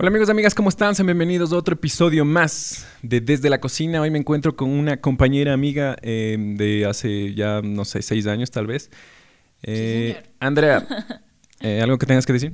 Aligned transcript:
Hola 0.00 0.10
amigos 0.10 0.28
y 0.28 0.30
amigas, 0.30 0.54
¿cómo 0.54 0.68
están? 0.68 0.94
Sean 0.94 1.06
bienvenidos 1.06 1.52
a 1.52 1.56
otro 1.56 1.74
episodio 1.74 2.24
más 2.24 2.86
de 3.02 3.20
Desde 3.20 3.50
la 3.50 3.60
Cocina. 3.60 4.00
Hoy 4.00 4.12
me 4.12 4.18
encuentro 4.20 4.54
con 4.54 4.70
una 4.70 4.98
compañera 4.98 5.52
amiga 5.52 5.96
eh, 6.02 6.36
de 6.38 6.86
hace 6.86 7.34
ya, 7.34 7.62
no 7.62 7.84
sé, 7.84 8.02
seis 8.02 8.28
años 8.28 8.52
tal 8.52 8.68
vez. 8.68 8.92
Eh. 9.64 10.22
Andrea, 10.38 10.86
eh, 11.60 11.80
¿algo 11.82 11.98
que 11.98 12.06
tengas 12.06 12.26
que 12.26 12.32
decir? 12.32 12.52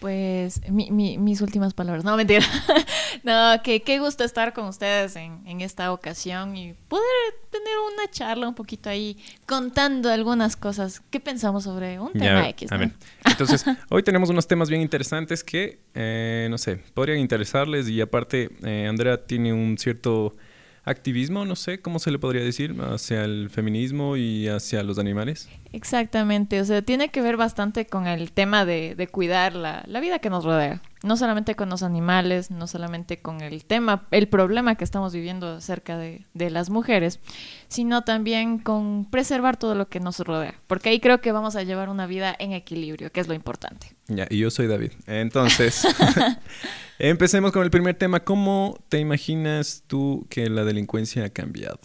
Pues 0.00 0.62
mi- 0.70 0.90
mi- 0.90 1.18
mis 1.18 1.42
últimas 1.42 1.74
palabras. 1.74 2.04
No, 2.04 2.16
mentira. 2.16 2.44
no, 3.22 3.62
que 3.62 3.82
qué 3.82 3.98
gusto 3.98 4.24
estar 4.24 4.54
con 4.54 4.64
ustedes 4.66 5.14
en, 5.16 5.46
en 5.46 5.60
esta 5.60 5.92
ocasión 5.92 6.56
y 6.56 6.72
poder 6.88 7.04
tener 7.50 7.74
una 7.94 8.10
charla 8.10 8.48
un 8.48 8.54
poquito 8.54 8.88
ahí 8.88 9.18
contando 9.46 10.10
algunas 10.10 10.56
cosas. 10.56 11.02
¿Qué 11.10 11.20
pensamos 11.20 11.64
sobre 11.64 12.00
un 12.00 12.12
tema 12.12 12.24
Ya, 12.42 12.48
X? 12.48 12.72
a 12.72 12.76
¿no? 12.76 12.80
ver. 12.80 12.90
Entonces, 13.26 13.64
hoy 13.90 14.02
tenemos 14.02 14.30
unos 14.30 14.46
temas 14.48 14.70
bien 14.70 14.80
interesantes 14.80 15.44
que, 15.44 15.80
eh, 15.94 16.46
no 16.50 16.56
sé, 16.56 16.76
podrían 16.94 17.18
interesarles 17.18 17.86
y 17.88 18.00
aparte, 18.00 18.50
eh, 18.64 18.86
Andrea 18.88 19.26
tiene 19.26 19.52
un 19.52 19.76
cierto 19.76 20.34
activismo, 20.82 21.44
no 21.44 21.56
sé, 21.56 21.80
¿cómo 21.82 21.98
se 21.98 22.10
le 22.10 22.18
podría 22.18 22.42
decir? 22.42 22.74
Hacia 22.80 23.24
el 23.24 23.50
feminismo 23.50 24.16
y 24.16 24.48
hacia 24.48 24.82
los 24.82 24.98
animales. 24.98 25.48
Exactamente, 25.72 26.60
o 26.60 26.64
sea, 26.64 26.82
tiene 26.82 27.10
que 27.10 27.22
ver 27.22 27.36
bastante 27.36 27.86
con 27.86 28.08
el 28.08 28.32
tema 28.32 28.64
de, 28.64 28.94
de 28.96 29.06
cuidar 29.06 29.54
la, 29.54 29.84
la 29.86 30.00
vida 30.00 30.18
que 30.18 30.28
nos 30.28 30.44
rodea. 30.44 30.82
No 31.02 31.16
solamente 31.16 31.54
con 31.54 31.70
los 31.70 31.82
animales, 31.82 32.50
no 32.50 32.66
solamente 32.66 33.20
con 33.20 33.40
el 33.40 33.64
tema, 33.64 34.06
el 34.10 34.28
problema 34.28 34.74
que 34.74 34.84
estamos 34.84 35.14
viviendo 35.14 35.56
acerca 35.56 35.96
de, 35.96 36.26
de 36.34 36.50
las 36.50 36.68
mujeres, 36.68 37.20
sino 37.68 38.02
también 38.02 38.58
con 38.58 39.06
preservar 39.10 39.56
todo 39.56 39.74
lo 39.74 39.88
que 39.88 40.00
nos 40.00 40.18
rodea. 40.18 40.60
Porque 40.66 40.90
ahí 40.90 41.00
creo 41.00 41.20
que 41.20 41.32
vamos 41.32 41.56
a 41.56 41.62
llevar 41.62 41.88
una 41.88 42.06
vida 42.06 42.34
en 42.38 42.52
equilibrio, 42.52 43.10
que 43.12 43.20
es 43.20 43.28
lo 43.28 43.34
importante. 43.34 43.94
Ya, 44.08 44.26
y 44.28 44.38
yo 44.38 44.50
soy 44.50 44.66
David. 44.66 44.92
Entonces, 45.06 45.86
empecemos 46.98 47.52
con 47.52 47.62
el 47.62 47.70
primer 47.70 47.94
tema. 47.94 48.20
¿Cómo 48.20 48.76
te 48.88 48.98
imaginas 48.98 49.84
tú 49.86 50.26
que 50.28 50.50
la 50.50 50.64
delincuencia 50.64 51.24
ha 51.24 51.30
cambiado? 51.30 51.78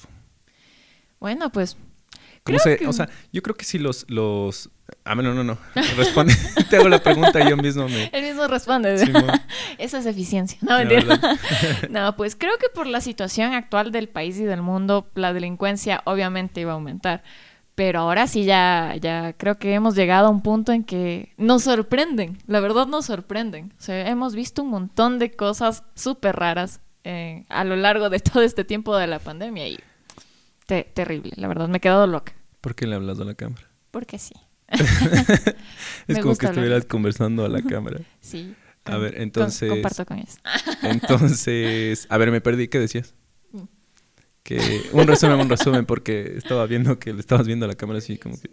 Bueno, 1.19 1.51
pues 1.51 1.77
¿Cómo 2.45 2.59
Creo 2.59 2.75
se, 2.75 2.77
que- 2.77 2.87
O 2.87 2.93
sea, 2.93 3.09
yo 3.33 3.41
creo 3.41 3.55
que 3.55 3.65
si 3.65 3.79
los... 3.79 4.05
los... 4.07 4.69
Ah, 5.03 5.15
no, 5.15 5.33
no, 5.33 5.43
no. 5.43 5.57
Responde. 5.97 6.35
te 6.69 6.75
hago 6.77 6.87
la 6.89 7.01
pregunta 7.01 7.47
yo 7.49 7.57
mismo 7.57 7.89
me... 7.89 8.05
él 8.13 8.23
mismo 8.23 8.45
responde. 8.47 8.99
Simón. 8.99 9.25
Esa 9.79 9.97
es 9.97 10.05
eficiencia. 10.05 10.59
No, 10.61 10.77
mentira. 10.77 11.19
No, 11.89 12.15
pues 12.15 12.35
creo 12.35 12.55
que 12.59 12.67
por 12.69 12.85
la 12.85 13.01
situación 13.01 13.53
actual 13.53 13.91
del 13.91 14.09
país 14.09 14.37
y 14.37 14.43
del 14.43 14.61
mundo, 14.61 15.09
la 15.15 15.33
delincuencia 15.33 16.03
obviamente 16.05 16.61
iba 16.61 16.71
a 16.71 16.75
aumentar. 16.75 17.23
Pero 17.73 17.99
ahora 18.01 18.27
sí 18.27 18.43
ya, 18.45 18.93
ya 19.01 19.33
creo 19.33 19.57
que 19.57 19.73
hemos 19.73 19.95
llegado 19.95 20.27
a 20.27 20.29
un 20.29 20.41
punto 20.43 20.71
en 20.71 20.83
que 20.83 21.33
nos 21.37 21.63
sorprenden. 21.63 22.37
La 22.45 22.59
verdad 22.59 22.85
nos 22.85 23.07
sorprenden. 23.07 23.73
O 23.79 23.81
sea, 23.81 24.07
hemos 24.07 24.35
visto 24.35 24.61
un 24.61 24.69
montón 24.69 25.17
de 25.17 25.31
cosas 25.31 25.83
súper 25.95 26.35
raras 26.35 26.79
eh, 27.03 27.45
a 27.49 27.63
lo 27.63 27.75
largo 27.75 28.11
de 28.11 28.19
todo 28.19 28.43
este 28.43 28.63
tiempo 28.63 28.95
de 28.95 29.07
la 29.07 29.17
pandemia 29.17 29.67
y 29.67 29.79
te- 30.65 30.83
terrible. 30.93 31.31
La 31.35 31.47
verdad, 31.47 31.67
me 31.67 31.77
he 31.77 31.79
quedado 31.81 32.07
loca. 32.07 32.33
¿Por 32.61 32.75
qué 32.75 32.87
le 32.87 32.95
hablas 32.95 33.19
a 33.19 33.23
la 33.23 33.33
cámara? 33.35 33.67
Porque 33.91 34.17
sí. 34.19 34.33
Es 36.07 36.19
como 36.21 36.35
que 36.35 36.47
hablar. 36.47 36.63
estuvieras 36.63 36.85
conversando 36.85 37.45
a 37.45 37.49
la 37.49 37.61
cámara. 37.61 37.99
Sí. 38.21 38.55
A 38.85 38.97
ver, 38.97 39.13
Con- 39.13 39.21
entonces- 39.23 39.69
comparto 39.69 40.05
con 40.05 40.19
eso. 40.19 40.37
Entonces, 40.83 42.05
a 42.09 42.17
ver, 42.17 42.31
me 42.31 42.41
perdí. 42.41 42.67
¿Qué 42.67 42.79
decías? 42.79 43.15
Mm. 43.51 43.61
Que 44.43 44.81
un 44.91 45.07
resumen, 45.07 45.39
un 45.39 45.49
resumen, 45.49 45.85
porque 45.85 46.33
estaba 46.37 46.65
viendo 46.67 46.99
que 46.99 47.13
le 47.13 47.19
estabas 47.19 47.47
viendo 47.47 47.65
a 47.65 47.67
la 47.67 47.75
cámara 47.75 47.97
así 47.99 48.17
como 48.17 48.39
que... 48.39 48.49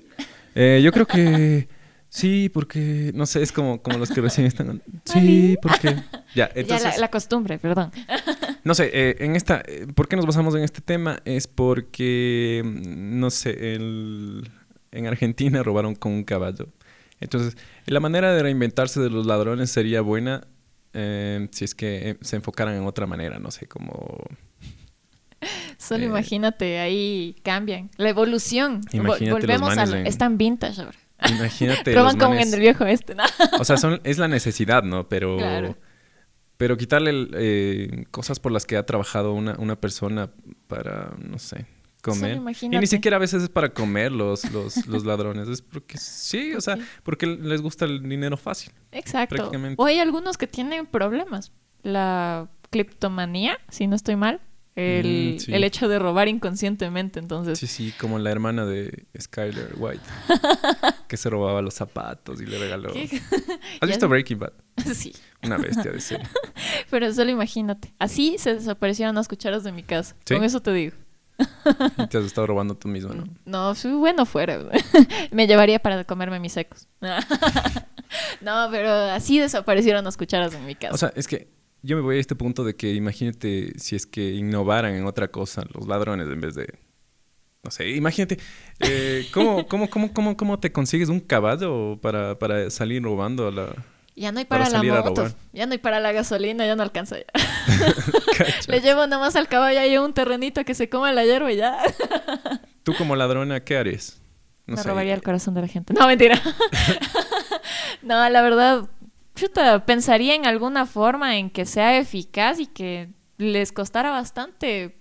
Eh, 0.54 0.80
yo 0.82 0.90
creo 0.92 1.06
que 1.06 1.68
sí, 2.14 2.50
porque, 2.52 3.10
no 3.14 3.24
sé, 3.24 3.40
es 3.42 3.52
como, 3.52 3.80
como 3.82 3.96
los 3.98 4.10
que 4.10 4.20
recién 4.28 4.46
están... 4.46 4.82
Sí, 5.04 5.56
porque... 5.62 5.96
Ya, 6.34 6.50
entonces... 6.54 6.82
ya 6.84 6.90
la, 6.92 6.96
la 6.98 7.10
costumbre, 7.10 7.58
perdón. 7.58 7.90
No 8.64 8.74
sé, 8.74 8.90
eh, 8.92 9.16
en 9.20 9.34
esta, 9.34 9.60
eh, 9.66 9.86
¿por 9.94 10.06
qué 10.08 10.14
nos 10.16 10.24
basamos 10.24 10.54
en 10.54 10.62
este 10.62 10.80
tema? 10.80 11.18
Es 11.24 11.46
porque, 11.48 12.62
mm, 12.64 13.18
no 13.18 13.28
sé, 13.30 13.74
el- 13.74 14.48
en 14.92 15.06
Argentina 15.08 15.62
robaron 15.64 15.94
con 15.96 16.12
un 16.12 16.22
caballo. 16.24 16.68
Entonces, 17.20 17.56
la 17.86 17.98
manera 18.00 18.32
de 18.32 18.42
reinventarse 18.42 19.00
de 19.00 19.10
los 19.10 19.26
ladrones 19.26 19.70
sería 19.70 20.00
buena 20.00 20.46
eh, 20.94 21.48
si 21.50 21.64
es 21.64 21.74
que 21.74 22.10
eh, 22.10 22.16
se 22.20 22.36
enfocaran 22.36 22.74
en 22.76 22.84
otra 22.86 23.06
manera, 23.06 23.38
no 23.40 23.50
sé, 23.50 23.66
como... 23.66 24.18
Solo 25.76 26.04
Eh, 26.04 26.06
imagínate, 26.06 26.78
ahí 26.78 27.34
cambian. 27.42 27.90
La 27.96 28.10
evolución. 28.10 28.82
Vol- 28.82 28.94
Imagínate 28.94 29.24
los 29.30 29.40
Volvemos 29.40 29.76
manes 29.76 29.92
a... 29.94 29.98
en- 30.00 30.06
Están 30.06 30.38
vintage 30.38 30.80
ahora. 30.82 30.98
Imagínate 31.30 31.94
Roban 31.94 32.18
como 32.18 32.34
manes- 32.34 32.48
en 32.48 32.54
el 32.54 32.60
viejo 32.60 32.84
este, 32.86 33.14
¿no? 33.14 33.24
O 33.58 33.64
sea, 33.64 33.76
son, 33.76 34.00
es 34.04 34.18
la 34.18 34.28
necesidad, 34.28 34.82
¿no? 34.82 35.08
Pero... 35.08 35.36
Claro. 35.36 35.76
Pero 36.58 36.76
quitarle 36.76 37.28
eh, 37.34 38.04
cosas 38.12 38.38
por 38.38 38.52
las 38.52 38.66
que 38.66 38.76
ha 38.76 38.86
trabajado 38.86 39.32
una, 39.32 39.56
una 39.58 39.74
persona 39.80 40.30
para, 40.68 41.12
no 41.18 41.40
sé, 41.40 41.66
comer. 42.02 42.34
Y 42.34 42.36
imagínate. 42.36 42.80
ni 42.80 42.86
siquiera 42.86 43.16
a 43.16 43.20
veces 43.20 43.42
es 43.42 43.48
para 43.48 43.70
comer 43.70 44.12
los, 44.12 44.48
los, 44.52 44.86
los 44.86 45.04
ladrones. 45.04 45.48
Es 45.48 45.60
porque 45.60 45.98
sí, 45.98 46.54
o 46.54 46.60
sea, 46.60 46.76
Sí. 46.76 46.82
porque 47.02 47.26
les 47.26 47.60
gusta 47.62 47.84
el 47.84 48.08
dinero 48.08 48.36
fácil. 48.36 48.72
Exacto. 48.92 49.50
O 49.76 49.86
hay 49.86 49.98
algunos 49.98 50.38
que 50.38 50.46
tienen 50.46 50.86
problemas. 50.86 51.50
La 51.82 52.48
criptomanía, 52.70 53.58
si 53.68 53.88
no 53.88 53.96
estoy 53.96 54.14
mal. 54.14 54.40
El, 54.74 55.34
Mm, 55.34 55.38
sí. 55.38 55.54
el 55.54 55.64
hecho 55.64 55.86
de 55.86 55.98
robar 55.98 56.28
inconscientemente, 56.28 57.18
entonces. 57.20 57.58
Sí, 57.58 57.66
sí, 57.66 57.92
como 58.00 58.18
la 58.18 58.30
hermana 58.30 58.64
de 58.64 59.04
Skyler 59.20 59.74
White. 59.76 60.02
que 61.08 61.16
se 61.18 61.28
robaba 61.28 61.60
los 61.60 61.74
zapatos 61.74 62.40
y 62.40 62.46
le 62.46 62.58
regaló. 62.58 62.92
¿Qué? 62.92 63.20
¿Has 63.80 63.88
visto 63.88 64.08
Breaking 64.08 64.38
Bad? 64.38 64.52
sí. 64.94 65.14
Una 65.42 65.58
bestia 65.58 65.92
de 65.92 66.00
serie. 66.00 66.26
Pero 66.90 67.12
solo 67.12 67.30
imagínate. 67.30 67.92
Así 67.98 68.36
se 68.38 68.54
desaparecieron 68.54 69.14
las 69.14 69.28
cucharas 69.28 69.62
de 69.62 69.72
mi 69.72 69.82
casa. 69.82 70.16
¿Sí? 70.24 70.34
Con 70.34 70.44
eso 70.44 70.60
te 70.62 70.72
digo. 70.72 70.96
Y 71.98 72.06
te 72.06 72.18
has 72.18 72.24
estado 72.24 72.46
robando 72.46 72.74
tú 72.76 72.88
mismo, 72.88 73.12
¿no? 73.12 73.24
No, 73.44 73.74
sí, 73.74 73.88
bueno, 73.88 74.24
fuera. 74.26 74.58
Me 75.32 75.46
llevaría 75.46 75.80
para 75.80 76.04
comerme 76.04 76.38
mis 76.40 76.52
secos. 76.52 76.88
no, 78.40 78.68
pero 78.70 78.90
así 78.90 79.38
desaparecieron 79.38 80.04
las 80.04 80.16
cucharas 80.16 80.54
en 80.54 80.64
mi 80.66 80.74
casa. 80.74 80.94
O 80.94 80.98
sea, 80.98 81.12
es 81.16 81.26
que 81.26 81.48
yo 81.82 81.96
me 81.96 82.02
voy 82.02 82.16
a 82.16 82.20
este 82.20 82.34
punto 82.34 82.64
de 82.64 82.76
que 82.76 82.92
imagínate 82.94 83.78
si 83.78 83.96
es 83.96 84.06
que 84.06 84.32
innovaran 84.32 84.94
en 84.94 85.04
otra 85.06 85.28
cosa 85.28 85.64
los 85.74 85.86
ladrones 85.86 86.28
en 86.28 86.40
vez 86.40 86.54
de... 86.54 86.78
No 87.64 87.70
sé, 87.70 87.90
imagínate, 87.90 88.38
eh, 88.80 89.26
¿cómo, 89.32 89.66
cómo, 89.68 89.88
cómo, 89.88 90.12
cómo, 90.12 90.36
¿cómo 90.36 90.58
te 90.58 90.72
consigues 90.72 91.08
un 91.08 91.20
caballo 91.20 91.98
para, 92.00 92.38
para 92.38 92.70
salir 92.70 93.02
robando 93.02 93.46
a 93.46 93.52
la... 93.52 93.76
ya 94.16 94.32
no 94.32 94.40
hay 94.40 94.44
para 94.44 94.64
para, 94.64 94.82
la 94.82 95.02
moto, 95.02 95.22
robar. 95.22 95.36
ya 95.52 95.66
no 95.66 95.72
hay 95.72 95.78
para 95.78 96.00
la 96.00 96.10
gasolina, 96.12 96.66
ya 96.66 96.74
no 96.74 96.82
alcanza 96.82 97.18
ya. 97.18 97.24
Le 98.68 98.80
llevo 98.80 99.06
nomás 99.06 99.36
al 99.36 99.48
caballo 99.48 99.78
ahí 99.78 99.96
un 99.98 100.12
terrenito 100.12 100.64
que 100.64 100.74
se 100.74 100.88
coma 100.88 101.12
la 101.12 101.24
hierba 101.24 101.52
y 101.52 101.56
ya. 101.56 101.78
Tú 102.82 102.94
como 102.94 103.14
ladrona, 103.14 103.60
¿qué 103.60 103.76
harías? 103.76 104.20
No 104.66 104.76
Me 104.76 104.82
sé. 104.82 104.88
robaría 104.88 105.14
el 105.14 105.22
corazón 105.22 105.54
de 105.54 105.60
la 105.60 105.68
gente. 105.68 105.92
No, 105.94 106.06
mentira. 106.06 106.40
no, 108.02 108.28
la 108.28 108.42
verdad, 108.42 108.88
chuta, 109.34 109.84
pensaría 109.86 110.34
en 110.34 110.46
alguna 110.46 110.86
forma 110.86 111.36
en 111.38 111.50
que 111.50 111.64
sea 111.66 111.98
eficaz 111.98 112.58
y 112.60 112.66
que 112.66 113.10
les 113.38 113.72
costara 113.72 114.10
bastante 114.10 114.96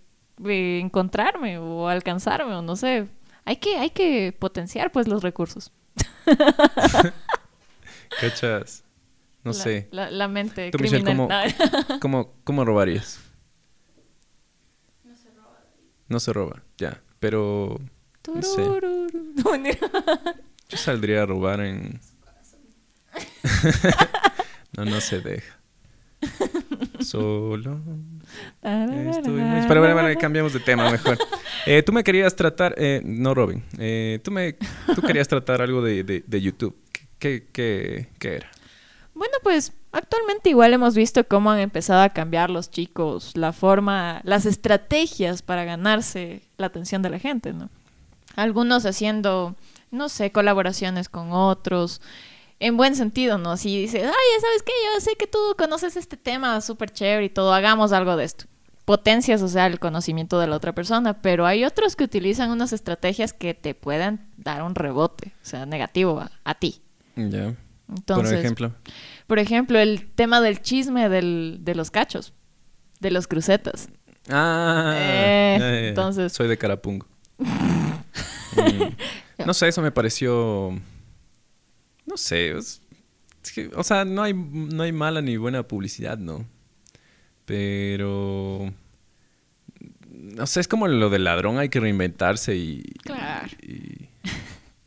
eh, 0.46 0.80
encontrarme 0.82 1.58
o 1.58 1.88
alcanzarme 1.88 2.54
o 2.56 2.62
no 2.62 2.76
sé. 2.76 3.08
Hay 3.46 3.58
que, 3.58 3.78
hay 3.78 3.90
que 3.90 4.36
potenciar 4.38 4.92
pues 4.92 5.08
los 5.08 5.24
recursos. 5.24 5.72
¿Cachas? 8.20 8.84
No 9.44 9.52
La- 9.52 9.58
sé. 9.58 9.88
La, 9.92 10.12
la 10.12 10.28
mente 10.28 10.70
Tú, 10.72 10.78
Michelle, 10.80 11.04
criminal. 11.04 11.54
¿cómo, 11.58 11.70
No. 11.90 12.00
cómo, 12.00 12.34
cómo 12.44 12.66
robarías? 12.66 13.20
No 16.08 16.20
se 16.20 16.34
roba, 16.34 16.62
ya. 16.78 17.02
Pero 17.20 17.80
No 18.28 18.42
sé. 18.42 18.64
Turururu. 18.64 19.34
No, 19.44 19.52
mentira. 19.52 19.78
yo 20.70 20.78
saldría 20.78 21.24
a 21.24 21.26
robar 21.26 21.62
en... 21.62 22.00
no, 24.78 24.86
no 24.86 25.02
se 25.02 25.20
deja. 25.22 25.58
Solo... 27.00 27.80
Estoy 28.62 29.32
muy- 29.34 29.68
Pero 29.68 29.82
bueno, 29.82 29.96
bueno, 29.96 30.20
cambiamos 30.20 30.54
de 30.54 30.60
tema 30.60 30.90
mejor. 30.92 31.18
Eh, 31.66 31.82
tú 31.84 31.92
me 31.92 32.04
querías 32.04 32.36
tratar, 32.36 32.74
eh, 32.78 33.02
no 33.04 33.34
Robin, 33.34 33.64
eh, 33.78 34.20
tú 34.24 34.32
me, 34.32 34.54
tú 34.96 35.02
querías 35.02 35.28
tratar 35.28 35.62
algo 35.62 35.82
de, 35.82 36.04
de, 36.04 36.24
de 36.26 36.42
YouTube. 36.42 36.76
¿Qué, 37.20 37.48
qué, 37.52 38.10
qué 38.20 38.36
era? 38.38 38.52
Bueno, 39.14 39.34
pues 39.44 39.74
actualmente 39.92 40.50
igual 40.50 40.74
hemos 40.74 40.96
visto 40.96 41.24
cómo 41.28 41.52
han 41.52 41.60
empezado 41.60 42.02
a 42.02 42.10
cambiar 42.10 42.50
los 42.50 42.72
chicos, 42.72 43.36
la 43.36 43.52
forma, 43.54 44.22
las 44.24 44.46
estrategias 44.46 45.42
para 45.42 45.64
ganarse 45.66 46.42
la 46.58 46.68
atención 46.68 47.02
de 47.02 47.10
la 47.10 47.20
gente, 47.20 47.54
¿no? 47.54 47.70
Algunos 48.36 48.86
haciendo, 48.86 49.56
no 49.92 50.08
sé, 50.10 50.32
colaboraciones 50.32 51.10
con 51.10 51.32
otros, 51.32 52.02
en 52.62 52.78
buen 52.78 52.96
sentido, 52.96 53.38
¿no? 53.38 53.58
Si 53.58 53.82
dices, 53.82 54.04
ay, 54.04 54.10
ya 54.36 54.42
sabes 54.42 54.64
qué, 54.64 54.72
yo 54.94 55.02
sé 55.02 55.16
que 55.18 55.28
tú 55.28 55.40
conoces 55.58 55.98
este 55.98 56.16
tema 56.16 56.62
súper 56.62 56.92
chévere 56.92 57.26
y 57.26 57.30
todo, 57.30 57.54
hagamos 57.54 57.92
algo 57.92 58.16
de 58.16 58.24
esto. 58.24 58.46
Potencias, 58.86 59.42
o 59.42 59.48
sea, 59.48 59.68
el 59.68 59.80
conocimiento 59.80 60.40
de 60.40 60.48
la 60.48 60.56
otra 60.56 60.74
persona, 60.74 61.22
pero 61.22 61.46
hay 61.46 61.66
otros 61.66 61.96
que 61.96 62.04
utilizan 62.04 62.50
unas 62.52 62.72
estrategias 62.74 63.34
que 63.34 63.54
te 63.54 63.74
puedan 63.76 64.30
dar 64.38 64.64
un 64.64 64.76
rebote, 64.76 65.34
o 65.42 65.46
sea, 65.46 65.66
negativo 65.66 66.20
a, 66.20 66.32
a 66.44 66.56
ti. 66.56 66.82
Ya. 67.16 67.56
Entonces, 67.90 68.30
Por 68.34 68.40
ejemplo. 68.40 68.74
por 69.28 69.40
ejemplo, 69.40 69.80
el 69.80 70.10
tema 70.12 70.40
del 70.40 70.62
chisme 70.62 71.10
del, 71.10 71.58
de 71.62 71.76
los 71.76 71.92
cachos, 71.92 72.34
de 73.00 73.12
los 73.12 73.28
crucetas. 73.28 73.90
Ah, 74.30 74.94
Eh, 74.96 75.88
entonces- 75.90 76.32
Soy 76.34 76.48
de 76.48 76.58
Carapungo. 76.58 77.08
Mm, 78.54 79.46
No 79.46 79.54
sé, 79.54 79.70
eso 79.70 79.82
me 79.82 79.92
pareció... 79.92 80.78
No 82.12 82.18
sé, 82.18 82.58
es- 82.58 82.82
es 83.42 83.52
que, 83.54 83.72
o 83.74 83.84
sea, 83.84 84.04
no 84.04 84.22
hay, 84.22 84.34
no 84.34 84.84
hay 84.84 84.92
mala 84.92 85.22
ni 85.22 85.38
buena 85.38 85.66
publicidad, 85.66 86.18
¿no? 86.18 86.46
Pero... 87.46 88.72
No 90.10 90.46
sé, 90.46 90.60
es 90.60 90.68
como 90.68 90.88
lo 90.90 91.10
del 91.10 91.24
ladrón, 91.24 91.58
hay 91.58 91.70
que 91.70 91.80
reinventarse 91.80 92.56
y, 92.56 92.84
Claro. 93.04 93.50
y, 93.62 94.10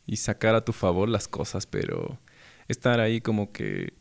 y 0.05 0.15
sacar 0.17 0.53
a 0.55 0.63
tu 0.63 0.71
favor 0.71 1.09
las 1.09 1.27
cosas, 1.27 1.65
pero 1.65 2.19
estar 2.67 2.99
ahí 2.99 3.21
como 3.21 3.51
que... 3.51 3.93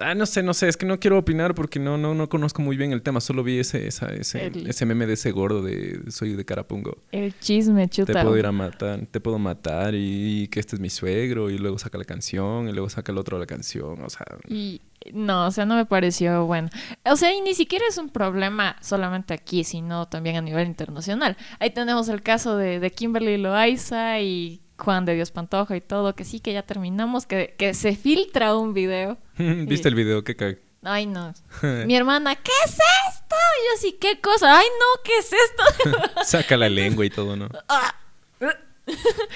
Ah, 0.00 0.14
no 0.14 0.26
sé, 0.26 0.42
no 0.42 0.54
sé, 0.54 0.68
es 0.68 0.76
que 0.76 0.86
no 0.86 0.98
quiero 0.98 1.18
opinar 1.18 1.54
porque 1.54 1.78
no, 1.78 1.98
no, 1.98 2.14
no 2.14 2.28
conozco 2.28 2.62
muy 2.62 2.76
bien 2.76 2.92
el 2.92 3.02
tema, 3.02 3.20
solo 3.20 3.42
vi 3.44 3.58
ese, 3.58 3.86
esa, 3.86 4.06
ese, 4.08 4.46
El- 4.46 4.66
ese 4.68 4.86
meme 4.86 5.06
de 5.06 5.12
ese 5.12 5.30
gordo 5.30 5.62
de 5.62 6.00
soy 6.10 6.32
de 6.34 6.44
Carapungo. 6.44 6.96
El 7.12 7.38
chisme, 7.38 7.86
Te 7.88 7.96
chuta. 8.04 8.22
puedo 8.22 8.36
ir 8.38 8.46
a 8.46 8.52
matar, 8.52 9.06
te 9.10 9.20
puedo 9.20 9.38
matar 9.38 9.94
y, 9.94 10.48
que 10.48 10.58
este 10.60 10.76
es 10.76 10.80
mi 10.80 10.90
suegro 10.90 11.50
y 11.50 11.58
luego 11.58 11.78
saca 11.78 11.98
la 11.98 12.04
canción 12.04 12.68
y 12.68 12.72
luego 12.72 12.88
saca 12.88 13.12
el 13.12 13.18
otro 13.18 13.38
la 13.38 13.46
canción, 13.46 14.02
o 14.02 14.08
sea... 14.10 14.26
Y 14.48 14.80
no, 15.12 15.46
o 15.46 15.50
sea, 15.50 15.64
no 15.66 15.76
me 15.76 15.86
pareció 15.86 16.44
bueno. 16.46 16.68
O 17.04 17.16
sea, 17.16 17.34
y 17.34 17.40
ni 17.40 17.54
siquiera 17.54 17.84
es 17.88 17.96
un 17.98 18.08
problema 18.10 18.76
solamente 18.82 19.32
aquí, 19.34 19.64
sino 19.64 20.06
también 20.08 20.36
a 20.36 20.40
nivel 20.42 20.66
internacional. 20.66 21.36
Ahí 21.58 21.70
tenemos 21.70 22.08
el 22.08 22.22
caso 22.22 22.56
de, 22.56 22.80
de 22.80 22.90
Kimberly 22.90 23.38
Loaiza 23.38 24.20
y 24.20 24.60
Juan 24.80 25.04
de 25.04 25.14
Dios 25.14 25.30
Pantoja 25.30 25.76
y 25.76 25.80
todo, 25.80 26.16
que 26.16 26.24
sí 26.24 26.40
que 26.40 26.52
ya 26.52 26.62
terminamos, 26.62 27.26
que, 27.26 27.54
que 27.56 27.74
se 27.74 27.94
filtra 27.94 28.56
un 28.56 28.74
video. 28.74 29.18
¿Viste 29.38 29.88
el 29.88 29.94
video? 29.94 30.24
¿Qué 30.24 30.34
cae? 30.34 30.58
Ay, 30.82 31.06
no. 31.06 31.32
Mi 31.86 31.94
hermana, 31.94 32.34
¿qué 32.36 32.52
es 32.64 32.72
esto? 32.72 33.36
Y 33.36 33.66
yo 33.66 33.80
sí, 33.80 33.98
¿qué 34.00 34.20
cosa? 34.20 34.58
Ay, 34.58 34.66
no, 34.78 35.02
¿qué 35.04 35.18
es 35.18 35.32
esto? 35.32 36.24
Saca 36.24 36.56
la 36.56 36.68
lengua 36.68 37.04
y 37.04 37.10
todo, 37.10 37.36
¿no? 37.36 37.48
Ah. 37.68 37.94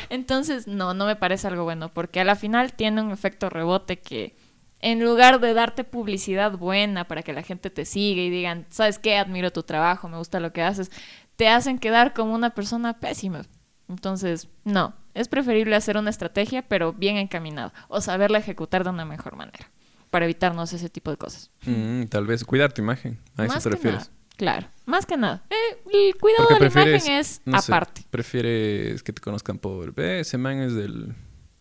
Entonces, 0.08 0.66
no, 0.66 0.94
no 0.94 1.06
me 1.06 1.16
parece 1.16 1.46
algo 1.46 1.64
bueno, 1.64 1.92
porque 1.92 2.20
a 2.20 2.24
la 2.24 2.34
final 2.34 2.72
tiene 2.72 3.02
un 3.02 3.12
efecto 3.12 3.50
rebote 3.50 4.00
que 4.00 4.36
en 4.80 5.04
lugar 5.04 5.40
de 5.40 5.54
darte 5.54 5.84
publicidad 5.84 6.52
buena 6.58 7.06
para 7.06 7.22
que 7.22 7.32
la 7.32 7.42
gente 7.42 7.70
te 7.70 7.84
siga 7.84 8.20
y 8.20 8.30
digan, 8.30 8.66
¿sabes 8.70 8.98
qué? 8.98 9.16
Admiro 9.16 9.52
tu 9.52 9.62
trabajo, 9.62 10.08
me 10.08 10.18
gusta 10.18 10.40
lo 10.40 10.52
que 10.52 10.62
haces, 10.62 10.90
te 11.36 11.48
hacen 11.48 11.78
quedar 11.78 12.12
como 12.14 12.34
una 12.34 12.50
persona 12.50 12.98
pésima. 13.00 13.42
Entonces, 13.88 14.48
no, 14.64 14.94
es 15.14 15.28
preferible 15.28 15.76
hacer 15.76 15.96
una 15.96 16.10
estrategia, 16.10 16.62
pero 16.62 16.92
bien 16.92 17.16
encaminada, 17.16 17.72
o 17.88 18.00
saberla 18.00 18.38
ejecutar 18.38 18.84
de 18.84 18.90
una 18.90 19.04
mejor 19.04 19.36
manera, 19.36 19.70
para 20.10 20.24
evitarnos 20.24 20.72
ese 20.72 20.88
tipo 20.88 21.10
de 21.10 21.16
cosas. 21.16 21.50
Mm, 21.66 22.04
tal 22.04 22.26
vez 22.26 22.44
cuidar 22.44 22.72
tu 22.72 22.82
imagen, 22.82 23.20
a 23.36 23.44
eso 23.44 23.54
Más 23.54 23.62
te 23.62 23.68
que 23.70 23.76
refieres. 23.76 24.00
nada, 24.00 24.12
claro, 24.36 24.66
más 24.86 25.06
que 25.06 25.16
nada. 25.16 25.42
Eh, 25.50 25.82
el 25.92 26.16
cuidado 26.16 26.48
Porque 26.48 26.64
de 26.64 26.74
la 26.74 26.88
imagen 26.92 27.12
es 27.12 27.42
no 27.44 27.60
sé, 27.60 27.72
aparte. 27.72 28.04
prefieres 28.10 29.02
que 29.02 29.12
te 29.12 29.20
conozcan 29.20 29.58
por, 29.58 29.94
ve, 29.94 30.20
ese 30.20 30.38
man 30.38 30.60
es 30.60 30.74
del, 30.74 31.14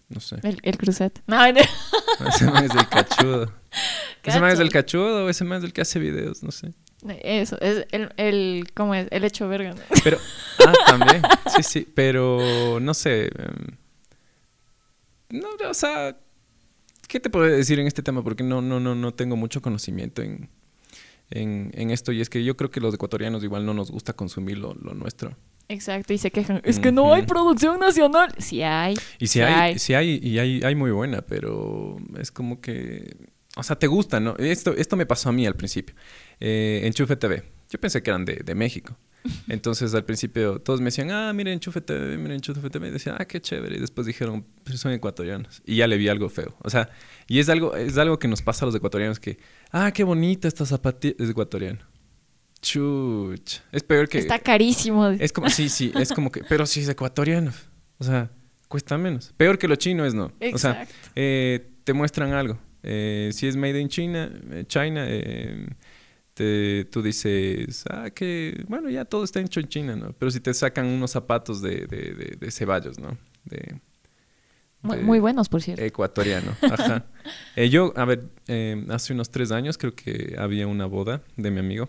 no 0.09 0.19
sé, 0.21 0.37
El, 0.43 0.59
el 0.63 0.77
crucete. 0.77 1.21
No, 1.27 1.37
no. 1.51 1.59
ese 2.29 2.45
man 2.49 2.63
es 2.63 2.73
del 2.73 2.87
cachudo. 2.87 3.51
Ese 4.23 4.39
man 4.39 4.51
es 4.51 4.59
del 4.59 4.69
cachudo 4.71 5.25
o 5.25 5.29
ese 5.29 5.43
man 5.43 5.57
es 5.57 5.63
del 5.63 5.73
que 5.73 5.81
hace 5.81 5.99
videos, 5.99 6.43
no 6.43 6.51
sé. 6.51 6.73
Eso, 7.23 7.59
es 7.61 7.85
el, 7.91 8.09
el, 8.17 8.67
¿cómo 8.73 8.95
es? 8.95 9.07
El 9.11 9.23
hecho 9.23 9.47
verga. 9.47 9.73
¿no? 9.73 9.81
Pero, 10.03 10.17
ah, 10.59 10.73
también, 10.87 11.21
sí, 11.55 11.63
sí, 11.63 11.87
pero 11.93 12.79
no 12.81 12.93
sé. 12.93 13.25
em, 13.25 13.77
no, 15.29 15.47
o 15.69 15.73
sea, 15.73 16.17
¿qué 17.07 17.19
te 17.19 17.29
puedo 17.29 17.45
decir 17.45 17.79
en 17.79 17.87
este 17.87 18.03
tema? 18.03 18.23
Porque 18.23 18.43
no, 18.43 18.61
no, 18.61 18.79
no, 18.79 18.95
no 18.95 19.13
tengo 19.13 19.35
mucho 19.35 19.61
conocimiento 19.61 20.21
en, 20.21 20.49
en, 21.31 21.71
en 21.73 21.91
esto. 21.91 22.11
Y 22.11 22.21
es 22.21 22.29
que 22.29 22.43
yo 22.43 22.55
creo 22.55 22.71
que 22.71 22.79
los 22.79 22.93
ecuatorianos 22.93 23.43
igual 23.43 23.65
no 23.65 23.73
nos 23.73 23.91
gusta 23.91 24.13
consumir 24.13 24.57
lo, 24.57 24.73
lo 24.75 24.93
nuestro. 24.93 25.35
Exacto, 25.69 26.13
y 26.13 26.17
se 26.17 26.29
quejan. 26.29 26.61
Es 26.63 26.79
que 26.79 26.91
no 26.91 27.13
hay 27.13 27.23
producción 27.23 27.79
nacional. 27.79 28.33
Sí 28.37 28.61
hay. 28.61 28.95
Y 29.17 29.27
si 29.27 29.41
hay, 29.41 29.79
si 29.79 29.93
hay, 29.93 30.19
y 30.21 30.37
hay, 30.37 30.61
hay 30.63 30.75
muy 30.75 30.91
buena, 30.91 31.21
pero 31.21 31.97
es 32.19 32.31
como 32.31 32.61
que, 32.61 33.15
o 33.55 33.63
sea, 33.63 33.77
te 33.77 33.87
gusta, 33.87 34.19
¿no? 34.19 34.35
Esto, 34.37 34.73
esto 34.75 34.95
me 34.95 35.05
pasó 35.05 35.29
a 35.29 35.31
mí 35.31 35.45
al 35.45 35.55
principio. 35.55 35.95
Eh, 36.39 36.81
Enchufe 36.85 37.15
TV. 37.15 37.43
Yo 37.69 37.79
pensé 37.79 38.01
que 38.01 38.09
eran 38.09 38.25
de, 38.25 38.37
de 38.37 38.55
México. 38.55 38.97
Entonces 39.47 39.93
al 39.93 40.03
principio 40.05 40.59
todos 40.59 40.79
me 40.81 40.85
decían, 40.85 41.11
ah, 41.11 41.31
miren 41.33 41.53
Enchufe 41.53 41.79
TV, 41.81 42.17
miren 42.17 42.33
Enchufe 42.33 42.69
TV. 42.69 42.87
Y 42.87 42.91
decían, 42.91 43.15
ah, 43.19 43.25
qué 43.25 43.39
chévere. 43.41 43.77
Y 43.77 43.79
después 43.79 44.07
dijeron, 44.07 44.45
pero 44.63 44.77
son 44.77 44.91
ecuatorianos. 44.91 45.61
Y 45.65 45.77
ya 45.77 45.87
le 45.87 45.97
vi 45.97 46.07
algo 46.09 46.29
feo. 46.29 46.55
O 46.61 46.69
sea, 46.69 46.89
y 47.27 47.39
es 47.39 47.49
algo, 47.49 47.75
es 47.75 47.97
algo 47.97 48.19
que 48.19 48.27
nos 48.27 48.41
pasa 48.41 48.65
a 48.65 48.67
los 48.67 48.75
ecuatorianos 48.75 49.19
que, 49.19 49.37
ah, 49.71 49.91
qué 49.91 50.03
bonita 50.03 50.47
esta 50.47 50.65
zapatilla. 50.65 51.15
Es 51.19 51.29
ecuatoriano. 51.29 51.79
Chuch. 52.61 53.59
Es 53.71 53.83
peor 53.83 54.07
que... 54.07 54.17
Está 54.19 54.39
carísimo. 54.39 55.07
Es 55.09 55.33
como, 55.33 55.49
sí, 55.49 55.69
sí, 55.69 55.91
es 55.95 56.11
como 56.11 56.31
que, 56.31 56.43
pero 56.43 56.65
si 56.65 56.79
es 56.79 56.87
ecuatoriano, 56.89 57.51
o 57.97 58.03
sea, 58.03 58.31
cuesta 58.69 58.97
menos. 58.97 59.33
Peor 59.37 59.57
que 59.57 59.67
lo 59.67 59.75
chino 59.75 60.05
es 60.05 60.13
no. 60.13 60.25
O 60.25 60.57
sea, 60.57 60.71
Exacto. 60.71 60.95
eh, 61.15 61.69
te 61.83 61.93
muestran 61.93 62.31
algo. 62.33 62.57
Eh, 62.83 63.29
si 63.33 63.47
es 63.47 63.55
made 63.55 63.79
in 63.79 63.89
China, 63.89 64.29
eh, 64.51 64.65
China, 64.67 65.05
eh, 65.07 65.67
te- 66.33 66.85
tú 66.85 67.01
dices, 67.01 67.85
ah, 67.89 68.09
que, 68.09 68.63
bueno, 68.67 68.89
ya 68.89 69.05
todo 69.05 69.23
está 69.23 69.39
hecho 69.39 69.59
en 69.59 69.67
China, 69.67 69.95
¿no? 69.95 70.13
Pero 70.13 70.31
si 70.31 70.39
te 70.39 70.53
sacan 70.53 70.85
unos 70.87 71.11
zapatos 71.11 71.61
de, 71.61 71.87
de, 71.87 72.13
de, 72.13 72.37
de 72.39 72.51
Ceballos, 72.51 72.99
¿no? 72.99 73.17
De, 73.45 73.79
Muy, 74.81 75.19
buenos, 75.19 75.47
por 75.47 75.61
cierto. 75.61 75.83
Ecuatoriano, 75.83 76.51
ajá. 76.61 77.05
Eh, 77.55 77.69
yo, 77.69 77.93
a 77.95 78.03
ver, 78.05 78.23
eh, 78.47 78.83
hace 78.89 79.13
unos 79.13 79.29
tres 79.29 79.51
años 79.51 79.77
creo 79.77 79.93
que 79.93 80.35
había 80.39 80.65
una 80.65 80.87
boda 80.87 81.21
de 81.37 81.51
mi 81.51 81.59
amigo 81.59 81.87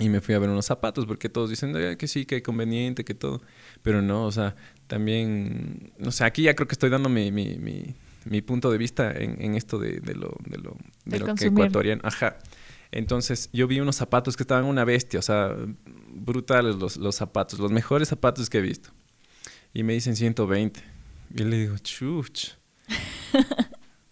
y 0.00 0.08
me 0.08 0.20
fui 0.20 0.34
a 0.34 0.40
ver 0.40 0.50
unos 0.50 0.66
zapatos 0.66 1.06
porque 1.06 1.28
todos 1.28 1.50
dicen 1.50 1.72
"Eh, 1.76 1.96
que 1.96 2.08
sí, 2.08 2.26
que 2.26 2.42
conveniente, 2.42 3.04
que 3.04 3.14
todo. 3.14 3.40
Pero 3.82 4.02
no, 4.02 4.24
o 4.26 4.32
sea, 4.32 4.56
también, 4.88 5.92
no 5.98 6.10
sé, 6.10 6.24
aquí 6.24 6.42
ya 6.42 6.54
creo 6.56 6.66
que 6.66 6.72
estoy 6.74 6.90
dando 6.90 7.08
mi, 7.08 7.30
mi, 7.30 7.58
mi, 7.58 7.94
mi 8.30 8.42
punto 8.42 8.70
de 8.70 8.78
vista 8.78 9.10
en, 9.12 9.40
en 9.40 9.54
esto 9.54 9.78
de, 9.78 10.00
de 10.00 10.14
lo, 10.14 10.36
de 10.44 10.58
lo, 10.58 10.76
de 11.04 11.18
lo 11.20 11.26
que 11.34 11.46
ecuatoriano. 11.46 12.02
Ajá. 12.04 12.38
Entonces 12.92 13.50
yo 13.52 13.66
vi 13.66 13.80
unos 13.80 13.96
zapatos 13.96 14.36
que 14.36 14.42
estaban 14.42 14.64
una 14.64 14.84
bestia, 14.84 15.18
o 15.18 15.22
sea, 15.22 15.54
brutales 16.14 16.76
los, 16.76 16.96
los 16.96 17.14
zapatos, 17.16 17.58
los 17.58 17.70
mejores 17.72 18.08
zapatos 18.08 18.48
que 18.50 18.58
he 18.58 18.62
visto. 18.62 18.90
Y 19.74 19.82
me 19.82 19.92
dicen 19.92 20.16
120. 20.16 20.80
Y 21.34 21.42
le 21.44 21.58
digo, 21.58 21.76
chuch. 21.78 22.52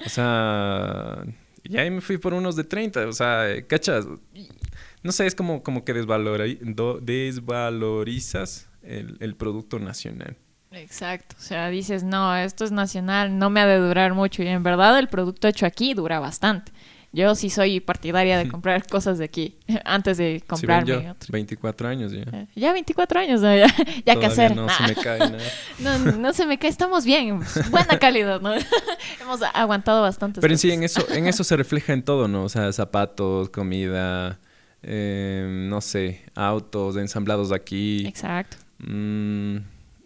o 0.05 0.09
sea, 0.09 1.25
y 1.63 1.77
ahí 1.79 1.91
me 1.91 2.01
fui 2.01 2.19
por 2.19 2.35
unos 2.35 2.57
de 2.57 2.65
30, 2.65 3.07
o 3.09 3.13
sea, 3.13 3.47
cachas. 3.67 4.07
No 5.03 5.13
sé, 5.13 5.27
es 5.27 5.35
como, 5.35 5.63
como 5.63 5.85
que 5.85 5.95
desvalori- 5.95 6.59
do- 6.75 6.99
desvalorizas 7.01 8.69
el, 8.83 9.17
el 9.21 9.37
producto 9.37 9.79
nacional. 9.79 10.37
Exacto. 10.77 11.37
O 11.39 11.43
sea, 11.43 11.69
dices, 11.71 12.03
no, 12.05 12.35
esto 12.37 12.65
es 12.65 12.73
nacional, 12.73 13.39
no 13.39 13.51
me 13.51 13.61
ha 13.61 13.67
de 13.67 13.79
durar 13.79 14.15
mucho. 14.15 14.43
Y 14.43 14.49
en 14.49 14.63
verdad 14.63 14.99
el 14.99 15.09
producto 15.09 15.49
hecho 15.49 15.67
aquí 15.67 15.95
dura 15.95 16.21
bastante. 16.21 16.73
Yo 17.13 17.37
sí 17.37 17.49
soy 17.49 17.79
partidaria 17.79 18.37
de 18.39 18.49
comprar 18.51 18.85
cosas 18.89 19.19
de 19.19 19.25
aquí 19.27 19.57
antes 19.85 20.17
de 20.17 20.43
comprarme 20.47 21.05
yo, 21.05 21.11
otro. 21.13 21.29
24 21.31 21.89
años 21.89 22.11
ya. 22.13 22.23
Eh, 22.23 22.47
Ya 22.57 22.73
24 22.73 23.21
años, 23.21 23.41
¿no? 23.41 23.55
ya, 23.57 23.67
ya 24.05 24.27
hacer. 24.27 24.57
No 24.57 24.67
Nah. 24.67 24.77
se 24.77 24.83
me 24.83 24.95
cae 24.97 25.19
nada. 25.21 25.39
No, 25.79 25.99
no 25.99 26.33
se 26.33 26.45
me 26.47 26.59
cae, 26.59 26.71
estamos 26.71 27.05
bien, 27.05 27.41
buena 27.71 27.99
calidad, 28.01 28.41
¿no? 28.41 28.53
Hemos 29.21 29.41
aguantado 29.55 30.03
bastante. 30.03 30.41
Pero 30.41 30.53
en 30.55 30.59
sí, 30.59 30.73
en 30.73 30.83
eso, 30.83 31.07
en 31.13 31.27
eso 31.29 31.45
se 31.45 31.57
refleja 31.57 31.93
en 31.93 32.03
todo, 32.03 32.27
¿no? 32.27 32.43
O 32.45 32.49
sea, 32.49 32.73
zapatos, 32.73 33.49
comida, 33.51 34.41
eh, 34.83 35.47
no 35.69 35.81
sé, 35.81 36.25
autos 36.35 36.97
ensamblados 36.97 37.53
aquí. 37.53 38.05
Exacto. 38.09 38.57
Mm, 38.79 39.59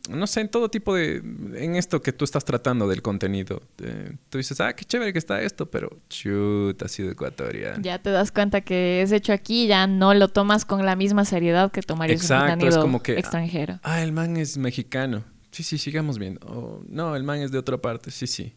no 0.09 0.27
sé, 0.27 0.41
en 0.41 0.49
todo 0.51 0.69
tipo 0.71 0.95
de... 0.95 1.17
En 1.55 1.77
esto 1.77 2.03
que 2.03 2.13
tú 2.13 2.25
estás 2.25 2.45
tratando 2.45 2.89
del 2.89 3.03
contenido. 3.03 3.63
eh, 3.83 4.17
tú 4.31 4.39
dices, 4.39 4.61
ah, 4.61 4.73
qué 4.75 4.85
chévere 4.85 5.13
que 5.13 5.19
está 5.19 5.41
esto, 5.43 5.71
pero 5.71 5.91
chuta, 6.09 6.87
ha 6.87 6.89
sido 6.89 7.11
ecuatoriano. 7.11 7.83
Ya 7.83 7.99
te 8.01 8.11
das 8.11 8.33
cuenta 8.33 8.61
que 8.63 9.03
es 9.03 9.13
hecho 9.13 9.33
aquí, 9.33 9.67
ya 9.67 9.87
no 9.87 10.15
lo 10.15 10.29
tomas 10.29 10.65
con 10.65 10.85
la 10.85 10.97
misma 10.97 11.25
seriedad 11.25 11.71
que 11.71 11.83
tomarías 11.83 12.21
Exacto, 12.23 12.45
un 12.45 12.49
es 12.49 12.53
contenido 12.57 12.81
como 12.83 13.03
que- 13.03 13.19
extranjero. 13.19 13.79
Ah, 13.83 14.03
el 14.03 14.13
man 14.13 14.37
es 14.37 14.57
mexicano. 14.59 15.25
Sí, 15.51 15.63
sí, 15.63 15.79
sigamos 15.79 16.19
viendo. 16.19 16.83
No, 16.89 17.17
el 17.17 17.23
man 17.25 17.41
es 17.41 17.51
de 17.51 17.59
otra 17.59 17.79
parte. 17.79 18.11
Sí, 18.11 18.27
sí. 18.27 18.55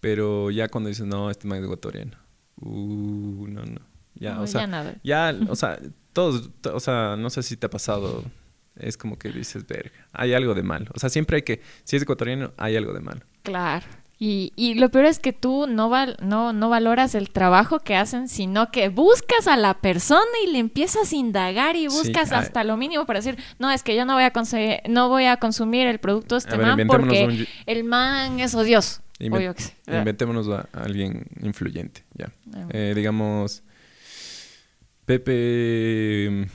Pero 0.00 0.50
ya 0.50 0.68
cuando 0.68 0.88
dices, 0.88 1.06
no, 1.06 1.30
este 1.30 1.46
man 1.46 1.58
es 1.58 1.64
ecuatoriano. 1.64 2.16
Uh, 2.60 3.46
no, 3.48 3.64
no. 3.64 3.80
Ya, 4.14 4.34
No, 4.34 4.42
o 4.42 4.46
sea, 4.46 4.60
ya 4.62 4.66
nada. 4.66 4.94
Ya, 5.02 5.34
o 5.48 5.56
sea, 5.56 5.78
todos, 6.12 6.50
to- 6.60 6.74
o 6.76 6.80
sea, 6.80 7.16
no 7.16 7.30
sé 7.30 7.42
si 7.42 7.56
te 7.56 7.66
ha 7.66 7.70
pasado, 7.70 8.24
es 8.76 8.96
como 8.96 9.18
que 9.18 9.30
dices, 9.30 9.66
verga, 9.66 9.92
hay 10.12 10.34
algo 10.34 10.54
de 10.54 10.62
malo. 10.62 10.86
O 10.94 10.98
sea, 10.98 11.08
siempre 11.10 11.36
hay 11.36 11.42
que, 11.42 11.60
si 11.84 11.96
es 11.96 12.02
ecuatoriano, 12.02 12.52
hay 12.56 12.76
algo 12.76 12.92
de 12.92 13.00
malo. 13.00 13.20
Claro. 13.42 13.84
Y, 14.18 14.52
y 14.54 14.74
lo 14.74 14.88
peor 14.90 15.06
es 15.06 15.18
que 15.18 15.32
tú 15.32 15.66
no, 15.66 15.88
val- 15.90 16.16
no, 16.22 16.52
no 16.52 16.68
valoras 16.68 17.16
el 17.16 17.30
trabajo 17.30 17.80
que 17.80 17.96
hacen, 17.96 18.28
sino 18.28 18.70
que 18.70 18.88
buscas 18.88 19.48
a 19.48 19.56
la 19.56 19.80
persona 19.80 20.20
y 20.46 20.52
le 20.52 20.58
empiezas 20.60 21.12
a 21.12 21.16
indagar 21.16 21.74
y 21.74 21.88
Sí, 21.90 21.96
buscas 21.96 22.30
hasta 22.30 22.62
lo 22.62 22.76
mínimo 22.76 23.04
para 23.04 23.18
decir, 23.18 23.36
no, 23.58 23.68
es 23.72 23.82
que 23.82 23.96
yo 23.96 24.04
no 24.04 24.14
voy 24.14 24.22
a, 24.22 24.32
no 24.88 25.08
voy 25.08 25.24
a 25.24 25.36
consumir 25.38 25.88
el 25.88 25.98
producto 25.98 26.36
de 26.36 26.38
este 26.38 26.56
ver, 26.56 26.66
man 26.76 26.86
porque 26.86 27.24
un- 27.26 27.46
el 27.66 27.82
man 27.82 28.38
es 28.38 28.54
odioso. 28.54 29.02
Inven- 29.18 29.38
O 29.38 29.40
yo 29.40 29.54
qué 29.54 29.62
sé. 29.62 29.74
Ah, 29.88 29.98
Inventémonos 29.98 30.48
a, 30.50 30.68
a 30.72 30.84
alguien 30.84 31.26
influyente, 31.42 32.04
ya. 32.14 32.32
ah, 32.54 32.66
Eh, 32.70 32.92
digamos, 32.94 33.64
Pepe... 35.04 36.46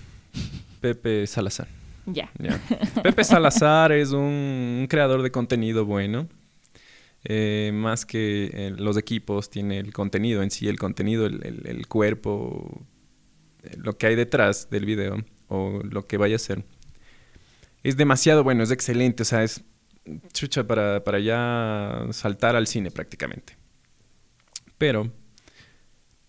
Pepe 0.79 1.27
Salazar. 1.27 1.67
Ya. 2.39 2.59
Pepe 3.03 3.23
Salazar 3.23 3.91
es 3.91 4.11
un, 4.11 4.21
un 4.81 4.87
creador 4.89 5.21
de 5.21 5.31
contenido 5.31 5.85
bueno. 5.85 6.27
Eh, 7.23 7.71
más 7.73 8.05
que 8.05 8.49
eh, 8.53 8.73
los 8.77 8.95
equipos, 8.97 9.49
tiene 9.49 9.79
el 9.79 9.91
contenido 9.91 10.41
en 10.43 10.51
sí, 10.51 10.67
el 10.67 10.79
contenido, 10.79 11.25
el, 11.25 11.45
el- 11.45 11.67
el 11.67 11.87
cuerpo, 11.87 12.85
eh, 13.63 13.75
lo 13.77 13.97
que 13.97 14.07
hay 14.07 14.15
detrás 14.15 14.69
del 14.69 14.85
video 14.85 15.17
o 15.49 15.81
lo 15.83 16.05
que 16.07 16.17
vaya 16.17 16.35
a 16.37 16.39
ser. 16.39 16.63
Es 17.83 17.97
demasiado 17.97 18.43
bueno, 18.43 18.63
es 18.63 18.71
excelente, 18.71 19.23
o 19.23 19.25
sea, 19.25 19.43
es 19.43 19.63
chucha 20.31 20.65
para, 20.65 21.03
para 21.03 21.19
ya 21.19 22.07
saltar 22.11 22.55
al 22.55 22.67
cine 22.67 22.91
prácticamente. 22.91 23.57
Pero 24.77 25.11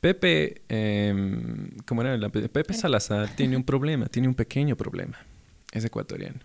Pepe, 0.00 0.62
em, 0.68 1.70
¿cómo 1.84 2.02
era? 2.02 2.28
Pepe 2.28 2.72
Salazar 2.74 3.28
tiene 3.36 3.56
un 3.56 3.64
problema, 3.64 4.06
tiene 4.06 4.28
un 4.28 4.34
pequeño 4.34 4.76
problema. 4.76 5.18
Es 5.72 5.84
ecuatoriano. 5.84 6.40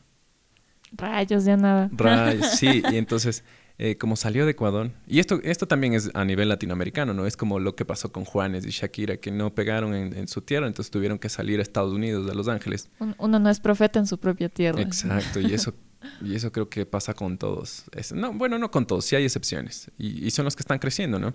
Rayos, 0.92 1.46
ya 1.46 1.58
nada. 1.58 1.90
Right, 1.92 2.44
sí, 2.44 2.84
y 2.92 2.98
entonces, 2.98 3.44
eh, 3.80 3.98
como 3.98 4.16
salió 4.16 4.46
de 4.46 4.52
Ecuador, 4.52 4.92
y 5.08 5.20
esto, 5.20 5.40
esto 5.44 5.68
también 5.68 5.94
es 5.94 6.12
a 6.14 6.24
nivel 6.24 6.50
latinoamericano, 6.50 7.14
¿no? 7.16 7.26
Es 7.26 7.36
como 7.36 7.60
lo 7.60 7.76
que 7.76 7.84
pasó 7.86 8.12
con 8.12 8.26
Juanes 8.26 8.66
y 8.66 8.70
Shakira, 8.70 9.18
que 9.18 9.32
no 9.32 9.56
pegaron 9.56 9.96
en, 9.96 10.16
en 10.16 10.28
su 10.28 10.42
tierra, 10.42 10.68
entonces 10.68 10.92
tuvieron 10.92 11.18
que 11.18 11.30
salir 11.30 11.60
a 11.60 11.64
Estados 11.64 11.94
Unidos, 11.94 12.30
a 12.30 12.36
Los 12.36 12.48
Ángeles. 12.48 12.90
Un- 13.00 13.16
Uno 13.18 13.40
no 13.40 13.50
es 13.50 13.60
profeta 13.60 13.98
en 14.00 14.06
su 14.06 14.20
propia 14.20 14.50
tierra. 14.50 14.82
Exacto, 14.82 15.40
y 15.40 15.52
eso, 15.54 15.74
y 16.22 16.36
eso 16.36 16.52
creo 16.52 16.70
que 16.70 16.86
pasa 16.86 17.16
con 17.16 17.40
todos. 17.40 17.86
Es- 17.94 18.12
no, 18.14 18.32
bueno, 18.34 18.60
no 18.60 18.70
con 18.70 18.86
todos, 18.86 19.06
sí 19.06 19.16
hay 19.16 19.24
excepciones, 19.24 19.90
y, 19.98 20.24
y 20.28 20.30
son 20.30 20.46
los 20.46 20.56
que 20.56 20.62
están 20.62 20.78
creciendo, 20.78 21.18
¿no? 21.18 21.34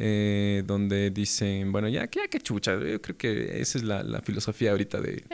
Eh, 0.00 0.62
donde 0.66 1.10
dicen, 1.10 1.72
bueno, 1.72 1.88
ya, 1.88 2.08
ya 2.10 2.28
que 2.28 2.38
chucha, 2.40 2.78
yo 2.78 3.02
creo 3.02 3.16
que 3.18 3.60
esa 3.60 3.76
es 3.78 3.84
la, 3.84 4.02
la 4.04 4.20
filosofía 4.22 4.70
ahorita 4.70 5.00
de, 5.00 5.24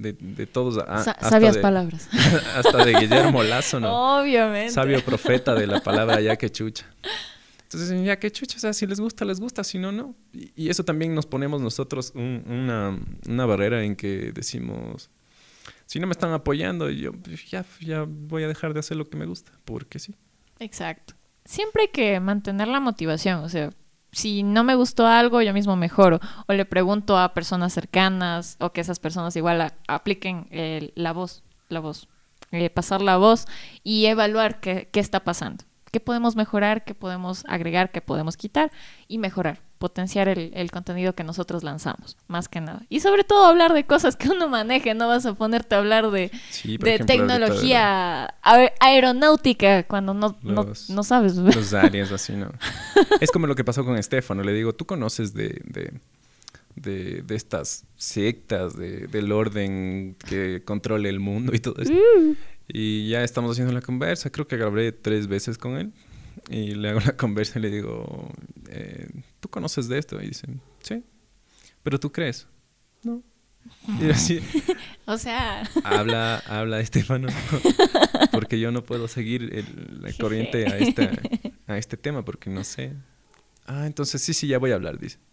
de, 0.00 0.12
de 0.14 0.46
todos. 0.46 0.78
a- 0.78 1.02
Sa- 1.04 1.10
hasta 1.12 1.28
sabias 1.30 1.54
de- 1.56 1.60
palabras. 1.60 2.08
hasta 2.56 2.84
de 2.84 2.94
Guillermo 2.94 3.42
Lazo, 3.42 3.80
¿no? 3.80 4.20
Obviamente. 4.20 4.72
sabio 4.72 5.04
profeta 5.04 5.54
de 5.54 5.66
la 5.66 5.80
palabra 5.84 6.20
ya 6.20 6.36
que 6.36 6.50
chucha. 6.50 6.86
Entonces, 7.62 8.04
ya 8.04 8.18
que 8.18 8.32
chucha, 8.32 8.56
o 8.56 8.60
sea, 8.60 8.72
si 8.72 8.84
les 8.86 8.98
gusta, 8.98 9.24
les 9.24 9.38
gusta, 9.38 9.62
si 9.62 9.78
no, 9.78 9.92
no. 9.92 10.16
Y, 10.32 10.50
y 10.56 10.68
eso 10.70 10.84
también 10.84 11.14
nos 11.14 11.26
ponemos 11.26 11.60
nosotros 11.60 12.12
un- 12.16 12.42
una, 12.48 12.98
una 13.28 13.46
barrera 13.46 13.84
en 13.84 13.94
que 13.94 14.32
decimos, 14.34 15.08
si 15.86 16.00
no 16.00 16.06
me 16.08 16.12
están 16.12 16.32
apoyando, 16.32 16.90
yo 16.90 17.12
pues, 17.12 17.48
ya, 17.48 17.64
ya 17.80 18.04
voy 18.08 18.42
a 18.42 18.48
dejar 18.48 18.74
de 18.74 18.80
hacer 18.80 18.96
lo 18.96 19.08
que 19.08 19.16
me 19.16 19.26
gusta, 19.26 19.52
porque 19.64 19.98
sí. 20.00 20.16
Exacto. 20.58 21.14
Siempre 21.44 21.82
hay 21.82 21.88
que 21.88 22.18
mantener 22.20 22.66
la 22.68 22.80
motivación, 22.80 23.38
o 23.44 23.48
sea, 23.48 23.70
si 24.12 24.42
no 24.42 24.64
me 24.64 24.74
gustó 24.74 25.06
algo, 25.06 25.42
yo 25.42 25.52
mismo 25.52 25.76
mejoro. 25.76 26.20
O 26.46 26.52
le 26.52 26.64
pregunto 26.64 27.18
a 27.18 27.34
personas 27.34 27.72
cercanas 27.72 28.56
o 28.60 28.70
que 28.72 28.80
esas 28.80 28.98
personas 28.98 29.36
igual 29.36 29.72
apliquen 29.88 30.46
eh, 30.50 30.92
la 30.94 31.12
voz, 31.12 31.42
la 31.68 31.80
voz, 31.80 32.08
eh, 32.50 32.70
pasar 32.70 33.02
la 33.02 33.16
voz 33.16 33.46
y 33.84 34.06
evaluar 34.06 34.60
qué, 34.60 34.88
qué 34.92 35.00
está 35.00 35.20
pasando. 35.20 35.64
¿Qué 35.90 36.00
podemos 36.00 36.36
mejorar? 36.36 36.84
¿Qué 36.84 36.94
podemos 36.94 37.44
agregar? 37.48 37.90
¿Qué 37.90 38.00
podemos 38.00 38.36
quitar? 38.36 38.70
Y 39.08 39.18
mejorar, 39.18 39.60
potenciar 39.80 40.28
el, 40.28 40.52
el 40.54 40.70
contenido 40.70 41.14
que 41.14 41.24
nosotros 41.24 41.64
lanzamos, 41.64 42.16
más 42.28 42.48
que 42.48 42.60
nada. 42.60 42.82
Y 42.90 43.00
sobre 43.00 43.24
todo 43.24 43.46
hablar 43.46 43.72
de 43.72 43.84
cosas 43.84 44.14
que 44.14 44.28
uno 44.28 44.46
maneje, 44.48 44.94
no 44.94 45.08
vas 45.08 45.24
a 45.26 45.34
ponerte 45.34 45.74
a 45.74 45.78
hablar 45.78 46.10
de, 46.10 46.30
Sí, 46.50 46.76
de 46.76 46.94
ejemplo, 46.94 47.06
tecnología 47.06 48.34
aer- 48.44 48.72
aeronáutica 48.78 49.82
cuando 49.84 50.12
no, 50.14 50.36
no, 50.42 50.64
Los- 50.64 50.90
no 50.90 51.02
sabes. 51.02 51.34
Los 51.36 51.72
aliens, 51.72 52.12
así, 52.12 52.34
¿no? 52.34 52.52
es 53.20 53.30
como 53.30 53.46
lo 53.46 53.54
que 53.56 53.64
pasó 53.64 53.84
con 53.84 53.96
Estefano. 53.96 54.42
Le 54.42 54.52
digo, 54.52 54.74
tú 54.74 54.84
conoces 54.84 55.32
de, 55.32 55.60
de, 55.64 55.92
de, 56.76 57.22
de 57.22 57.34
estas 57.34 57.84
sectas, 57.96 58.76
de, 58.76 59.06
del 59.06 59.32
orden 59.32 60.14
que 60.28 60.62
controle 60.64 61.08
el 61.08 61.20
mundo 61.20 61.54
y 61.54 61.58
todo 61.58 61.76
esto. 61.80 61.94
Uh, 61.94 62.34
Y 62.68 63.08
ya 63.08 63.24
estamos 63.24 63.52
haciendo 63.52 63.72
la 63.72 63.80
conversa. 63.80 64.30
Creo 64.30 64.46
que 64.46 64.56
grabé 64.58 64.92
tres 64.92 65.26
veces 65.26 65.56
con 65.58 65.76
él. 65.78 65.90
Y 66.50 66.74
le 66.74 66.90
hago 66.90 67.00
la 67.00 67.12
conversa 67.16 67.58
y 67.58 67.62
le 67.62 67.70
digo, 67.70 68.30
eh, 68.68 69.08
¿tú 69.40 69.48
conoces 69.48 69.88
de 69.88 69.98
esto? 69.98 70.20
Y 70.22 70.28
dice, 70.28 70.46
sí. 70.82 71.02
¿Pero 71.82 71.98
tú 71.98 72.12
crees? 72.12 72.46
No. 73.02 73.22
Y 74.00 74.08
así, 74.10 74.40
o 75.06 75.18
sea, 75.18 75.68
habla, 75.84 76.38
habla 76.46 76.80
Estefano. 76.80 77.28
porque 78.32 78.58
yo 78.60 78.70
no 78.72 78.82
puedo 78.84 79.08
seguir 79.08 79.50
el- 79.52 80.00
la 80.02 80.12
corriente 80.14 80.66
a, 80.66 80.78
esta, 80.78 81.10
a 81.66 81.76
este 81.78 81.96
tema 81.96 82.24
porque 82.24 82.48
no 82.50 82.64
sé. 82.64 82.94
Ah, 83.66 83.86
entonces 83.86 84.22
sí, 84.22 84.32
sí, 84.32 84.46
ya 84.46 84.58
voy 84.58 84.70
a 84.72 84.74
hablar, 84.76 84.98
dice. 84.98 85.18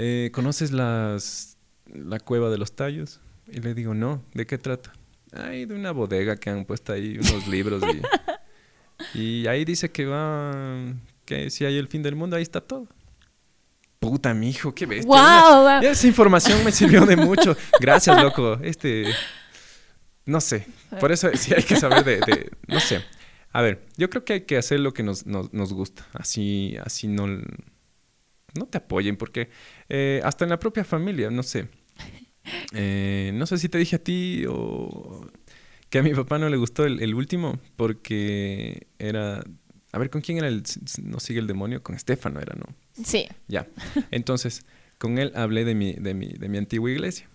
Eh, 0.00 0.30
¿Conoces 0.32 0.70
las, 0.70 1.56
la 1.92 2.20
cueva 2.20 2.50
de 2.50 2.58
los 2.58 2.72
tallos? 2.76 3.20
Y 3.50 3.60
le 3.60 3.74
digo, 3.74 3.92
no, 3.94 4.22
¿de 4.32 4.46
qué 4.46 4.56
trata? 4.58 4.92
Ay, 5.32 5.66
de 5.66 5.74
una 5.74 5.90
bodega 5.90 6.36
que 6.36 6.50
han 6.50 6.64
puesto 6.64 6.92
ahí 6.92 7.18
unos 7.18 7.48
libros 7.48 7.82
y, 9.14 9.18
y 9.18 9.46
ahí 9.48 9.64
dice 9.64 9.90
que 9.90 10.06
va, 10.06 10.52
que 11.24 11.50
si 11.50 11.64
hay 11.64 11.76
el 11.78 11.88
fin 11.88 12.02
del 12.02 12.14
mundo, 12.14 12.36
ahí 12.36 12.42
está 12.42 12.60
todo. 12.60 12.86
Puta, 14.00 14.32
mijo, 14.34 14.74
qué 14.74 14.86
bestia. 14.86 15.06
wow, 15.08 15.82
esa 15.82 16.06
información 16.06 16.62
me 16.64 16.70
sirvió 16.72 17.04
de 17.04 17.16
mucho. 17.16 17.56
Gracias, 17.80 18.22
loco. 18.22 18.58
Este, 18.62 19.06
no 20.24 20.40
sé. 20.40 20.66
Por 21.00 21.10
eso 21.12 21.28
sí 21.34 21.52
hay 21.54 21.62
que 21.64 21.76
saber 21.76 22.04
de, 22.04 22.16
de- 22.20 22.50
no 22.68 22.78
sé. 22.80 23.02
A 23.52 23.62
ver, 23.62 23.86
yo 23.96 24.08
creo 24.10 24.24
que 24.24 24.32
hay 24.34 24.40
que 24.42 24.56
hacer 24.56 24.80
lo 24.80 24.92
que 24.92 25.02
nos, 25.02 25.26
nos, 25.26 25.52
nos 25.52 25.72
gusta. 25.72 26.06
Así, 26.12 26.76
así 26.84 27.08
no, 27.08 27.26
no 27.26 28.66
te 28.70 28.78
apoyen, 28.78 29.16
porque 29.16 29.50
eh, 29.88 30.20
hasta 30.24 30.44
en 30.44 30.50
la 30.50 30.58
propia 30.58 30.84
familia, 30.84 31.30
no 31.30 31.42
sé. 31.42 31.68
Eh, 32.72 33.32
no 33.34 33.46
sé 33.46 33.58
si 33.58 33.68
te 33.68 33.78
dije 33.78 33.96
a 33.96 34.02
ti 34.02 34.44
o 34.48 35.26
que 35.90 35.98
a 35.98 36.02
mi 36.02 36.14
papá 36.14 36.38
no 36.38 36.48
le 36.48 36.56
gustó 36.56 36.84
el, 36.84 37.02
el 37.02 37.14
último, 37.14 37.58
porque 37.76 38.86
era, 38.98 39.42
a 39.92 39.98
ver, 39.98 40.10
¿con 40.10 40.20
quién 40.20 40.38
era 40.38 40.48
el, 40.48 40.62
no 41.02 41.20
sigue 41.20 41.40
el 41.40 41.46
demonio? 41.46 41.82
Con 41.82 41.94
Estefano 41.94 42.40
era, 42.40 42.54
¿no? 42.54 42.66
Sí. 43.04 43.26
Ya. 43.46 43.66
Entonces, 44.10 44.64
con 44.98 45.18
él 45.18 45.32
hablé 45.34 45.64
de 45.64 45.74
mi, 45.74 45.94
de 45.94 46.14
mi, 46.14 46.28
de 46.28 46.48
mi 46.48 46.58
antigua 46.58 46.90
iglesia. 46.90 47.28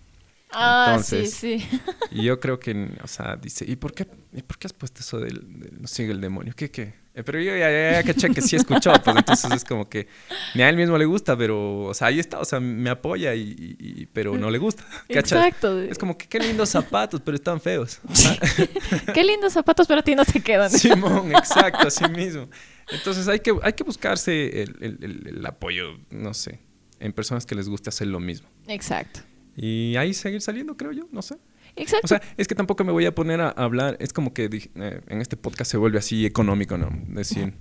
Ah, 0.52 0.86
Entonces, 0.90 1.34
sí, 1.34 1.60
sí. 1.60 1.80
Y 2.12 2.24
yo 2.24 2.40
creo 2.40 2.60
que, 2.60 2.90
o 3.04 3.08
sea, 3.08 3.38
dice, 3.38 3.66
¿y 3.68 3.76
por 3.76 3.94
qué, 3.94 4.08
¿y 4.34 4.44
por 4.44 4.60
qué 4.60 4.68
has 4.68 4.74
puesto 4.74 5.00
eso 5.02 5.20
del, 5.20 5.60
del 5.60 5.82
no 5.82 5.88
sigue 5.88 6.12
el 6.12 6.22
demonio? 6.22 6.54
¿Qué, 6.56 6.70
qué? 6.70 6.94
Eh, 7.16 7.22
pero 7.24 7.40
yo 7.40 7.56
ya, 7.56 7.70
ya, 7.70 7.92
ya 7.92 8.04
caché 8.04 8.32
que 8.32 8.42
sí 8.42 8.56
escuchó, 8.56 8.92
pues 9.04 9.16
entonces 9.16 9.52
es 9.52 9.64
como 9.64 9.88
que 9.88 10.08
ni 10.56 10.64
a 10.64 10.70
él 10.70 10.76
mismo 10.76 10.98
le 10.98 11.06
gusta, 11.06 11.38
pero, 11.38 11.82
o 11.84 11.94
sea, 11.94 12.08
ahí 12.08 12.20
está, 12.20 12.40
o 12.40 12.46
sea, 12.46 12.60
me 12.60 12.90
apoya, 12.90 13.36
y, 13.36 14.08
pero 14.14 14.36
no 14.36 14.50
le 14.50 14.58
gusta. 14.58 14.84
¿cachai? 15.14 15.20
Exacto. 15.50 15.80
Es 15.80 16.00
como 16.00 16.18
que 16.18 16.26
qué 16.28 16.40
lindos 16.40 16.70
zapatos, 16.70 17.22
pero 17.24 17.36
están 17.36 17.62
feos. 17.62 18.00
Qué 19.14 19.24
lindos 19.24 19.54
zapatos, 19.54 19.86
pero 19.88 20.00
a 20.00 20.04
ti 20.04 20.16
no 20.16 20.26
te 20.26 20.42
quedan. 20.42 20.72
Simón, 20.72 21.32
exacto, 21.36 21.88
así 21.88 22.04
mismo. 22.10 22.48
Entonces 22.92 23.28
hay 23.28 23.40
que, 23.40 23.54
hay 23.62 23.74
que 23.74 23.84
buscarse 23.84 24.64
el, 24.64 24.76
el- 24.82 24.98
el- 25.02 25.28
el 25.38 25.46
apoyo, 25.46 25.98
no 26.10 26.34
sé, 26.34 26.60
en 27.00 27.14
personas 27.14 27.46
que 27.46 27.54
les 27.56 27.70
guste 27.70 27.90
hacer 27.90 28.08
lo 28.08 28.20
mismo. 28.20 28.48
Exacto. 28.68 29.20
Y 29.56 29.96
ahí 29.98 30.14
seguir 30.16 30.42
saliendo, 30.42 30.76
creo 30.76 30.92
yo, 30.92 31.08
no 31.12 31.22
sé. 31.22 31.36
Exacto. 31.76 32.06
O 32.06 32.08
sea, 32.08 32.22
es 32.38 32.48
que 32.48 32.56
tampoco 32.56 32.84
me 32.84 32.92
voy 32.92 33.06
a 33.06 33.16
poner 33.16 33.42
a 33.42 33.50
hablar, 33.50 33.98
es 34.00 34.14
como 34.14 34.34
que 34.34 34.50
eh, 34.76 35.02
en 35.08 35.22
este 35.22 35.38
podcast 35.38 35.72
se 35.72 35.78
vuelve 35.78 35.98
así 35.98 36.26
económico, 36.26 36.78
¿no? 36.78 36.90
Decir, 37.08 37.54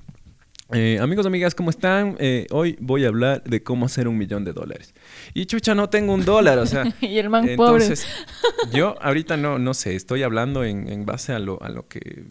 eh, 0.72 0.98
amigos, 1.00 1.26
amigas, 1.26 1.54
¿cómo 1.54 1.70
están? 1.70 2.16
Eh, 2.18 2.46
hoy 2.50 2.76
voy 2.80 3.04
a 3.04 3.08
hablar 3.08 3.42
de 3.44 3.62
cómo 3.62 3.86
hacer 3.86 4.08
un 4.08 4.16
millón 4.16 4.44
de 4.44 4.52
dólares. 4.52 4.94
Y 5.34 5.46
chucha, 5.46 5.74
no 5.74 5.90
tengo 5.90 6.14
un 6.14 6.24
dólar, 6.24 6.58
o 6.58 6.66
sea... 6.66 6.84
y 7.00 7.18
el 7.18 7.28
man 7.28 7.48
pobre. 7.56 7.86
Yo 8.72 8.96
ahorita 9.02 9.36
no, 9.36 9.58
no 9.58 9.74
sé, 9.74 9.94
estoy 9.94 10.22
hablando 10.22 10.64
en, 10.64 10.88
en 10.88 11.04
base 11.04 11.32
a 11.32 11.38
lo, 11.38 11.62
a 11.62 11.68
lo 11.68 11.88
que 11.88 12.24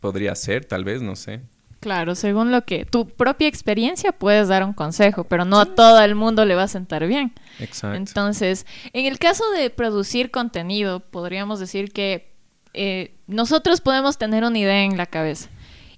podría 0.00 0.34
ser, 0.34 0.64
tal 0.64 0.84
vez, 0.84 1.02
no 1.02 1.14
sé. 1.14 1.42
Claro, 1.82 2.14
según 2.14 2.52
lo 2.52 2.64
que 2.64 2.84
tu 2.84 3.08
propia 3.08 3.48
experiencia 3.48 4.12
puedes 4.12 4.46
dar 4.46 4.62
un 4.64 4.72
consejo, 4.72 5.24
pero 5.24 5.44
no 5.44 5.58
a 5.60 5.66
todo 5.66 6.00
el 6.00 6.14
mundo 6.14 6.44
le 6.44 6.54
va 6.54 6.62
a 6.62 6.68
sentar 6.68 7.06
bien. 7.08 7.34
Exacto. 7.58 7.96
Entonces, 7.96 8.66
en 8.92 9.04
el 9.06 9.18
caso 9.18 9.42
de 9.50 9.68
producir 9.68 10.30
contenido, 10.30 11.00
podríamos 11.00 11.58
decir 11.58 11.92
que 11.92 12.32
eh, 12.72 13.16
nosotros 13.26 13.80
podemos 13.80 14.16
tener 14.16 14.44
una 14.44 14.56
idea 14.58 14.84
en 14.84 14.96
la 14.96 15.06
cabeza. 15.06 15.48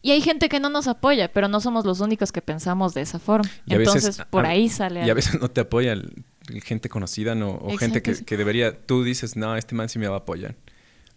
Y 0.00 0.10
hay 0.12 0.22
gente 0.22 0.48
que 0.48 0.58
no 0.58 0.70
nos 0.70 0.88
apoya, 0.88 1.30
pero 1.32 1.48
no 1.48 1.60
somos 1.60 1.84
los 1.84 2.00
únicos 2.00 2.32
que 2.32 2.40
pensamos 2.42 2.94
de 2.94 3.02
esa 3.02 3.18
forma. 3.18 3.48
Y 3.66 3.74
a 3.74 3.78
veces- 3.78 3.94
Entonces, 3.96 4.26
por 4.30 4.46
a- 4.46 4.50
ahí 4.50 4.68
sale 4.70 5.06
y 5.06 5.10
a 5.10 5.14
veces 5.14 5.38
no 5.40 5.50
te 5.50 5.60
apoya 5.60 5.92
el- 5.92 6.24
el 6.48 6.62
gente 6.62 6.88
conocida, 6.88 7.34
¿no? 7.34 7.50
O 7.62 7.76
gente 7.76 8.02
que, 8.02 8.36
debería, 8.38 8.74
tú 8.86 9.04
dices, 9.04 9.36
no, 9.36 9.54
este 9.54 9.74
man 9.74 9.90
sí 9.90 9.98
me 9.98 10.08
va 10.08 10.14
a 10.16 10.18
apoyar. 10.20 10.54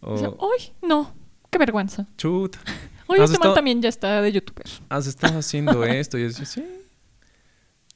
O, 0.02 0.14
O 0.14 0.18
sea, 0.18 0.30
¡Uy! 0.30 0.72
No, 0.82 1.14
qué 1.50 1.58
vergüenza. 1.58 2.06
chuta, 2.18 2.60
Oye, 3.08 3.22
¿Has 3.22 3.30
este 3.32 3.40
man 3.40 3.48
estado- 3.48 3.54
también 3.56 3.82
ya 3.82 3.90
está 3.90 4.22
de 4.22 4.32
youtuber. 4.32 4.66
has 4.90 5.08
estado 5.08 5.40
haciendo 5.40 5.84
esto. 5.86 6.18
Y 6.18 6.22
yo 6.22 6.28
decía, 6.28 6.46
sí. 6.46 6.64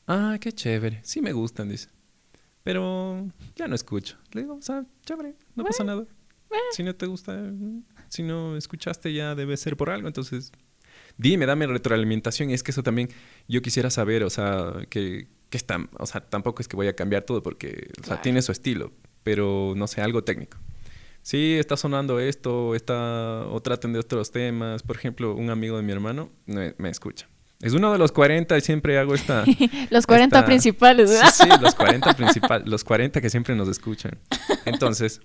Ah, 0.07 0.37
qué 0.39 0.51
chévere. 0.51 0.99
Sí 1.03 1.21
me 1.21 1.31
gustan, 1.33 1.69
dice. 1.69 1.89
Pero 2.63 3.27
ya 3.55 3.67
no 3.67 3.75
escucho. 3.75 4.17
Le 4.33 4.41
digo, 4.41 4.55
o 4.55 4.61
sea, 4.61 4.85
chévere, 5.05 5.35
no 5.55 5.63
pasa 5.63 5.83
nada. 5.83 6.05
Si 6.71 6.83
no 6.83 6.93
te 6.95 7.05
gusta, 7.05 7.39
si 8.09 8.23
no 8.23 8.57
escuchaste 8.57 9.13
ya 9.13 9.35
debe 9.35 9.55
ser 9.57 9.77
por 9.77 9.89
algo. 9.89 10.07
Entonces, 10.07 10.51
dime, 11.17 11.45
dame 11.45 11.65
retroalimentación. 11.67 12.49
Y 12.49 12.53
es 12.53 12.61
que 12.63 12.71
eso 12.71 12.83
también 12.83 13.09
yo 13.47 13.61
quisiera 13.61 13.89
saber, 13.89 14.23
o 14.23 14.29
sea, 14.29 14.73
que, 14.89 15.27
que 15.49 15.57
está, 15.57 15.87
o 15.97 16.05
sea, 16.05 16.21
tampoco 16.21 16.61
es 16.61 16.67
que 16.67 16.75
voy 16.75 16.87
a 16.87 16.95
cambiar 16.95 17.23
todo 17.23 17.41
porque, 17.41 17.89
o 17.93 18.03
sea, 18.03 18.03
Claro. 18.03 18.21
tiene 18.21 18.41
su 18.41 18.51
estilo, 18.51 18.91
pero 19.23 19.73
no 19.75 19.87
sé, 19.87 20.01
algo 20.01 20.23
técnico. 20.23 20.57
Sí, 21.21 21.55
está 21.59 21.77
sonando 21.77 22.19
esto, 22.19 22.73
está, 22.75 23.45
o 23.47 23.59
traten 23.61 23.93
de 23.93 23.99
otros 23.99 24.31
temas. 24.31 24.81
Por 24.83 24.95
ejemplo, 24.95 25.35
un 25.35 25.49
amigo 25.49 25.77
de 25.77 25.83
mi 25.83 25.91
hermano 25.91 26.31
me, 26.45 26.73
me 26.77 26.89
escucha. 26.89 27.27
Es 27.61 27.73
uno 27.73 27.91
de 27.91 27.99
los 27.99 28.11
40 28.11 28.57
y 28.57 28.61
siempre 28.61 28.97
hago 28.97 29.13
esta... 29.13 29.43
Los 29.91 30.07
40 30.07 30.35
esta- 30.39 30.45
principales. 30.45 31.11
Sí, 31.11 31.43
sí, 31.43 31.49
los 31.61 31.75
40 31.75 32.15
principal, 32.15 32.63
los 32.65 32.83
40 32.83 33.21
que 33.21 33.29
siempre 33.29 33.53
nos 33.55 33.67
escuchan. 33.69 34.17
Entonces, 34.65 35.21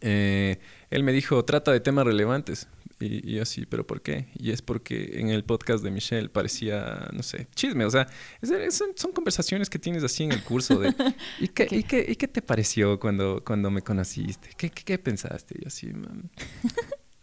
eh, 0.00 0.58
él 0.90 1.02
me 1.04 1.12
dijo, 1.12 1.44
trata 1.44 1.72
de 1.72 1.80
temas 1.80 2.04
relevantes. 2.06 2.68
Y, 3.00 3.28
y 3.28 3.34
yo 3.36 3.42
así, 3.42 3.66
¿pero 3.66 3.84
por 3.84 4.00
qué? 4.00 4.28
Y 4.34 4.52
es 4.52 4.62
porque 4.62 5.18
en 5.18 5.28
el 5.30 5.42
podcast 5.42 5.82
de 5.82 5.90
Michelle 5.90 6.28
parecía, 6.28 7.08
no 7.12 7.24
sé, 7.24 7.48
chisme. 7.56 7.84
O 7.84 7.90
sea, 7.90 8.06
es- 8.40 8.50
es- 8.50 8.74
son, 8.76 8.90
son 8.94 9.10
conversaciones 9.10 9.68
que 9.68 9.78
tienes 9.80 10.04
así 10.04 10.22
en 10.22 10.30
el 10.32 10.42
curso 10.44 10.78
de... 10.78 10.94
¿Y 11.40 11.48
qué, 11.48 11.66
y 11.70 11.82
qué, 11.82 12.04
y 12.08 12.14
qué 12.14 12.28
te 12.28 12.42
pareció 12.42 13.00
cuando, 13.00 13.42
cuando 13.44 13.70
me 13.72 13.82
conociste? 13.82 14.50
¿Qué, 14.56 14.70
qué, 14.70 14.84
qué 14.84 14.98
pensaste? 14.98 15.56
Y 15.60 15.66
así, 15.66 15.88
"Mm, 15.88 16.28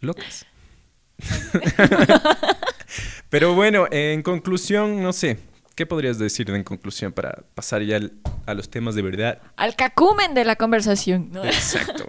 locas. 0.00 0.44
Pero 3.30 3.54
bueno, 3.54 3.86
en 3.90 4.22
conclusión, 4.22 5.02
no 5.02 5.12
sé, 5.12 5.38
¿qué 5.76 5.86
podrías 5.86 6.18
decir 6.18 6.50
en 6.50 6.64
conclusión 6.64 7.12
para 7.12 7.44
pasar 7.54 7.82
ya 7.82 7.96
al- 7.96 8.12
a 8.46 8.54
los 8.54 8.68
temas 8.68 8.94
de 8.94 9.02
verdad? 9.02 9.40
Al 9.56 9.76
cacumen 9.76 10.34
de 10.34 10.44
la 10.44 10.56
conversación. 10.56 11.30
¿no? 11.32 11.44
Exacto. 11.44 12.06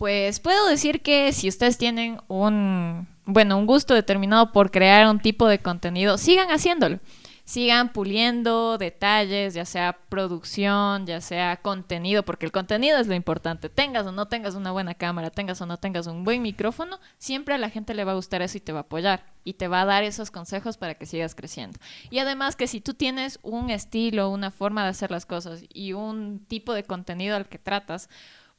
Pues 0.00 0.40
puedo 0.40 0.66
decir 0.66 1.02
que 1.02 1.30
si 1.34 1.46
ustedes 1.46 1.76
tienen 1.76 2.22
un, 2.26 3.06
bueno, 3.26 3.58
un 3.58 3.66
gusto 3.66 3.92
determinado 3.92 4.50
por 4.50 4.70
crear 4.70 5.06
un 5.06 5.20
tipo 5.20 5.46
de 5.46 5.58
contenido, 5.58 6.16
sigan 6.16 6.48
haciéndolo. 6.48 7.00
Sigan 7.44 7.92
puliendo 7.92 8.78
detalles, 8.78 9.52
ya 9.52 9.66
sea 9.66 9.98
producción, 10.08 11.04
ya 11.04 11.20
sea 11.20 11.58
contenido, 11.58 12.22
porque 12.22 12.46
el 12.46 12.52
contenido 12.52 12.98
es 12.98 13.08
lo 13.08 13.14
importante. 13.14 13.68
Tengas 13.68 14.06
o 14.06 14.12
no 14.12 14.26
tengas 14.26 14.54
una 14.54 14.70
buena 14.70 14.94
cámara, 14.94 15.28
tengas 15.28 15.60
o 15.60 15.66
no 15.66 15.76
tengas 15.76 16.06
un 16.06 16.24
buen 16.24 16.40
micrófono, 16.40 16.98
siempre 17.18 17.54
a 17.54 17.58
la 17.58 17.68
gente 17.68 17.92
le 17.92 18.04
va 18.04 18.12
a 18.12 18.14
gustar 18.14 18.40
eso 18.40 18.56
y 18.56 18.62
te 18.62 18.72
va 18.72 18.78
a 18.78 18.82
apoyar 18.82 19.26
y 19.44 19.54
te 19.54 19.68
va 19.68 19.82
a 19.82 19.84
dar 19.84 20.02
esos 20.02 20.30
consejos 20.30 20.78
para 20.78 20.94
que 20.94 21.04
sigas 21.04 21.34
creciendo. 21.34 21.78
Y 22.08 22.20
además 22.20 22.56
que 22.56 22.68
si 22.68 22.80
tú 22.80 22.94
tienes 22.94 23.38
un 23.42 23.68
estilo, 23.68 24.30
una 24.30 24.50
forma 24.50 24.84
de 24.84 24.90
hacer 24.90 25.10
las 25.10 25.26
cosas 25.26 25.62
y 25.68 25.92
un 25.92 26.46
tipo 26.48 26.72
de 26.72 26.84
contenido 26.84 27.36
al 27.36 27.48
que 27.50 27.58
tratas, 27.58 28.08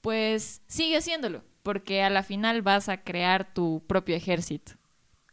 pues 0.02 0.62
sigue 0.68 0.98
haciéndolo, 0.98 1.44
porque 1.64 2.04
a 2.04 2.10
la 2.10 2.24
final 2.24 2.62
vas 2.62 2.90
a 2.90 3.04
crear 3.04 3.54
tu 3.54 3.84
propio 3.88 4.16
ejército 4.16 4.74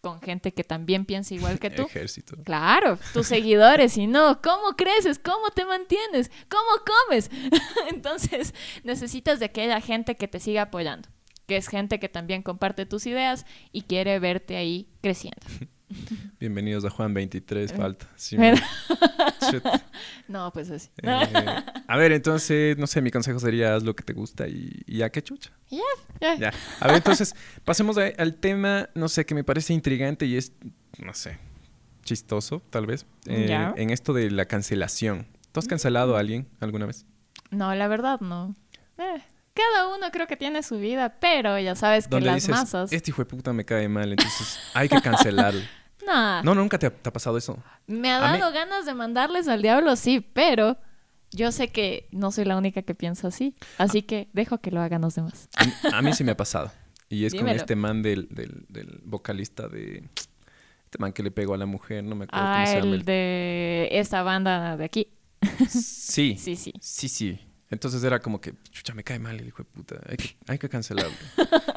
con 0.01 0.21
gente 0.21 0.53
que 0.53 0.65
también 0.65 1.05
piensa 1.05 1.35
igual 1.35 1.59
que 1.59 1.71
tú. 1.71 1.83
Ejército. 1.83 2.37
Claro, 2.45 2.99
tus 3.13 3.27
seguidores, 3.35 3.97
y 3.97 4.07
no, 4.07 4.41
¿cómo 4.43 4.77
creces? 4.77 5.19
¿Cómo 5.19 5.51
te 5.51 5.65
mantienes? 5.65 6.31
¿Cómo 6.49 6.85
comes? 6.87 7.31
Entonces, 7.91 8.55
necesitas 8.85 9.41
de 9.41 9.47
aquella 9.47 9.81
gente 9.81 10.17
que 10.17 10.29
te 10.29 10.41
siga 10.41 10.63
apoyando, 10.63 11.09
que 11.47 11.57
es 11.57 11.69
gente 11.69 11.99
que 11.99 12.09
también 12.09 12.43
comparte 12.43 12.87
tus 12.87 13.07
ideas 13.07 13.45
y 13.73 13.83
quiere 13.83 14.19
verte 14.19 14.57
ahí 14.57 14.89
creciendo. 15.01 15.47
Bienvenidos 16.41 16.85
a 16.85 16.91
Juan 16.91 17.15
23, 17.15 17.73
falta. 17.73 18.07
Sí. 18.17 18.37
No, 20.29 20.53
pues 20.53 20.71
así. 20.71 20.91
Eh, 21.03 21.63
a 21.87 21.97
ver, 21.97 22.13
entonces, 22.13 22.77
no 22.77 22.87
sé, 22.87 23.01
mi 23.01 23.11
consejo 23.11 23.39
sería 23.41 23.75
haz 23.75 23.83
lo 23.83 23.97
que 23.97 24.03
te 24.05 24.13
gusta 24.13 24.47
y, 24.47 24.83
y 24.87 24.99
ya 24.99 25.11
qué 25.11 25.23
chucha. 25.23 25.51
Ya, 25.71 25.79
ya. 26.21 26.37
Ya. 26.39 26.53
A 26.81 26.87
ver, 26.89 26.97
entonces, 26.97 27.35
pasemos 27.65 27.97
a- 27.97 28.13
al 28.19 28.35
tema, 28.35 28.91
no 28.95 29.09
sé, 29.09 29.25
que 29.25 29.35
me 29.35 29.43
parece 29.45 29.73
intrigante 29.73 30.27
y 30.27 30.37
es, 30.37 30.53
no 30.99 31.15
sé, 31.15 31.39
chistoso, 32.05 32.61
tal 32.69 32.85
vez, 32.87 33.07
eh, 33.27 33.73
en 33.77 33.89
esto 33.91 34.13
de 34.13 34.31
la 34.31 34.45
cancelación. 34.45 35.27
¿Tú 35.53 35.61
has 35.61 35.67
cancelado 35.67 36.17
a 36.17 36.21
alguien 36.21 36.47
alguna 36.61 36.85
vez? 36.85 37.07
No, 37.51 37.75
la 37.75 37.89
verdad 37.89 38.21
no. 38.21 38.55
Eh, 38.99 39.23
cada 39.59 39.89
uno 39.95 40.11
creo 40.13 40.27
que 40.27 40.37
tiene 40.37 40.63
su 40.63 40.79
vida, 40.79 41.17
pero 41.21 41.59
ya 41.59 41.75
sabes 41.75 42.05
que 42.07 42.11
Donde 42.11 42.27
las 42.27 42.37
dices, 42.37 42.51
masas... 42.51 42.93
este 42.93 43.11
hijo 43.11 43.23
de 43.23 43.27
puta 43.27 43.53
me 43.53 43.65
cae 43.65 43.89
mal, 43.89 44.11
entonces 44.11 44.59
hay 44.75 44.89
que 44.89 45.01
cancelarlo. 45.01 45.61
Nah. 46.07 46.43
No, 46.43 46.55
nunca 46.55 46.79
te 46.79 46.87
ha, 46.87 46.91
te 46.91 47.07
ha 47.11 47.13
pasado 47.13 47.37
eso. 47.37 47.63
Me 47.87 48.11
ha 48.11 48.33
mí- 48.33 48.39
dado 48.39 48.51
ganas 48.51 48.87
de 48.87 48.95
mandarles 48.95 49.47
al 49.47 49.61
diablo, 49.61 49.95
sí, 49.95 50.21
pero 50.21 50.79
yo 51.33 51.53
sé 51.53 51.69
que 51.69 52.09
no 52.13 52.31
soy 52.33 52.47
la 52.47 52.57
única 52.57 52.81
que 52.81 52.95
piensa 52.95 53.29
así. 53.29 53.55
Así 53.77 54.01
que 54.01 54.31
dejo 54.33 54.57
que 54.57 54.71
lo 54.71 54.81
hagan 54.81 55.03
los 55.03 55.17
demás. 55.17 55.51
A 55.57 55.65
mí, 55.67 55.73
a 55.93 56.01
mí 56.01 56.15
sí 56.15 56.25
me 56.25 56.33
ha 56.33 56.37
pasado. 56.37 56.73
Y 57.11 57.27
es 57.27 57.35
con 57.35 57.41
Dímelo. 57.41 57.57
este 57.61 57.77
man 57.77 58.01
del, 58.01 58.27
del, 58.31 58.65
del 58.71 59.01
vocalista 59.05 59.69
de... 59.69 60.09
Este 60.87 60.99
man 60.99 61.13
que 61.13 61.23
le 61.23 61.31
pegó 61.31 61.53
a 61.53 61.59
la 61.59 61.67
mujer, 61.67 62.03
no 62.05 62.15
me 62.17 62.25
acuerdo 62.25 62.47
Ah, 62.47 62.55
cómo 62.65 62.67
se 62.67 62.81
llama. 62.81 62.95
el 62.95 63.05
de 63.05 63.89
esta 63.93 64.23
banda 64.23 64.79
de 64.79 64.85
aquí. 64.87 65.09
Sí, 65.69 66.37
Sí, 66.39 66.57
sí. 66.57 66.73
sí, 66.81 67.09
sí. 67.11 67.39
Entonces 67.71 68.03
era 68.03 68.19
como 68.21 68.41
que, 68.41 68.55
chucha, 68.71 68.95
me 68.95 69.05
cae 69.05 69.19
mal 69.19 69.39
el 69.39 69.47
hijo 69.49 69.59
de 69.63 69.65
puta. 69.69 69.97
Hay 70.09 70.17
que, 70.17 70.37
hay 70.47 70.59
que 70.59 70.69
cancelarlo. 70.69 71.15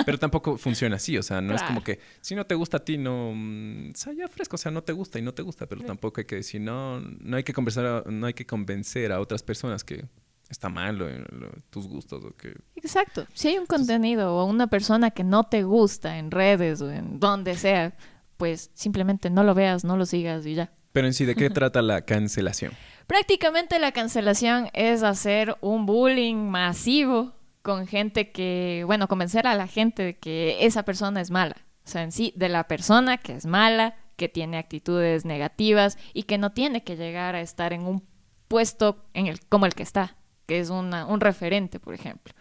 Pero 0.05 0.17
tampoco 0.17 0.57
funciona 0.57 0.95
así, 0.95 1.17
o 1.17 1.23
sea, 1.23 1.41
no 1.41 1.53
es 1.53 1.61
como 1.63 1.83
que 1.83 1.99
si 2.21 2.33
no 2.35 2.45
te 2.45 2.55
gusta 2.55 2.77
a 2.77 2.79
ti, 2.85 2.97
no. 2.97 3.33
mm, 3.35 3.89
O 3.91 3.97
sea, 3.97 4.13
ya 4.13 4.27
fresco, 4.27 4.55
o 4.55 4.57
sea, 4.57 4.71
no 4.71 4.83
te 4.83 4.93
gusta 4.93 5.19
y 5.19 5.21
no 5.21 5.33
te 5.33 5.41
gusta, 5.41 5.65
pero 5.67 5.83
tampoco 5.83 6.21
hay 6.21 6.25
que 6.25 6.35
decir, 6.35 6.61
no, 6.61 6.99
no 7.01 7.35
hay 7.37 7.43
que 7.43 7.53
conversar, 7.53 7.85
a- 7.85 8.03
no 8.09 8.25
hay 8.25 8.33
que 8.33 8.45
convencer 8.45 9.11
a 9.11 9.19
otras 9.19 9.43
personas 9.43 9.83
que 9.83 10.05
está 10.49 10.69
mal 10.69 10.97
lo- 10.97 11.09
lo- 11.09 11.51
tus 11.69 11.87
gustos 11.87 12.23
o 12.25 12.35
que. 12.35 12.55
Exacto. 12.75 13.25
Si 13.33 13.49
hay 13.49 13.57
un 13.57 13.65
contenido 13.65 14.35
o 14.35 14.45
una 14.45 14.67
persona 14.67 15.11
que 15.11 15.23
no 15.23 15.43
te 15.45 15.63
gusta 15.63 16.17
en 16.17 16.31
redes 16.31 16.81
o 16.81 16.89
en 16.91 17.19
donde 17.19 17.55
sea, 17.55 17.95
pues 18.37 18.71
simplemente 18.73 19.29
no 19.29 19.43
lo 19.43 19.53
veas, 19.53 19.83
no 19.83 19.97
lo 19.97 20.05
sigas 20.05 20.45
y 20.45 20.55
ya. 20.55 20.73
Pero 20.91 21.07
en 21.07 21.13
sí, 21.13 21.25
¿de 21.25 21.35
qué 21.35 21.49
trata 21.49 21.81
la 21.81 22.01
cancelación? 22.01 22.73
Prácticamente 23.07 23.79
la 23.79 23.91
cancelación 23.91 24.69
es 24.73 25.03
hacer 25.03 25.55
un 25.61 25.85
bullying 25.85 26.35
masivo 26.49 27.33
con 27.61 27.87
gente 27.87 28.31
que, 28.31 28.83
bueno, 28.85 29.07
convencer 29.07 29.47
a 29.47 29.55
la 29.55 29.67
gente 29.67 30.03
de 30.03 30.17
que 30.17 30.65
esa 30.65 30.83
persona 30.83 31.21
es 31.21 31.29
mala. 31.31 31.55
O 31.85 31.87
sea, 31.89 32.03
en 32.03 32.11
sí, 32.11 32.33
de 32.35 32.49
la 32.49 32.67
persona 32.67 33.17
que 33.17 33.33
es 33.35 33.45
mala, 33.45 33.95
que 34.15 34.29
tiene 34.29 34.57
actitudes 34.57 35.25
negativas 35.25 35.97
y 36.13 36.23
que 36.23 36.37
no 36.37 36.51
tiene 36.51 36.83
que 36.83 36.95
llegar 36.95 37.35
a 37.35 37.41
estar 37.41 37.73
en 37.73 37.81
un 37.81 38.03
puesto 38.47 39.05
en 39.13 39.27
el, 39.27 39.39
como 39.47 39.65
el 39.65 39.73
que 39.73 39.83
está, 39.83 40.15
que 40.45 40.59
es 40.59 40.69
una- 40.69 41.05
un 41.05 41.19
referente, 41.21 41.79
por 41.79 41.93
ejemplo. 41.93 42.33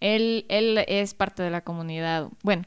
Él, 0.00 0.44
él 0.48 0.84
es 0.88 1.14
parte 1.14 1.42
de 1.42 1.50
la 1.50 1.62
comunidad, 1.62 2.28
bueno, 2.42 2.64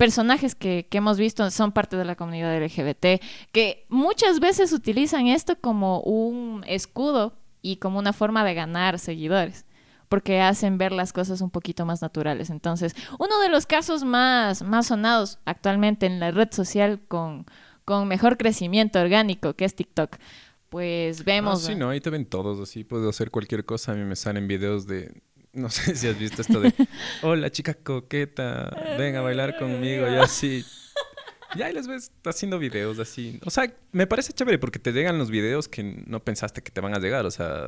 personajes 0.00 0.54
que, 0.54 0.86
que 0.90 0.96
hemos 0.96 1.18
visto 1.18 1.50
son 1.50 1.72
parte 1.72 1.94
de 1.94 2.06
la 2.06 2.16
comunidad 2.16 2.56
LGBT, 2.58 3.20
que 3.52 3.84
muchas 3.90 4.40
veces 4.40 4.72
utilizan 4.72 5.26
esto 5.26 5.56
como 5.60 6.00
un 6.00 6.64
escudo 6.66 7.34
y 7.60 7.76
como 7.76 7.98
una 7.98 8.14
forma 8.14 8.42
de 8.42 8.54
ganar 8.54 8.98
seguidores, 8.98 9.66
porque 10.08 10.40
hacen 10.40 10.78
ver 10.78 10.92
las 10.92 11.12
cosas 11.12 11.42
un 11.42 11.50
poquito 11.50 11.84
más 11.84 12.00
naturales. 12.00 12.48
Entonces, 12.48 12.94
uno 13.18 13.38
de 13.40 13.50
los 13.50 13.66
casos 13.66 14.02
más, 14.02 14.62
más 14.62 14.86
sonados 14.86 15.38
actualmente 15.44 16.06
en 16.06 16.18
la 16.18 16.30
red 16.30 16.48
social 16.50 17.02
con, 17.06 17.44
con 17.84 18.08
mejor 18.08 18.38
crecimiento 18.38 18.98
orgánico, 19.00 19.52
que 19.52 19.66
es 19.66 19.74
TikTok, 19.74 20.16
pues 20.70 21.20
Ah, 21.20 21.24
vemos... 21.26 21.60
sí, 21.62 21.74
no, 21.74 21.90
ahí 21.90 22.00
te 22.00 22.08
ven 22.08 22.24
todos, 22.24 22.58
así 22.60 22.84
puedo 22.84 23.10
hacer 23.10 23.30
cualquier 23.30 23.66
cosa. 23.66 23.92
A 23.92 23.96
mí 23.96 24.04
me 24.04 24.16
salen 24.16 24.48
videos 24.48 24.86
de. 24.86 25.20
No 25.52 25.68
sé 25.70 25.96
si 25.96 26.06
has 26.06 26.18
visto 26.18 26.42
esto 26.42 26.60
de. 26.60 26.72
Hola, 27.22 27.50
chica 27.50 27.74
coqueta, 27.74 28.70
ven 28.98 29.16
a 29.16 29.20
bailar 29.20 29.58
conmigo, 29.58 30.06
y 30.08 30.16
así. 30.16 30.64
Ya 31.56 31.66
ahí 31.66 31.72
les 31.74 31.88
ves 31.88 32.12
haciendo 32.24 32.60
videos 32.60 33.00
así. 33.00 33.40
O 33.44 33.50
sea, 33.50 33.72
me 33.90 34.06
parece 34.06 34.32
chévere 34.32 34.58
porque 34.60 34.78
te 34.78 34.92
llegan 34.92 35.18
los 35.18 35.30
videos 35.30 35.66
que 35.66 35.82
no 35.82 36.20
pensaste 36.22 36.62
que 36.62 36.70
te 36.70 36.80
van 36.80 36.94
a 36.94 37.00
llegar. 37.00 37.26
O 37.26 37.30
sea, 37.32 37.64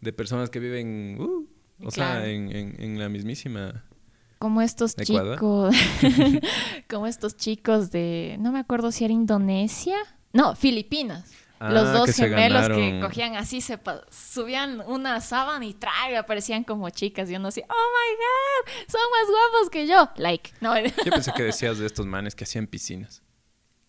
de 0.00 0.12
personas 0.12 0.50
que 0.50 0.60
viven. 0.60 1.16
uh, 1.20 1.48
o 1.84 1.90
sea, 1.90 2.24
en, 2.28 2.54
en- 2.54 2.80
en 2.80 2.98
la 3.00 3.08
mismísima. 3.08 3.84
como 4.38 4.62
estos 4.62 4.94
Ecuador. 4.96 5.34
chicos, 5.36 5.74
como 6.88 7.08
estos 7.08 7.36
chicos 7.36 7.90
de, 7.90 8.36
no 8.38 8.52
me 8.52 8.60
acuerdo 8.60 8.92
si 8.92 9.04
era 9.04 9.12
Indonesia, 9.12 9.96
no, 10.32 10.54
Filipinas. 10.54 11.28
Los 11.70 11.88
Ah, 11.88 11.92
dos 11.92 12.06
que 12.06 12.12
gemelos 12.14 12.68
que 12.68 12.98
cogían 13.00 13.36
así, 13.36 13.60
se 13.60 13.78
subían 14.10 14.80
una 14.86 15.20
sábana 15.20 15.64
y 15.66 15.74
traga, 15.74 16.20
aparecían 16.20 16.64
como 16.64 16.88
chicas. 16.90 17.30
Y 17.30 17.36
uno 17.36 17.48
así, 17.48 17.60
oh 17.60 17.64
my 17.66 18.16
god, 18.16 18.90
son 18.90 19.00
más 19.10 19.30
guapos 19.30 19.70
que 19.70 19.86
yo. 19.86 20.10
Like, 20.16 20.50
no, 20.60 20.74
Yo 21.04 21.10
pensé 21.12 21.32
que 21.36 21.42
decías 21.44 21.78
de 21.78 21.86
estos 21.86 22.06
manes 22.06 22.34
que 22.34 22.44
hacían 22.44 22.66
piscinas. 22.66 23.22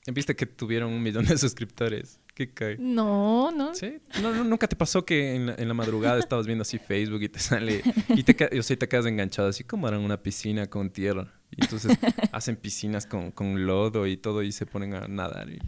Viste 0.06 0.36
que 0.36 0.46
tuvieron 0.46 0.92
un 0.92 1.02
millón 1.02 1.26
de 1.26 1.38
suscriptores. 1.38 2.20
¿Qué 2.36 2.52
cae? 2.52 2.78
no, 2.80 3.52
no. 3.52 3.76
Sí, 3.76 4.00
no, 4.22 4.34
no, 4.34 4.44
nunca 4.44 4.68
te 4.68 4.76
pasó 4.76 5.06
que 5.06 5.36
en 5.36 5.46
la, 5.46 5.56
en 5.56 5.68
la 5.68 5.76
madrugada 5.76 6.18
estabas 6.18 6.48
viendo 6.48 6.64
así 6.64 6.80
Facebook 6.80 7.22
y 7.22 7.30
te 7.30 7.38
sale 7.40 7.84
y 8.10 8.24
te, 8.24 8.60
o 8.60 8.64
sea, 8.64 8.76
te 8.76 8.88
quedas 8.88 9.06
enganchado 9.06 9.50
así 9.50 9.64
como 9.64 9.86
harán 9.86 10.00
una 10.02 10.18
piscina 10.24 10.66
con 10.66 10.90
tierra 10.90 11.32
y 11.52 11.64
entonces 11.64 11.96
hacen 12.32 12.56
piscinas 12.56 13.06
con, 13.06 13.30
con 13.32 13.68
lodo 13.68 14.08
y 14.08 14.18
todo 14.18 14.42
y 14.42 14.52
se 14.52 14.66
ponen 14.66 14.96
a 14.96 15.08
nadar. 15.08 15.48
y- 15.52 15.60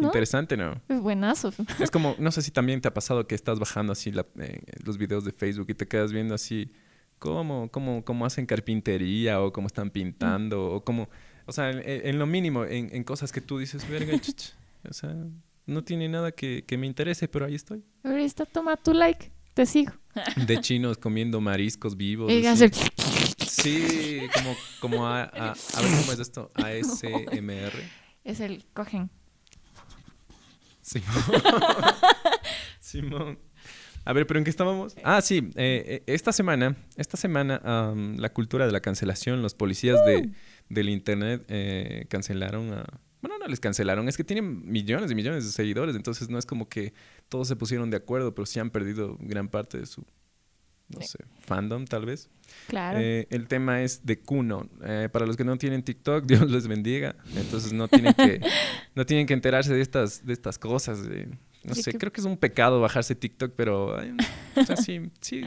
¿no? 0.00 0.06
Interesante, 0.08 0.56
¿no? 0.56 0.80
Es 0.88 1.00
buenazo. 1.00 1.52
Es 1.80 1.90
como, 1.90 2.14
no 2.18 2.30
sé 2.32 2.42
si 2.42 2.50
también 2.50 2.80
te 2.80 2.88
ha 2.88 2.94
pasado 2.94 3.26
que 3.26 3.34
estás 3.34 3.58
bajando 3.58 3.92
así 3.92 4.10
la- 4.12 4.26
eh, 4.38 4.60
los 4.84 4.98
videos 4.98 5.24
de 5.24 5.32
Facebook 5.32 5.66
y 5.70 5.74
te 5.74 5.86
quedas 5.88 6.12
viendo 6.12 6.34
así 6.34 6.70
cómo, 7.18 7.70
cómo, 7.70 8.04
cómo 8.04 8.26
hacen 8.26 8.46
carpintería 8.46 9.40
o 9.40 9.52
cómo 9.52 9.66
están 9.66 9.90
pintando 9.90 10.66
o 10.66 10.84
cómo 10.84 11.08
O 11.46 11.52
sea, 11.52 11.70
en, 11.70 11.82
en 11.84 12.18
lo 12.18 12.26
mínimo, 12.26 12.64
en, 12.64 12.88
en 12.94 13.04
cosas 13.04 13.30
que 13.32 13.40
tú 13.40 13.58
dices, 13.58 13.88
verga, 13.88 14.18
chuch, 14.20 14.50
o 14.88 14.92
sea, 14.92 15.14
no 15.66 15.82
tiene 15.84 16.08
nada 16.08 16.32
que, 16.32 16.64
que 16.66 16.76
me 16.76 16.86
interese, 16.86 17.28
pero 17.28 17.44
ahí 17.46 17.54
estoy. 17.54 17.82
Ahorita 18.04 18.44
toma 18.46 18.76
tu 18.76 18.92
like, 18.92 19.30
te 19.54 19.64
sigo. 19.66 19.92
De 20.46 20.60
chinos 20.60 20.98
comiendo 20.98 21.40
mariscos 21.40 21.96
vivos. 21.96 22.30
Y 22.32 22.44
así. 22.46 22.64
hace- 22.64 22.90
Sí, 23.46 24.20
como, 24.34 24.54
como 24.80 25.06
a, 25.06 25.22
a, 25.24 25.50
a 25.52 25.80
ver 25.82 25.90
cómo 26.00 26.12
es 26.12 26.18
esto, 26.20 26.50
ASMR. 26.54 27.72
es 28.24 28.40
el 28.40 28.64
cogen. 28.74 29.10
Simón. 30.86 31.14
Simón. 32.80 33.38
A 34.04 34.12
ver, 34.12 34.24
pero 34.26 34.38
¿en 34.38 34.44
qué 34.44 34.50
estábamos? 34.50 34.94
Ah, 35.02 35.20
sí. 35.20 35.50
eh, 35.56 35.84
eh, 35.86 36.02
esta 36.06 36.30
semana, 36.30 36.76
esta 36.96 37.16
semana, 37.16 37.60
am, 37.64 38.16
la 38.18 38.32
cultura 38.32 38.66
de 38.66 38.72
la 38.72 38.80
cancelación, 38.80 39.42
los 39.42 39.54
policías 39.54 40.04
de, 40.06 40.30
del 40.68 40.88
internet 40.88 41.44
eh, 41.48 42.06
cancelaron 42.08 42.72
a... 42.72 42.84
Bueno, 43.20 43.36
no 43.38 43.48
les 43.48 43.58
cancelaron, 43.58 44.08
es 44.08 44.16
que 44.16 44.22
tienen 44.22 44.70
millones 44.70 45.10
y 45.10 45.16
millones 45.16 45.44
de 45.44 45.50
seguidores, 45.50 45.96
entonces 45.96 46.28
no 46.28 46.38
es 46.38 46.46
como 46.46 46.68
que 46.68 46.94
todos 47.28 47.48
se 47.48 47.56
pusieron 47.56 47.90
de 47.90 47.96
acuerdo, 47.96 48.32
pero 48.32 48.46
sí 48.46 48.60
han 48.60 48.70
perdido 48.70 49.16
gran 49.18 49.48
parte 49.48 49.78
de 49.78 49.86
su, 49.86 50.04
no 50.88 51.00
Sí. 51.00 51.08
sé, 51.08 51.18
fandom 51.40 51.84
tal 51.84 52.06
vez. 52.06 52.28
Claro. 52.68 52.98
Eh, 53.00 53.26
el 53.30 53.48
tema 53.48 53.82
es 53.82 54.06
de 54.06 54.20
Kuno. 54.20 54.68
Eh, 54.84 55.08
para 55.12 55.26
los 55.26 55.36
que 55.36 55.44
no 55.44 55.56
tienen 55.58 55.82
TikTok, 55.82 56.24
Dios 56.26 56.50
les 56.50 56.68
bendiga. 56.68 57.16
Entonces 57.34 57.72
no 57.72 57.88
tienen 57.88 58.14
que, 58.14 58.40
no 58.94 59.04
tienen 59.06 59.26
que 59.26 59.34
enterarse 59.34 59.74
de 59.74 59.80
estas, 59.80 60.24
de 60.24 60.32
estas 60.32 60.58
cosas. 60.58 61.00
no 61.64 61.74
sé, 61.74 61.90
que- 61.92 61.98
creo 61.98 62.12
que 62.12 62.20
es 62.20 62.26
un 62.26 62.36
pecado 62.36 62.80
bajarse 62.80 63.14
TikTok, 63.14 63.52
pero 63.56 63.98
ay, 63.98 64.16
o 64.56 64.64
sea, 64.64 64.76
sí, 64.76 65.10
sí, 65.20 65.42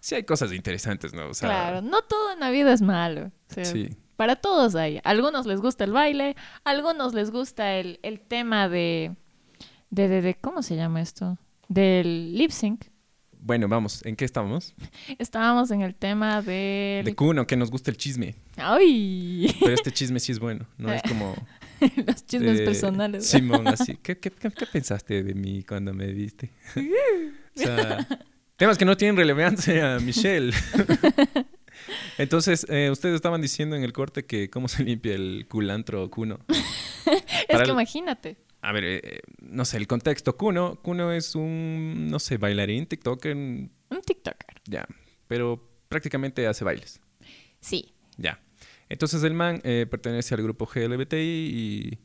sí 0.00 0.14
hay 0.14 0.22
cosas 0.22 0.52
interesantes, 0.52 1.12
¿no? 1.12 1.28
O 1.28 1.34
sea, 1.34 1.48
claro, 1.48 1.82
no 1.82 2.02
todo 2.02 2.32
en 2.32 2.40
la 2.40 2.50
vida 2.50 2.72
es 2.72 2.82
malo. 2.82 3.32
O 3.50 3.54
sea, 3.54 3.64
Sí. 3.64 3.88
Para 4.16 4.34
todos 4.34 4.74
hay. 4.74 5.00
Algunos 5.04 5.46
les 5.46 5.60
gusta 5.60 5.84
el 5.84 5.92
baile, 5.92 6.34
algunos 6.64 7.14
les 7.14 7.30
gusta 7.30 7.74
el, 7.76 8.00
el 8.02 8.18
tema 8.20 8.68
de, 8.68 9.14
de, 9.90 10.08
de, 10.08 10.22
de- 10.22 10.34
¿Cómo 10.34 10.62
se 10.62 10.74
llama 10.74 11.00
esto? 11.00 11.38
Del 11.68 12.36
lip 12.36 12.50
sync. 12.50 12.86
Bueno, 13.40 13.68
vamos, 13.68 14.04
¿en 14.04 14.16
qué 14.16 14.24
estábamos? 14.24 14.74
Estábamos 15.18 15.70
en 15.70 15.82
el 15.82 15.94
tema 15.94 16.42
del... 16.42 17.04
De 17.04 17.14
Kuno, 17.14 17.46
que 17.46 17.56
nos 17.56 17.70
gusta 17.70 17.90
el 17.90 17.96
chisme. 17.96 18.34
¡Ay! 18.56 19.54
Pero 19.60 19.72
este 19.74 19.92
chisme 19.92 20.20
sí 20.20 20.32
es 20.32 20.38
bueno, 20.38 20.66
no 20.76 20.92
es 20.92 21.02
como... 21.02 21.34
Los 22.06 22.26
chismes 22.26 22.60
personales. 22.62 23.26
Simón, 23.26 23.66
así. 23.68 23.96
¿Qué, 24.02 24.18
qué, 24.18 24.30
qué- 24.32 24.50
qué 24.50 24.66
pensaste 24.66 25.22
de 25.22 25.34
mí 25.34 25.62
cuando 25.62 25.94
me 25.94 26.06
viste? 26.08 26.50
o 26.76 27.58
sea, 27.60 28.06
temas 28.56 28.76
que 28.76 28.84
no 28.84 28.96
tienen 28.96 29.16
relevancia, 29.16 29.98
Michelle. 30.00 30.52
Entonces, 32.18 32.66
eh, 32.68 32.90
ustedes 32.90 33.14
estaban 33.14 33.40
diciendo 33.40 33.76
en 33.76 33.84
el 33.84 33.92
corte 33.92 34.24
que 34.26 34.50
cómo 34.50 34.68
se 34.68 34.82
limpia 34.84 35.14
el 35.14 35.46
culantro 35.48 36.10
Kuno. 36.10 36.40
es 36.48 37.46
para 37.48 37.58
que 37.60 37.70
el- 37.70 37.70
imagínate. 37.70 38.36
A 38.60 38.72
ver, 38.72 38.84
eh, 38.84 39.20
no 39.40 39.64
sé, 39.64 39.76
el 39.76 39.86
contexto. 39.86 40.36
Kuno, 40.36 40.80
Kuno 40.82 41.12
es 41.12 41.34
un, 41.34 42.08
no 42.10 42.18
sé, 42.18 42.38
bailarín, 42.38 42.86
TikToker, 42.86 43.36
Un 43.36 43.70
TikToker. 44.04 44.62
ya. 44.66 44.86
Pero 45.28 45.62
prácticamente 45.88 46.46
hace 46.46 46.64
bailes. 46.64 47.00
Sí. 47.60 47.94
Ya. 48.16 48.40
Entonces 48.88 49.22
el 49.22 49.34
man 49.34 49.60
eh, 49.64 49.86
pertenece 49.88 50.34
al 50.34 50.42
grupo 50.42 50.66
GLBTI 50.66 51.16
y, 51.16 51.98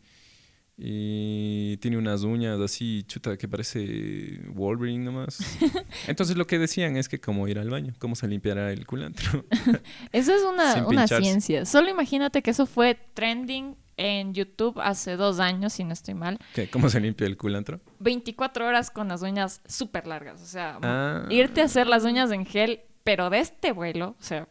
y 0.77 1.77
tiene 1.77 1.97
unas 1.97 2.23
uñas 2.23 2.59
así, 2.59 3.03
chuta, 3.07 3.37
que 3.37 3.47
parece 3.47 4.41
Wolverine 4.49 5.05
nomás. 5.05 5.39
Entonces 6.07 6.35
lo 6.35 6.45
que 6.45 6.59
decían 6.59 6.97
es 6.97 7.07
que 7.07 7.19
cómo 7.19 7.47
ir 7.47 7.59
al 7.59 7.69
baño, 7.69 7.93
cómo 7.99 8.15
se 8.15 8.27
limpiará 8.27 8.71
el 8.71 8.85
culantro. 8.85 9.45
Eso 10.11 10.33
es 10.35 10.41
una, 10.43 10.85
una 10.87 11.07
ciencia. 11.07 11.65
Solo 11.65 11.89
imagínate 11.89 12.41
que 12.41 12.51
eso 12.51 12.65
fue 12.65 12.99
trending 13.13 13.75
en 13.97 14.33
YouTube 14.33 14.79
hace 14.81 15.15
dos 15.15 15.39
años, 15.39 15.73
si 15.73 15.83
no 15.83 15.93
estoy 15.93 16.13
mal. 16.15 16.39
¿Qué? 16.53 16.69
¿Cómo 16.69 16.89
se 16.89 16.99
limpia 16.99 17.27
el 17.27 17.37
culantro? 17.37 17.79
24 17.99 18.65
horas 18.67 18.89
con 18.91 19.07
las 19.07 19.21
uñas 19.21 19.61
súper 19.67 20.07
largas. 20.07 20.41
O 20.41 20.45
sea, 20.45 20.79
Ah. 20.81 21.25
irte 21.29 21.61
a 21.61 21.65
hacer 21.65 21.87
las 21.87 22.03
uñas 22.03 22.31
en 22.31 22.45
gel, 22.45 22.81
pero 23.03 23.29
de 23.29 23.39
este 23.39 23.71
vuelo, 23.71 24.15
o 24.19 24.23
sea, 24.23 24.47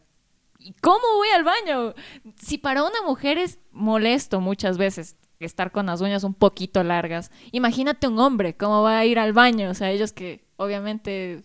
¿y 0.59 0.72
¿cómo 0.81 1.05
voy 1.16 1.28
al 1.35 1.42
baño? 1.44 1.94
Si 2.40 2.59
para 2.59 2.83
una 2.85 3.02
mujer 3.05 3.38
es 3.38 3.59
molesto 3.72 4.40
muchas 4.40 4.78
veces 4.78 5.16
estar 5.40 5.72
con 5.72 5.87
las 5.87 6.00
uñas 6.00 6.22
un 6.22 6.35
poquito 6.35 6.85
largas, 6.85 7.33
imagínate 7.50 8.07
un 8.07 8.18
hombre, 8.20 8.57
¿cómo 8.57 8.83
va 8.83 8.98
a 8.98 9.05
ir 9.07 9.18
al 9.18 9.33
baño? 9.33 9.70
O 9.70 9.74
sea, 9.74 9.90
ellos 9.90 10.12
que 10.12 10.44
obviamente 10.57 11.42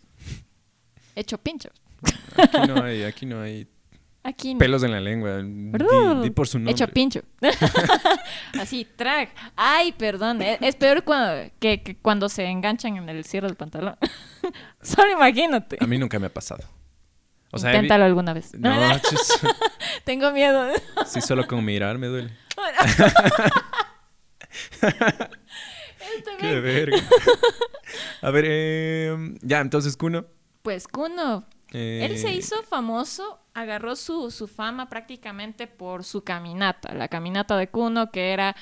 hecho 1.15 1.39
pincho. 1.39 1.69
Aquí 2.37 2.67
no 2.67 2.83
hay, 2.83 3.03
aquí 3.03 3.25
no 3.25 3.41
hay 3.41 3.67
Aquí 4.27 4.53
no. 4.53 4.59
pelos 4.59 4.83
en 4.83 4.91
la 4.91 4.99
lengua. 4.99 5.41
Di, 6.21 6.29
por 6.31 6.49
su 6.49 6.59
nombre. 6.59 6.73
Hecho 6.73 6.85
pincho. 6.89 7.21
Así, 8.59 8.85
track. 8.97 9.29
Ay, 9.55 9.93
perdón. 9.93 10.41
Es, 10.41 10.57
es 10.61 10.75
peor 10.75 11.03
cuando, 11.05 11.49
que, 11.59 11.81
que 11.81 11.95
cuando 11.95 12.27
se 12.27 12.43
enganchan 12.45 12.97
en 12.97 13.07
el 13.07 13.23
cierre 13.23 13.47
del 13.47 13.55
pantalón. 13.55 13.95
Solo 14.81 15.11
imagínate. 15.13 15.77
A 15.79 15.87
mí 15.87 15.97
nunca 15.97 16.19
me 16.19 16.27
ha 16.27 16.33
pasado. 16.33 16.65
O 17.53 17.57
sea, 17.57 17.79
vi- 17.79 17.89
alguna 17.89 18.33
vez. 18.33 18.53
No, 18.59 18.69
chis, 19.09 19.39
Tengo 20.03 20.31
miedo. 20.31 20.73
sí, 21.05 21.21
solo 21.21 21.47
con 21.47 21.63
mirar 21.63 21.97
me 21.97 22.07
duele. 22.07 22.31
Qué 26.39 26.59
verga. 26.59 26.97
A 28.21 28.29
ver, 28.31 28.45
eh, 28.47 29.35
ya, 29.41 29.61
entonces 29.61 29.95
Kuno. 29.95 30.25
Pues 30.63 30.87
Kuno, 30.89 31.45
eh, 31.73 32.07
él 32.09 32.17
se 32.17 32.33
hizo 32.33 32.61
famoso, 32.63 33.39
agarró 33.53 33.95
su, 33.95 34.31
su 34.31 34.47
fama 34.47 34.89
prácticamente 34.89 35.67
por 35.67 36.03
su 36.03 36.23
caminata. 36.23 36.93
La 36.93 37.07
caminata 37.07 37.57
de 37.57 37.67
Kuno, 37.69 38.11
que 38.11 38.31
era 38.33 38.55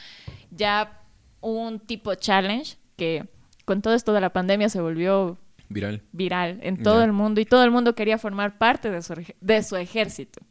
ya 0.52 1.02
un 1.42 1.80
tipo 1.80 2.16
challenge 2.16 2.78
que 2.96 3.28
con 3.66 3.82
todo 3.82 3.94
esto 3.94 4.14
de 4.14 4.22
la 4.22 4.32
pandemia 4.32 4.70
se 4.70 4.82
volvió 4.82 5.38
Viral. 5.70 6.02
viral 6.12 6.60
en 6.64 6.82
todo 6.82 7.00
Ya. 7.00 7.06
el 7.06 7.12
mundo 7.12 7.42
y 7.42 7.46
todo 7.46 7.64
el 7.64 7.72
mundo 7.72 7.94
quería 7.96 8.18
formar 8.18 8.58
parte 8.58 8.90
de 8.90 9.02
su, 9.02 9.14
de 9.42 9.64
su 9.64 9.76
ejército. 9.76 10.42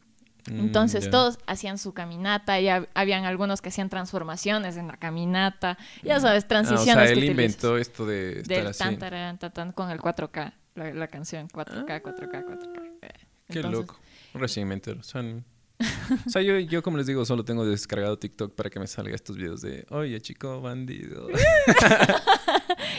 Mm, 0.49 0.59
Entonces 0.59 1.05
ya. 1.05 1.11
todos 1.11 1.39
hacían 1.47 1.77
su 1.79 1.93
caminata 1.93 2.59
y 2.59 2.65
hab- 2.67 2.87
habían 2.93 3.25
algunos 3.25 3.61
que 3.61 3.69
hacían 3.69 3.89
transformaciones 3.89 4.77
en 4.77 4.87
la 4.87 4.97
caminata. 4.97 5.77
Ya 6.03 6.19
sabes, 6.19 6.43
Ah, 6.43 6.45
o 6.45 6.49
transiciones 6.49 6.85
sea, 6.93 7.05
que 7.07 7.11
él 7.13 7.17
utilizas. 7.17 7.31
inventó 7.31 7.77
esto 7.77 8.05
de 8.05 8.41
estar 8.41 8.57
Del 8.57 8.67
así. 8.67 8.79
tan, 8.97 9.39
tan, 9.39 9.71
con 9.71 9.89
el 9.89 9.99
4K, 9.99 10.53
la, 10.75 10.93
la 10.93 11.07
canción 11.07 11.47
4K, 11.47 12.01
4K, 12.01 12.45
4K. 12.45 12.91
Eh, 13.01 13.09
Qué 13.49 13.59
entonces- 13.59 13.71
loco. 13.71 13.99
Recién 14.33 14.67
me 14.67 14.73
entero. 14.75 15.01
O 16.25 16.29
sea, 16.29 16.41
yo, 16.41 16.59
yo, 16.59 16.81
como 16.83 16.97
les 16.97 17.07
digo, 17.07 17.25
solo 17.25 17.43
tengo 17.43 17.65
descargado 17.65 18.17
TikTok 18.17 18.55
para 18.55 18.69
que 18.69 18.79
me 18.79 18.87
salga 18.87 19.13
estos 19.15 19.35
videos 19.37 19.61
de, 19.61 19.85
oye, 19.89 20.19
chico, 20.21 20.61
bandido. 20.61 21.27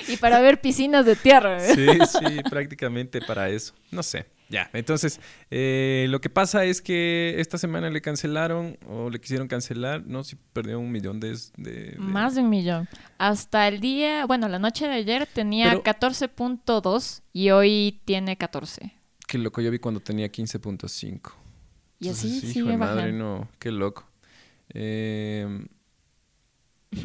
Y 0.09 0.17
para 0.19 0.41
ver 0.41 0.61
piscinas 0.61 1.05
de 1.05 1.17
tierra. 1.17 1.59
¿eh? 1.65 1.75
sí, 1.75 1.87
sí, 2.07 2.43
prácticamente 2.49 3.21
para 3.21 3.49
eso. 3.49 3.75
No 3.91 4.03
sé. 4.03 4.27
Ya, 4.49 4.71
entonces, 4.73 5.21
eh, 5.51 6.07
lo 6.11 6.21
que 6.21 6.31
pasa 6.31 6.65
es 6.65 6.81
que 6.81 7.35
esta 7.39 7.59
semana 7.59 7.91
le 7.91 8.01
cancelaron 8.01 8.79
o 8.87 9.11
le 9.11 9.21
quisieron 9.21 9.49
cancelar, 9.49 10.05
no 10.07 10.23
si 10.23 10.37
perdió 10.53 10.79
un 10.79 10.93
millón 10.93 11.19
de... 11.19 11.33
de- 11.57 11.73
de- 11.91 11.95
Más 11.99 12.37
de 12.37 12.43
un 12.43 12.51
millón. 12.51 12.89
Hasta 13.19 13.67
el 13.67 13.81
día, 13.81 14.25
bueno, 14.27 14.49
la 14.49 14.61
noche 14.61 14.87
de 14.87 14.95
ayer 14.95 15.27
tenía 15.27 15.71
Pero- 15.71 15.83
14.2 15.83 17.23
y 17.33 17.51
hoy 17.51 18.01
tiene 18.05 18.37
14. 18.37 18.93
Qué 19.27 19.39
loco, 19.39 19.61
yo 19.61 19.73
vi 19.73 19.81
cuando 19.81 19.99
tenía 20.01 20.29
15.5. 20.31 21.33
Y 21.99 22.09
así 22.09 22.27
Entonces, 22.29 22.41
sigue 22.53 22.61
hijo 22.61 22.69
de 22.71 22.77
madre, 22.77 22.97
bajando. 23.03 23.25
no, 23.25 23.49
qué 23.59 23.71
loco. 23.71 24.07
Eh, 24.75 25.67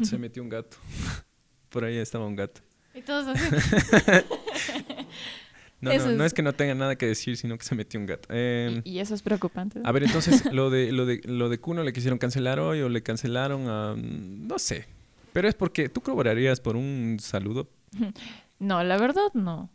se 0.02 0.18
metió 0.18 0.42
un 0.42 0.48
gato. 0.48 0.76
Por 1.70 1.84
ahí 1.84 1.96
estaba 1.96 2.26
un 2.26 2.36
gato. 2.36 2.60
Y 2.94 3.00
todos 3.02 3.26
así. 3.28 3.44
No, 5.80 5.90
Eso 5.90 6.10
no, 6.10 6.18
no 6.18 6.24
es- 6.24 6.28
es 6.28 6.34
que 6.34 6.42
no 6.42 6.52
tenga 6.52 6.76
nada 6.76 6.94
que 6.94 7.06
decir, 7.06 7.36
sino 7.36 7.58
que 7.58 7.64
se 7.64 7.74
metió 7.74 7.98
un 7.98 8.06
gato. 8.06 8.28
Eh, 8.30 8.82
y, 8.84 8.90
y 8.92 8.98
eso 9.00 9.16
es 9.16 9.22
preocupante. 9.22 9.80
a 9.82 9.90
ver, 9.90 10.04
entonces, 10.04 10.44
lo 10.52 10.70
de, 10.70 10.92
lo, 10.92 11.06
de, 11.06 11.20
lo 11.24 11.48
de 11.48 11.58
Kuno 11.58 11.82
le 11.82 11.92
quisieron 11.92 12.20
cancelar 12.20 12.60
hoy 12.60 12.82
o 12.82 12.88
le 12.88 13.02
cancelaron 13.02 13.68
a... 13.68 13.96
No 13.96 14.60
sé. 14.60 14.86
Pero 15.32 15.48
es 15.48 15.56
porque 15.56 15.88
tú 15.88 16.00
cobrarías 16.00 16.60
por 16.60 16.76
un 16.76 17.16
saludo. 17.20 17.68
No, 18.60 18.84
la 18.84 18.96
verdad 18.96 19.32
no. 19.34 19.70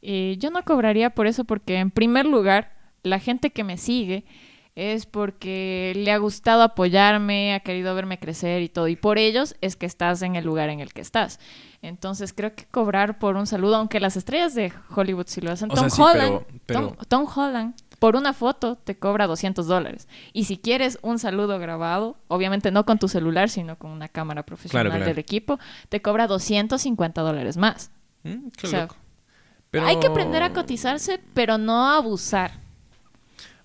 Eh, 0.00 0.36
yo 0.38 0.50
no 0.50 0.62
cobraría 0.64 1.10
por 1.10 1.26
eso 1.26 1.44
porque, 1.44 1.76
en 1.76 1.90
primer 1.90 2.24
lugar, 2.24 2.74
la 3.02 3.18
gente 3.18 3.50
que 3.50 3.62
me 3.62 3.76
sigue 3.76 4.24
es 4.80 5.04
porque 5.04 5.92
le 5.94 6.10
ha 6.10 6.16
gustado 6.18 6.62
apoyarme, 6.62 7.54
ha 7.54 7.60
querido 7.60 7.94
verme 7.94 8.18
crecer 8.18 8.62
y 8.62 8.68
todo. 8.70 8.88
Y 8.88 8.96
por 8.96 9.18
ellos 9.18 9.54
es 9.60 9.76
que 9.76 9.84
estás 9.86 10.22
en 10.22 10.36
el 10.36 10.44
lugar 10.44 10.70
en 10.70 10.80
el 10.80 10.92
que 10.94 11.00
estás. 11.02 11.38
Entonces 11.82 12.32
creo 12.32 12.54
que 12.54 12.64
cobrar 12.64 13.18
por 13.18 13.36
un 13.36 13.46
saludo, 13.46 13.76
aunque 13.76 14.00
las 14.00 14.16
estrellas 14.16 14.54
de 14.54 14.72
Hollywood 14.94 15.26
sí 15.28 15.40
lo 15.40 15.52
hacen, 15.52 15.70
O 15.70 15.74
Tom 15.74 15.90
sea, 15.90 15.90
sí, 15.90 16.02
Holland, 16.02 16.40
pero- 16.40 16.56
pero- 16.66 16.80
Tom, 17.08 17.26
Tom 17.26 17.38
Holland, 17.38 17.74
por 17.98 18.16
una 18.16 18.32
foto 18.32 18.76
te 18.76 18.98
cobra 18.98 19.26
200 19.26 19.66
dólares. 19.66 20.08
Y 20.32 20.44
si 20.44 20.56
quieres 20.56 20.98
un 21.02 21.18
saludo 21.18 21.58
grabado, 21.58 22.16
obviamente 22.28 22.70
no 22.70 22.86
con 22.86 22.98
tu 22.98 23.08
celular, 23.08 23.50
sino 23.50 23.76
con 23.76 23.90
una 23.90 24.08
cámara 24.08 24.44
profesional 24.44 24.88
claro. 24.88 25.04
del 25.04 25.18
equipo, 25.18 25.58
te 25.90 26.00
cobra 26.00 26.26
250 26.26 27.20
dólares 27.20 27.58
más. 27.58 27.90
Mm, 28.22 28.48
Qué 28.56 28.66
O 28.66 28.70
sea, 28.70 28.80
loco. 28.82 28.96
Pero- 29.70 29.86
Hay 29.86 30.00
que 30.00 30.06
aprender 30.06 30.42
a 30.42 30.52
cotizarse, 30.54 31.20
pero 31.34 31.58
no 31.58 31.86
a 31.86 31.96
abusar. 31.98 32.52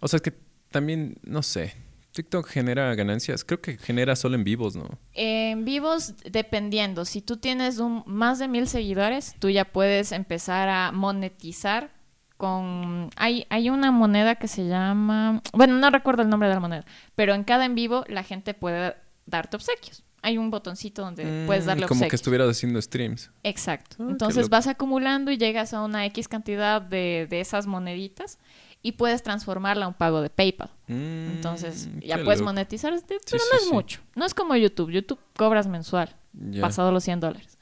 O 0.02 0.08
sea, 0.10 0.18
es 0.18 0.22
que 0.22 0.45
también, 0.76 1.16
no 1.24 1.42
sé. 1.42 1.74
TikTok 2.12 2.50
genera 2.50 2.94
ganancias. 2.96 3.46
Creo 3.46 3.62
que 3.62 3.78
genera 3.78 4.18
solo 4.18 4.36
en 4.36 4.44
vivos, 4.44 4.76
¿no? 4.76 4.90
En 5.14 5.64
vivos, 5.64 6.16
dependiendo. 6.30 7.06
Si 7.06 7.22
tú 7.22 7.38
tienes 7.38 7.78
un, 7.80 8.04
más 8.06 8.40
de 8.40 8.50
mil 8.50 8.68
seguidores, 8.68 9.36
tú 9.40 9.50
ya 9.50 9.64
puedes 9.64 10.12
empezar 10.12 10.68
a 10.68 10.92
monetizar 10.92 11.92
con... 12.36 13.10
Hay, 13.16 13.46
hay 13.50 13.70
una 13.70 13.92
moneda 13.92 14.36
que 14.36 14.50
se 14.50 14.68
llama... 14.68 15.42
Bueno, 15.54 15.76
no 15.78 15.90
recuerdo 15.92 16.24
el 16.24 16.30
nombre 16.30 16.50
de 16.50 16.56
la 16.56 16.60
moneda, 16.60 16.86
pero 17.16 17.34
en 17.36 17.46
cada 17.46 17.64
en 17.64 17.74
vivo 17.76 18.04
la 18.10 18.24
gente 18.24 18.54
puede 18.54 18.96
darte 19.26 19.56
obsequios. 19.56 20.04
Hay 20.22 20.38
un 20.38 20.50
botoncito 20.52 21.04
donde 21.04 21.46
puedes 21.46 21.66
darle 21.66 21.86
Mm, 21.86 21.88
Como 21.88 22.00
obsequios. 22.00 22.10
que 22.10 22.16
estuvieras 22.18 22.50
haciendo 22.50 22.82
streams. 22.82 23.32
Exacto. 23.44 23.96
Ah, 24.02 24.08
Entonces 24.10 24.50
vas 24.50 24.68
acumulando 24.68 25.32
y 25.32 25.38
llegas 25.38 25.74
a 25.74 25.82
una 25.86 26.06
X 26.08 26.28
cantidad 26.28 26.82
de, 26.82 27.28
de 27.30 27.40
esas 27.40 27.66
moneditas 27.66 28.40
y 28.86 28.92
puedes 28.92 29.24
transformarla 29.24 29.86
a 29.86 29.88
un 29.88 29.96
pago 29.96 30.22
de 30.22 30.30
PayPal. 30.30 30.70
Entonces 30.88 31.88
Mm, 31.88 32.00
ya 32.02 32.18
qué 32.18 32.24
puedes 32.24 32.40
loco. 32.40 32.52
monetizar, 32.52 32.94
este, 32.94 33.16
Sí, 33.16 33.22
pero 33.32 33.44
sí, 33.44 33.50
no 33.52 33.58
es 33.66 33.72
mucho. 33.74 34.00
No 34.16 34.26
es 34.26 34.36
como 34.36 34.56
YouTube. 34.56 34.92
YouTube 34.92 35.20
cobras 35.36 35.66
mensual, 35.68 36.16
Ya. 36.34 36.62
pasado 36.62 36.92
los 36.92 37.04
100 37.04 37.20
dólares. 37.20 37.58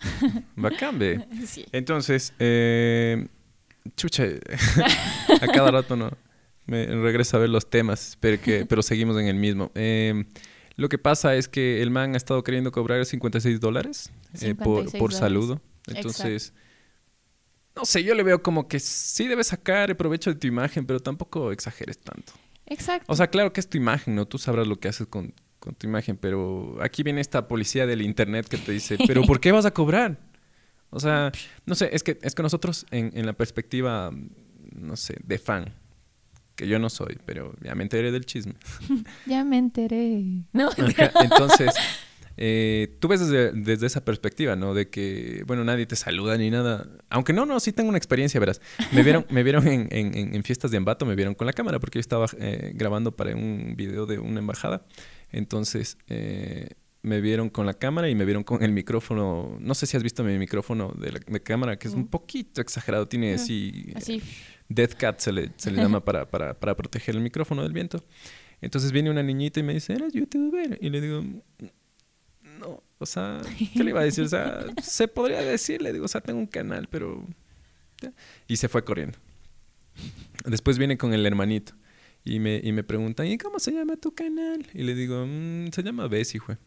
Bacán, 0.57 0.99
ve. 0.99 1.25
Sí. 1.47 1.65
Entonces, 1.71 2.33
eh, 2.39 3.27
chucha, 3.95 4.23
a 5.41 5.47
cada 5.47 5.71
rato 5.71 5.95
no. 5.95 6.11
Me 6.65 6.85
regreso 6.87 7.37
a 7.37 7.39
ver 7.39 7.49
los 7.49 7.69
temas, 7.69 8.17
pero, 8.19 8.41
que, 8.41 8.65
pero 8.65 8.81
seguimos 8.83 9.17
en 9.17 9.27
el 9.27 9.35
mismo. 9.35 9.71
Eh, 9.75 10.25
lo 10.75 10.89
que 10.89 10.97
pasa 10.97 11.35
es 11.35 11.47
que 11.47 11.81
el 11.81 11.89
man 11.89 12.15
ha 12.15 12.17
estado 12.17 12.43
queriendo 12.43 12.71
cobrar 12.73 13.05
56 13.05 13.61
dólares 13.61 14.11
eh, 14.41 14.55
por, 14.55 14.79
56 14.83 14.99
por 14.99 15.13
saludo. 15.13 15.61
Entonces, 15.87 16.53
no 17.75 17.85
sé, 17.85 18.03
yo 18.03 18.15
le 18.15 18.23
veo 18.23 18.43
como 18.43 18.67
que 18.67 18.79
sí 18.79 19.27
debes 19.27 19.47
sacar 19.47 19.89
el 19.89 19.95
provecho 19.95 20.31
de 20.31 20.39
tu 20.39 20.47
imagen, 20.47 20.85
pero 20.85 20.99
tampoco 20.99 21.51
exageres 21.51 21.97
tanto. 21.97 22.33
Exacto. 22.65 23.11
O 23.11 23.15
sea, 23.15 23.27
claro 23.27 23.51
que 23.51 23.59
es 23.59 23.69
tu 23.69 23.77
imagen, 23.77 24.15
¿no? 24.15 24.25
Tú 24.25 24.37
sabrás 24.37 24.67
lo 24.67 24.79
que 24.79 24.87
haces 24.87 25.07
con, 25.07 25.33
con 25.59 25.75
tu 25.75 25.87
imagen, 25.87 26.17
pero 26.17 26.77
aquí 26.81 27.03
viene 27.03 27.21
esta 27.21 27.47
policía 27.47 27.85
del 27.85 28.01
internet 28.01 28.47
que 28.47 28.57
te 28.57 28.71
dice, 28.71 28.97
¿pero 29.07 29.23
por 29.23 29.39
qué 29.39 29.51
vas 29.51 29.65
a 29.65 29.71
cobrar? 29.71 30.19
O 30.89 30.99
sea, 30.99 31.31
no 31.65 31.75
sé, 31.75 31.89
es 31.91 32.03
que, 32.03 32.19
es 32.21 32.35
que 32.35 32.43
nosotros 32.43 32.85
en, 32.91 33.11
en 33.15 33.25
la 33.25 33.33
perspectiva, 33.33 34.11
no 34.75 34.95
sé, 34.95 35.17
de 35.23 35.39
fan, 35.39 35.73
que 36.55 36.67
yo 36.67 36.79
no 36.79 36.89
soy, 36.89 37.17
pero 37.25 37.53
ya 37.61 37.75
me 37.75 37.83
enteré 37.83 38.11
del 38.11 38.25
chisme. 38.25 38.53
ya 39.25 39.43
me 39.43 39.57
enteré. 39.57 40.43
No, 40.51 40.69
Entonces, 40.77 41.73
eh, 42.37 42.97
tú 42.99 43.07
ves 43.07 43.19
desde, 43.19 43.51
desde 43.51 43.85
esa 43.87 44.03
perspectiva, 44.03 44.55
¿no? 44.55 44.73
De 44.73 44.89
que, 44.89 45.43
bueno, 45.45 45.63
nadie 45.63 45.85
te 45.85 45.95
saluda 45.95 46.37
ni 46.37 46.49
nada. 46.49 46.89
Aunque 47.09 47.33
no, 47.33 47.45
no, 47.45 47.59
sí 47.59 47.71
tengo 47.73 47.89
una 47.89 47.97
experiencia, 47.97 48.39
verás. 48.39 48.61
Me 48.91 49.03
vieron, 49.03 49.25
me 49.29 49.43
vieron 49.43 49.67
en, 49.67 49.87
en- 49.91 50.17
en- 50.17 50.35
en 50.35 50.43
fiestas 50.43 50.71
de 50.71 50.77
Ambato, 50.77 51.05
me 51.05 51.15
vieron 51.15 51.35
con 51.35 51.45
la 51.47 51.53
cámara 51.53 51.79
porque 51.79 51.97
yo 51.97 52.01
estaba 52.01 52.25
eh, 52.39 52.71
grabando 52.75 53.15
para 53.15 53.35
un 53.35 53.75
video 53.77 54.05
de 54.05 54.19
una 54.19 54.39
embajada. 54.39 54.85
Entonces, 55.31 55.97
eh, 56.07 56.69
me 57.01 57.19
vieron 57.21 57.49
con 57.49 57.65
la 57.65 57.73
cámara 57.73 58.09
y 58.09 58.15
me 58.15 58.23
vieron 58.25 58.43
con 58.43 58.63
el 58.63 58.71
micrófono. 58.71 59.57
No 59.59 59.73
sé 59.75 59.85
si 59.87 59.97
has 59.97 60.03
visto 60.03 60.23
mi 60.23 60.37
micrófono 60.37 60.93
de, 60.97 61.11
la, 61.11 61.19
de 61.27 61.39
cámara, 61.43 61.77
que 61.77 61.87
es 61.87 61.93
un 61.93 62.07
poquito 62.07 62.61
exagerado. 62.61 63.07
Tiene 63.07 63.33
así... 63.33 63.91
así. 63.95 64.21
Death 64.69 64.93
Cat 64.93 65.19
se 65.19 65.31
le, 65.33 65.51
se 65.57 65.69
le 65.71 65.81
llama 65.81 66.03
para, 66.03 66.29
para, 66.31 66.57
para 66.59 66.75
proteger 66.75 67.15
el 67.15 67.21
micrófono 67.21 67.61
del 67.63 67.73
viento. 67.73 68.03
Entonces 68.61 68.93
viene 68.93 69.11
una 69.11 69.21
niñita 69.21 69.59
y 69.59 69.63
me 69.63 69.73
dice, 69.73 69.93
¿eres 69.93 70.13
youtuber? 70.13 70.79
Y 70.81 70.89
le 70.89 71.01
digo, 71.01 71.21
o 72.97 73.05
sea, 73.05 73.41
¿qué 73.73 73.83
le 73.83 73.91
iba 73.91 74.01
a 74.01 74.03
decir? 74.03 74.23
O 74.23 74.29
sea, 74.29 74.65
se 74.81 75.07
podría 75.07 75.41
decir, 75.41 75.81
le 75.81 75.93
digo, 75.93 76.05
o 76.05 76.07
sea, 76.07 76.21
tengo 76.21 76.39
un 76.39 76.47
canal, 76.47 76.87
pero... 76.89 77.25
ya". 78.01 78.11
Y 78.47 78.57
se 78.57 78.69
fue 78.69 78.83
corriendo. 78.83 79.17
Después 80.45 80.77
viene 80.77 80.97
con 80.97 81.13
el 81.13 81.25
hermanito 81.25 81.73
y 82.25 82.39
me, 82.39 82.59
y 82.63 82.71
me 82.71 82.83
preguntan, 82.83 83.27
¿y 83.27 83.37
cómo 83.37 83.59
se 83.59 83.71
llama 83.71 83.97
tu 83.97 84.13
canal? 84.15 84.65
Y 84.73 84.83
le 84.83 84.95
digo, 84.95 85.25
"Mm, 85.27 85.67
se 85.71 85.83
llama 85.83 86.07
Bessie, 86.07 86.39
güey. 86.39 86.57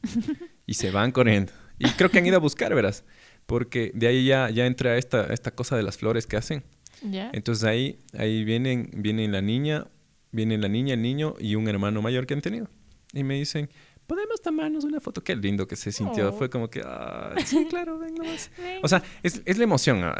Y 0.66 0.74
se 0.74 0.90
van 0.90 1.12
corriendo. 1.12 1.52
Y 1.78 1.88
creo 1.90 2.10
que 2.10 2.18
han 2.18 2.26
ido 2.26 2.36
a 2.36 2.40
buscar, 2.40 2.74
verás. 2.74 3.04
Porque 3.46 3.92
de 3.94 4.06
ahí 4.08 4.26
ya, 4.26 4.50
ya 4.50 4.66
entra 4.66 4.96
esta, 4.98 5.32
esta 5.32 5.50
cosa 5.52 5.76
de 5.76 5.82
las 5.82 5.96
flores 5.96 6.26
que 6.26 6.36
hacen. 6.36 6.64
Ya. 7.02 7.30
Entonces 7.32 7.64
ahí, 7.64 7.98
ahí 8.18 8.44
vienen, 8.44 8.90
viene 8.96 9.28
la 9.28 9.42
niña, 9.42 9.86
viene 10.32 10.58
la 10.58 10.68
niña, 10.68 10.94
el 10.94 11.02
niño 11.02 11.34
y 11.38 11.54
un 11.54 11.68
hermano 11.68 12.02
mayor 12.02 12.26
que 12.26 12.34
han 12.34 12.40
tenido. 12.42 12.68
Y 13.12 13.22
me 13.24 13.34
dicen, 13.34 13.70
¿podemos 14.06 14.40
tomarnos 14.40 14.84
una 14.84 15.00
foto? 15.00 15.22
Qué 15.22 15.34
lindo 15.36 15.66
que 15.66 15.76
se 15.76 15.92
sintió. 15.92 16.28
Oh. 16.30 16.32
Fue 16.32 16.48
como 16.50 16.68
que, 16.70 16.82
ah, 16.84 17.34
sí, 17.44 17.66
claro, 17.68 17.98
ven 17.98 18.14
nomás. 18.14 18.50
O 18.82 18.88
sea, 18.88 19.02
es, 19.22 19.42
es 19.44 19.58
la 19.58 19.64
emoción. 19.64 20.02
ah, 20.04 20.14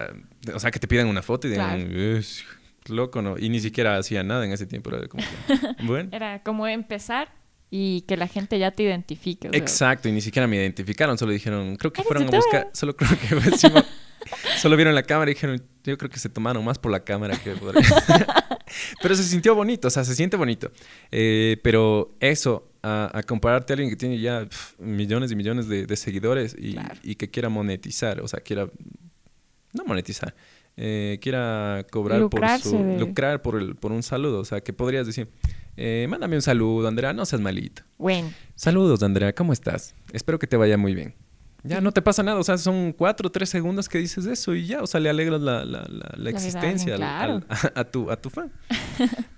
O 0.55 0.59
sea, 0.61 0.70
que 0.70 0.79
te 0.79 0.88
pidan 0.88 1.07
una 1.09 1.22
foto 1.22 1.46
y 1.46 1.51
digan, 1.51 1.87
Claro. 1.87 2.01
"Es 2.18 2.44
loco, 2.88 3.20
¿no? 3.22 3.37
Y 3.38 3.49
ni 3.49 3.61
siquiera 3.61 3.96
hacía 3.99 4.22
nada 4.22 4.44
en 4.44 4.53
ese 4.53 4.66
tiempo. 4.66 4.90
Era 4.90 5.09
como 5.09 5.22
que, 5.22 5.57
bueno. 5.85 6.09
Era 6.12 6.42
como 6.42 6.66
empezar 6.68 7.29
y 7.70 8.03
que 8.03 8.16
la 8.16 8.29
gente 8.29 8.59
ya 8.59 8.70
te 8.70 8.85
identifique. 8.85 9.49
o 9.49 9.51
sea, 9.51 9.59
Exacto, 9.61 10.09
y 10.09 10.12
ni 10.12 10.20
siquiera 10.20 10.46
me 10.46 10.57
identificaron, 10.57 11.18
solo 11.18 11.33
dijeron, 11.33 11.75
creo 11.77 11.92
que 11.92 12.01
¿Eres 12.03 12.07
fueron 12.09 12.33
a 12.33 12.37
buscar, 12.37 12.70
solo 12.72 12.94
creo 12.96 13.11
que. 13.18 13.35
solo 14.58 14.76
vieron 14.76 14.94
la 14.94 15.02
cámara 15.02 15.30
y 15.30 15.34
dijeron, 15.34 15.62
yo 15.84 15.96
creo 15.98 16.10
que 16.10 16.18
se 16.18 16.28
tomaron 16.28 16.64
más 16.64 16.78
por 16.78 16.90
la 16.92 17.00
cámara 17.04 17.36
que 17.38 17.52
por... 17.52 17.74
pero 19.02 19.14
se 19.14 19.22
sintió 19.22 19.54
bonito, 19.54 19.88
o 19.88 19.90
sea, 19.90 20.04
se 20.04 20.14
siente 20.14 20.36
bonito. 20.36 20.70
Eh, 21.10 21.58
pero 21.62 22.14
eso, 22.20 22.70
a, 22.82 23.10
a 23.12 23.22
compararte 23.22 23.72
a 23.72 23.74
alguien 23.74 23.90
que 23.90 23.96
tiene 23.96 24.18
ya 24.18 24.40
pf, 24.44 24.74
millones 24.82 25.30
y 25.32 25.36
millones 25.36 25.68
de, 25.68 25.86
de 25.86 25.96
seguidores 25.96 26.54
y, 26.58 26.72
Claro. 26.72 26.94
y 27.02 27.14
que 27.14 27.30
quiera 27.30 27.48
monetizar, 27.48 28.20
o 28.20 28.28
sea, 28.28 28.40
quiera, 28.40 28.68
no 29.72 29.84
monetizar, 29.84 30.34
eh, 30.76 31.18
quiera 31.22 31.86
cobrar 31.90 32.28
por 32.28 32.46
su, 32.58 32.76
de- 32.76 32.98
lucrar 32.98 33.40
por, 33.42 33.56
el, 33.60 33.76
por 33.76 33.92
un 33.92 34.02
saludo, 34.02 34.40
o 34.40 34.44
sea, 34.44 34.60
que 34.60 34.72
podrías 34.72 35.06
decir, 35.06 35.28
eh, 35.76 36.06
mándame 36.08 36.36
un 36.36 36.42
saludo, 36.42 36.88
Andrea, 36.88 37.12
no 37.12 37.24
seas 37.26 37.40
malito. 37.42 37.82
Bueno, 37.98 38.32
Saludos, 38.54 39.02
Andrea, 39.02 39.34
¿cómo 39.34 39.52
estás? 39.52 39.94
Espero 40.12 40.38
que 40.38 40.46
te 40.46 40.56
vaya 40.56 40.76
muy 40.78 40.94
bien. 40.94 41.14
Ya 41.68 41.81
no 41.81 41.92
te 41.92 42.02
pasa 42.02 42.22
nada, 42.22 42.38
o 42.38 42.44
sea, 42.44 42.57
son 42.59 42.92
cuatro 42.92 43.29
o 43.29 43.31
tres 43.33 43.48
segundos 43.50 43.88
que 43.88 43.98
dices 43.98 44.26
eso 44.26 44.55
y 44.55 44.66
ya, 44.66 44.83
o 44.83 44.87
sea, 44.87 45.00
le 45.00 45.09
alegras 45.11 45.40
la, 45.40 45.64
la, 45.64 45.85
la- 45.88 46.12
la 46.16 46.31
existencia 46.31 46.94
alguien, 46.94 47.09
al- 47.11 47.42
claro. 47.42 47.44
al- 47.48 47.72
a, 47.74 47.85
tu, 47.85 48.11
a 48.11 48.16
tu 48.20 48.31
fan. 48.31 48.52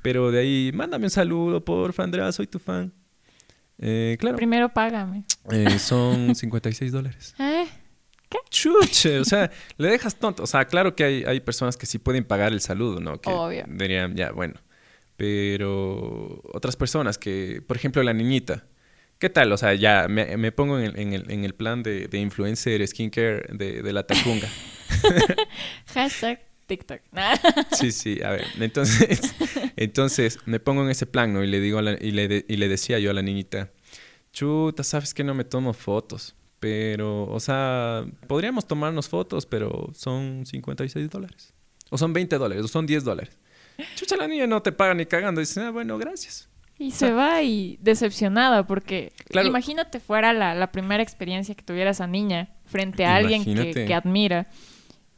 Pero 0.03 0.31
de 0.31 0.41
ahí, 0.41 0.71
mándame 0.75 1.07
un 1.07 1.11
saludo, 1.11 1.65
porfa, 1.65 2.05
Andrea, 2.05 2.31
soy 2.33 2.47
tu 2.47 2.59
fan. 2.59 2.93
Eh, 3.79 4.17
claro, 4.19 4.37
primero 4.37 4.69
págame. 4.69 5.25
eh, 5.51 5.79
son 5.79 6.35
56 6.37 6.91
dólares. 6.93 7.35
¿Eh? 7.39 7.67
Chuche, 8.51 9.21
o 9.21 9.25
sea, 9.25 9.51
le 9.79 9.89
dejas 9.89 10.17
tonto. 10.17 10.43
O 10.43 10.47
sea, 10.47 10.65
claro 10.67 10.95
que 10.97 11.05
hay, 11.05 11.25
hay 11.25 11.41
personas 11.41 11.77
que 11.77 11.87
sí 11.87 11.99
pueden 11.99 12.25
pagar 12.25 12.53
el 12.53 12.61
saludo, 12.61 13.01
¿no? 13.01 13.21
Que 13.21 13.31
Obvio. 13.31 13.65
dirían, 13.69 14.15
ya, 14.17 14.33
bueno. 14.33 14.55
Pero 15.17 16.41
otras 16.53 16.77
personas 16.77 17.19
que, 17.19 17.63
por 17.67 17.77
ejemplo, 17.77 18.03
la 18.03 18.13
niñita. 18.13 18.65
¿Qué 19.19 19.29
tal? 19.31 19.51
O 19.53 19.57
sea, 19.57 19.75
ya 19.75 20.07
me, 20.09 20.37
me 20.37 20.53
pongo 20.53 20.79
en 20.79 20.85
el, 20.87 20.99
en 20.99 21.13
el, 21.13 21.31
en 21.31 21.45
el 21.45 21.55
plan 21.55 21.83
de, 21.83 22.07
de 22.09 22.19
influencer 22.19 22.87
skincare 22.87 23.47
de, 23.53 23.83
de 23.83 23.93
la 23.93 24.07
Tacunga. 24.07 24.49
Hashtag 25.95 26.41
TikTok. 26.67 27.01
Sí, 27.73 27.91
sí, 27.93 28.21
a 28.23 28.31
ver. 28.31 28.45
Entonces, 28.61 29.35
entonces 29.77 30.39
me 30.47 30.61
pongo 30.61 30.83
en 30.85 30.91
ese 30.91 31.07
plan, 31.07 31.33
¿no? 31.33 31.43
Y 31.43 31.47
le 31.49 31.61
digo 31.61 31.79
a 31.79 31.83
la- 31.83 31.99
y, 32.01 32.11
le 32.13 32.29
de- 32.29 32.45
y 32.49 32.57
le 32.57 32.69
decía 32.69 32.99
yo 32.99 33.11
a 33.11 33.15
la 33.15 33.23
niñita, 33.23 33.71
chuta, 34.33 34.85
sabes 34.85 35.15
que 35.15 35.25
no 35.25 35.35
me 35.35 35.45
tomo 35.45 35.73
fotos. 35.73 36.35
Pero, 36.61 37.25
o 37.25 37.39
sea, 37.41 38.05
podríamos 38.27 38.67
tomarnos 38.67 39.09
fotos, 39.09 39.47
pero 39.47 39.91
son 39.95 40.45
56 40.45 41.09
dólares. 41.09 41.55
O 41.91 41.97
son 41.99 42.13
20 42.13 42.37
dólares, 42.37 42.65
o 42.65 42.69
son 42.69 42.85
10 42.87 43.05
dólares. 43.05 43.37
Chucha, 43.95 44.17
la 44.17 44.27
niña 44.27 44.47
no 44.49 44.61
te 44.61 44.73
paga 44.73 44.93
ni 44.95 45.07
cagando. 45.07 45.41
Dice, 45.41 45.61
ah, 45.61 45.71
bueno, 45.71 45.97
gracias. 45.99 46.49
Y 46.79 46.93
se 46.93 47.11
va 47.13 47.43
y 47.43 47.77
decepcionada 47.83 48.67
porque 48.67 49.13
Claro. 49.29 49.49
imagínate 49.49 49.99
fuera 50.01 50.33
la, 50.33 50.55
la 50.55 50.71
primera 50.71 51.03
experiencia 51.03 51.55
que 51.55 51.63
tuviera 51.65 51.91
esa 51.91 52.07
niña 52.07 52.51
frente 52.67 53.05
a 53.05 53.17
alguien 53.17 53.45
que, 53.45 53.73
que 53.87 53.95
admira 53.95 54.47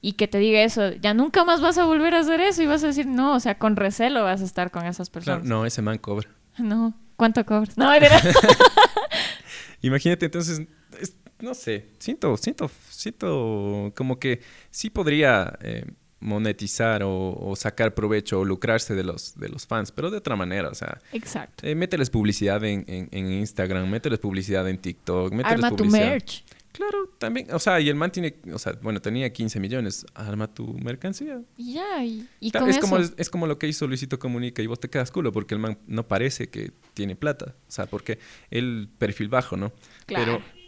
y 0.01 0.13
que 0.15 0.27
te 0.27 0.39
diga 0.39 0.63
eso, 0.63 0.93
ya 0.95 1.13
nunca 1.13 1.45
más 1.45 1.61
vas 1.61 1.77
a 1.77 1.85
volver 1.85 2.15
a 2.15 2.21
hacer 2.21 2.41
eso 2.41 2.63
y 2.63 2.67
vas 2.67 2.83
a 2.83 2.87
decir 2.87 3.07
no, 3.07 3.35
o 3.35 3.41
sea, 3.41 3.59
con 3.59 3.77
recelo 3.77 4.25
vas 4.25 4.41
a 4.41 4.45
estar 4.45 4.71
con 4.71 4.87
esas 4.87 5.11
Claro, 5.11 5.25
personas. 5.27 5.45
no, 5.45 5.67
ese 5.67 5.83
man 5.83 5.99
cobra. 5.99 6.29
No, 6.57 6.95
¿cuánto 7.17 7.45
cobras? 7.45 7.77
No, 7.77 7.93
era- 7.93 8.09
Imagínate, 9.83 10.27
entonces, 10.27 10.63
es- 10.99 11.17
no 11.41 11.55
sé, 11.55 11.87
siento, 11.99 12.37
siento, 12.37 12.71
siento 12.91 13.93
como 13.97 14.19
que 14.19 14.41
sí 14.71 14.91
podría 14.91 15.59
eh, 15.63 15.85
monetizar 16.21 17.03
o, 17.03 17.33
o 17.33 17.57
sacar 17.57 17.95
provecho 17.95 18.41
o 18.41 18.45
lucrarse 18.45 18.95
de 18.95 19.05
los, 19.05 19.35
de 19.39 19.49
los 19.49 19.67
fans, 19.67 19.91
pero 19.91 20.11
de 20.11 20.19
otra 20.19 20.37
manera, 20.37 20.69
o 20.69 20.75
sea, 20.75 21.01
Exacto. 21.13 21.67
eh, 21.67 21.75
mételes 21.75 22.11
publicidad 22.11 22.63
en, 22.65 22.85
en, 22.87 23.09
en 23.11 23.33
Instagram, 23.33 23.89
mételes 23.89 24.19
publicidad 24.19 24.69
en 24.69 24.79
TikTok, 24.79 25.33
mételes 25.33 25.65
Arma 25.65 25.77
tu 25.77 25.85
merch. 25.87 26.45
Claro, 26.73 27.11
también, 27.19 27.53
o 27.53 27.59
sea, 27.59 27.81
y 27.81 27.89
el 27.89 27.97
man 27.97 28.13
tiene, 28.13 28.37
o 28.55 28.59
sea, 28.59 28.79
bueno, 28.81 29.01
tenía 29.03 29.33
15 29.33 29.59
millones, 29.59 30.07
arma 30.15 30.47
tu 30.47 30.69
mercancía. 30.75 31.43
Ya, 31.57 32.05
y, 32.05 32.29
y 32.39 32.53
Claro, 32.53 32.67
con 32.67 32.71
es, 32.71 32.77
eso. 32.77 32.87
como, 32.87 32.99
es, 32.99 33.13
es 33.17 33.29
como 33.29 33.47
lo 33.49 33.59
que 33.59 33.67
hizo 33.67 33.89
Luisito 33.89 34.21
Comunica 34.21 34.63
y 34.63 34.69
vos 34.69 34.79
te 34.79 34.89
quedas 34.89 35.11
culo 35.11 35.33
porque 35.33 35.55
el 35.55 35.61
man 35.61 35.79
no 35.89 36.07
parece 36.07 36.49
que 36.49 36.71
tiene 36.95 37.17
plata. 37.17 37.57
O 37.67 37.71
sea, 37.73 37.87
porque 37.87 38.21
el 38.53 38.89
perfil 38.99 39.29
bajo, 39.29 39.57
¿no? 39.57 39.73
Claro. 40.07 40.41
Pero 40.41 40.60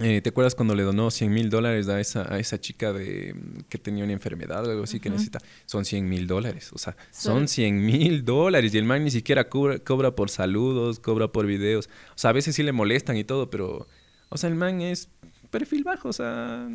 Eh, 0.00 0.20
¿Te 0.20 0.30
acuerdas 0.30 0.54
cuando 0.54 0.74
le 0.74 0.82
donó 0.82 1.10
100 1.10 1.32
mil 1.32 1.50
dólares 1.50 1.88
a 1.88 2.00
esa, 2.00 2.32
a 2.32 2.38
esa 2.38 2.60
chica 2.60 2.92
de, 2.92 3.34
que 3.68 3.78
tenía 3.78 4.04
una 4.04 4.12
enfermedad 4.12 4.66
o 4.66 4.70
algo 4.70 4.84
así 4.84 5.00
que 5.00 5.10
necesita? 5.10 5.38
Son 5.66 5.84
100 5.84 6.08
mil 6.08 6.26
dólares. 6.26 6.70
O 6.72 6.78
sea, 6.78 6.96
Sí. 7.10 7.22
son 7.28 7.48
100 7.48 7.84
mil 7.84 8.24
dólares. 8.24 8.74
Y 8.74 8.78
el 8.78 8.84
man 8.84 9.04
ni 9.04 9.10
siquiera 9.10 9.48
cobra, 9.48 9.78
cobra 9.78 10.12
por 10.12 10.30
saludos, 10.30 10.98
cobra 11.00 11.28
por 11.28 11.46
videos. 11.46 11.88
O 12.10 12.18
sea, 12.18 12.30
a 12.30 12.32
veces 12.32 12.54
sí 12.54 12.62
le 12.62 12.72
molestan 12.72 13.16
y 13.16 13.24
todo, 13.24 13.50
pero... 13.50 13.86
O 14.30 14.36
sea, 14.36 14.48
el 14.50 14.56
man 14.56 14.80
es 14.82 15.08
perfil 15.50 15.84
bajo, 15.84 16.08
o 16.10 16.12
sea, 16.12 16.68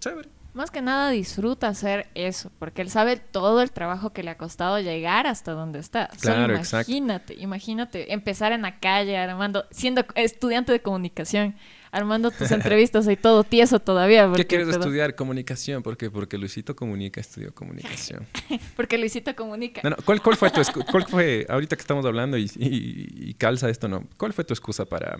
chévere. 0.00 0.28
Más 0.54 0.70
que 0.70 0.82
nada 0.82 1.10
disfruta 1.10 1.68
hacer 1.68 2.08
eso, 2.14 2.50
porque 2.58 2.82
él 2.82 2.90
sabe 2.90 3.16
todo 3.16 3.62
el 3.62 3.70
trabajo 3.70 4.12
que 4.12 4.22
le 4.22 4.30
ha 4.30 4.36
costado 4.38 4.80
llegar 4.80 5.26
hasta 5.26 5.52
donde 5.52 5.78
está. 5.78 6.08
Claro, 6.20 6.56
exacto. 6.56 6.90
imagínate, 6.90 7.34
imagínate 7.34 8.12
empezar 8.12 8.52
en 8.52 8.62
la 8.62 8.80
calle 8.80 9.16
armando, 9.16 9.66
siendo 9.70 10.04
estudiante 10.16 10.72
de 10.72 10.80
comunicación, 10.82 11.54
armando 11.90 12.30
tus 12.30 12.50
entrevistas 12.50 13.08
y 13.08 13.16
todo 13.16 13.44
tieso 13.44 13.80
todavía. 13.80 14.26
Porque, 14.28 14.42
¿Qué 14.42 14.48
quieres 14.56 14.68
estudiar? 14.68 15.14
Comunicación. 15.14 15.82
¿Por 15.82 15.96
qué? 15.96 16.10
Porque 16.10 16.38
Luisito 16.38 16.74
Comunica 16.76 17.20
estudió 17.20 17.54
comunicación. 17.54 18.26
Porque 18.76 18.98
Luisito 18.98 19.34
comunica. 19.34 19.80
No, 19.84 19.90
no, 19.90 19.96
¿cuál, 20.04 20.20
cuál 20.22 20.36
fue 20.36 20.50
tu 20.50 20.60
cuál 20.90 21.06
fue, 21.06 21.46
ahorita 21.50 21.76
que 21.76 21.80
estamos 21.80 22.04
hablando 22.04 22.36
y, 22.36 22.44
y- 22.56 23.28
y 23.30 23.34
calza 23.34 23.68
esto, 23.70 23.88
no? 23.88 24.04
¿Cuál 24.16 24.32
fue 24.32 24.44
tu 24.44 24.52
excusa 24.54 24.84
para, 24.84 25.16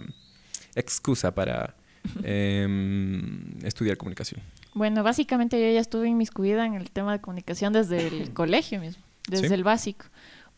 excusa 0.75 1.35
para 1.35 1.75
em, 2.23 3.59
estudiar 3.65 3.97
comunicación? 3.97 4.41
Bueno, 4.75 5.03
básicamente 5.03 5.59
yo 5.61 5.73
ya 5.73 5.81
estuve 5.81 6.09
inmiscuida 6.09 6.67
en 6.67 6.75
el 6.75 6.91
tema 6.91 7.13
de 7.13 7.21
comunicación 7.21 7.73
desde 7.73 8.07
el 8.07 8.33
colegio 8.35 8.81
mismo, 8.81 9.03
desde 9.29 9.49
¿Sí? 9.49 9.55
el 9.55 9.65
básico, 9.65 10.07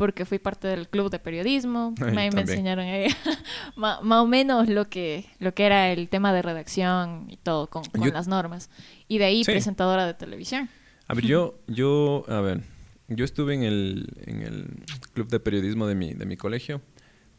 porque 0.00 0.24
fui 0.24 0.38
parte 0.38 0.66
del 0.66 0.88
club 0.88 1.10
de 1.10 1.18
periodismo, 1.18 1.94
Ay, 2.00 2.06
ahí 2.08 2.14
me 2.14 2.28
también. 2.30 2.48
enseñaron 2.48 2.86
ahí 2.86 3.06
ma- 3.76 4.00
más 4.02 4.20
o 4.22 4.26
menos 4.26 4.66
lo 4.68 4.88
que, 4.88 5.26
lo 5.38 5.52
que 5.54 5.66
era 5.66 5.92
el 5.92 6.08
tema 6.08 6.32
de 6.32 6.40
redacción 6.40 7.26
y 7.28 7.36
todo 7.36 7.66
con, 7.68 7.84
con 7.84 8.02
Yo- 8.02 8.10
las 8.12 8.26
normas. 8.26 8.70
Y 9.08 9.18
de 9.18 9.26
ahí 9.26 9.44
Sí. 9.44 9.50
presentadora 9.52 10.06
de 10.06 10.14
televisión. 10.14 10.70
A 11.06 11.12
ver, 11.14 11.26
yo, 11.26 11.60
yo, 11.66 12.24
a 12.28 12.40
ver, 12.40 12.62
yo 13.08 13.24
estuve 13.26 13.54
en 13.54 13.62
el, 13.64 14.06
en 14.26 14.42
el 14.42 14.84
club 15.12 15.28
de 15.28 15.38
periodismo 15.38 15.86
de 15.86 15.94
mi, 15.94 16.14
de 16.14 16.24
mi 16.24 16.36
colegio, 16.38 16.80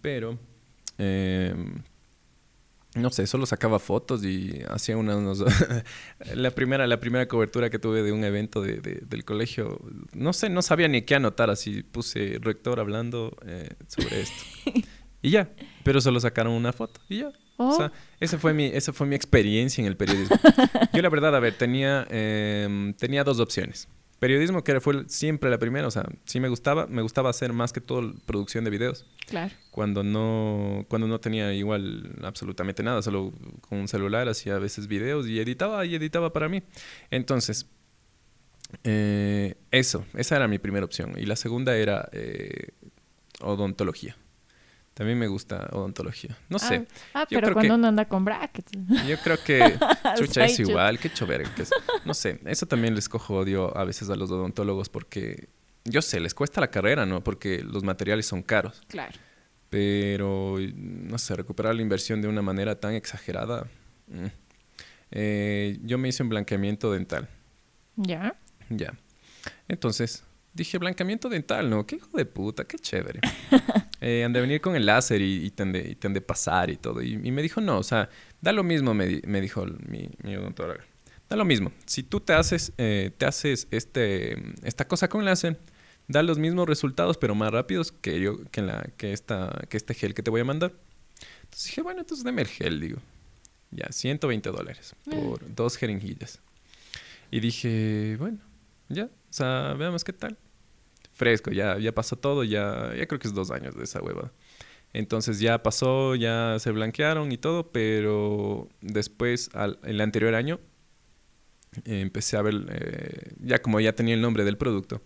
pero 0.01 0.37
em, 0.97 1.81
no 2.95 3.09
sé, 3.09 3.25
solo 3.27 3.45
sacaba 3.45 3.79
fotos 3.79 4.23
y 4.25 4.61
hacía 4.69 4.97
una- 4.97 5.15
unos... 5.17 5.43
la, 6.35 6.51
primera, 6.51 6.85
la 6.87 6.99
primera 6.99 7.27
cobertura 7.27 7.69
que 7.69 7.79
tuve 7.79 8.03
de 8.03 8.11
un 8.11 8.23
evento 8.23 8.61
de- 8.61 8.81
de- 8.81 9.01
del 9.07 9.23
colegio, 9.25 9.79
no 10.13 10.33
sé, 10.33 10.49
no 10.49 10.61
sabía 10.61 10.87
ni 10.87 11.03
qué 11.03 11.15
anotar, 11.15 11.49
así 11.49 11.83
puse 11.83 12.37
rector 12.41 12.79
hablando 12.79 13.37
eh, 13.45 13.69
sobre 13.87 14.21
esto. 14.21 14.43
Y 15.23 15.29
ya, 15.29 15.51
pero 15.83 16.01
solo 16.01 16.19
sacaron 16.19 16.53
una 16.53 16.73
foto 16.73 16.99
y 17.07 17.19
ya. 17.19 17.27
O 17.57 17.67
Oh. 17.67 17.77
sea, 17.77 17.91
esa 18.19 18.39
fue 18.39 18.55
mi, 18.55 18.65
esa 18.65 18.91
fue 18.91 19.05
mi 19.05 19.15
experiencia 19.15 19.79
en 19.79 19.85
el 19.87 19.95
periodismo. 19.95 20.35
Yo 20.93 21.01
la 21.03 21.09
verdad, 21.09 21.35
a 21.35 21.39
ver, 21.39 21.53
tenía, 21.53 22.07
em, 22.09 22.91
tenía 22.95 23.23
dos 23.23 23.39
opciones. 23.39 23.87
Periodismo, 24.21 24.63
que 24.63 24.79
fue 24.79 25.05
siempre 25.07 25.49
la 25.49 25.57
primera, 25.57 25.87
o 25.87 25.89
sea, 25.89 26.05
sí 26.25 26.39
me 26.39 26.47
gustaba, 26.47 26.85
me 26.85 27.01
gustaba 27.01 27.31
hacer 27.31 27.53
más 27.53 27.73
que 27.73 27.81
todo 27.81 28.13
producción 28.27 28.63
de 28.63 28.69
videos. 28.69 29.07
Claro. 29.25 29.51
Cuando 29.71 30.03
no, 30.03 30.85
cuando 30.89 31.07
no 31.07 31.19
tenía 31.19 31.51
igual 31.55 32.19
absolutamente 32.21 32.83
nada, 32.83 33.01
solo 33.01 33.33
con 33.67 33.79
un 33.79 33.87
celular 33.87 34.29
hacía 34.29 34.57
a 34.57 34.59
veces 34.59 34.85
videos 34.85 35.27
y 35.27 35.39
editaba 35.39 35.83
y 35.87 35.95
editaba 35.95 36.31
para 36.33 36.49
mí. 36.49 36.61
Entonces, 37.09 37.65
eh, 38.83 39.55
eso, 39.71 40.05
esa 40.13 40.35
era 40.35 40.47
mi 40.47 40.59
primera 40.59 40.85
opción. 40.85 41.15
Y 41.17 41.25
la 41.25 41.35
segunda 41.35 41.75
era 41.75 42.07
eh, 42.11 42.73
odontología. 43.39 44.15
También 44.93 45.17
me 45.17 45.27
gusta 45.27 45.69
odontología. 45.71 46.37
No 46.49 46.59
sé. 46.59 46.85
Ah, 47.13 47.21
ah, 47.21 47.27
Yo 47.29 47.37
pero 47.37 47.41
creo 47.47 47.53
cuando 47.53 47.73
que- 47.73 47.79
uno 47.79 47.87
anda 47.87 48.05
con 48.05 48.25
brackets. 48.25 48.71
Yo 49.07 49.17
creo 49.23 49.37
que 49.43 49.77
chucha 50.17 50.45
es 50.45 50.59
igual, 50.59 50.99
qué 50.99 51.09
chover. 51.11 51.43
que 51.55 51.61
es- 51.63 51.71
No 52.05 52.13
sé, 52.13 52.39
eso 52.45 52.65
también 52.65 52.93
les 52.93 53.07
cojo 53.07 53.35
odio 53.37 53.75
a 53.77 53.85
veces 53.85 54.09
a 54.09 54.15
los 54.15 54.29
odontólogos 54.31 54.89
porque, 54.89 55.47
yo 55.85 56.01
sé, 56.01 56.19
les 56.19 56.33
cuesta 56.33 56.59
la 56.61 56.69
carrera, 56.69 57.05
¿no? 57.05 57.23
Porque 57.23 57.63
los 57.63 57.83
materiales 57.83 58.25
son 58.25 58.43
caros. 58.43 58.81
Claro. 58.89 59.17
Pero, 59.69 60.57
no 60.75 61.17
sé, 61.17 61.33
recuperar 61.35 61.73
la 61.73 61.81
inversión 61.81 62.21
de 62.21 62.27
una 62.27 62.41
manera 62.41 62.79
tan 62.79 62.93
exagerada. 62.93 63.67
mm. 64.07 64.25
Eh, 65.13 65.77
yo 65.83 65.97
me 65.97 66.07
hice 66.07 66.23
un 66.23 66.29
blanqueamiento 66.29 66.91
dental, 66.91 67.27
Ya. 67.97 68.35
ya. 68.69 68.93
Entonces, 69.67 70.23
dije, 70.53 70.77
blanqueamiento 70.77 71.29
dental, 71.29 71.69
¿no? 71.69 71.85
Qué 71.85 71.95
hijo 71.97 72.15
de 72.17 72.25
puta, 72.25 72.65
qué 72.65 72.77
chévere. 72.77 73.19
Eh, 74.03 74.23
han 74.23 74.33
de 74.33 74.41
venir 74.41 74.61
con 74.61 74.75
el 74.75 74.87
láser 74.87 75.21
y, 75.21 75.45
y 75.45 75.51
te 75.51 75.61
han 75.61 75.71
de, 75.73 75.89
y 75.91 75.93
te 75.93 76.07
han 76.07 76.13
de 76.15 76.21
pasar 76.21 76.71
y 76.71 76.75
todo. 76.75 77.03
Y, 77.03 77.13
y 77.23 77.31
me 77.31 77.43
dijo, 77.43 77.61
no, 77.61 77.77
o 77.77 77.83
sea, 77.83 78.09
da 78.41 78.51
lo 78.51 78.63
mismo, 78.63 78.95
me, 78.95 79.05
di- 79.05 79.21
me 79.27 79.39
dijo 79.41 79.63
mi, 79.87 80.09
mi 80.23 80.35
odontóloga. 80.35 80.83
Da 81.29 81.35
lo 81.35 81.45
mismo. 81.45 81.71
Si 81.85 82.01
tú 82.01 82.19
te 82.19 82.33
haces, 82.33 82.73
eh, 82.79 83.11
te 83.15 83.27
haces 83.27 83.67
este, 83.69 84.41
esta 84.63 84.87
cosa 84.87 85.07
con 85.07 85.23
láser, 85.23 85.59
da 86.07 86.23
los 86.23 86.39
mismos 86.39 86.67
resultados, 86.67 87.17
pero 87.19 87.35
más 87.35 87.51
rápidos 87.51 87.91
que 87.91 88.19
yo, 88.19 88.43
que, 88.49 88.63
la, 88.63 88.81
que, 88.97 89.13
esta, 89.13 89.67
que 89.69 89.77
este 89.77 89.93
gel 89.93 90.15
que 90.15 90.23
te 90.23 90.31
voy 90.31 90.41
a 90.41 90.45
mandar. 90.45 90.73
Entonces 91.43 91.65
dije, 91.65 91.83
bueno, 91.83 91.99
entonces 91.99 92.23
dame 92.25 92.41
el 92.41 92.47
gel, 92.47 92.79
digo. 92.79 92.97
Ya, 93.69 93.85
120 93.91 94.49
dólares 94.49 94.95
por 95.05 95.53
dos 95.53 95.77
jeringuillas. 95.77 96.39
Y 97.29 97.39
dije, 97.39 98.15
bueno, 98.17 98.39
ya, 98.89 99.09
o 99.31 99.33
sea, 99.33 99.73
veamos 99.73 100.03
qué 100.03 100.13
tal. 100.13 100.37
Fresco, 101.13 101.51
ya, 101.51 101.77
ya 101.79 101.91
pasó 101.93 102.15
todo, 102.15 102.43
ya, 102.43 102.93
ya 102.95 103.07
creo 103.07 103.19
que 103.19 103.27
es 103.27 103.33
dos 103.33 103.49
años 103.51 103.75
de 103.75 103.83
esa 103.83 104.01
hueva. 104.01 104.31
Entonces 104.93 105.39
ya 105.39 105.63
pasó, 105.63 106.15
ya 106.15 106.57
se 106.59 106.71
blanquearon 106.71 107.31
y 107.31 107.37
todo, 107.37 107.71
pero 107.71 108.67
después, 108.81 109.49
al, 109.53 109.79
el 109.83 110.01
anterior 110.01 110.35
año, 110.35 110.59
eh, 111.85 112.01
empecé 112.01 112.37
a 112.37 112.41
ver, 112.41 112.55
eh, 112.69 113.33
ya 113.39 113.61
como 113.61 113.79
ya 113.79 113.93
tenía 113.95 114.13
el 114.15 114.21
nombre 114.21 114.43
del 114.43 114.57
producto, 114.57 115.01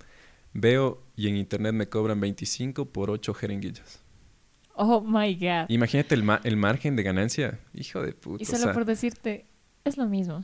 veo 0.53 1.03
y 1.15 1.27
en 1.27 1.37
internet 1.37 1.73
me 1.73 1.87
cobran 1.87 2.19
25 2.19 2.85
por 2.91 3.11
8 3.11 3.33
jeringuillas. 3.33 4.01
Oh 4.73 5.01
my 5.01 5.35
God. 5.35 5.69
Imagínate 5.69 6.15
el, 6.15 6.23
ma- 6.23 6.41
el 6.43 6.57
margen 6.57 6.95
de 6.95 7.03
ganancia, 7.03 7.59
hijo 7.73 8.01
de 8.01 8.13
puta. 8.13 8.43
Y 8.43 8.45
o 8.47 8.49
solo 8.49 8.63
sea, 8.63 8.73
por 8.73 8.85
decirte, 8.85 9.45
es 9.85 9.97
lo 9.97 10.07
mismo. 10.07 10.43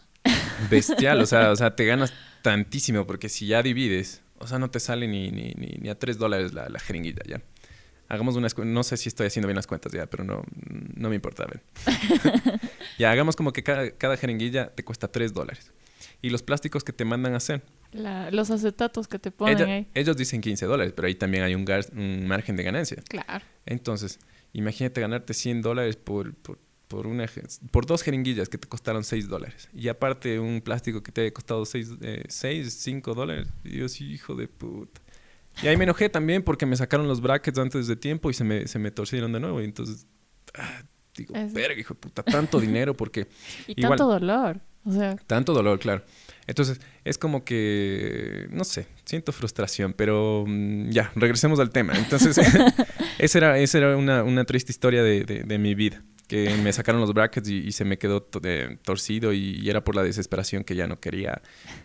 Bestial, 0.70 1.22
o 1.22 1.26
sea, 1.26 1.52
o 1.52 1.56
sea, 1.56 1.76
te 1.76 1.86
ganas 1.86 2.14
tantísimo 2.42 3.06
porque 3.06 3.30
si 3.30 3.48
ya 3.48 3.62
divides, 3.64 4.22
o 4.40 4.48
sea, 4.48 4.60
no 4.60 4.70
te 4.72 4.80
sale 4.80 5.08
ni, 5.08 5.32
ni, 5.32 5.54
ni, 5.56 5.78
ni 5.80 5.90
a 5.90 5.98
3 5.98 6.18
dólares 6.18 6.54
la, 6.54 6.70
la 6.70 6.80
jeringuilla, 6.80 7.22
ya. 7.28 7.42
Hagamos 8.10 8.36
unas 8.36 8.58
no 8.58 8.84
sé 8.84 8.98
si 8.98 9.08
estoy 9.08 9.28
haciendo 9.28 9.48
bien 9.48 9.56
las 9.56 9.68
cuentas 9.68 9.92
ya, 9.94 10.06
pero 10.06 10.24
no, 10.26 10.44
no 10.96 11.10
me 11.10 11.16
importa, 11.16 11.44
a 11.44 11.48
ver. 11.48 11.62
ya, 13.00 13.12
hagamos 13.12 13.36
como 13.36 13.54
que 13.54 13.64
cada, 13.64 13.92
cada 13.92 14.18
jeringuilla 14.18 14.70
te 14.76 14.84
cuesta 14.84 15.08
3 15.10 15.34
dólares. 15.34 15.72
Y 16.22 16.30
los 16.30 16.44
plásticos 16.44 16.84
que 16.84 16.94
te 16.94 17.06
mandan 17.06 17.34
a 17.34 17.38
hacer, 17.38 17.64
La- 17.94 18.30
los 18.32 18.52
acetatos 18.52 19.08
que 19.08 19.18
te 19.18 19.32
ponen 19.32 19.58
ella- 19.58 19.66
ahí. 19.74 19.88
ellos 19.94 20.18
dicen 20.18 20.42
15 20.42 20.66
dólares, 20.66 20.94
pero 20.96 21.08
ahí 21.08 21.16
también 21.16 21.44
hay 21.44 21.56
un, 21.56 21.66
gar- 21.66 21.92
un 21.94 22.28
margen 22.28 22.56
de 22.58 22.64
ganancia. 22.64 22.98
Claro. 23.08 23.46
Entonces, 23.66 24.20
imagínate 24.54 25.00
ganarte 25.02 25.34
100 25.34 25.62
dólares 25.62 25.96
por, 25.96 26.36
por, 26.36 26.60
por, 26.91 27.08
una, 27.08 27.25
por 27.71 27.86
dos 27.86 28.04
jeringuillas 28.04 28.49
que 28.49 28.58
te 28.58 28.67
costaron 28.67 29.04
6 29.04 29.27
dólares. 29.27 29.69
Y 29.73 29.88
aparte 29.88 30.39
un 30.39 30.62
plástico 30.62 31.01
que 31.01 31.12
te 31.12 31.21
haya 31.21 31.32
costado 31.34 31.65
6, 31.65 31.89
6 32.27 32.73
5 32.73 33.13
dólares. 33.13 33.47
Y 33.63 33.77
yo 33.77 33.89
sí, 33.89 34.12
hijo 34.12 34.36
de 34.36 34.47
puta. 34.47 35.01
Y 35.63 35.67
ahí 35.67 35.77
me 35.77 35.84
enojé 35.86 36.10
también 36.10 36.43
porque 36.43 36.65
me 36.65 36.75
sacaron 36.75 37.08
los 37.08 37.21
brackets 37.21 37.58
antes 37.58 37.88
de 37.88 37.95
tiempo 37.95 38.30
y 38.30 38.34
se 38.34 38.43
me, 38.43 38.67
se 38.67 38.77
me 38.80 38.91
torcieron 38.91 39.32
de 39.34 39.39
nuevo. 39.39 39.62
Y 39.62 39.65
entonces, 39.65 40.06
ah, 40.54 40.84
digo, 41.15 41.36
Es- 41.36 41.54
verga, 41.54 41.80
hijo 41.80 41.93
de 41.93 41.99
puta, 41.99 42.23
tanto 42.23 42.60
dinero 42.62 42.95
porque... 42.95 43.27
Y 43.67 43.80
Igual. 43.82 43.97
tanto 43.97 44.08
dolor. 44.13 44.62
O 44.84 44.91
sea, 44.91 45.15
Tanto 45.27 45.54
dolor, 45.54 45.77
claro. 45.77 46.04
Entonces, 46.47 46.82
es 47.06 47.19
como 47.19 47.45
que, 47.45 48.47
no 48.49 48.63
sé, 48.63 48.88
siento 49.06 49.32
frustración, 49.32 49.93
pero 49.93 50.43
mm, 50.47 50.89
ya, 50.89 51.12
regresemos 51.15 51.60
al 51.60 51.69
tema. 51.69 51.93
Entonces, 51.95 52.36
esa 53.19 53.38
era, 53.38 53.60
esa 53.60 53.77
era 53.77 53.95
una, 53.95 54.23
una 54.23 54.43
triste 54.43 54.71
historia 54.71 55.04
de, 55.04 55.23
de- 55.23 55.43
de 55.43 55.58
mi 55.60 55.75
vida, 55.75 56.01
que 56.32 56.56
me 56.63 56.72
sacaron 56.72 57.02
los 57.02 57.13
brackets 57.13 57.50
y, 57.50 57.58
y 57.58 57.72
se 57.74 57.84
me 57.84 57.98
quedó 57.98 58.22
to- 58.24 58.39
eh, 58.46 58.78
torcido 58.84 59.34
y, 59.34 59.60
y 59.62 59.70
era 59.70 59.84
por 59.84 59.96
la 59.98 60.04
desesperación 60.04 60.63
que 60.63 60.76
ya 60.76 60.88
no 60.88 61.00
quería 61.02 61.41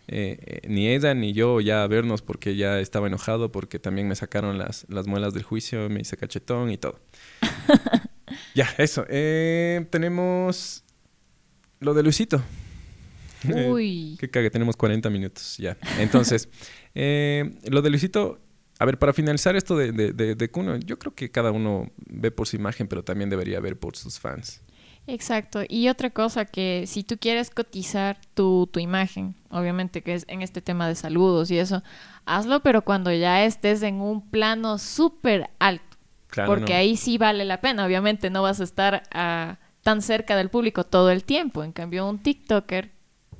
eh, 0.06 0.38
eh, 0.40 0.60
ni 0.68 0.86
ella 0.88 1.14
ni 1.14 1.32
yo 1.32 1.60
ya 1.60 1.84
vernos 1.88 2.22
porque 2.22 2.54
ya 2.54 2.78
estaba 2.78 3.08
enojado 3.08 3.50
porque 3.50 3.80
también 3.80 4.06
me 4.06 4.14
sacaron 4.14 4.56
las, 4.56 4.86
las 4.88 5.08
muelas 5.08 5.34
del 5.34 5.42
juicio, 5.42 5.88
me 5.90 6.00
hice 6.02 6.16
cachetón 6.16 6.70
y 6.70 6.78
todo. 6.78 7.00
ya, 8.54 8.68
eso. 8.78 9.04
Eh, 9.08 9.84
tenemos 9.90 10.84
lo 11.80 11.92
de 11.94 12.02
Luisito. 12.04 12.40
Uy. 13.68 14.16
Qué 14.20 14.30
cague, 14.30 14.50
tenemos 14.50 14.76
40 14.76 15.10
minutos 15.10 15.56
ya. 15.58 15.76
Entonces, 15.98 16.48
lo 16.94 17.82
de 17.82 17.90
Luisito, 17.90 18.40
a 18.78 18.84
ver, 18.84 18.98
para 18.98 19.12
finalizar 19.12 19.56
esto 19.56 19.76
de, 19.76 19.92
de, 19.92 20.12
de, 20.12 20.34
de 20.34 20.50
Kuno, 20.50 20.76
yo 20.76 20.98
creo 20.98 21.14
que 21.14 21.30
cada 21.30 21.50
uno 21.50 21.90
ve 22.06 22.30
por 22.30 22.46
su 22.46 22.56
imagen, 22.56 22.88
pero 22.88 23.02
también 23.02 23.30
debería 23.30 23.60
ver 23.60 23.78
por 23.78 23.96
sus 23.96 24.18
fans. 24.18 24.60
Exacto. 25.06 25.60
Y 25.68 25.88
otra 25.88 26.10
cosa 26.10 26.44
que 26.44 26.84
si 26.86 27.04
tú 27.04 27.16
quieres 27.18 27.50
cotizar 27.50 28.18
tu, 28.34 28.68
tu 28.72 28.80
imagen, 28.80 29.36
obviamente 29.50 30.02
que 30.02 30.14
es 30.14 30.24
en 30.28 30.42
este 30.42 30.60
tema 30.60 30.88
de 30.88 30.96
saludos 30.96 31.50
y 31.50 31.58
eso, 31.58 31.82
hazlo, 32.24 32.60
pero 32.60 32.82
cuando 32.82 33.12
ya 33.12 33.44
estés 33.44 33.82
en 33.82 34.00
un 34.00 34.28
plano 34.28 34.78
súper 34.78 35.50
alto. 35.58 35.84
Claro, 36.26 36.50
porque 36.50 36.72
¿no? 36.72 36.78
ahí 36.80 36.96
sí 36.96 37.18
vale 37.18 37.44
la 37.44 37.60
pena. 37.60 37.86
Obviamente 37.86 38.30
no 38.30 38.42
vas 38.42 38.60
a 38.60 38.64
estar 38.64 39.04
a 39.12 39.58
tan 39.82 40.02
cerca 40.02 40.36
del 40.36 40.50
público 40.50 40.84
todo 40.84 41.10
el 41.10 41.22
tiempo. 41.22 41.62
En 41.62 41.72
cambio, 41.72 42.08
un 42.08 42.18
TikToker 42.18 42.90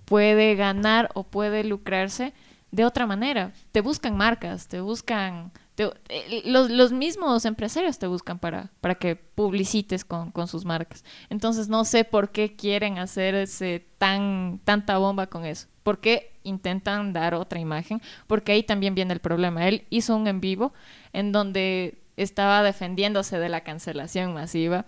puede 0.05 0.55
ganar 0.55 1.11
o 1.14 1.24
puede 1.24 1.64
lucrarse 1.64 2.32
de 2.77 2.85
otra 2.85 3.07
manera. 3.07 3.53
Te 3.72 3.81
buscan 3.81 4.16
marcas, 4.16 4.68
te 4.68 4.81
buscan... 4.81 5.51
Eh, 5.79 6.43
los, 6.45 6.70
los, 6.70 6.93
mismos 6.93 7.45
empresarios 7.45 7.99
te 7.99 8.07
buscan 8.07 8.39
para, 8.39 8.70
para 8.81 8.95
que 8.95 9.16
publicites 9.16 10.05
con, 10.05 10.31
con, 10.31 10.47
sus 10.47 10.64
marcas. 10.64 11.05
Entonces 11.29 11.68
no 11.68 11.85
sé 11.85 12.05
por 12.05 12.31
qué 12.31 12.55
quieren 12.55 12.99
hacer 12.99 13.35
ese 13.35 13.87
tan, 13.99 14.61
tanta 14.64 14.99
bomba 14.99 15.27
con 15.27 15.45
eso. 15.45 15.68
¿Por 15.83 16.01
qué 16.01 16.39
intentan 16.45 17.12
dar 17.12 17.35
otra 17.35 17.61
imagen? 17.61 18.01
Porque 18.27 18.53
ahí 18.53 18.62
también 18.62 18.95
viene 18.95 19.14
el 19.14 19.20
problema. 19.20 19.68
Él 19.68 19.87
hizo 19.91 20.16
un 20.16 20.27
en 20.27 20.41
vivo 20.41 20.72
en 21.12 21.33
donde 21.33 21.99
estaba 22.16 22.62
defendiéndose 22.62 23.39
de 23.39 23.49
la 23.49 23.62
cancelación 23.62 24.35
masiva, 24.35 24.85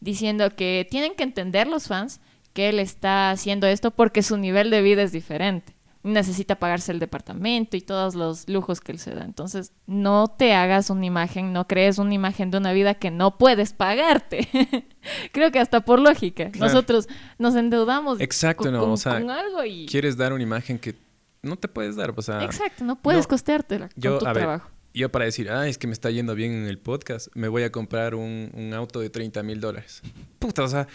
diciendo 0.00 0.54
que 0.54 0.86
tienen 0.90 1.14
que 1.14 1.22
entender 1.22 1.66
los 1.66 1.88
fans 1.88 2.20
que 2.52 2.68
él 2.68 2.78
está 2.78 3.30
haciendo 3.30 3.66
esto 3.66 3.90
porque 3.90 4.22
su 4.22 4.36
nivel 4.36 4.70
de 4.70 4.82
vida 4.82 5.02
es 5.02 5.12
diferente. 5.12 5.74
Necesita 6.02 6.56
pagarse 6.56 6.90
el 6.90 6.98
departamento 6.98 7.76
y 7.76 7.80
todos 7.80 8.14
los 8.14 8.48
lujos 8.48 8.80
que 8.80 8.92
él 8.92 8.98
se 8.98 9.14
da. 9.14 9.24
Entonces, 9.24 9.72
no 9.86 10.26
te 10.26 10.54
hagas 10.54 10.90
una 10.90 11.06
imagen, 11.06 11.52
no 11.52 11.68
crees 11.68 11.98
una 11.98 12.12
imagen 12.12 12.50
de 12.50 12.58
una 12.58 12.72
vida 12.72 12.94
que 12.94 13.10
no 13.10 13.38
puedes 13.38 13.72
pagarte. 13.72 14.48
Creo 15.32 15.52
que 15.52 15.60
hasta 15.60 15.82
por 15.84 16.00
lógica. 16.00 16.50
Nosotros 16.58 17.08
nos 17.38 17.54
endeudamos 17.54 18.20
Exacto, 18.20 18.64
con, 18.64 18.72
no, 18.72 19.32
algo 19.32 19.64
y... 19.64 19.86
Quieres 19.86 20.16
dar 20.16 20.32
una 20.32 20.42
imagen 20.42 20.78
que 20.78 20.96
no 21.42 21.56
te 21.56 21.68
puedes 21.68 21.94
dar, 21.94 22.12
o 22.16 22.22
sea... 22.22 22.42
Exacto, 22.42 22.84
no 22.84 22.96
puedes 22.96 23.26
costeártela 23.26 23.88
con 23.88 24.18
tu 24.18 24.24
trabajo 24.24 24.71
yo 24.94 25.10
para 25.10 25.24
decir, 25.24 25.50
ah, 25.50 25.68
es 25.68 25.78
que 25.78 25.86
me 25.86 25.92
está 25.92 26.10
yendo 26.10 26.34
bien 26.34 26.52
en 26.52 26.66
el 26.66 26.78
podcast, 26.78 27.28
me 27.34 27.48
voy 27.48 27.62
a 27.62 27.72
comprar 27.72 28.14
un, 28.14 28.50
un 28.54 28.74
auto 28.74 29.00
de 29.00 29.10
30 29.10 29.42
mil 29.42 29.60
dólares. 29.60 30.02
Puta, 30.38 30.64
o 30.64 30.68
sea, 30.68 30.88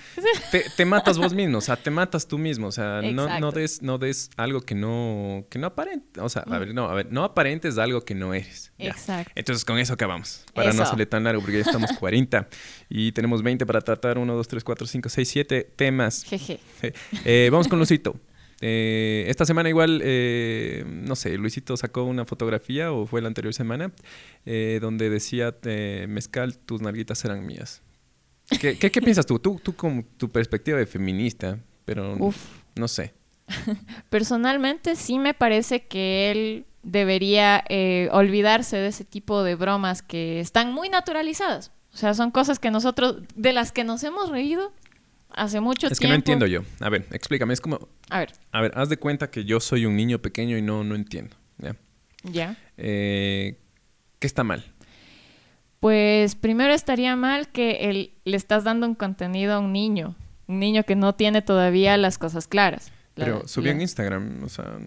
te, 0.52 0.66
te, 0.76 0.86
matas 0.86 1.18
vos 1.18 1.34
mismo, 1.34 1.60
o 1.60 1.62
sea, 1.62 1.78
te 1.78 1.90
matas 1.90 2.28
tú 2.28 2.38
mismo, 2.38 2.68
o 2.68 2.72
sea, 2.72 3.02
no, 3.02 3.40
no, 3.40 3.52
des, 3.52 3.82
no 3.82 3.98
des 3.98 4.30
algo 4.36 4.62
que 4.62 4.76
no, 4.76 5.46
que 5.50 5.58
no 5.58 5.68
aparente, 5.68 6.20
o 6.20 6.28
sea, 6.28 6.44
a 6.44 6.50
mm. 6.50 6.60
ver, 6.60 6.74
no, 6.74 6.90
a 6.90 6.94
ver, 6.94 7.08
no 7.12 7.24
aparentes 7.24 7.78
algo 7.78 8.04
que 8.04 8.14
no 8.14 8.34
eres. 8.34 8.74
Exacto. 8.78 9.32
Entonces, 9.36 9.64
con 9.64 9.80
eso 9.80 9.94
acabamos, 9.94 10.44
para 10.54 10.74
no 10.74 10.86
salir 10.86 11.08
tan 11.08 11.24
largo, 11.24 11.42
porque 11.42 11.60
ya 11.60 11.64
estamos 11.64 11.92
40 12.00 12.50
y 12.90 13.14
tenemos 13.14 13.42
20 13.42 13.66
para 13.66 13.80
tratar, 13.80 14.18
1, 14.18 14.34
2, 14.36 14.48
3, 14.48 14.64
4, 14.64 14.88
5, 14.88 15.10
6, 15.10 15.30
7 15.30 15.72
temas. 15.76 16.24
Jeje. 16.24 16.60
Eh, 17.26 17.50
vamos 17.52 17.68
con 17.68 17.80
Lucito. 17.80 18.16
Eh, 18.62 19.26
esta 19.28 19.46
semana 19.46 19.70
igual, 19.70 20.02
eh, 20.04 20.84
no 20.88 21.16
sé, 21.16 21.38
Luisito 21.38 21.78
sacó 21.78 22.04
una 22.04 22.26
fotografía 22.26 22.92
o 22.92 23.06
fue 23.06 23.22
la 23.22 23.28
anterior 23.28 23.54
semana 23.54 23.92
eh, 24.46 24.80
donde 24.82 25.10
decía, 25.10 25.56
Mezcal, 26.08 26.58
tus 26.58 26.82
nalguitas 26.82 27.24
eran 27.26 27.46
mías. 27.46 27.82
¿Qué, 28.60 28.78
qué, 28.78 29.02
piensas 29.02 29.26
tú? 29.26 29.40
tú? 29.40 29.60
Tú 29.62 29.76
con 29.76 30.04
tu 30.04 30.30
perspectiva 30.30 30.78
de 30.78 30.86
feminista, 30.86 31.60
pero 31.86 32.18
no 32.76 32.88
sé. 32.88 33.14
Personalmente 34.10 34.96
sí 34.96 35.20
me 35.20 35.34
parece 35.34 35.86
que 35.86 36.32
él 36.32 36.66
debería 36.82 37.64
olvidarse 38.12 38.78
de 38.78 38.88
ese 38.88 39.04
tipo 39.04 39.44
de 39.44 39.56
bromas 39.56 40.02
que 40.02 40.40
están 40.40 40.74
muy 40.74 40.90
naturalizadas. 40.90 41.72
O 41.94 41.98
sea, 41.98 42.14
son 42.14 42.32
cosas 42.32 42.60
que 42.60 42.72
nosotros, 42.72 43.24
de 43.36 43.54
las 43.54 43.72
que 43.72 43.84
nos 43.84 44.04
hemos 44.04 44.30
reído 44.30 44.72
hace 45.30 45.60
mucho 45.60 45.82
tiempo. 45.82 45.94
Es 45.94 46.00
que 46.00 46.08
no 46.08 46.14
entiendo 46.16 46.46
yo. 46.46 46.62
A 46.80 46.90
ver, 46.90 47.06
explícame. 47.12 47.54
Es 47.54 47.62
como. 47.62 47.88
A 48.10 48.20
ver. 48.20 48.32
A 48.52 48.62
ver, 48.62 48.72
haz 48.76 48.90
de 48.90 48.98
cuenta 48.98 49.30
que 49.30 49.46
yo 49.46 49.60
soy 49.60 49.86
un 49.86 49.96
niño 49.96 50.20
pequeño 50.20 50.58
y 50.58 50.62
no, 50.62 50.84
no 50.84 50.96
entiendo. 50.96 51.36
¿Ya? 51.58 51.76
Ya. 52.24 52.58
Eh, 52.78 53.60
¿Qué 54.20 54.28
está 54.28 54.44
mal? 54.44 54.64
Pues 55.80 56.36
primero 56.36 56.74
estaría 56.74 57.16
mal 57.16 57.50
que 57.50 58.12
le 58.24 58.38
estás 58.38 58.64
dando 58.64 58.88
un 58.88 58.96
contenido 58.96 59.54
a 59.54 59.60
un 59.60 59.72
niño. 59.72 60.16
Un 60.48 60.60
niño 60.60 60.84
que 60.84 60.96
no 60.96 61.14
tiene 61.14 61.42
todavía 61.42 61.98
las 61.98 62.18
cosas 62.18 62.48
claras. 62.48 62.92
Pero 63.14 63.48
subí 63.48 63.70
en 63.70 63.82
Instagram, 63.82 64.44
o 64.44 64.50
sea, 64.50 64.78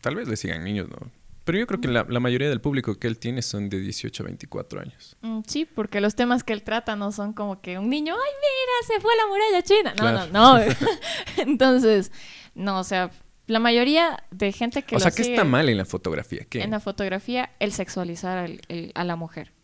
tal 0.00 0.16
vez 0.16 0.28
le 0.28 0.36
sigan 0.36 0.64
niños, 0.64 0.88
¿no? 0.88 1.10
Pero 1.48 1.60
yo 1.60 1.66
creo 1.66 1.80
que 1.80 1.88
la, 1.88 2.04
mayoría 2.20 2.50
del 2.50 2.60
público 2.60 2.98
que 2.98 3.06
él 3.06 3.18
tiene 3.18 3.40
son 3.40 3.70
de 3.70 3.80
18 3.80 4.22
a 4.22 4.26
24 4.26 4.82
años. 4.82 5.16
Mm, 5.22 5.40
sí, 5.46 5.64
porque 5.64 6.02
los 6.02 6.14
temas 6.14 6.44
que 6.44 6.52
él 6.52 6.62
trata 6.62 6.94
no 6.94 7.10
son 7.10 7.32
como 7.32 7.62
que 7.62 7.78
un 7.78 7.88
niño, 7.88 8.12
ay, 8.12 8.32
mira, 8.42 8.94
se 8.94 9.00
fue 9.00 9.10
la 9.16 9.26
muralla 9.26 9.62
china. 9.62 9.94
No, 9.98 10.26
no, 10.26 10.58
no. 10.58 10.74
Entonces, 11.38 12.12
no, 12.54 12.78
o 12.78 12.84
sea, 12.84 13.10
la 13.46 13.60
mayoría 13.60 14.22
de 14.30 14.52
gente 14.52 14.82
que... 14.82 14.96
O 14.96 15.00
sea, 15.00 15.10
¿qué 15.10 15.22
está 15.22 15.44
mal 15.44 15.70
en 15.70 15.78
la 15.78 15.86
fotografía? 15.86 16.44
¿Qué? 16.44 16.60
En 16.60 16.72
la 16.72 16.80
fotografía, 16.80 17.48
el 17.60 17.72
sexualizar 17.72 18.50
a 18.94 19.04
la 19.04 19.16
mujer. 19.16 19.54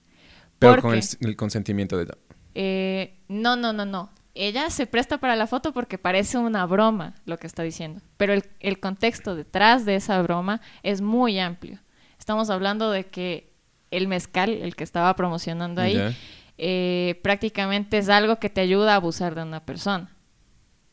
Pero 0.58 0.80
con 0.80 0.98
el, 1.20 1.36
consentimiento 1.36 1.98
de... 1.98 2.10
Eh, 2.54 3.18
no, 3.28 3.56
no, 3.56 3.74
no, 3.74 3.84
no. 3.84 4.10
Ella 4.34 4.68
se 4.70 4.86
presta 4.86 5.18
para 5.18 5.36
la 5.36 5.46
foto 5.46 5.72
porque 5.72 5.96
parece 5.96 6.38
una 6.38 6.66
broma 6.66 7.14
lo 7.24 7.38
que 7.38 7.46
está 7.46 7.62
diciendo, 7.62 8.00
pero 8.16 8.34
el, 8.60 8.80
contexto 8.80 9.36
detrás 9.36 9.84
de 9.84 9.94
esa 9.94 10.20
broma 10.22 10.60
es 10.82 11.00
muy 11.00 11.38
amplio. 11.38 11.78
Estamos 12.18 12.50
hablando 12.50 12.90
de 12.90 13.06
que 13.06 13.52
el 13.92 14.08
mezcal, 14.08 14.50
el 14.50 14.74
que 14.74 14.82
estaba 14.82 15.14
promocionando 15.14 15.80
ahí, 15.82 16.16
eh, 16.58 17.20
prácticamente 17.22 17.98
es 17.98 18.08
algo 18.08 18.40
que 18.40 18.50
te 18.50 18.60
ayuda 18.60 18.94
a 18.94 18.96
abusar 18.96 19.36
de 19.36 19.42
una 19.44 19.64
persona. 19.64 20.10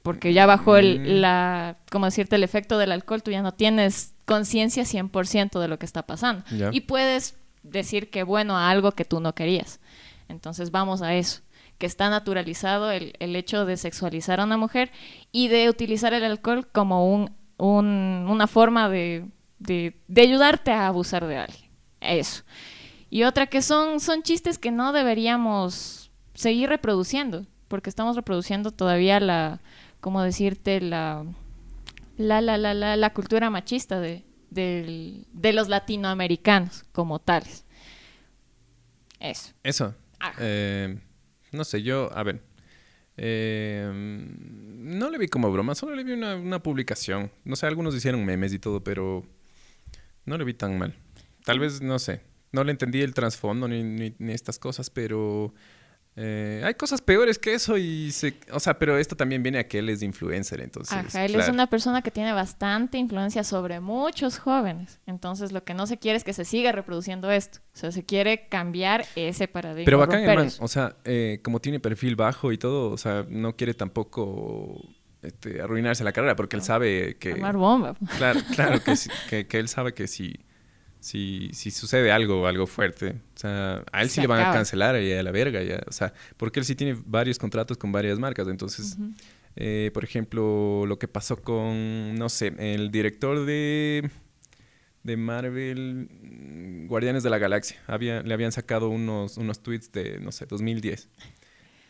Porque 0.04 0.34
ya 0.34 0.46
bajo 0.46 0.78
el, 0.78 1.00
mm. 1.00 1.22
la, 1.22 1.78
como 1.92 2.06
decirte, 2.06 2.36
el 2.36 2.44
efecto 2.44 2.78
del 2.78 2.92
alcohol, 2.92 3.24
tú 3.24 3.32
ya 3.32 3.42
no 3.42 3.54
tienes 3.54 4.14
conciencia 4.26 4.84
100% 4.84 5.60
de 5.60 5.68
lo 5.68 5.80
que 5.80 5.86
está 5.86 6.04
pasando. 6.06 6.44
Y 6.72 6.82
puedes 6.82 7.38
decir 7.64 8.12
que 8.12 8.24
bueno 8.24 8.58
a 8.58 8.70
algo 8.70 8.92
que 8.92 9.06
tú 9.06 9.20
no 9.20 9.34
querías. 9.34 9.80
Entonces 10.28 10.72
vamos 10.72 11.02
a 11.02 11.16
eso 11.16 11.42
que 11.82 11.88
está 11.88 12.12
naturalizado 12.12 12.92
el, 12.92 13.16
el, 13.18 13.36
hecho 13.36 13.66
de 13.66 13.76
sexualizar 13.76 14.40
a 14.40 14.44
una 14.44 14.56
mujer 14.56 14.92
y 15.32 15.48
de 15.48 15.68
utilizar 15.68 16.14
el 16.14 16.24
alcohol 16.24 16.68
como 16.72 17.12
un, 17.12 17.36
una 17.58 18.46
forma 18.46 18.88
de, 18.88 19.26
de, 19.58 19.96
ayudarte 20.16 20.70
a 20.70 20.86
abusar 20.86 21.26
de 21.26 21.38
alguien. 21.38 21.72
Eso. 22.00 22.44
Y 23.10 23.24
otra 23.24 23.48
que 23.48 23.64
son, 23.64 24.00
son 24.00 24.22
chistes 24.22 24.60
que 24.60 24.70
no 24.70 24.94
deberíamos 24.94 26.12
seguir 26.36 26.70
reproduciendo, 26.70 27.48
porque 27.68 27.90
estamos 27.90 28.16
reproduciendo 28.16 28.70
todavía 28.70 29.20
la, 29.20 29.60
como 30.02 30.22
decirte, 30.22 30.82
la, 30.82 31.26
la, 32.16 32.42
la, 32.42 32.60
la, 32.60 32.76
la, 32.76 32.96
la 32.96 33.10
cultura 33.12 33.50
machista 33.50 34.00
de, 34.00 34.24
de, 34.52 35.26
de 35.34 35.54
los 35.54 35.68
latinoamericanos 35.68 36.84
como 36.92 37.18
tales. 37.18 37.66
Eso. 39.20 39.52
Eso. 39.64 39.96
Eh, 40.38 41.00
no 41.52 41.64
sé, 41.64 41.84
yo, 41.84 42.10
a 42.16 42.24
ver. 42.24 42.42
Eh, 43.18 43.90
no 43.94 45.10
le 45.10 45.18
vi 45.18 45.28
como 45.28 45.52
broma, 45.52 45.76
solo 45.76 45.96
le 45.96 46.04
vi 46.04 46.14
una, 46.14 46.36
una, 46.36 46.64
publicación. 46.64 47.32
No 47.44 47.56
sé, 47.56 47.68
algunos 47.68 47.96
hicieron 47.96 48.26
memes 48.26 48.54
y 48.54 48.60
todo, 48.60 48.84
pero 48.84 49.24
no 50.26 50.38
le 50.38 50.44
vi 50.44 50.54
tan 50.54 50.78
mal. 50.78 50.96
Tal 51.46 51.60
vez, 51.60 51.82
no 51.82 52.00
sé, 52.00 52.22
no 52.52 52.64
le 52.64 52.72
entendí 52.72 53.02
el 53.02 53.14
trasfondo 53.14 53.68
ni, 53.68 53.84
ni 54.18 54.32
estas 54.32 54.60
cosas, 54.60 54.90
pero 54.90 55.54
eh, 56.18 56.62
hay 56.66 56.74
cosas 56.74 57.02
peores 57.02 57.40
que 57.40 57.54
eso 57.54 57.78
y 57.78 58.12
se, 58.12 58.34
o 58.52 58.60
sea, 58.60 58.78
pero 58.78 58.98
esto 58.98 59.16
también 59.16 59.44
viene 59.44 59.60
a 59.60 59.68
que 59.68 59.80
él 59.80 59.88
es 59.88 60.04
influencer, 60.04 60.60
entonces. 60.60 60.94
Ajá, 60.94 61.24
él 61.24 61.36
es 61.36 61.48
una 61.48 61.68
persona 61.68 62.02
que 62.02 62.12
tiene 62.12 62.34
bastante 62.34 62.98
influencia 62.98 63.46
sobre 63.46 63.80
muchos 63.80 64.38
jóvenes. 64.38 65.00
Entonces, 65.06 65.54
lo 65.54 65.64
que 65.64 65.74
no 65.74 65.88
se 65.88 65.98
quiere 65.98 66.18
es 66.18 66.26
que 66.26 66.34
se 66.34 66.44
siga 66.44 66.74
reproduciendo 66.74 67.32
esto. 67.32 67.60
O 67.74 67.78
sea, 67.78 67.92
se 67.94 68.04
quiere 68.04 68.48
cambiar 68.50 69.06
ese 69.16 69.48
paradigma. 69.48 69.86
Pero 69.86 69.98
bacán, 70.00 70.24
hermano, 70.24 70.52
o 70.60 70.68
sea, 70.68 70.98
eh, 71.06 71.40
como 71.44 71.62
tiene 71.62 71.80
perfil 71.80 72.18
bajo 72.18 72.52
y 72.52 72.58
todo, 72.58 72.92
o 72.92 72.98
sea, 72.98 73.26
no 73.30 73.56
quiere 73.56 73.74
tampoco 73.74 74.82
este, 75.22 75.62
arruinarse 75.62 76.04
la 76.04 76.12
carrera 76.12 76.36
porque 76.36 76.58
él 76.58 76.62
sabe 76.62 77.16
que. 77.20 77.32
Armar 77.32 77.56
bomba. 77.56 77.96
Claro, 78.18 78.42
claro, 78.54 78.84
que, 78.84 78.96
que, 79.30 79.48
que 79.48 79.60
él 79.60 79.70
sabe 79.70 79.94
que 79.94 80.08
si 80.08 80.42
si, 81.02 81.50
si 81.52 81.72
sucede 81.72 82.12
algo, 82.12 82.46
algo 82.46 82.68
fuerte, 82.68 83.16
o 83.36 83.40
sea, 83.40 83.84
a 83.92 84.04
él 84.04 84.10
sí 84.10 84.22
le 84.22 84.28
van 84.28 84.46
a 84.46 84.54
cancelar 84.54 85.02
y 85.02 85.12
a 85.12 85.24
la 85.24 85.32
verga, 85.32 85.62
ya, 85.64 85.82
o 85.88 85.92
sea, 85.92 86.14
porque 86.38 86.60
él 86.60 86.66
sí 86.66 86.76
tiene 86.76 86.96
varios 87.06 87.40
contratos 87.40 87.76
con 87.78 87.92
varias 87.92 88.20
marcas, 88.20 88.48
entonces, 88.48 88.98
eh, 89.56 89.90
por 89.96 90.04
ejemplo, 90.04 90.86
lo 90.86 91.00
que 91.00 91.08
pasó 91.08 91.42
con, 91.42 92.14
no 92.16 92.30
sé, 92.30 92.54
el 92.60 92.92
director 92.92 93.46
de, 93.46 94.12
de 95.02 95.18
Marvel, 95.18 96.08
mm, 96.22 96.88
Guardianes 96.88 97.24
de 97.24 97.32
la 97.32 97.40
Galaxia, 97.40 97.82
había, 97.88 98.22
le 98.22 98.32
habían 98.36 98.52
sacado 98.52 98.90
unos, 98.90 99.38
unos 99.38 99.64
tweets 99.64 99.92
de, 99.92 100.20
no 100.20 100.32
sé, 100.32 100.46
2010, 100.46 101.10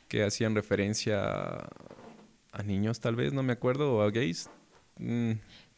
que 0.07 0.24
hacían 0.24 0.55
referencia 0.55 1.70
a, 2.53 2.64
niños 2.64 3.01
tal 3.01 3.18
vez, 3.18 3.34
no 3.34 3.43
me 3.43 3.51
acuerdo, 3.51 3.93
o 3.95 4.01
a 4.03 4.09
gays. 4.09 4.49
Mm, 4.99 5.32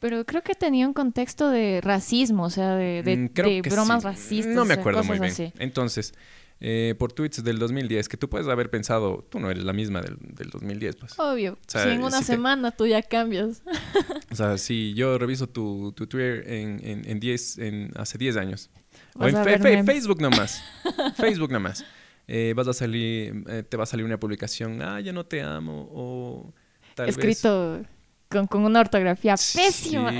pero 0.03 0.25
creo 0.25 0.41
que 0.41 0.53
tenía 0.53 0.85
un 0.85 0.93
contexto 0.93 1.49
de 1.49 1.79
racismo, 1.79 2.43
o 2.43 2.49
sea, 2.49 2.75
de, 2.75 3.03
de, 3.03 3.15
mm, 3.15 3.61
bromas 3.69 4.03
racistas. 4.03 4.53
No 4.53 4.65
me 4.65 4.73
acuerdo 4.73 5.01
muy 5.05 5.17
bien. 5.17 5.53
Entonces, 5.59 6.13
eh, 6.59 6.93
por 6.99 7.13
tweets 7.13 7.41
del 7.41 7.57
2010, 7.57 8.09
que 8.09 8.17
tú 8.17 8.29
puedes 8.29 8.49
haber 8.49 8.69
pensado, 8.69 9.25
tú 9.29 9.39
no 9.39 9.49
eres 9.49 9.63
la 9.63 9.71
misma 9.71 10.01
del, 10.01 10.17
del 10.19 10.49
2010, 10.49 10.97
pues. 10.97 11.17
Obvio. 11.17 11.57
si 11.67 11.77
en 11.77 12.03
una 12.03 12.21
semana 12.21 12.71
tú 12.71 12.85
ya 12.85 13.01
cambias. 13.01 13.63
o 14.29 14.35
sea, 14.35 14.57
si 14.57 14.93
yo 14.93 15.17
reviso 15.17 15.47
tu, 15.47 15.93
tu 15.93 16.05
Twitter 16.05 16.51
en, 16.51 16.81
en, 16.85 17.09
en, 17.09 17.21
en 17.59 17.93
hace 17.95 18.17
10 18.17 18.35
años. 18.35 18.71
o 19.15 19.25
en 19.25 19.85
Facebook 19.85 20.19
nomás. 20.19 20.61
Facebook 21.15 21.49
nomás. 21.49 21.85
eh, 22.27 22.53
vas 22.57 22.67
a 22.67 22.73
salir, 22.73 23.45
eh, 23.47 23.63
te 23.63 23.77
va 23.77 23.83
a 23.83 23.85
salir 23.85 24.05
una 24.05 24.19
publicación, 24.19 24.81
ah, 24.81 24.99
ya 24.99 25.13
no 25.13 25.25
te 25.25 25.41
amo, 25.41 25.89
o 25.93 26.53
tal 26.93 27.05
vez... 27.05 27.17
Escrito 27.17 27.85
con, 28.33 28.47
con 28.47 28.65
una 28.65 28.81
ortografía 28.81 29.35
pésima. 29.35 30.11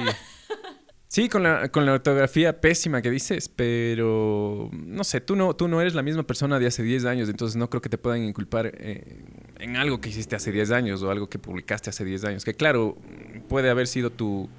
Sí. 1.07 1.29
Con 1.29 1.43
la, 1.43 1.69
con 1.69 1.85
la 1.85 1.93
ortografía 1.93 2.59
pésima 2.59 3.03
que 3.03 3.11
dices, 3.11 3.47
pero 3.47 4.71
no 4.71 5.03
sé, 5.03 5.21
tú 5.21 5.35
no, 5.35 5.55
tú 5.55 5.67
no 5.67 5.79
eres 5.79 5.93
la 5.93 6.01
misma 6.01 6.23
persona 6.23 6.57
de 6.57 6.65
hace 6.65 6.81
10 6.81 7.05
años, 7.05 7.29
entonces 7.29 7.55
no 7.55 7.69
creo 7.69 7.81
que 7.83 7.89
te 7.89 7.99
puedan 7.99 8.23
inculpar 8.23 8.71
eh, 8.75 9.23
en 9.59 9.75
algo 9.75 10.01
que 10.01 10.09
hiciste 10.09 10.35
hace 10.35 10.51
10 10.51 10.71
años 10.71 11.03
o 11.03 11.11
algo 11.11 11.29
que 11.29 11.37
publicaste 11.37 11.91
hace 11.91 12.03
10 12.03 12.25
años, 12.25 12.43
que 12.43 12.55
claro, 12.55 12.97
puede 13.47 13.69
haber 13.69 13.85
sido 13.85 14.09
tu, 14.09 14.49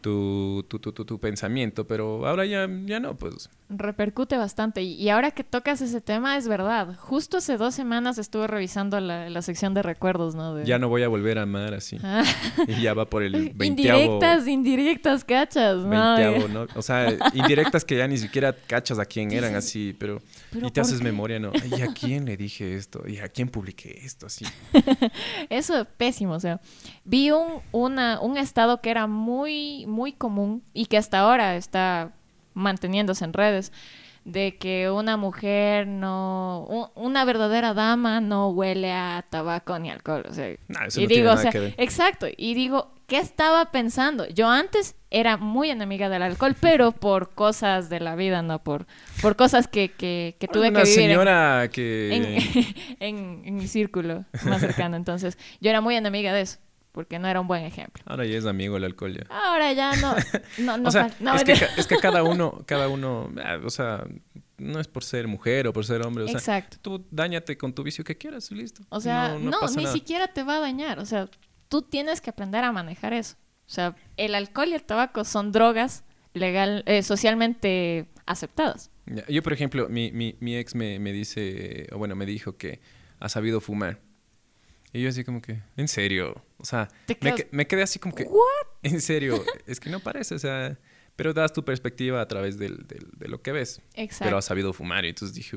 tu, 0.00 0.64
tu, 0.66 0.80
tu, 0.80 0.92
tu, 0.92 1.04
tu 1.04 1.20
pensamiento, 1.20 1.86
pero 1.86 2.26
ahora 2.26 2.46
ya, 2.46 2.68
ya 2.84 2.98
no, 2.98 3.14
pues 3.16 3.48
repercute 3.78 4.36
bastante. 4.36 4.82
Y, 4.82 5.08
ahora 5.10 5.30
que 5.30 5.44
tocas 5.44 5.80
ese 5.80 6.00
tema, 6.00 6.36
es 6.36 6.48
verdad. 6.48 6.96
Justo 6.98 7.38
hace 7.38 7.56
dos 7.56 7.74
semanas 7.74 8.18
estuve 8.18 8.46
revisando 8.46 9.00
la, 9.00 9.28
la 9.30 9.42
sección 9.42 9.74
de 9.74 9.82
recuerdos, 9.82 10.34
¿no? 10.34 10.54
De- 10.54 10.64
ya 10.64 10.78
no 10.78 10.88
voy 10.88 11.02
a 11.02 11.08
volver 11.08 11.38
a 11.38 11.42
amar 11.42 11.74
así. 11.74 11.98
Ah. 12.02 12.22
Y 12.68 12.82
ya 12.82 12.94
va 12.94 13.06
por 13.06 13.22
el 13.22 13.32
veinteavo. 13.54 13.98
Indirectas, 14.00 14.46
indirectas, 14.46 15.24
cachas, 15.24 15.78
¿no? 15.78 15.88
veinteavo, 15.90 16.48
¿no? 16.48 16.66
O 16.76 16.82
sea, 16.82 17.16
indirectas 17.34 17.84
que 17.84 17.96
ya 17.96 18.06
ni 18.06 18.18
siquiera 18.18 18.52
cachas 18.54 18.98
a 18.98 19.04
quién 19.04 19.32
eran 19.32 19.54
así, 19.54 19.94
pero, 19.98 20.20
¿Pero 20.50 20.66
y 20.68 20.70
te 20.70 20.80
haces 20.80 20.98
qué? 20.98 21.04
memoria, 21.04 21.38
¿no? 21.38 21.52
¿Y 21.76 21.80
a 21.82 21.88
quién 21.88 22.24
le 22.24 22.36
dije 22.36 22.76
esto? 22.76 23.02
¿Y 23.06 23.18
a 23.18 23.28
quién 23.28 23.48
publiqué 23.48 23.98
esto? 24.04 24.26
Así. 24.26 24.44
Eso 25.50 25.80
es 25.80 25.86
pésimo, 25.96 26.34
o 26.34 26.40
sea, 26.40 26.60
vi 27.04 27.30
un, 27.30 27.60
una, 27.72 28.20
un 28.20 28.36
estado 28.36 28.80
que 28.80 28.90
era 28.90 29.06
muy, 29.06 29.86
muy 29.86 30.12
común 30.12 30.62
y 30.72 30.86
que 30.86 30.96
hasta 30.96 31.20
ahora 31.20 31.56
está 31.56 32.12
manteniéndose 32.54 33.24
en 33.24 33.32
redes, 33.32 33.72
de 34.24 34.56
que 34.56 34.88
una 34.88 35.16
mujer 35.16 35.86
no, 35.88 36.90
una 36.94 37.24
verdadera 37.24 37.74
dama 37.74 38.20
no 38.20 38.50
huele 38.50 38.92
a 38.92 39.24
tabaco 39.28 39.78
ni 39.80 39.90
alcohol, 39.90 40.24
o 40.28 40.32
sea, 40.32 40.54
Nah, 40.68 40.86
eso 40.86 41.00
y 41.00 41.04
no 41.04 41.08
tiene 41.08 41.22
digo, 41.22 41.30
o 41.30 41.34
nada 41.34 41.42
sea, 41.42 41.50
que 41.50 41.58
ver. 41.60 41.74
exacto, 41.76 42.26
y 42.36 42.54
digo, 42.54 42.92
¿qué 43.08 43.18
estaba 43.18 43.72
pensando? 43.72 44.28
Yo 44.28 44.48
antes 44.48 44.94
era 45.10 45.36
muy 45.38 45.70
enemiga 45.70 46.08
del 46.08 46.22
alcohol, 46.22 46.54
pero 46.58 46.92
por 46.92 47.34
cosas 47.34 47.88
de 47.90 47.98
la 47.98 48.14
vida, 48.14 48.42
no 48.42 48.62
por, 48.62 48.86
por 49.20 49.34
cosas 49.34 49.66
que, 49.66 49.90
que, 49.90 50.36
que 50.38 50.46
tuve 50.46 50.68
Una 50.68 50.82
que 50.82 50.88
vivir 50.88 51.00
en- 51.00 51.10
señora 51.10 51.64
en, 51.64 51.70
que... 51.72 52.96
en, 53.00 53.42
en 53.44 53.54
mi 53.56 53.66
círculo 53.66 54.24
más 54.44 54.60
cercano. 54.60 54.94
Entonces, 54.96 55.36
yo 55.60 55.68
era 55.68 55.80
muy 55.80 55.96
enemiga 55.96 56.32
de 56.32 56.42
eso, 56.42 56.58
porque 56.92 57.18
no 57.18 57.26
era 57.26 57.40
un 57.40 57.48
buen 57.48 57.64
ejemplo. 57.64 58.02
Ahora 58.06 58.24
ya 58.26 58.38
es 58.38 58.46
amigo 58.46 58.76
el 58.76 58.84
alcohol 58.84 59.14
ya. 59.14 59.26
Ahora 59.34 59.72
ya 59.72 59.96
no. 59.96 60.14
no, 60.58 60.78
no 60.78 60.88
o 60.88 60.92
sea, 60.92 61.10
no, 61.20 61.34
es, 61.34 61.44
que, 61.44 61.52
es 61.52 61.86
que 61.86 61.96
cada 61.96 62.22
uno, 62.22 62.62
cada 62.66 62.88
uno, 62.88 63.32
ah, 63.42 63.58
o 63.64 63.70
sea, 63.70 64.04
no 64.58 64.78
es 64.78 64.88
por 64.88 65.02
ser 65.02 65.26
mujer 65.26 65.66
o 65.66 65.72
por 65.72 65.84
ser 65.84 66.06
hombre, 66.06 66.24
o 66.24 66.28
sea, 66.28 66.36
Exacto. 66.36 66.76
tú 66.80 67.06
dañate 67.10 67.56
con 67.56 67.72
tu 67.72 67.82
vicio 67.82 68.04
que 68.04 68.16
quieras 68.16 68.50
y 68.50 68.54
listo. 68.54 68.82
O 68.90 69.00
sea, 69.00 69.36
no, 69.40 69.58
pasa 69.60 69.76
ni 69.76 69.84
nada. 69.84 69.94
siquiera 69.94 70.28
te 70.28 70.42
va 70.42 70.56
a 70.56 70.60
dañar. 70.60 70.98
O 70.98 71.06
sea, 71.06 71.28
tú 71.68 71.82
tienes 71.82 72.20
que 72.20 72.30
aprender 72.30 72.62
a 72.62 72.72
manejar 72.72 73.12
eso. 73.12 73.36
O 73.66 73.70
sea, 73.70 73.96
el 74.16 74.34
alcohol 74.34 74.68
y 74.68 74.74
el 74.74 74.82
tabaco 74.82 75.24
son 75.24 75.50
drogas 75.50 76.04
legal, 76.34 76.82
eh, 76.86 77.02
socialmente 77.02 78.06
aceptadas. 78.26 78.90
Yo, 79.28 79.42
por 79.42 79.52
ejemplo, 79.52 79.88
mi, 79.88 80.12
mi, 80.12 80.36
mi 80.40 80.56
ex 80.56 80.74
me, 80.74 80.98
me 80.98 81.12
dice, 81.12 81.88
o 81.92 81.98
bueno, 81.98 82.14
me 82.14 82.26
dijo 82.26 82.56
que 82.56 82.80
ha 83.18 83.28
sabido 83.28 83.60
fumar. 83.60 84.00
Y 84.92 85.02
yo 85.02 85.08
así 85.08 85.24
como 85.24 85.40
que, 85.40 85.60
¿en 85.76 85.88
serio? 85.88 86.44
O 86.58 86.64
sea, 86.64 86.88
me, 87.20 87.34
que- 87.34 87.48
me 87.50 87.66
quedé 87.66 87.82
así 87.82 87.98
como 87.98 88.14
que, 88.14 88.24
¿What? 88.24 88.66
¿en 88.82 89.00
serio? 89.00 89.42
es 89.66 89.80
que 89.80 89.88
no 89.90 90.00
parece, 90.00 90.34
o 90.34 90.38
sea, 90.38 90.78
pero 91.16 91.32
das 91.32 91.52
tu 91.52 91.64
perspectiva 91.64 92.20
a 92.20 92.28
través 92.28 92.58
del, 92.58 92.86
del- 92.86 93.08
de 93.16 93.28
lo 93.28 93.40
que 93.42 93.52
ves. 93.52 93.80
Exacto. 93.94 94.24
Pero 94.26 94.36
ha 94.38 94.42
sabido 94.42 94.72
fumar 94.72 95.04
y 95.04 95.08
entonces 95.08 95.34
dije, 95.34 95.56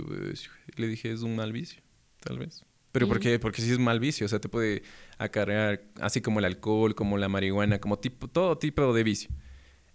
le 0.78 0.88
dije, 0.88 1.12
es 1.12 1.22
un 1.22 1.36
mal 1.36 1.52
vicio, 1.52 1.82
tal 2.22 2.40
vez. 2.40 2.64
¿Pero 2.94 3.10
por 3.10 3.20
qué? 3.20 3.40
Porque 3.40 3.62
sí 3.62 3.70
es 3.72 3.78
un 3.78 3.84
mal 3.84 4.00
vicio, 4.00 4.26
o 4.26 4.30
sea, 4.30 4.40
te 4.40 4.48
puede 4.48 4.84
acarrear, 5.18 5.84
así 6.00 6.22
como 6.22 6.40
el 6.40 6.46
alcohol, 6.46 6.96
como 6.96 7.18
la 7.18 7.28
marihuana, 7.28 7.80
como 7.82 8.00
tipo, 8.00 8.30
todo 8.30 8.58
tipo 8.58 8.94
de 8.94 9.04
vicio. 9.04 9.30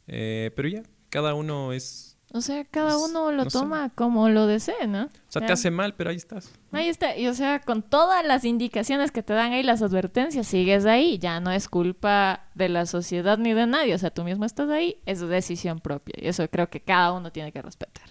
Eh, 0.07 0.51
pero 0.55 0.69
ya, 0.69 0.83
cada 1.09 1.33
uno 1.33 1.73
es... 1.73 2.10
O 2.33 2.41
sea, 2.41 2.65
cada 2.65 2.97
Pues, 2.97 3.11
uno 3.11 3.33
lo 3.33 3.45
no 3.45 3.51
sé. 3.51 3.59
toma 3.59 3.91
como 3.95 4.29
lo 4.29 4.47
desee, 4.47 4.87
¿no? 4.87 5.05
O 5.07 5.11
sea, 5.29 5.45
te 5.45 5.53
hace 5.53 5.71
mal, 5.73 5.95
pero 5.97 6.11
ahí 6.11 6.17
estás. 6.17 6.53
Ahí 6.71 6.89
está, 6.89 7.17
y 7.17 7.27
o 7.27 7.35
sea, 7.35 7.59
con 7.61 7.83
todas 7.83 8.25
las 8.25 8.45
indicaciones 8.45 9.11
que 9.11 9.23
te 9.25 9.33
dan 9.33 9.53
ahí, 9.53 9.65
las 9.65 9.83
advertencias, 9.83 10.47
sigues 10.47 10.87
ahí, 10.87 11.19
ya 11.19 11.41
no 11.41 11.51
es 11.51 11.69
culpa 11.69 12.45
de 12.55 12.69
la 12.69 12.87
sociedad 12.87 13.37
ni 13.37 13.53
de 13.53 13.67
nadie, 13.67 13.95
o 13.95 13.99
sea, 13.99 14.11
tú 14.11 14.23
mismo 14.23 14.45
estás 14.45 14.71
ahí, 14.71 14.99
es 15.07 15.21
decisión 15.21 15.81
propia, 15.81 16.15
y 16.19 16.29
eso 16.29 16.49
creo 16.49 16.71
que 16.71 16.81
cada 16.81 17.13
uno 17.13 17.33
tiene 17.33 17.51
que 17.51 17.63
respetar. 17.63 18.05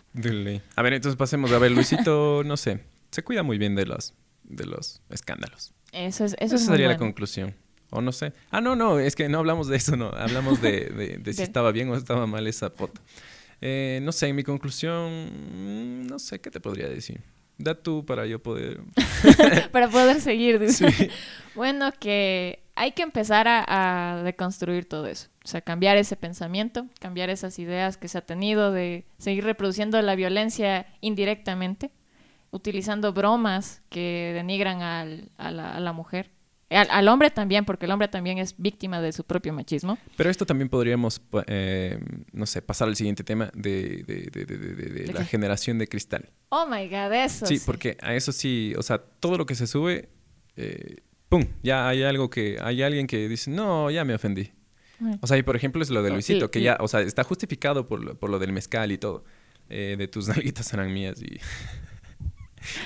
A 0.75 0.81
ver, 0.81 0.93
entonces 0.93 1.15
pasemos. 1.17 1.51
A 1.53 1.59
ver, 1.59 1.71
Luisito, 1.71 2.43
no 2.45 2.57
sé, 2.57 2.83
se 3.11 3.23
cuida 3.23 3.41
muy 3.41 3.57
bien 3.57 3.75
de 3.75 3.85
los, 3.85 4.13
de 4.43 4.65
los 4.65 5.01
escándalos. 5.09 5.71
Eso 5.93 6.25
es, 6.25 6.33
eso 6.33 6.43
Esa 6.43 6.55
es 6.55 6.65
sería 6.65 6.87
la 6.89 6.97
conclusión. 6.97 7.55
O 7.91 8.01
no 8.01 8.11
sé. 8.11 8.33
Ah, 8.51 8.61
no, 8.61 8.75
no, 8.75 8.99
es 8.99 9.15
que 9.15 9.29
no 9.29 9.39
hablamos 9.39 9.67
de 9.67 9.77
eso, 9.77 9.95
no. 9.95 10.09
Hablamos 10.09 10.61
de, 10.61 10.85
de- 10.89 11.17
de 11.17 11.33
si 11.33 11.41
estaba 11.41 11.71
bien 11.71 11.89
o 11.89 11.95
estaba 11.95 12.27
mal 12.27 12.45
esa 12.45 12.69
foto. 12.69 13.01
Eh, 13.61 13.99
no 14.03 14.11
sé, 14.11 14.27
en 14.27 14.35
mi 14.35 14.43
conclusión, 14.43 15.29
mm, 16.03 16.07
no 16.07 16.19
sé 16.19 16.39
qué 16.39 16.49
te 16.51 16.59
podría 16.59 16.87
decir. 16.87 17.21
Da 17.57 17.75
tú 17.75 18.05
para 18.05 18.25
yo 18.25 18.41
poder. 18.41 18.79
Para 19.71 19.89
poder 19.89 20.21
seguir. 20.21 20.59
dice. 20.59 20.91
Sí. 20.91 21.09
Bueno, 21.55 21.91
que 21.99 22.63
hay 22.75 22.93
que 22.93 23.01
empezar 23.01 23.49
a, 23.49 23.65
a 24.19 24.23
deconstruir 24.23 24.87
todo 24.87 25.07
eso. 25.07 25.27
O 25.43 25.47
sea, 25.47 25.59
cambiar 25.59 25.97
ese 25.97 26.15
pensamiento, 26.15 26.87
cambiar 27.01 27.29
esas 27.29 27.59
ideas 27.59 27.97
que 27.97 28.07
se 28.07 28.17
ha 28.17 28.21
tenido 28.21 28.71
de 28.71 29.03
seguir 29.17 29.43
reproduciendo 29.43 30.01
la 30.01 30.15
violencia 30.15 30.85
indirectamente, 31.01 31.91
utilizando 32.51 33.11
bromas 33.11 33.81
que 33.89 34.31
denigran 34.35 34.81
al- 34.81 35.31
a, 35.37 35.51
la, 35.51 35.73
a 35.75 35.79
la 35.81 35.91
mujer. 35.91 36.31
Al, 36.69 36.87
al 36.91 37.07
hombre 37.07 37.31
también, 37.31 37.65
porque 37.65 37.85
el 37.85 37.91
hombre 37.91 38.07
también 38.07 38.37
es 38.37 38.53
víctima 38.57 39.01
de 39.01 39.11
su 39.11 39.23
propio 39.23 39.51
machismo. 39.53 39.97
Pero 40.15 40.29
esto 40.29 40.45
también 40.45 40.69
podríamos, 40.69 41.19
eh, 41.47 41.99
no 42.31 42.45
sé, 42.45 42.61
pasar 42.61 42.87
al 42.87 42.95
siguiente 42.95 43.23
tema 43.23 43.49
de, 43.55 44.03
de- 44.05 44.29
de- 44.31 44.45
de- 44.45 44.57
de- 44.57 44.75
de- 44.75 44.85
de 44.85 45.03
¿De 45.05 45.13
la 45.13 45.25
generación 45.25 45.79
de 45.79 45.87
cristal. 45.87 46.29
Oh 46.49 46.67
my 46.67 46.87
god, 46.87 47.11
eso. 47.13 47.45
Sí, 47.47 47.59
porque 47.65 47.97
a 48.01 48.13
eso 48.13 48.31
sí, 48.31 48.73
o 48.77 48.83
sea, 48.83 48.99
todo 48.99 49.37
lo 49.37 49.45
que 49.47 49.55
se 49.55 49.65
sube, 49.65 50.09
eh, 50.57 50.97
¡pum! 51.27 51.45
Ya 51.63 51.87
hay 51.89 52.03
algo 52.03 52.29
que, 52.29 52.57
hay 52.61 52.83
alguien 52.83 53.07
que 53.07 53.27
dice, 53.27 53.49
no, 53.49 53.89
ya 53.89 54.05
me 54.05 54.13
ofendí. 54.13 54.51
Ay. 55.03 55.17
O 55.21 55.27
sea, 55.27 55.37
y 55.37 55.43
por 55.43 55.55
ejemplo 55.55 55.81
es 55.81 55.89
lo 55.89 56.03
de 56.03 56.11
Luisito, 56.11 56.45
y- 56.45 56.49
que 56.49 56.59
y- 56.59 56.63
ya, 56.63 56.77
o 56.81 56.87
sea, 56.87 56.99
está 57.01 57.23
justificado 57.23 57.87
por 57.87 58.03
lo, 58.03 58.19
por 58.19 58.29
lo 58.29 58.37
del 58.37 58.51
mezcal 58.53 58.91
y 58.91 58.97
todo. 58.99 59.23
Eh, 59.69 59.95
de 59.97 60.07
tus 60.07 60.27
nalguitas 60.53 60.71
eran 60.73 60.93
mías 60.93 61.19
y... 61.21 61.39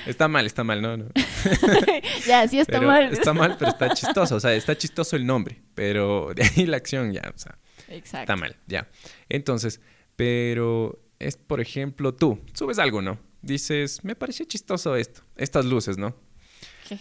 está 0.06 0.28
mal, 0.28 0.46
está 0.46 0.64
mal, 0.64 0.80
no, 0.82 0.96
no. 0.96 1.06
ya, 2.26 2.46
sí 2.48 2.58
está 2.58 2.78
Pero 2.78 2.86
mal. 2.90 3.12
Está 3.12 3.32
mal, 3.32 3.56
pero 3.58 3.70
está 3.70 3.90
chistoso. 3.94 4.36
O 4.36 4.40
sea, 4.40 4.54
está 4.54 4.76
chistoso 4.76 5.16
el 5.16 5.26
nombre, 5.26 5.62
pero 5.74 6.32
de 6.34 6.42
ahí 6.44 6.66
la 6.66 6.76
acción 6.76 7.12
ya, 7.12 7.22
o 7.34 7.38
sea, 7.38 7.58
Exacto. 7.88 8.32
está 8.32 8.36
mal, 8.36 8.56
ya. 8.66 8.88
Entonces, 9.28 9.80
pero 10.16 11.00
es, 11.18 11.36
por 11.36 11.60
ejemplo, 11.60 12.14
tú 12.14 12.40
subes 12.52 12.78
algo, 12.78 13.02
¿no? 13.02 13.18
Dices, 13.42 14.02
me 14.04 14.14
pareció 14.16 14.46
chistoso 14.46 14.96
esto, 14.96 15.22
estas 15.36 15.64
luces, 15.66 15.98
¿no? 15.98 16.16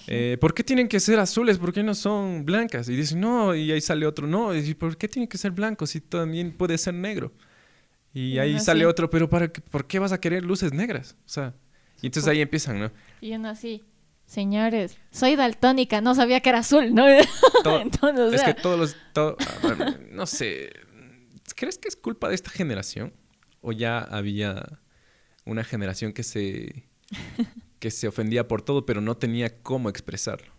Eh, 0.08 0.38
¿Por 0.40 0.54
qué 0.54 0.64
tienen 0.64 0.88
que 0.88 1.00
ser 1.02 1.20
azules? 1.20 1.58
¿Por 1.58 1.74
qué 1.74 1.84
no 1.84 1.94
son 1.94 2.46
blancas? 2.46 2.88
Y 2.88 2.96
dicen, 2.96 3.20
no, 3.20 3.54
y 3.54 3.70
ahí 3.72 3.82
sale 3.82 4.06
otro, 4.06 4.28
no, 4.28 4.56
y 4.56 4.74
¿por 4.76 4.96
qué 4.98 5.08
tienen 5.10 5.28
que 5.28 5.38
ser 5.38 5.52
blancos 5.52 5.90
si 5.90 6.00
también 6.02 6.54
puede 6.54 6.78
ser 6.78 6.94
negro? 6.94 7.34
Y 8.14 8.34
Y 8.36 8.40
ahí 8.40 8.60
sale 8.60 8.86
otro, 8.86 9.10
pero 9.10 9.30
para 9.30 9.50
qué- 9.52 9.60
¿por 9.62 9.86
qué 9.88 10.00
vas 10.00 10.12
a 10.14 10.22
querer 10.22 10.46
luces 10.46 10.72
negras? 10.72 11.18
O 11.26 11.30
sea, 11.30 11.54
y 12.04 12.08
entonces 12.08 12.30
ahí 12.30 12.42
empiezan, 12.42 12.80
¿no? 12.80 12.92
Y 13.22 13.34
uno 13.34 13.50
así, 13.50 13.84
señores, 14.26 14.98
soy 15.10 15.36
daltónica, 15.36 16.02
no 16.02 16.14
sabía 16.14 16.40
que 16.42 16.50
era 16.50 16.60
azul, 16.60 16.94
¿no? 16.94 17.06
Todo- 17.64 17.80
Entonces, 17.82 18.20
o 18.32 18.36
es 18.36 18.42
sea, 18.42 18.54
que 18.54 18.62
todos 18.62 18.78
los, 18.80 18.96
todo- 19.14 19.36
ah, 19.40 19.58
bueno, 19.64 19.86
no 20.12 20.26
sé, 20.28 20.72
¿crees 21.56 21.80
que 21.80 21.88
es 21.88 21.96
culpa 21.96 22.30
de 22.30 22.36
esta 22.36 22.52
generación? 22.52 23.14
¿O 23.62 23.72
ya 23.72 23.98
había 24.00 24.80
una 25.46 25.64
generación 25.64 26.14
que 26.14 26.24
se, 26.24 26.86
que 27.80 27.90
se 27.92 28.08
ofendía 28.08 28.48
por 28.48 28.62
todo, 28.62 28.86
pero 28.86 29.02
no 29.02 29.16
tenía 29.18 29.62
cómo 29.62 29.90
expresarlo? 29.90 30.52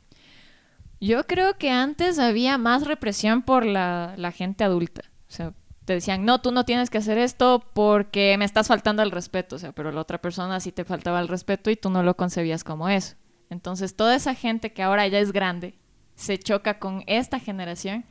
yo 1.01 1.26
creo 1.26 1.59
que 1.59 1.70
antes 1.70 2.18
había 2.18 2.57
más 2.57 2.86
represión 2.86 3.42
por 3.42 3.66
la, 3.66 4.14
la 4.16 4.32
gente 4.32 4.64
adulta. 4.64 5.03
O 5.28 5.32
sea, 5.32 5.53
te 5.85 5.93
decían, 5.93 6.24
no, 6.24 6.41
tú 6.41 6.51
no 6.51 6.64
tienes 6.64 6.91
que 6.91 6.99
hacer 6.99 7.18
esto 7.18 7.64
porque 7.74 8.37
me 8.39 8.45
estás 8.45 8.68
faltando 8.68 9.03
el 9.03 9.11
respeto. 9.11 9.57
O 9.57 9.59
sea, 9.59 9.72
pero 9.72 9.93
la 9.93 10.01
otra 10.01 10.20
persona 10.20 10.61
sí 10.61 10.72
te 10.72 10.85
faltaba 10.85 11.20
el 11.20 11.28
respeto 11.28 11.70
y 11.70 11.76
tú 11.76 11.91
no 11.91 12.03
lo 12.03 12.16
concebías 12.16 12.64
como 12.64 12.89
eso. 12.89 13.16
Entonces, 13.51 13.95
toda 13.95 14.14
esa 14.14 14.35
gente 14.35 14.72
que 14.72 14.82
ahora 14.82 15.07
ya 15.07 15.18
es 15.18 15.32
grande 15.32 15.78
se 16.14 16.39
choca 16.39 16.78
con 16.78 17.03
esta 17.07 17.39
generación 17.39 18.05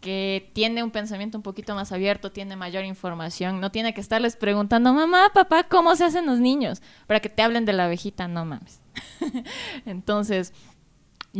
que 0.00 0.50
tiene 0.52 0.82
un 0.82 0.90
pensamiento 0.90 1.38
un 1.38 1.42
poquito 1.42 1.74
más 1.74 1.90
abierto, 1.90 2.30
tiene 2.30 2.54
mayor 2.54 2.84
información, 2.84 3.60
no 3.60 3.70
tiene 3.70 3.94
que 3.94 4.00
estarles 4.00 4.36
preguntando, 4.36 4.92
mamá, 4.92 5.30
papá, 5.32 5.64
¿cómo 5.64 5.96
se 5.96 6.04
hacen 6.04 6.26
los 6.26 6.38
niños? 6.38 6.82
Para 7.06 7.20
que 7.20 7.28
te 7.28 7.42
hablen 7.42 7.64
de 7.64 7.72
la 7.72 7.86
abejita, 7.86 8.28
no 8.28 8.44
mames. 8.44 8.82
Entonces, 9.86 10.52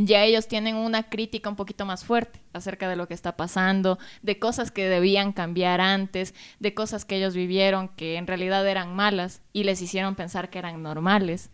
ya 0.05 0.24
ellos 0.24 0.47
tienen 0.47 0.76
una 0.76 1.05
crítica 1.05 1.49
un 1.49 1.57
poquito 1.57 1.86
más 1.86 2.05
fuerte 2.05 2.40
acerca 2.53 2.88
de 2.88 2.97
lo 2.97 3.09
que 3.09 3.14
está 3.14 3.36
pasando, 3.36 3.99
de 4.22 4.38
cosas 4.38 4.70
que 4.70 4.88
debían 4.88 5.32
cambiar 5.32 5.80
antes, 5.80 6.34
de 6.61 6.74
cosas 6.74 7.07
que 7.07 7.16
ellos 7.16 7.34
vivieron 7.34 7.88
que 7.88 8.16
en 8.16 8.26
realidad 8.26 8.66
eran 8.68 8.94
malas 8.94 9.40
y 9.55 9.64
les 9.64 9.80
hicieron 9.80 10.14
pensar 10.14 10.51
que 10.51 10.59
eran 10.59 10.82
normales. 10.82 11.51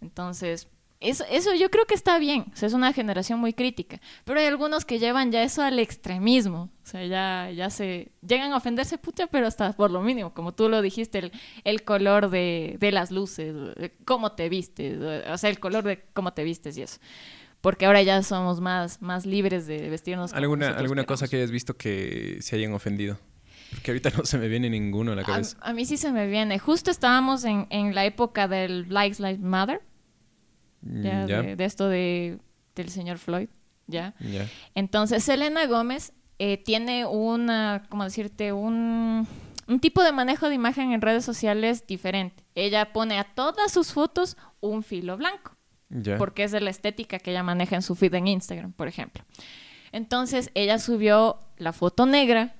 Entonces, 0.00 0.68
eso, 1.00 1.24
eso 1.30 1.52
yo 1.54 1.68
creo 1.68 1.84
que 1.84 1.94
está 1.94 2.18
bien, 2.18 2.46
o 2.50 2.64
es 2.64 2.72
una 2.72 2.92
generación 2.92 3.40
muy 3.40 3.52
crítica, 3.52 4.00
pero 4.24 4.38
hay 4.38 4.46
algunos 4.46 4.84
que 4.84 4.98
llevan 4.98 5.32
ya 5.32 5.42
eso 5.42 5.60
al 5.60 5.78
extremismo, 5.80 6.70
o 6.82 6.86
sea, 6.86 7.04
ya, 7.04 7.50
ya 7.50 7.70
se 7.70 8.12
llegan 8.26 8.52
a 8.52 8.56
ofenderse 8.56 8.98
pucha, 8.98 9.26
pero 9.26 9.48
hasta 9.48 9.72
por 9.72 9.90
lo 9.90 10.00
mínimo, 10.00 10.32
como 10.32 10.52
tú 10.52 10.68
lo 10.68 10.80
dijiste, 10.80 11.18
el, 11.18 11.32
el 11.64 11.82
color 11.82 12.30
de, 12.30 12.76
de, 12.78 12.92
las 12.92 13.10
luces, 13.10 13.54
cómo 14.04 14.32
te 14.32 14.48
vistes, 14.48 14.98
o 15.28 15.38
sea, 15.38 15.50
el 15.50 15.58
color 15.58 15.82
de 15.82 16.04
cómo 16.14 16.32
te 16.32 16.44
vistes 16.44 16.78
y 16.78 16.82
eso. 16.82 17.00
Porque 17.62 17.86
ahora 17.86 18.02
ya 18.02 18.22
somos 18.22 18.60
más, 18.60 19.00
más 19.00 19.24
libres 19.24 19.66
de 19.66 19.88
vestirnos. 19.88 20.34
¿Alguna, 20.34 20.76
¿alguna 20.76 21.04
cosa 21.04 21.26
que 21.28 21.36
hayas 21.36 21.50
visto 21.50 21.74
que 21.74 22.36
se 22.42 22.56
hayan 22.56 22.74
ofendido? 22.74 23.18
Porque 23.70 23.92
ahorita 23.92 24.10
no 24.10 24.26
se 24.26 24.36
me 24.36 24.48
viene 24.48 24.68
ninguno 24.68 25.12
a 25.12 25.14
la 25.14 25.24
cabeza. 25.24 25.56
A, 25.62 25.70
a 25.70 25.72
mí 25.72 25.86
sí 25.86 25.96
se 25.96 26.12
me 26.12 26.26
viene. 26.26 26.58
Justo 26.58 26.90
estábamos 26.90 27.44
en, 27.44 27.66
en 27.70 27.94
la 27.94 28.04
época 28.04 28.46
del 28.48 28.92
Likes 28.92 29.22
Like 29.22 29.42
Mother 29.42 29.80
Mm, 30.82 31.02
ya, 31.28 31.42
De, 31.42 31.64
esto 31.64 31.88
de, 31.88 32.38
del 32.74 32.88
señor 32.90 33.18
Floyd, 33.18 33.48
¿ya? 33.86 34.14
Entonces, 34.74 35.22
Selena 35.22 35.66
Gómez 35.66 36.12
eh, 36.38 36.58
tiene 36.58 37.06
una, 37.06 37.84
¿cómo 37.88 38.04
decirte? 38.04 38.52
Un, 38.52 39.26
un 39.68 39.80
tipo 39.80 40.02
de 40.02 40.12
manejo 40.12 40.48
de 40.48 40.56
imagen 40.56 40.92
en 40.92 41.00
redes 41.00 41.24
sociales 41.24 41.86
diferente. 41.86 42.44
Ella 42.54 42.92
pone 42.92 43.18
a 43.18 43.24
todas 43.24 43.72
sus 43.72 43.92
fotos 43.92 44.36
un 44.60 44.82
filo 44.82 45.16
blanco, 45.16 45.56
porque 46.18 46.44
es 46.44 46.52
de 46.52 46.60
la 46.60 46.70
estética 46.70 47.18
que 47.18 47.30
ella 47.30 47.42
maneja 47.42 47.76
en 47.76 47.82
su 47.82 47.94
feed 47.94 48.14
en 48.14 48.28
Instagram, 48.28 48.72
por 48.72 48.88
ejemplo. 48.88 49.24
Entonces, 49.92 50.50
ella 50.54 50.78
subió 50.78 51.38
la 51.58 51.72
foto 51.72 52.06
negra. 52.06 52.54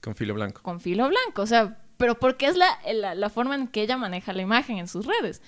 Con 0.00 0.14
filo 0.14 0.34
blanco. 0.34 0.62
Con 0.62 0.80
filo 0.80 1.08
blanco, 1.08 1.42
o 1.42 1.46
sea, 1.46 1.78
pero 1.96 2.18
porque 2.18 2.46
es 2.46 2.56
la, 2.56 2.78
la, 2.92 3.14
la 3.14 3.30
forma 3.30 3.54
en 3.54 3.68
que 3.68 3.82
ella 3.82 3.96
maneja 3.96 4.32
la 4.32 4.42
imagen 4.42 4.78
en 4.78 4.88
sus 4.88 5.06
redes. 5.06 5.42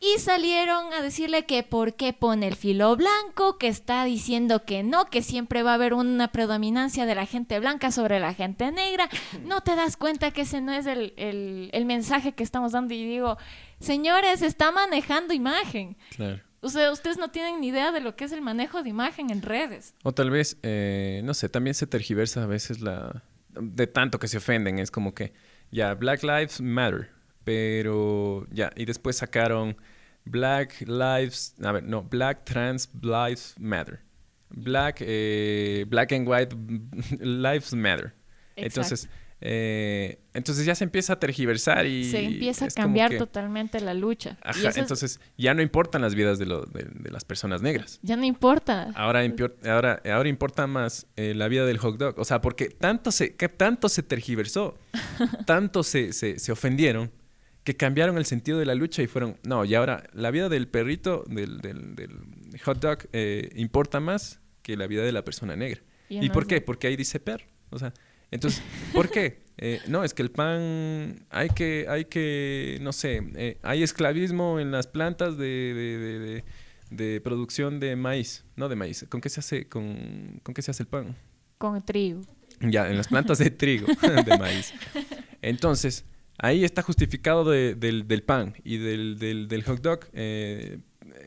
Y 0.00 0.20
salieron 0.20 0.92
a 0.92 1.02
decirle 1.02 1.44
que 1.44 1.64
por 1.64 1.94
qué 1.94 2.12
pone 2.12 2.46
el 2.46 2.54
filo 2.54 2.94
blanco, 2.94 3.58
que 3.58 3.66
está 3.66 4.04
diciendo 4.04 4.64
que 4.64 4.84
no, 4.84 5.06
que 5.06 5.22
siempre 5.22 5.64
va 5.64 5.72
a 5.72 5.74
haber 5.74 5.92
una 5.92 6.28
predominancia 6.28 7.04
de 7.04 7.16
la 7.16 7.26
gente 7.26 7.58
blanca 7.58 7.90
sobre 7.90 8.20
la 8.20 8.32
gente 8.32 8.70
negra. 8.70 9.08
No 9.42 9.60
te 9.62 9.74
das 9.74 9.96
cuenta 9.96 10.30
que 10.30 10.42
ese 10.42 10.60
no 10.60 10.72
es 10.72 10.86
el, 10.86 11.14
el, 11.16 11.84
mensaje 11.84 12.30
que 12.30 12.44
estamos 12.44 12.72
dando. 12.72 12.94
Y 12.94 13.04
digo, 13.04 13.38
señores, 13.80 14.42
está 14.42 14.70
manejando 14.70 15.34
imagen. 15.34 15.96
Claro. 16.14 16.40
O 16.60 16.68
sea, 16.68 16.90
ustedes 16.90 17.18
no 17.18 17.30
tienen 17.30 17.60
ni 17.60 17.68
idea 17.68 17.92
de 17.92 18.00
lo 18.00 18.16
que 18.16 18.24
es 18.24 18.32
el 18.32 18.42
manejo 18.42 18.82
de 18.82 18.90
imagen 18.90 19.30
en 19.30 19.42
redes. 19.42 19.94
O 20.02 20.12
tal 20.12 20.30
vez, 20.30 20.58
eh, 20.62 21.20
no 21.24 21.34
sé, 21.34 21.48
también 21.48 21.74
se 21.74 21.86
tergiversa 21.86 22.42
a 22.42 22.46
veces 22.46 22.80
la... 22.80 23.22
De 23.48 23.86
tanto 23.86 24.18
que 24.18 24.28
se 24.28 24.38
ofenden, 24.38 24.78
es 24.78 24.90
como 24.90 25.14
que, 25.14 25.32
ya, 25.70 25.94
Black 25.94 26.22
Lives 26.22 26.60
Matter 26.60 27.10
pero 27.48 28.46
ya, 28.50 28.70
y 28.76 28.84
después 28.84 29.16
sacaron 29.16 29.74
Black 30.26 30.82
Lives, 30.82 31.54
a 31.64 31.72
ver, 31.72 31.82
no, 31.82 32.02
Black 32.02 32.44
Trans 32.44 32.90
Lives 33.00 33.54
Matter. 33.58 34.00
Black, 34.50 34.98
eh, 35.00 35.86
Black 35.88 36.12
and 36.12 36.28
White 36.28 36.54
Lives 37.24 37.72
Matter. 37.72 38.12
Entonces, 38.54 39.08
eh, 39.40 40.18
entonces 40.34 40.66
ya 40.66 40.74
se 40.74 40.84
empieza 40.84 41.14
a 41.14 41.20
tergiversar 41.20 41.86
y... 41.86 42.10
Se 42.10 42.22
empieza 42.22 42.66
a 42.66 42.68
cambiar 42.68 43.16
totalmente 43.16 43.80
la 43.80 43.94
lucha. 43.94 44.38
Ajá, 44.42 44.70
entonces 44.76 45.20
ya 45.36 45.54
no 45.54 45.62
importan 45.62 46.02
las 46.02 46.14
vidas 46.14 46.38
de, 46.38 46.46
las 46.46 47.24
personas 47.24 47.62
negras. 47.62 48.00
Ya 48.02 48.16
no 48.16 48.24
importa. 48.24 48.90
Ahora, 48.94 49.22
ahora, 49.64 50.02
ahora 50.04 50.28
importa 50.28 50.66
más 50.66 51.06
eh, 51.16 51.34
la 51.34 51.48
vida 51.48 51.66
del 51.66 51.78
hot 51.78 51.96
dog. 51.98 52.18
O 52.18 52.24
sea, 52.24 52.40
porque 52.40 52.68
tanto 52.68 53.12
se, 53.12 53.36
que 53.36 53.48
tanto 53.48 53.88
se 53.88 54.02
tergiversó, 54.02 54.76
tanto 55.46 55.82
se, 55.82 56.12
se, 56.12 56.38
se 56.38 56.52
ofendieron 56.52 57.10
que 57.68 57.76
cambiaron 57.76 58.16
el 58.16 58.24
sentido 58.24 58.58
de 58.58 58.64
la 58.64 58.74
lucha 58.74 59.02
y 59.02 59.06
fueron, 59.06 59.36
no, 59.42 59.62
y 59.66 59.74
ahora 59.74 60.04
la 60.14 60.30
vida 60.30 60.48
del 60.48 60.68
perrito, 60.68 61.22
del, 61.28 61.60
del, 61.60 62.18
hot 62.64 62.78
dog, 62.80 63.00
eh, 63.12 63.50
importa 63.56 64.00
más 64.00 64.40
que 64.62 64.74
la 64.74 64.86
vida 64.86 65.02
de 65.02 65.12
la 65.12 65.22
persona 65.22 65.54
negra. 65.54 65.82
¿Y, 66.08 66.30
por 66.30 66.46
qué? 66.46 66.62
Porque 66.62 66.86
ahí 66.86 66.96
dice 66.96 67.20
perro. 67.20 67.44
O 67.68 67.78
sea, 67.78 67.92
entonces, 68.30 68.62
¿por 68.92 69.10
qué? 69.10 69.42
Eh, 69.56 69.80
no, 69.88 70.04
es 70.04 70.14
que 70.14 70.22
el 70.22 70.30
pan, 70.30 71.26
hay 71.30 71.48
que, 71.50 71.86
hay 71.88 72.04
que, 72.04 72.78
no 72.80 72.92
sé, 72.92 73.22
eh, 73.34 73.58
hay 73.62 73.82
esclavismo 73.82 74.60
en 74.60 74.70
las 74.70 74.86
plantas 74.86 75.36
de, 75.36 76.44
de, 76.90 77.20
producción 77.20 77.80
de 77.80 77.96
maíz, 77.96 78.44
no 78.56 78.68
de 78.68 78.76
maíz. 78.76 79.04
¿Con 79.08 79.20
qué 79.20 79.28
se 79.28 79.40
hace, 79.40 79.68
con, 79.68 80.40
con 80.42 80.54
qué 80.54 80.62
se 80.62 80.70
hace 80.70 80.84
el 80.84 80.88
pan? 80.88 81.16
Con 81.58 81.84
trigo. 81.84 82.22
Ya, 82.60 82.88
en 82.88 82.96
las 82.96 83.08
plantas 83.08 83.38
de 83.38 83.50
trigo, 83.50 83.86
de 84.24 84.38
maíz. 84.38 84.72
Entonces, 85.42 86.04
Ahí 86.40 86.64
está 86.64 86.82
justificado 86.82 87.44
del, 87.50 88.06
del, 88.06 88.22
pan 88.22 88.54
y 88.62 88.76
del, 88.76 89.18
del, 89.18 89.48
del 89.48 89.64
hot 89.64 89.80
dog. 89.80 90.00
Eh, 90.12 90.78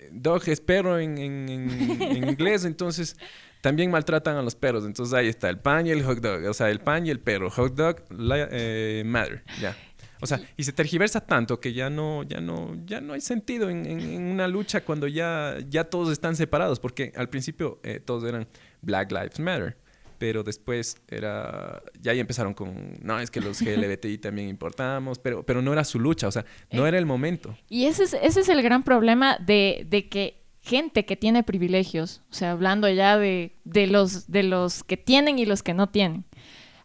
dog 0.09 0.41
es 0.47 0.61
perro 0.61 0.99
en, 0.99 1.17
en, 1.17 1.49
en, 1.49 2.29
inglés, 2.29 2.63
entonces 2.63 3.17
también 3.61 3.91
maltratan 3.91 4.37
a 4.37 4.41
los 4.41 4.55
perros. 4.55 4.85
Entonces 4.85 5.13
ahí 5.13 5.27
está 5.27 5.49
el 5.49 5.59
pan 5.59 5.87
y 5.87 5.91
el 5.91 6.03
hot 6.03 6.19
dog. 6.19 6.43
O 6.49 6.53
sea, 6.53 6.69
el 6.69 6.79
pan 6.79 7.05
y 7.05 7.09
el 7.09 7.19
perro. 7.19 7.49
Hot 7.49 7.73
dog, 7.75 8.03
eh, 8.51 9.03
matter. 9.05 9.43
Ya. 9.59 9.75
O 10.19 10.27
sea, 10.27 10.39
y 10.55 10.63
se 10.63 10.71
tergiversa 10.71 11.21
tanto 11.21 11.59
que 11.59 11.73
ya 11.73 11.89
no, 11.89 12.23
ya 12.23 12.41
no, 12.41 12.75
ya 12.85 13.01
no 13.01 13.13
hay 13.13 13.21
sentido 13.21 13.69
en, 13.69 13.87
en, 13.87 14.21
una 14.21 14.47
lucha 14.47 14.81
cuando 14.81 15.07
ya, 15.07 15.57
ya 15.67 15.85
todos 15.85 16.11
están 16.11 16.35
separados, 16.35 16.79
porque 16.79 17.11
al 17.15 17.27
principio 17.29 17.79
eh, 17.81 17.99
todos 17.99 18.23
eran 18.25 18.47
Black 18.81 19.11
Lives 19.11 19.39
Matter 19.39 19.77
pero 20.21 20.43
después 20.43 20.97
era, 21.07 21.81
ya 21.99 22.11
ahí 22.11 22.19
empezaron 22.19 22.53
con, 22.53 22.93
no, 23.01 23.19
es 23.19 23.31
que 23.31 23.41
los 23.41 23.59
LGBTI 23.63 24.19
también 24.19 24.49
importamos, 24.49 25.17
pero, 25.17 25.43
pero 25.43 25.63
no 25.63 25.73
era 25.73 25.83
su 25.83 25.99
lucha, 25.99 26.27
o 26.27 26.31
sea, 26.31 26.45
no 26.71 26.85
eh, 26.85 26.89
era 26.89 26.99
el 26.99 27.07
momento. 27.07 27.57
Y 27.67 27.85
ese 27.85 28.03
es, 28.03 28.13
ese 28.13 28.41
es 28.41 28.49
el 28.49 28.61
gran 28.61 28.83
problema 28.83 29.39
de, 29.39 29.83
de 29.89 30.09
que 30.09 30.40
gente 30.61 31.05
que 31.05 31.15
tiene 31.17 31.43
privilegios, 31.43 32.21
o 32.29 32.33
sea, 32.33 32.51
hablando 32.51 32.87
ya 32.89 33.17
de, 33.17 33.55
de, 33.63 33.87
los, 33.87 34.31
de 34.31 34.43
los 34.43 34.83
que 34.83 34.97
tienen 34.97 35.39
y 35.39 35.45
los 35.45 35.63
que 35.63 35.73
no 35.73 35.89
tienen. 35.89 36.25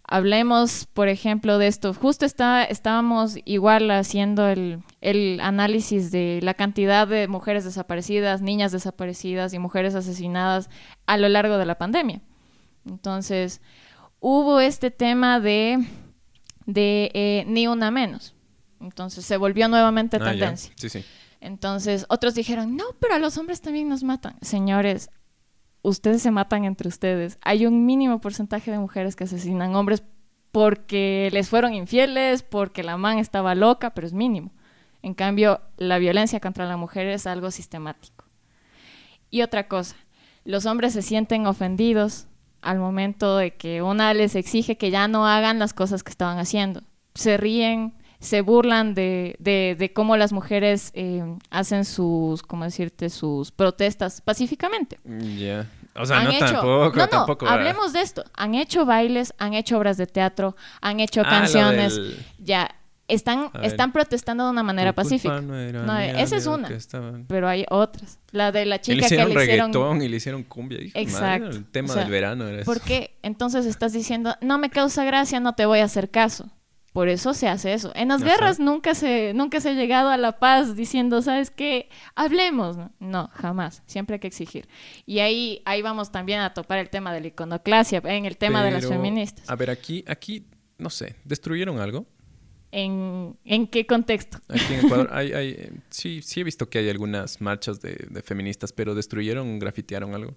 Hablemos, 0.08 0.86
por 0.92 1.08
ejemplo, 1.08 1.58
de 1.58 1.66
esto. 1.66 1.92
Justo 1.92 2.24
está, 2.24 2.62
estábamos 2.62 3.38
igual 3.44 3.90
haciendo 3.90 4.46
el, 4.46 4.82
el, 5.00 5.40
análisis 5.40 6.12
de 6.12 6.38
la 6.42 6.54
cantidad 6.54 7.08
de 7.08 7.26
mujeres 7.26 7.64
desaparecidas, 7.64 8.40
niñas 8.40 8.70
desaparecidas 8.70 9.52
y 9.52 9.58
mujeres 9.58 9.96
asesinadas 9.96 10.70
a 11.06 11.16
lo 11.16 11.28
largo 11.28 11.58
de 11.58 11.66
la 11.66 11.76
pandemia. 11.76 12.20
Entonces, 12.86 13.60
hubo 14.20 14.60
este 14.60 14.92
tema 14.92 15.40
de, 15.40 15.84
de 16.66 17.10
eh, 17.12 17.44
ni 17.48 17.66
una 17.66 17.90
menos. 17.90 18.36
Entonces, 18.80 19.24
se 19.24 19.36
volvió 19.36 19.66
nuevamente 19.66 20.18
ah, 20.20 20.24
tendencia. 20.24 20.72
Sí, 20.76 20.88
sí. 20.88 21.04
Entonces, 21.46 22.06
otros 22.08 22.34
dijeron, 22.34 22.76
no, 22.76 22.84
pero 23.00 23.14
a 23.14 23.18
los 23.20 23.38
hombres 23.38 23.60
también 23.60 23.88
nos 23.88 24.02
matan. 24.02 24.36
Señores, 24.42 25.10
ustedes 25.82 26.20
se 26.20 26.32
matan 26.32 26.64
entre 26.64 26.88
ustedes. 26.88 27.38
Hay 27.40 27.66
un 27.66 27.86
mínimo 27.86 28.20
porcentaje 28.20 28.72
de 28.72 28.80
mujeres 28.80 29.14
que 29.14 29.24
asesinan 29.24 29.76
hombres 29.76 30.02
porque 30.50 31.28
les 31.32 31.48
fueron 31.48 31.72
infieles, 31.72 32.42
porque 32.42 32.82
la 32.82 32.96
man 32.96 33.18
estaba 33.18 33.54
loca, 33.54 33.90
pero 33.90 34.08
es 34.08 34.12
mínimo. 34.12 34.50
En 35.02 35.14
cambio, 35.14 35.60
la 35.76 35.98
violencia 35.98 36.40
contra 36.40 36.66
la 36.66 36.76
mujer 36.76 37.06
es 37.06 37.28
algo 37.28 37.52
sistemático. 37.52 38.24
Y 39.30 39.42
otra 39.42 39.68
cosa, 39.68 39.94
los 40.44 40.66
hombres 40.66 40.94
se 40.94 41.02
sienten 41.02 41.46
ofendidos 41.46 42.26
al 42.60 42.80
momento 42.80 43.36
de 43.36 43.54
que 43.54 43.82
una 43.82 44.12
les 44.14 44.34
exige 44.34 44.76
que 44.76 44.90
ya 44.90 45.06
no 45.06 45.28
hagan 45.28 45.60
las 45.60 45.74
cosas 45.74 46.02
que 46.02 46.10
estaban 46.10 46.40
haciendo. 46.40 46.82
Se 47.14 47.36
ríen, 47.36 47.94
se 48.20 48.40
burlan 48.40 48.94
de, 48.94 49.36
de, 49.38 49.92
cómo 49.92 50.16
las 50.16 50.32
mujeres 50.32 50.90
eh, 50.94 51.22
hacen 51.50 51.84
sus, 51.84 52.42
¿cómo 52.42 52.64
decirte?, 52.64 53.10
sus 53.10 53.50
protestas 53.50 54.20
pacíficamente. 54.20 54.98
Ya. 55.36 55.66
O 55.94 56.04
sea, 56.04 56.24
no 56.24 56.38
tampoco, 56.38 56.92
no, 56.94 57.08
tampoco. 57.08 57.46
Hablemos 57.46 57.92
de 57.92 58.02
esto. 58.02 58.24
Han 58.34 58.54
hecho 58.54 58.84
bailes, 58.84 59.34
han 59.38 59.54
hecho 59.54 59.78
obras 59.78 59.96
de 59.96 60.06
teatro, 60.06 60.56
han 60.80 61.00
hecho 61.00 61.22
ah, 61.24 61.30
canciones. 61.30 61.98
Ya, 62.38 62.74
están, 63.08 63.50
están 63.62 63.92
protestando 63.92 64.44
de 64.44 64.50
una 64.50 64.62
manera 64.62 64.92
pacífica. 64.92 65.40
No, 65.40 65.98
esa 65.98 66.36
es 66.36 66.46
una. 66.46 66.68
Pero 67.28 67.48
hay 67.48 67.64
otras. 67.70 68.18
La 68.32 68.52
de 68.52 68.66
la 68.66 68.80
chica 68.80 68.94
que 68.94 69.00
le 69.00 69.06
hicieron 69.06 69.34
reggaetón 69.34 70.02
y 70.02 70.08
le 70.08 70.16
hicieron 70.16 70.42
cumbia. 70.42 70.78
Exacto. 70.94 71.50
el 71.50 71.64
tema 71.64 71.94
del 71.94 72.10
verano 72.10 72.46
era 72.46 72.62
eso. 72.62 72.70
¿Por 72.70 72.80
qué? 72.80 73.16
Entonces 73.22 73.66
estás 73.66 73.92
diciendo, 73.92 74.34
no 74.40 74.58
me 74.58 74.70
causa 74.70 75.04
gracia, 75.04 75.40
no 75.40 75.54
te 75.54 75.66
voy 75.66 75.78
a 75.78 75.84
hacer 75.84 76.10
caso. 76.10 76.50
Por 76.96 77.10
eso 77.10 77.34
se 77.34 77.46
hace 77.46 77.74
eso. 77.74 77.92
En 77.94 78.08
las 78.08 78.24
guerras 78.24 78.58
nunca 78.58 78.94
se, 78.94 79.34
nunca 79.34 79.60
se 79.60 79.68
ha 79.68 79.72
llegado 79.74 80.08
a 80.08 80.16
la 80.16 80.38
paz 80.38 80.74
diciendo, 80.74 81.20
¿sabes 81.20 81.50
qué? 81.50 81.90
Hablemos. 82.14 82.78
No, 83.00 83.28
jamás. 83.34 83.82
Siempre 83.84 84.14
hay 84.14 84.20
que 84.20 84.28
exigir. 84.28 84.66
Y 85.04 85.18
ahí, 85.18 85.60
ahí 85.66 85.82
vamos 85.82 86.10
también 86.10 86.40
a 86.40 86.54
topar 86.54 86.78
el 86.78 86.88
tema 86.88 87.12
de 87.12 87.20
la 87.20 87.26
iconoclasia, 87.26 88.00
en 88.02 88.24
el 88.24 88.38
tema 88.38 88.64
de 88.64 88.70
las 88.70 88.86
feministas. 88.86 89.46
A 89.46 89.56
ver, 89.56 89.68
aquí, 89.68 90.06
aquí, 90.08 90.46
no 90.78 90.88
sé, 90.88 91.16
¿destruyeron 91.26 91.80
algo? 91.80 92.06
¿En, 92.72 93.36
¿En, 93.44 93.66
qué 93.66 93.84
contexto? 93.86 94.38
Aquí 94.48 94.72
en 94.72 94.86
Ecuador 94.86 95.10
hay, 95.12 95.34
hay, 95.34 95.68
sí, 95.90 96.22
sí 96.22 96.40
he 96.40 96.44
visto 96.44 96.70
que 96.70 96.78
hay 96.78 96.88
algunas 96.88 97.42
marchas 97.42 97.82
de, 97.82 98.06
de 98.08 98.22
feministas, 98.22 98.72
pero 98.72 98.94
¿destruyeron, 98.94 99.58
grafitearon 99.58 100.14
algo? 100.14 100.34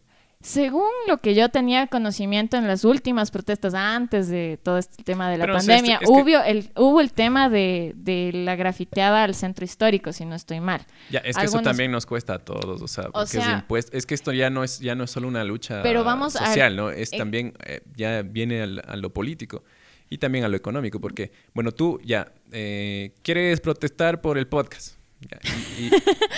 Según 0.50 0.88
lo 1.10 1.18
que 1.18 1.36
yo 1.36 1.50
tenía 1.50 1.88
conocimiento 1.88 2.56
en 2.56 2.66
las 2.66 2.86
últimas 2.86 3.30
protestas 3.30 3.74
antes 3.74 4.30
de 4.30 4.58
todo 4.64 4.78
este 4.78 5.04
tema 5.04 5.30
de 5.30 5.38
la 5.38 5.44
Pero, 5.44 5.58
o 5.58 5.60
sea, 5.60 5.76
pandemia, 5.76 6.00
que- 6.00 6.06
hubo, 6.08 6.28
el, 6.46 6.72
hubo 6.78 7.02
el 7.02 7.12
tema 7.12 7.50
de, 7.50 7.92
de 7.98 8.32
la 8.34 8.56
grafiteada 8.56 9.26
al 9.26 9.36
centro 9.36 9.66
histórico, 9.66 10.14
si 10.14 10.24
no 10.24 10.36
estoy 10.36 10.62
mal. 10.62 10.86
Ya, 11.10 11.20
es 11.20 11.36
que 11.36 11.44
eso 11.44 11.60
también 11.62 11.92
nos 11.92 12.06
cuesta 12.06 12.36
a 12.36 12.40
todos, 12.40 12.82
o 12.82 12.88
sea, 12.88 13.10
porque 13.10 13.38
es 13.38 13.48
impuesto. 13.50 13.98
Es 13.98 14.06
que 14.06 14.16
esto 14.16 14.32
ya 14.32 14.50
no 14.50 14.64
es, 14.64 14.80
ya 14.80 14.96
no 14.96 15.04
es 15.04 15.12
solo 15.12 15.28
una 15.28 15.44
lucha 15.44 15.82
Pero 15.84 16.06
vamos 16.06 16.38
a- 16.38 16.46
social, 16.46 16.74
¿no? 16.78 16.90
Es 16.90 17.12
eh, 17.12 17.18
también, 17.18 17.54
eh, 17.66 17.82
ya 17.98 18.22
viene 18.22 18.62
al- 18.62 18.82
a 18.88 18.96
lo 18.96 19.12
político 19.12 19.66
y 20.10 20.20
también 20.20 20.46
a 20.46 20.48
lo 20.48 20.56
económico, 20.56 21.02
porque, 21.02 21.34
bueno, 21.54 21.74
tú 21.74 22.00
ya 22.06 22.32
eh, 22.54 23.14
quieres 23.24 23.60
protestar 23.60 24.22
por 24.22 24.38
el 24.38 24.48
podcast. 24.48 24.99
Y, 25.22 25.86
y- 25.86 25.92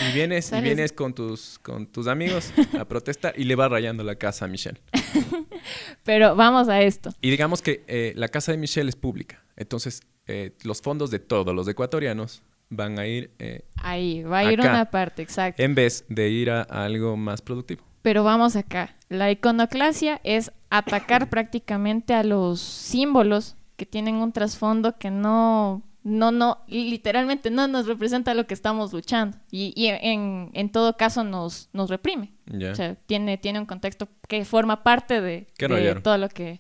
y 0.10 0.14
vienes, 0.14 0.52
y 0.52 0.62
vienes 0.62 0.92
con 0.92 1.14
tus, 1.14 1.60
con 1.60 1.86
tus 1.88 2.08
amigos 2.08 2.52
a 2.80 2.86
protestar 2.86 3.34
y 3.38 3.44
le 3.44 3.56
vas 3.56 3.70
rayando 3.70 4.04
la 4.04 4.16
casa 4.16 4.46
a 4.46 4.48
Michelle. 4.48 4.80
Pero 6.04 6.36
vamos 6.36 6.68
a 6.70 6.82
esto. 6.82 7.12
Y 7.22 7.30
digamos 7.30 7.62
que 7.62 7.84
eh, 7.88 8.14
la 8.16 8.28
casa 8.28 8.52
de 8.52 8.58
Michelle 8.58 8.90
es 8.90 8.96
pública. 8.96 9.44
Entonces, 9.56 10.02
eh, 10.28 10.52
los 10.64 10.82
fondos 10.82 11.12
de 11.12 11.20
todos 11.20 11.54
los 11.54 11.68
ecuatorianos 11.68 12.42
van 12.70 12.98
a 13.00 13.06
ir 13.08 13.32
eh, 13.40 13.66
Ahí, 13.78 14.24
va 14.24 14.40
a 14.40 14.52
ir 14.52 14.60
Acá. 14.62 14.70
una 14.72 14.86
parte, 14.86 15.22
exacto. 15.22 15.62
en 15.62 15.76
vez 15.76 16.06
de 16.10 16.30
ir 16.30 16.50
a, 16.50 16.62
a 16.70 16.86
algo 16.86 17.18
más 17.18 17.42
productivo. 17.42 17.84
Pero 18.02 18.24
vamos 18.24 18.56
acá. 18.56 18.96
La 19.10 19.30
iconoclasia 19.30 20.20
es 20.24 20.52
atacar 20.72 21.30
prácticamente 21.30 22.14
a 22.14 22.24
los 22.24 22.60
símbolos 22.62 23.56
que 23.76 23.86
tienen 23.86 24.16
un 24.16 24.32
trasfondo 24.32 24.98
que 24.98 25.12
no, 25.12 25.84
no, 26.04 26.32
no, 26.32 26.64
literalmente 26.68 27.52
no 27.52 27.68
nos 27.68 27.86
representa 27.86 28.34
lo 28.34 28.48
que 28.48 28.54
estamos 28.54 28.92
luchando. 28.92 29.38
Y, 29.52 29.74
y 29.76 29.88
en, 29.88 30.50
en 30.54 30.72
todo 30.72 30.98
caso 30.98 31.24
nos, 31.24 31.70
nos 31.74 31.90
reprime. 31.90 32.34
O 32.72 32.76
sea, 32.76 32.96
tiene, 32.96 33.38
tiene 33.38 33.60
un 33.60 33.66
contexto 33.66 34.08
que 34.28 34.44
forma 34.46 34.84
parte 34.84 35.22
de, 35.22 35.48
¿Qué 35.58 35.68
de 35.68 35.96
todo 35.96 36.18
lo 36.18 36.30
que... 36.30 36.60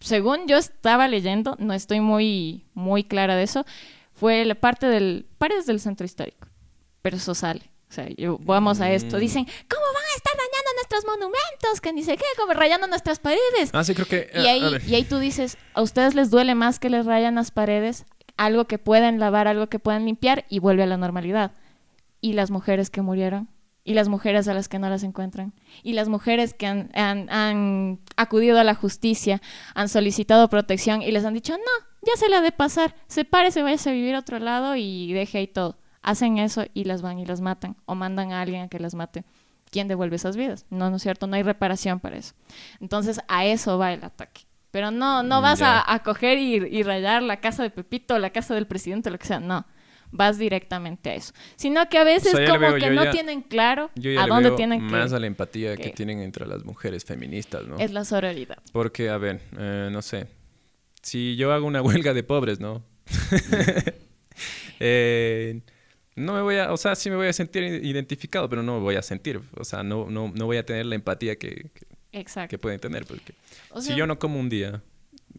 Según 0.00 0.46
yo 0.48 0.56
estaba 0.56 1.08
leyendo, 1.08 1.56
no 1.58 1.74
estoy 1.74 2.00
muy, 2.00 2.64
muy 2.74 3.04
clara 3.04 3.36
de 3.36 3.42
eso, 3.42 3.64
fue 4.12 4.44
la 4.44 4.54
parte 4.54 4.86
del... 4.86 5.26
Paredes 5.38 5.66
del 5.66 5.78
centro 5.78 6.04
histórico. 6.04 6.48
Pero 7.02 7.16
eso 7.16 7.34
sale. 7.34 7.70
O 7.90 7.92
sea, 7.92 8.08
yo, 8.16 8.38
vamos 8.42 8.80
a 8.80 8.90
esto. 8.90 9.16
Mm. 9.16 9.20
Dicen, 9.20 9.44
¿cómo 9.44 9.82
van 9.94 10.04
a 10.04 10.16
estar 10.16 10.32
dañando 10.36 10.70
nuestros 10.76 11.04
monumentos? 11.06 11.80
Que 11.80 11.92
ni 11.92 12.02
sé 12.02 12.16
qué, 12.16 12.24
como 12.38 12.52
rayando 12.54 12.86
nuestras 12.86 13.18
paredes. 13.18 13.70
Ah, 13.72 13.82
sí, 13.84 13.94
creo 13.94 14.06
que... 14.06 14.30
Y 14.32 14.46
ah, 14.46 14.52
ahí, 14.52 14.76
y 14.86 14.94
ahí 14.94 15.04
tú 15.04 15.18
dices, 15.18 15.58
¿a 15.74 15.82
ustedes 15.82 16.14
les 16.14 16.30
duele 16.30 16.54
más 16.54 16.78
que 16.78 16.88
les 16.88 17.04
rayan 17.04 17.34
las 17.34 17.50
paredes? 17.50 18.04
Algo 18.40 18.64
que 18.64 18.78
pueden 18.78 19.20
lavar, 19.20 19.48
algo 19.48 19.66
que 19.66 19.78
pueden 19.78 20.06
limpiar 20.06 20.46
y 20.48 20.60
vuelve 20.60 20.82
a 20.82 20.86
la 20.86 20.96
normalidad. 20.96 21.52
¿Y 22.22 22.32
las 22.32 22.50
mujeres 22.50 22.88
que 22.88 23.02
murieron? 23.02 23.50
¿Y 23.84 23.92
las 23.92 24.08
mujeres 24.08 24.48
a 24.48 24.54
las 24.54 24.66
que 24.66 24.78
no 24.78 24.88
las 24.88 25.02
encuentran? 25.02 25.52
¿Y 25.82 25.92
las 25.92 26.08
mujeres 26.08 26.54
que 26.54 26.66
han 26.66 28.00
acudido 28.16 28.58
a 28.58 28.64
la 28.64 28.74
justicia, 28.74 29.42
han 29.74 29.90
solicitado 29.90 30.48
protección 30.48 31.02
y 31.02 31.12
les 31.12 31.26
han 31.26 31.34
dicho, 31.34 31.52
no, 31.52 31.86
ya 32.00 32.16
se 32.16 32.30
la 32.30 32.40
de 32.40 32.50
pasar, 32.50 32.94
sepárese, 33.08 33.62
váyase 33.62 33.90
a 33.90 33.92
vivir 33.92 34.14
a 34.14 34.20
otro 34.20 34.38
lado 34.38 34.74
y 34.74 35.12
deje 35.12 35.36
ahí 35.36 35.46
todo? 35.46 35.76
Hacen 36.00 36.38
eso 36.38 36.64
y 36.72 36.84
las 36.84 37.02
van 37.02 37.18
y 37.18 37.26
las 37.26 37.42
matan 37.42 37.76
o 37.84 37.94
mandan 37.94 38.32
a 38.32 38.40
alguien 38.40 38.62
a 38.62 38.68
que 38.68 38.78
las 38.78 38.94
mate. 38.94 39.22
¿Quién 39.70 39.86
devuelve 39.86 40.16
esas 40.16 40.38
vidas? 40.38 40.64
No, 40.70 40.88
no 40.88 40.96
es 40.96 41.02
cierto, 41.02 41.26
no 41.26 41.36
hay 41.36 41.42
reparación 41.42 42.00
para 42.00 42.16
eso. 42.16 42.32
Entonces 42.80 43.20
a 43.28 43.44
eso 43.44 43.76
va 43.76 43.92
el 43.92 44.02
ataque. 44.02 44.46
Pero 44.70 44.90
no, 44.90 45.22
no 45.22 45.40
vas 45.42 45.58
Ya. 45.60 45.80
a, 45.80 45.94
a 45.94 46.02
coger 46.02 46.38
y, 46.38 46.54
y 46.56 46.82
rayar 46.82 47.22
la 47.22 47.40
casa 47.40 47.62
de 47.62 47.70
Pepito, 47.70 48.18
la 48.18 48.30
casa 48.30 48.54
del 48.54 48.66
presidente, 48.66 49.10
lo 49.10 49.18
que 49.18 49.26
sea. 49.26 49.40
No, 49.40 49.66
vas 50.12 50.38
directamente 50.38 51.10
a 51.10 51.14
eso. 51.14 51.32
Sino 51.56 51.88
que 51.88 51.98
a 51.98 52.04
veces 52.04 52.34
O 52.34 52.36
sea, 52.36 52.46
ya 52.46 52.52
le 52.52 52.58
como 52.58 52.72
veo, 52.72 52.80
que 52.80 52.90
no 52.94 53.04
ya- 53.04 53.10
tienen 53.10 53.42
claro 53.42 53.90
Yo 53.96 54.10
ya 54.12 54.22
a 54.24 54.26
dónde 54.26 54.50
veo 54.50 54.56
tienen 54.56 54.82
más 54.82 55.10
que... 55.10 55.16
a 55.16 55.18
la 55.20 55.26
empatía 55.26 55.76
que, 55.76 55.82
que- 55.84 55.90
tienen 55.90 56.20
entre 56.20 56.46
las 56.46 56.64
mujeres 56.64 57.04
feministas, 57.04 57.66
¿no? 57.66 57.78
Es 57.78 57.90
la 57.92 58.04
sororidad. 58.04 58.58
Porque, 58.72 59.08
a 59.08 59.18
ver, 59.18 59.40
eh, 59.58 59.88
no 59.90 60.02
sé. 60.02 60.26
Si 61.02 61.36
yo 61.36 61.52
hago 61.52 61.66
una 61.66 61.82
huelga 61.82 62.14
de 62.14 62.22
pobres, 62.22 62.60
¿no? 62.60 62.82
Eh, 64.78 65.60
no 66.16 66.32
me 66.34 66.42
voy 66.42 66.56
a... 66.56 66.72
O 66.72 66.76
sea, 66.76 66.94
sí 66.94 67.10
me 67.10 67.16
voy 67.16 67.26
a 67.28 67.32
sentir 67.32 67.62
identificado, 67.62 68.48
pero 68.48 68.62
no 68.62 68.74
me 68.76 68.80
voy 68.80 68.96
a 68.96 69.02
sentir. 69.02 69.40
O 69.58 69.64
sea, 69.64 69.82
no, 69.82 70.08
no, 70.10 70.32
no 70.34 70.46
voy 70.46 70.56
a 70.56 70.64
tener 70.64 70.86
la 70.86 70.94
empatía 70.94 71.36
que, 71.36 71.70
que, 71.74 71.86
Exacto. 72.12 72.50
que 72.50 72.58
pueden 72.58 72.80
tener. 72.80 73.06
Porque 73.06 73.34
O 73.70 73.80
si 73.80 73.94
yo 73.94 74.06
no 74.06 74.18
como 74.18 74.38
un 74.40 74.48
día, 74.48 74.82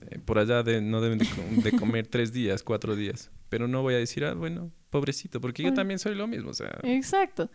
eh, 0.09 0.19
por 0.19 0.39
allá 0.39 0.63
de, 0.63 0.82
no 0.82 1.01
deben 1.01 1.17
de, 1.19 1.26
co- 1.26 1.61
de 1.61 1.72
comer 1.74 2.07
tres 2.07 2.32
días, 2.34 2.63
cuatro 2.63 2.95
días. 2.95 3.30
Pero 3.49 3.67
no 3.67 3.82
voy 3.82 3.95
a 3.95 3.97
decir, 3.97 4.24
ah, 4.26 4.34
bueno, 4.34 4.72
pobrecito, 4.89 5.41
porque 5.41 5.63
yo 5.63 5.74
también 5.74 5.99
soy 5.99 6.15
lo 6.15 6.28
mismo. 6.28 6.51
O 6.51 6.53
sea, 6.53 6.78
Exacto. 6.84 7.49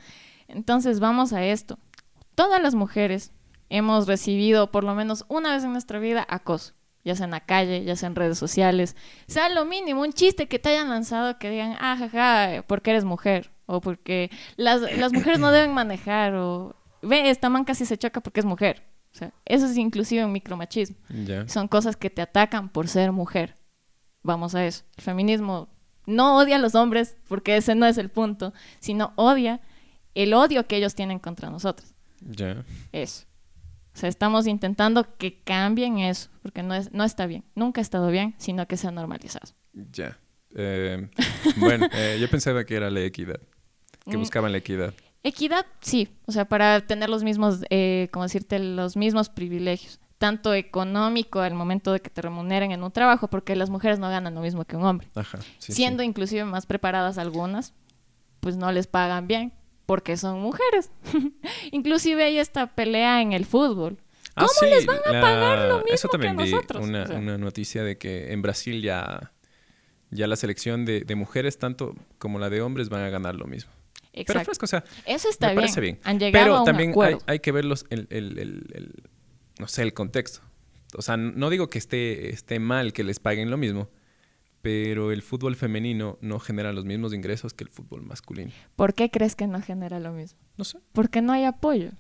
Entonces 0.49 1.01
vamos 1.01 1.33
a 1.33 1.45
esto. 1.45 1.79
Todas 2.35 2.62
las 2.62 2.75
mujeres 2.75 3.33
hemos 3.71 4.07
recibido 4.07 4.71
por 4.71 4.85
lo 4.85 4.95
menos 4.95 5.25
una 5.29 5.55
vez 5.55 5.64
en 5.64 5.73
nuestra 5.73 5.99
vida 5.99 6.25
acoso, 6.29 6.75
ya 7.05 7.17
sea 7.17 7.25
en 7.25 7.31
la 7.33 7.41
calle, 7.41 7.83
ya 7.85 7.97
sea 7.97 8.09
en 8.09 8.14
redes 8.14 8.39
sociales, 8.39 8.95
sea 9.27 9.49
lo 9.49 9.64
mínimo, 9.64 10.03
un 10.03 10.12
chiste 10.12 10.47
que 10.47 10.59
te 10.59 10.69
hayan 10.69 10.89
lanzado 10.91 11.39
que 11.39 11.51
digan, 11.51 11.77
ah, 11.81 11.97
jaja, 11.99 12.62
porque 12.69 12.91
eres 12.91 13.05
mujer, 13.05 13.51
o 13.64 13.81
porque 13.81 14.31
las, 14.57 14.83
las 14.99 15.12
mujeres 15.12 15.41
no 15.41 15.51
deben 15.51 15.73
manejar, 15.73 16.35
o 16.35 16.77
ve, 17.03 17.31
esta 17.31 17.49
man 17.49 17.64
casi 17.64 17.87
se 17.87 17.97
choca 17.99 18.21
porque 18.21 18.41
es 18.41 18.47
mujer. 18.47 18.86
O 19.17 19.19
sea, 19.19 19.33
eso 19.47 19.64
es 19.64 19.79
inclusive 19.79 20.27
un 20.27 20.33
micromachismo. 20.33 20.97
ya. 21.25 21.49
Son 21.49 21.69
cosas 21.69 21.97
que 21.97 22.11
te 22.11 22.21
atacan 22.21 22.69
por 22.69 22.87
ser 22.87 23.12
mujer. 23.12 23.55
Vamos 24.23 24.55
a 24.55 24.67
eso. 24.67 24.85
El 24.99 25.03
feminismo 25.05 25.71
no 26.05 26.37
odia 26.37 26.57
a 26.57 26.59
los 26.59 26.75
hombres, 26.75 27.17
porque 27.27 27.57
ese 27.57 27.75
no 27.75 27.87
es 27.87 27.97
el 27.97 28.11
punto, 28.11 28.53
sino 28.79 29.14
odia 29.17 29.62
el 30.14 30.35
odio 30.35 30.67
que 30.67 30.77
ellos 30.77 30.95
tienen 30.95 31.19
contra 31.19 31.49
nosotros. 31.49 31.95
Ya. 32.21 32.62
Eso. 32.93 33.25
O 33.95 33.99
sea, 33.99 34.11
estamos 34.11 34.47
intentando 34.47 35.17
que 35.17 35.41
cambien 35.43 35.97
eso, 35.99 36.29
porque 36.43 36.62
no, 36.62 36.75
es, 36.75 36.93
no 36.93 37.03
está 37.03 37.25
bien. 37.25 37.43
Nunca 37.55 37.81
ha 37.81 37.83
estado 37.83 38.09
bien, 38.11 38.35
sino 38.37 38.67
que 38.69 38.77
se 38.77 38.87
ha 38.87 38.91
normalizado. 38.91 39.51
Ya. 39.73 40.19
Eh, 40.55 41.09
bueno, 41.57 41.89
eh, 41.95 42.19
yo 42.21 42.29
pensaba 42.29 42.64
que 42.64 42.77
era 42.77 42.91
la 42.91 43.01
equidad, 43.01 43.41
que 44.05 44.19
Mm. 44.19 44.21
buscaban 44.21 44.53
la 44.53 44.59
equidad. 44.59 44.93
Equidad, 45.27 45.66
sí. 45.81 46.09
O 46.27 46.33
sea, 46.33 46.45
para 46.45 46.87
tener 46.87 47.11
los 47.11 47.24
mismos, 47.24 47.64
eh, 47.70 48.07
como 48.12 48.22
decirte, 48.22 48.61
los 48.61 48.97
mismos 48.97 49.29
privilegios. 49.29 49.99
Tanto 50.18 50.55
económico 50.55 51.41
al 51.41 51.53
momento 51.53 51.93
de 51.93 51.99
que 51.99 52.11
te 52.11 52.22
remuneren 52.22 52.70
en 52.70 52.85
un 52.85 52.93
trabajo, 52.93 53.27
porque 53.29 53.57
las 53.57 53.68
mujeres 53.68 53.99
no 53.99 54.09
ganan 54.09 54.37
lo 54.37 54.41
mismo 54.41 54.64
que 54.64 54.77
un 54.77 54.85
hombre. 54.85 55.09
Ajá. 55.16 55.39
sí, 55.59 55.72
siendo 55.72 56.05
sí. 56.05 56.09
inclusive 56.09 56.45
más 56.45 56.66
preparadas 56.66 57.18
algunas, 57.18 57.74
pues 58.39 58.57
no 58.57 58.70
les 58.70 58.87
pagan 58.87 59.27
bien 59.27 59.53
porque 59.85 60.16
son 60.16 60.41
mujeres. 60.41 60.93
inclusive 61.72 62.22
hay 62.22 62.39
esta 62.39 62.68
pelea 62.77 63.20
en 63.20 63.33
el 63.33 63.47
fútbol. 63.47 63.99
Ah, 64.37 64.47
¿Cómo 64.47 64.51
sí, 64.61 64.66
les 64.66 64.87
van 64.87 64.99
a 64.99 65.20
pagar 65.20 65.68
lo 65.68 65.79
mismo 65.79 65.93
Eso 65.93 66.09
también 66.09 66.37
que 66.37 66.45
vi 66.45 66.51
nosotros? 66.53 66.85
Una, 66.85 67.03
O 67.03 67.07
sea. 67.09 67.16
una 67.16 67.37
noticia 67.37 67.83
de 67.83 67.99
que 67.99 68.33
en 68.33 68.43
Brasil 68.43 68.81
ya, 68.81 69.33
ya 70.12 70.29
la 70.29 70.37
selección 70.37 70.85
de, 70.85 71.01
de 71.01 71.14
mujeres, 71.16 71.59
tanto 71.59 71.97
como 72.18 72.39
la 72.39 72.49
de 72.49 72.62
hombres, 72.62 72.91
van 72.91 73.03
a 73.03 73.09
ganar 73.09 73.35
lo 73.35 73.47
mismo. 73.47 73.72
Pero 74.25 74.41
fresco, 74.45 74.64
o 74.64 74.69
sea, 74.69 74.85
Eso 75.05 75.29
está 75.29 75.49
me 75.49 75.53
bien. 75.53 75.62
parece 75.62 75.81
bien. 75.81 75.99
Han 76.05 76.19
llegado 76.19 76.45
Pero 76.45 76.57
a 76.57 76.61
un 76.61 76.64
también 76.67 76.89
hay, 76.91 76.93
acuerdo. 76.93 77.19
hay 77.27 77.39
que 77.41 77.53
verlos 77.53 77.85
el, 77.91 78.07
el- 78.11 78.39
el- 78.39 78.67
el- 78.75 79.03
no 79.59 79.69
sé, 79.69 79.83
el 79.83 79.93
contexto. 79.93 80.41
O 80.97 81.03
sea, 81.03 81.17
no 81.17 81.51
digo 81.51 81.69
que 81.69 81.79
esté, 81.79 82.31
esté 82.31 82.59
mal 82.59 82.93
que 82.93 83.05
les 83.05 83.19
paguen 83.21 83.51
lo 83.51 83.57
mismo, 83.57 83.91
pero 84.62 85.12
el 85.12 85.23
fútbol 85.23 85.55
femenino 85.57 86.19
no 86.21 86.39
genera 86.41 86.73
los 86.73 86.85
mismos 86.85 87.12
ingresos 87.12 87.53
que 87.55 87.64
el 87.64 87.71
fútbol 87.71 88.03
masculino. 88.03 88.51
¿Por 88.75 88.95
qué 88.95 89.11
crees 89.11 89.37
que 89.37 89.47
no 89.47 89.61
genera 89.62 90.01
lo 90.01 90.12
mismo? 90.12 90.39
No 90.57 90.64
sé. 90.64 90.79
Porque 90.93 91.23
no 91.23 91.33
hay 91.33 91.45
apoyo. 91.45 91.91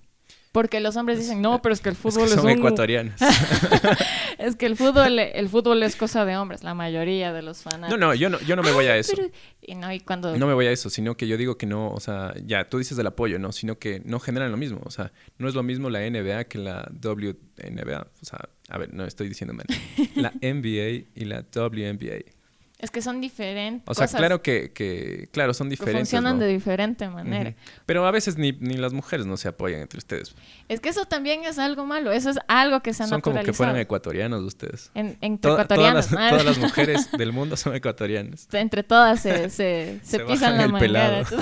Porque 0.52 0.80
los 0.80 0.96
hombres 0.96 1.18
dicen, 1.18 1.42
no, 1.42 1.60
pero 1.60 1.74
es 1.74 1.80
que 1.80 1.90
el 1.90 1.94
Es 1.96 2.00
fútbol 2.00 2.24
que 2.28 2.34
es, 2.34 2.34
son 2.34 2.46
un... 2.46 2.50
ecuatorianos. 2.52 3.14
Es 4.38 4.54
que 4.54 4.66
el 4.66 4.76
fútbol, 4.76 5.18
el 5.18 5.48
fútbol 5.48 5.82
es 5.82 5.96
cosa 5.96 6.24
de 6.26 6.36
hombres, 6.36 6.62
la 6.62 6.74
mayoría 6.74 7.32
de 7.32 7.40
los 7.42 7.62
fanáticos. 7.62 7.98
No, 7.98 8.06
no, 8.08 8.14
yo 8.14 8.28
no, 8.28 8.38
yo 8.40 8.54
no 8.54 8.62
me 8.62 8.70
voy 8.70 8.86
a 8.86 8.92
Ay, 8.92 9.00
eso. 9.00 9.12
pero- 9.16 9.30
Y 9.62 9.74
no, 9.76 9.90
y 9.92 10.00
cuando... 10.00 10.36
No 10.36 10.46
me 10.46 10.52
voy 10.52 10.66
a 10.66 10.72
eso, 10.72 10.90
sino 10.90 11.16
que 11.16 11.26
yo 11.26 11.36
digo 11.38 11.56
que 11.56 11.64
no, 11.66 11.88
o 11.90 12.00
sea, 12.00 12.34
ya, 12.44 12.66
tú 12.68 12.76
dices 12.78 12.96
del 12.98 13.06
apoyo, 13.06 13.38
¿no? 13.38 13.50
Sino 13.52 13.78
que 13.78 14.02
no 14.04 14.20
generan 14.20 14.50
lo 14.50 14.58
mismo, 14.58 14.80
o 14.84 14.90
sea, 14.90 15.10
no 15.38 15.48
es 15.48 15.54
lo 15.54 15.62
mismo 15.62 15.88
la 15.88 16.00
NBA 16.00 16.44
que 16.44 16.58
la 16.58 16.86
WNBA, 17.02 18.06
o 18.20 18.24
sea, 18.24 18.40
a 18.68 18.78
ver, 18.78 18.92
no 18.92 19.04
estoy 19.06 19.28
diciendo 19.28 19.54
mal. 19.54 19.66
La 20.14 20.32
NBA 20.42 21.06
y 21.14 21.24
la 21.24 21.42
WNBA. 21.54 22.35
Es 22.78 22.90
que 22.90 23.00
son 23.00 23.22
diferentes. 23.22 23.84
O 23.88 23.94
sea, 23.94 24.06
cosas 24.06 24.18
claro 24.18 24.42
que, 24.42 24.70
que, 24.70 25.30
claro, 25.32 25.54
son 25.54 25.70
diferentes, 25.70 26.10
funcionan 26.10 26.34
¿no? 26.38 26.44
de 26.44 26.48
diferente 26.52 27.08
manera. 27.08 27.54
Pero 27.86 28.06
a 28.06 28.10
veces 28.10 28.36
ni, 28.36 28.52
ni 28.52 28.74
las 28.74 28.92
mujeres 28.92 29.24
no 29.24 29.38
se 29.38 29.48
apoyan 29.48 29.80
entre 29.80 29.96
ustedes. 29.96 30.34
Es 30.68 30.80
que 30.80 30.90
eso 30.90 31.06
también 31.06 31.44
es 31.44 31.58
algo 31.58 31.86
malo. 31.86 32.12
Eso 32.12 32.28
es 32.28 32.38
algo 32.48 32.80
que 32.80 32.92
se 32.92 33.04
ha 33.04 33.06
Son 33.06 33.22
como 33.22 33.42
que 33.42 33.54
fueran 33.54 33.78
ecuatorianos 33.78 34.42
ustedes. 34.42 34.90
En, 34.94 35.16
entre 35.22 35.50
Toda- 35.50 35.62
ecuatorianos. 35.62 36.08
todas, 36.08 36.20
las, 36.20 36.30
todas 36.30 36.44
las 36.44 36.58
mujeres 36.58 37.10
del 37.16 37.32
mundo 37.32 37.56
son 37.56 37.74
ecuatorianas. 37.74 38.46
Entre 38.52 38.82
todas 38.82 39.20
se, 39.20 39.48
se, 39.50 40.00
se 40.02 40.18
Se 40.18 40.20
pisan 40.26 40.58
la 40.58 40.78
pelado. 40.78 41.24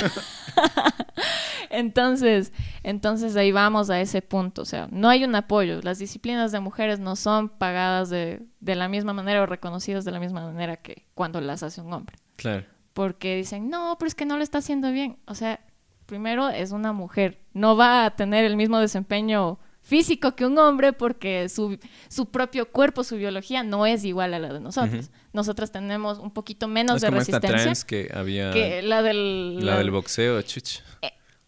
entonces, 1.70 2.52
entonces 2.82 3.34
ahí 3.36 3.50
vamos 3.52 3.90
a 3.90 4.00
ese 4.00 4.22
punto. 4.22 4.62
O 4.62 4.66
sea, 4.66 4.88
no 4.90 5.08
hay 5.08 5.24
un 5.24 5.34
apoyo. 5.34 5.80
Las 5.82 5.98
disciplinas 5.98 6.52
de 6.52 6.60
mujeres 6.60 7.00
no 7.00 7.16
son 7.16 7.48
pagadas 7.48 8.10
de, 8.10 8.42
de 8.60 8.74
la 8.76 8.88
misma 8.88 9.12
manera 9.12 9.42
o 9.42 9.46
reconocidas 9.46 10.04
de 10.04 10.12
la 10.12 10.20
misma 10.20 10.42
manera 10.44 10.76
que 10.76 11.04
cuando 11.14 11.23
las 11.40 11.62
hace 11.62 11.80
un 11.80 11.92
hombre. 11.92 12.16
Claro. 12.36 12.64
Porque 12.92 13.36
dicen, 13.36 13.68
no, 13.70 13.96
pero 13.98 14.06
es 14.08 14.14
que 14.14 14.24
no 14.26 14.36
lo 14.36 14.42
está 14.42 14.58
haciendo 14.58 14.90
bien. 14.92 15.18
O 15.26 15.34
sea, 15.34 15.60
primero 16.06 16.48
es 16.48 16.70
una 16.70 16.92
mujer. 16.92 17.40
No 17.52 17.76
va 17.76 18.04
a 18.04 18.14
tener 18.16 18.44
el 18.44 18.56
mismo 18.56 18.78
desempeño 18.78 19.58
físico 19.82 20.34
que 20.34 20.46
un 20.46 20.56
hombre 20.58 20.92
porque 20.94 21.48
su, 21.48 21.78
su 22.08 22.30
propio 22.30 22.70
cuerpo, 22.70 23.04
su 23.04 23.16
biología 23.16 23.62
no 23.62 23.84
es 23.84 24.04
igual 24.04 24.32
a 24.32 24.38
la 24.38 24.52
de 24.52 24.60
nosotros. 24.60 25.10
Nosotras 25.32 25.72
tenemos 25.72 26.18
un 26.18 26.30
poquito 26.32 26.68
menos 26.68 26.96
Es 26.96 27.02
de 27.02 27.08
como 27.08 27.20
esta 27.20 27.38
resistencia 27.38 27.64
trans 27.64 27.84
que 27.84 28.10
había... 28.14 28.50
que 28.52 28.80
la 28.82 29.02
del... 29.02 29.64
la 29.64 29.76
del 29.78 29.90
boxeo, 29.90 30.40
chuch. 30.42 30.80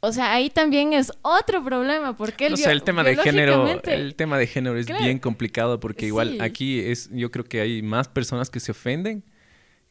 O 0.00 0.12
sea, 0.12 0.34
ahí 0.34 0.50
también 0.50 0.92
es 0.92 1.10
otro 1.22 1.64
problema 1.64 2.14
porque 2.16 2.46
el, 2.46 2.52
No 2.52 2.56
sé, 2.58 2.70
el 2.70 2.82
tema 2.82 3.02
de 3.02 3.16
género, 3.16 3.66
el 3.84 4.14
tema 4.14 4.36
de 4.36 4.46
género 4.46 4.76
es 4.78 4.86
Claro. 4.86 5.02
bien 5.02 5.18
complicado 5.18 5.80
porque 5.80 6.06
igual 6.06 6.32
Sí. 6.32 6.38
aquí 6.40 6.80
es, 6.80 7.08
yo 7.12 7.30
creo 7.30 7.44
que 7.46 7.60
hay 7.62 7.82
más 7.82 8.06
personas 8.06 8.50
que 8.50 8.60
se 8.60 8.72
ofenden 8.72 9.24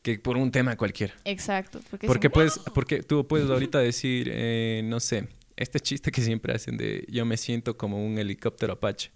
que 0.05 0.19
por 0.19 0.37
un 0.37 0.51
tema 0.51 0.77
cualquiera. 0.77 1.15
Exacto. 1.25 1.79
Porque, 1.89 2.05
Porque 2.05 2.29
puedes, 2.29 2.59
porque 2.75 3.01
tú 3.01 3.27
puedes 3.27 3.49
ahorita 3.55 3.79
decir, 3.79 4.29
eh, 4.31 4.81
no 4.85 4.99
sé, 4.99 5.27
este 5.57 5.79
chiste 5.79 6.11
que 6.11 6.21
siempre 6.21 6.53
hacen 6.53 6.77
de 6.77 7.05
yo 7.09 7.25
me 7.25 7.37
siento 7.37 7.75
como 7.75 8.05
un 8.05 8.17
helicóptero 8.19 8.73
Apache. 8.73 9.09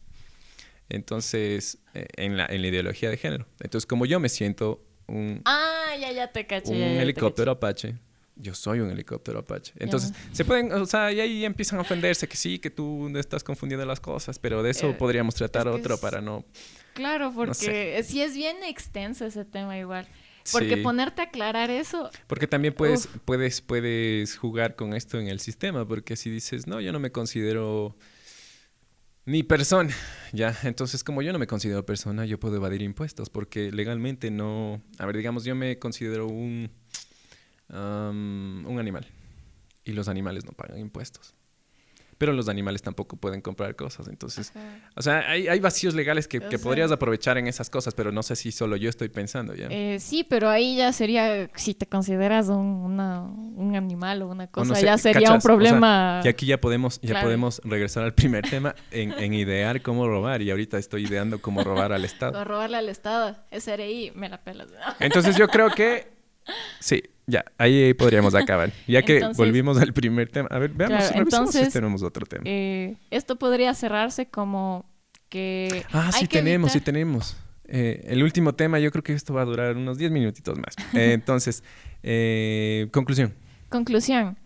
Entonces, 0.90 1.78
eh, 1.94 2.08
en, 2.18 2.38
la, 2.38 2.48
en 2.48 2.62
la 2.62 2.68
ideología 2.68 3.10
de 3.10 3.18
género. 3.18 3.46
Entonces, 3.60 3.86
como 3.86 4.06
yo 4.06 4.20
me 4.20 4.30
siento 4.30 4.84
un, 5.08 5.42
Ah, 5.46 5.92
ya, 6.00 6.12
ya 6.12 6.32
te 6.32 6.48
caché. 6.48 6.72
un 6.72 6.80
ya, 6.80 6.88
ya 6.88 6.94
te 6.96 7.02
helicóptero 7.04 7.52
Apache, 7.52 7.96
yo 8.36 8.56
soy 8.56 8.80
un 8.80 8.90
helicóptero 8.90 9.40
Apache. 9.40 9.74
Entonces, 9.78 10.14
se 10.32 10.46
pueden, 10.46 10.72
o 10.72 10.86
sea, 10.88 11.12
y 11.12 11.20
ahí 11.20 11.46
empiezan 11.46 11.78
a 11.78 11.84
ofenderse 11.84 12.28
que 12.28 12.36
sí, 12.38 12.58
que 12.58 12.72
tú 12.72 13.08
estás 13.20 13.44
confundiendo 13.44 13.86
las 13.86 14.00
cosas, 14.00 14.40
pero 14.40 14.64
de 14.64 14.72
eso 14.72 14.90
Eh, 14.90 14.94
podríamos 14.98 15.36
tratar 15.36 15.68
es 15.68 15.76
otro 15.76 15.94
es- 15.96 16.02
para 16.02 16.22
no... 16.22 16.42
caché. 16.42 16.80
Claro, 16.96 17.32
porque 17.36 17.54
sé. 17.54 18.04
sí 18.04 18.22
es 18.24 18.34
bien 18.34 18.58
extenso 18.64 19.26
ese 19.28 19.46
tema 19.46 19.78
igual. 19.78 20.08
Porque 20.52 20.76
Sí. 20.76 20.82
ponerte 20.82 21.22
a 21.22 21.26
aclarar 21.26 21.70
eso, 21.70 22.10
Porque 22.28 22.48
también 22.48 22.74
puedes, 22.74 23.06
Uf. 23.06 23.18
puedes, 23.26 23.62
puedes 23.62 24.38
jugar 24.38 24.76
con 24.76 24.94
esto 24.94 25.20
en 25.20 25.28
el 25.28 25.40
sistema, 25.40 25.88
porque 25.88 26.16
si 26.16 26.30
dices, 26.30 26.68
no, 26.68 26.82
yo 26.82 26.92
no 26.92 27.00
me 27.00 27.12
considero 27.12 27.96
ni 29.26 29.44
persona, 29.44 29.94
ya, 30.34 30.58
entonces 30.64 31.04
como 31.04 31.22
yo 31.22 31.32
no 31.34 31.40
me 31.40 31.46
considero 31.48 31.86
persona, 31.86 32.26
yo 32.26 32.40
puedo 32.40 32.56
evadir 32.56 32.82
impuestos, 32.82 33.30
porque 33.30 33.72
legalmente 33.72 34.32
no, 34.32 34.82
a 34.98 35.06
ver, 35.06 35.18
digamos, 35.18 35.44
yo 35.44 35.54
me 35.56 35.78
considero 35.78 36.26
un, 36.28 36.72
un 37.70 38.78
animal, 38.80 39.06
y 39.84 39.92
los 39.94 40.08
animales 40.08 40.46
no 40.46 40.52
pagan 40.54 40.80
impuestos. 40.80 41.34
Pero 42.20 42.34
los 42.34 42.48
animales 42.50 42.84
tampoco 42.84 43.16
pueden 43.18 43.42
comprar 43.42 43.76
cosas, 43.76 44.08
entonces... 44.10 44.52
Ajá. 44.56 44.62
O 44.96 45.02
sea, 45.02 45.20
hay, 45.32 45.48
hay 45.48 45.60
vacíos 45.60 45.96
legales 45.96 46.28
que, 46.28 46.40
podrías 46.60 46.92
aprovechar 46.92 47.38
en 47.40 47.48
esas 47.48 47.70
cosas, 47.72 47.96
pero 47.96 48.12
no 48.12 48.22
sé 48.22 48.36
si 48.36 48.52
solo 48.52 48.76
yo 48.76 48.90
estoy 48.90 49.10
pensando, 49.10 49.56
¿ya? 49.56 49.68
eh, 49.72 49.98
sí, 50.00 50.24
pero 50.30 50.50
ahí 50.50 50.76
ya 50.78 50.92
sería, 50.94 51.50
si 51.56 51.74
te 51.74 51.88
consideras 51.88 52.50
un, 52.50 52.58
una- 52.58 53.22
un 53.24 53.76
animal 53.76 54.22
o 54.22 54.28
una 54.28 54.44
O 54.44 54.52
cosa, 54.52 54.68
no 54.70 54.76
sé, 54.76 54.86
ya 54.86 54.98
sería 54.98 55.22
¿cachas? 55.22 55.32
un 55.32 55.38
O 55.38 55.42
sea, 55.42 55.48
problema. 55.48 56.22
Y 56.24 56.28
aquí 56.28 56.46
ya 56.46 56.60
podemos, 56.62 57.00
ya 57.02 57.12
Claro. 57.12 57.28
podemos 57.28 57.62
regresar 57.64 58.04
al 58.04 58.14
primer 58.14 58.48
tema 58.50 58.76
en, 58.92 59.14
en 59.18 59.34
idear 59.34 59.82
cómo 59.82 60.06
robar. 60.08 60.42
Y 60.42 60.52
ahorita 60.52 60.78
estoy 60.78 61.06
ideando 61.08 61.40
cómo 61.42 61.64
robar 61.64 61.94
al 61.94 62.04
Estado. 62.04 62.44
robarle 62.44 62.76
al 62.78 62.90
Estado, 62.90 63.38
SRI, 63.52 64.12
me 64.14 64.28
la 64.28 64.44
pelas. 64.44 64.68
Entonces 65.00 65.38
yo 65.38 65.48
creo 65.48 65.70
que 65.72 66.12
sí, 66.82 67.02
ya, 67.30 67.46
ahí 67.58 67.94
podríamos 67.94 68.34
acabar. 68.36 68.72
Ya 68.88 69.02
que 69.04 69.16
Entonces- 69.18 69.38
volvimos 69.38 69.78
al 69.80 69.94
primer 69.94 70.30
tema. 70.30 70.48
A 70.52 70.60
ver, 70.60 70.72
veamos, 70.72 70.98
Claro, 70.98 71.14
si 71.14 71.20
entonces, 71.20 71.74
tenemos 71.74 72.04
otro 72.04 72.26
tema. 72.26 72.44
Eh, 72.46 72.98
esto 73.12 73.38
podría 73.38 73.74
cerrarse 73.74 74.28
como 74.30 74.86
que... 75.30 75.86
ah, 75.92 76.12
sí 76.12 76.28
que 76.28 76.40
tenemos, 76.40 76.72
sí 76.72 76.82
tenemos. 76.82 77.38
Eh, 77.72 78.04
el 78.08 78.24
último 78.24 78.54
tema, 78.56 78.80
yo 78.80 78.92
creo 78.92 79.04
que 79.04 79.14
esto 79.14 79.34
va 79.36 79.44
a 79.44 79.46
durar 79.46 79.76
unos 79.78 79.98
10 79.98 80.12
minutitos 80.12 80.58
más. 80.58 80.76
Eh, 80.94 81.14
entonces, 81.14 81.64
eh, 82.04 82.88
conclusión. 82.92 83.34
Conclusión. 83.70 84.38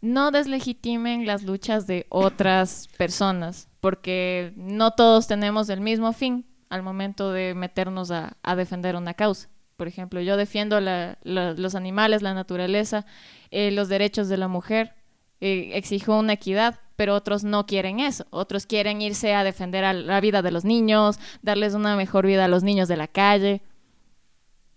No 0.00 0.30
deslegitimen 0.30 1.26
las 1.26 1.42
luchas 1.42 1.86
de 1.86 2.06
otras 2.10 2.88
personas, 2.96 3.68
porque 3.80 4.52
no 4.56 4.92
todos 4.92 5.26
tenemos 5.26 5.68
el 5.70 5.80
mismo 5.80 6.12
fin 6.12 6.44
al 6.68 6.82
momento 6.82 7.32
de 7.32 7.54
meternos 7.54 8.10
a, 8.10 8.36
a 8.42 8.54
defender 8.54 8.96
una 8.96 9.14
causa. 9.14 9.48
Por 9.84 9.88
ejemplo, 9.88 10.22
yo 10.22 10.38
defiendo 10.38 10.80
la- 10.80 11.18
la- 11.24 11.52
los 11.52 11.74
animales, 11.74 12.22
la 12.22 12.32
naturaleza, 12.32 13.04
eh, 13.50 13.70
los 13.70 13.90
derechos 13.90 14.30
de 14.30 14.38
la 14.38 14.48
mujer, 14.48 14.94
eh, 15.42 15.72
exijo 15.74 16.18
una 16.18 16.32
equidad, 16.32 16.80
pero 16.96 17.14
otros 17.14 17.44
no 17.44 17.66
quieren 17.66 18.00
eso. 18.00 18.24
Otros 18.30 18.64
quieren 18.64 19.02
irse 19.02 19.34
a 19.34 19.44
defender 19.44 19.84
a 19.84 19.92
la 19.92 20.22
vida 20.22 20.40
de 20.40 20.52
los 20.52 20.64
niños, 20.64 21.18
darles 21.42 21.74
una 21.74 21.96
mejor 21.96 22.24
vida 22.26 22.46
a 22.46 22.48
los 22.48 22.62
niños 22.62 22.88
de 22.88 22.96
la 22.96 23.08
calle. 23.08 23.60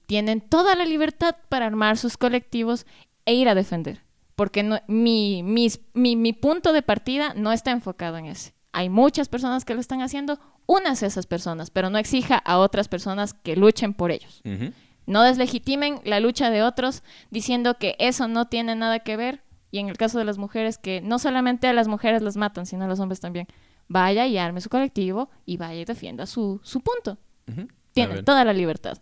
Tienen 0.08 0.42
toda 0.42 0.76
la 0.76 0.84
libertad 0.84 1.38
para 1.48 1.68
armar 1.68 1.98
sus 1.98 2.18
colectivos 2.18 2.86
e 3.26 3.34
ir 3.34 3.48
a 3.48 3.56
defender. 3.56 4.02
Porque 4.36 4.62
no- 4.62 4.82
mi, 4.88 5.42
mis- 5.42 5.80
mi, 5.94 6.18
mi 6.18 6.34
punto 6.34 6.74
de 6.74 6.82
partida 6.82 7.34
no 7.34 7.54
está 7.54 7.72
enfocado 7.72 8.18
en 8.18 8.26
ese. 8.26 8.54
Hay 8.74 8.90
muchas 8.90 9.30
personas 9.30 9.64
que 9.64 9.74
lo 9.74 9.80
están 9.80 10.02
haciendo, 10.02 10.38
unas 10.66 11.02
esas 11.02 11.28
personas, 11.28 11.72
pero 11.72 11.90
no 11.90 11.98
exija 11.98 12.38
a 12.38 12.58
otras 12.58 12.90
personas 12.90 13.34
que 13.34 13.56
luchen 13.56 13.94
por 13.94 14.12
ellos. 14.12 14.42
Ujú. 14.44 14.74
No 15.08 15.24
deslegitimen 15.24 16.00
la 16.04 16.20
lucha 16.20 16.52
de 16.52 16.62
otros 16.62 17.02
diciendo 17.32 17.78
que 17.80 17.96
eso 17.98 18.28
no 18.28 18.48
tiene 18.48 18.76
nada 18.76 19.00
que 19.00 19.18
ver. 19.18 19.42
Y 19.72 19.80
en 19.80 19.90
el 19.90 19.98
caso 19.98 20.20
de 20.20 20.26
las 20.26 20.38
mujeres, 20.38 20.78
que 20.78 21.02
no 21.02 21.18
solamente 21.18 21.68
a 21.68 21.74
las 21.74 21.88
mujeres 21.88 22.22
las 22.22 22.38
matan, 22.38 22.66
sino 22.66 22.86
a 22.86 22.88
los 22.88 23.00
hombres 23.00 23.20
también. 23.20 23.48
Vaya 23.88 24.28
y 24.28 24.38
arme 24.38 24.62
su 24.62 24.70
colectivo 24.70 25.30
y 25.46 25.58
vaya 25.58 25.82
y 25.82 25.86
defienda 25.86 26.26
su, 26.26 26.60
su 26.64 26.82
punto. 26.82 27.18
Ujú. 27.50 27.62
A 27.62 27.68
Tienen 27.94 28.24
toda 28.26 28.46
la 28.46 28.54
libertad. 28.54 29.00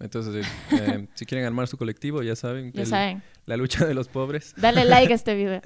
Entonces, 0.00 0.46
eh, 0.72 1.06
si 1.14 1.26
quieren 1.26 1.46
armar 1.46 1.68
su 1.68 1.76
colectivo, 1.76 2.22
ya 2.22 2.36
saben. 2.36 2.72
Ya 2.72 2.82
el- 2.82 2.86
saben. 2.86 3.22
La 3.46 3.56
lucha 3.56 3.84
de 3.84 3.92
los 3.94 4.08
pobres. 4.08 4.54
Dale 4.56 4.84
like 4.86 5.12
a 5.12 5.16
este 5.16 5.34
video. 5.34 5.60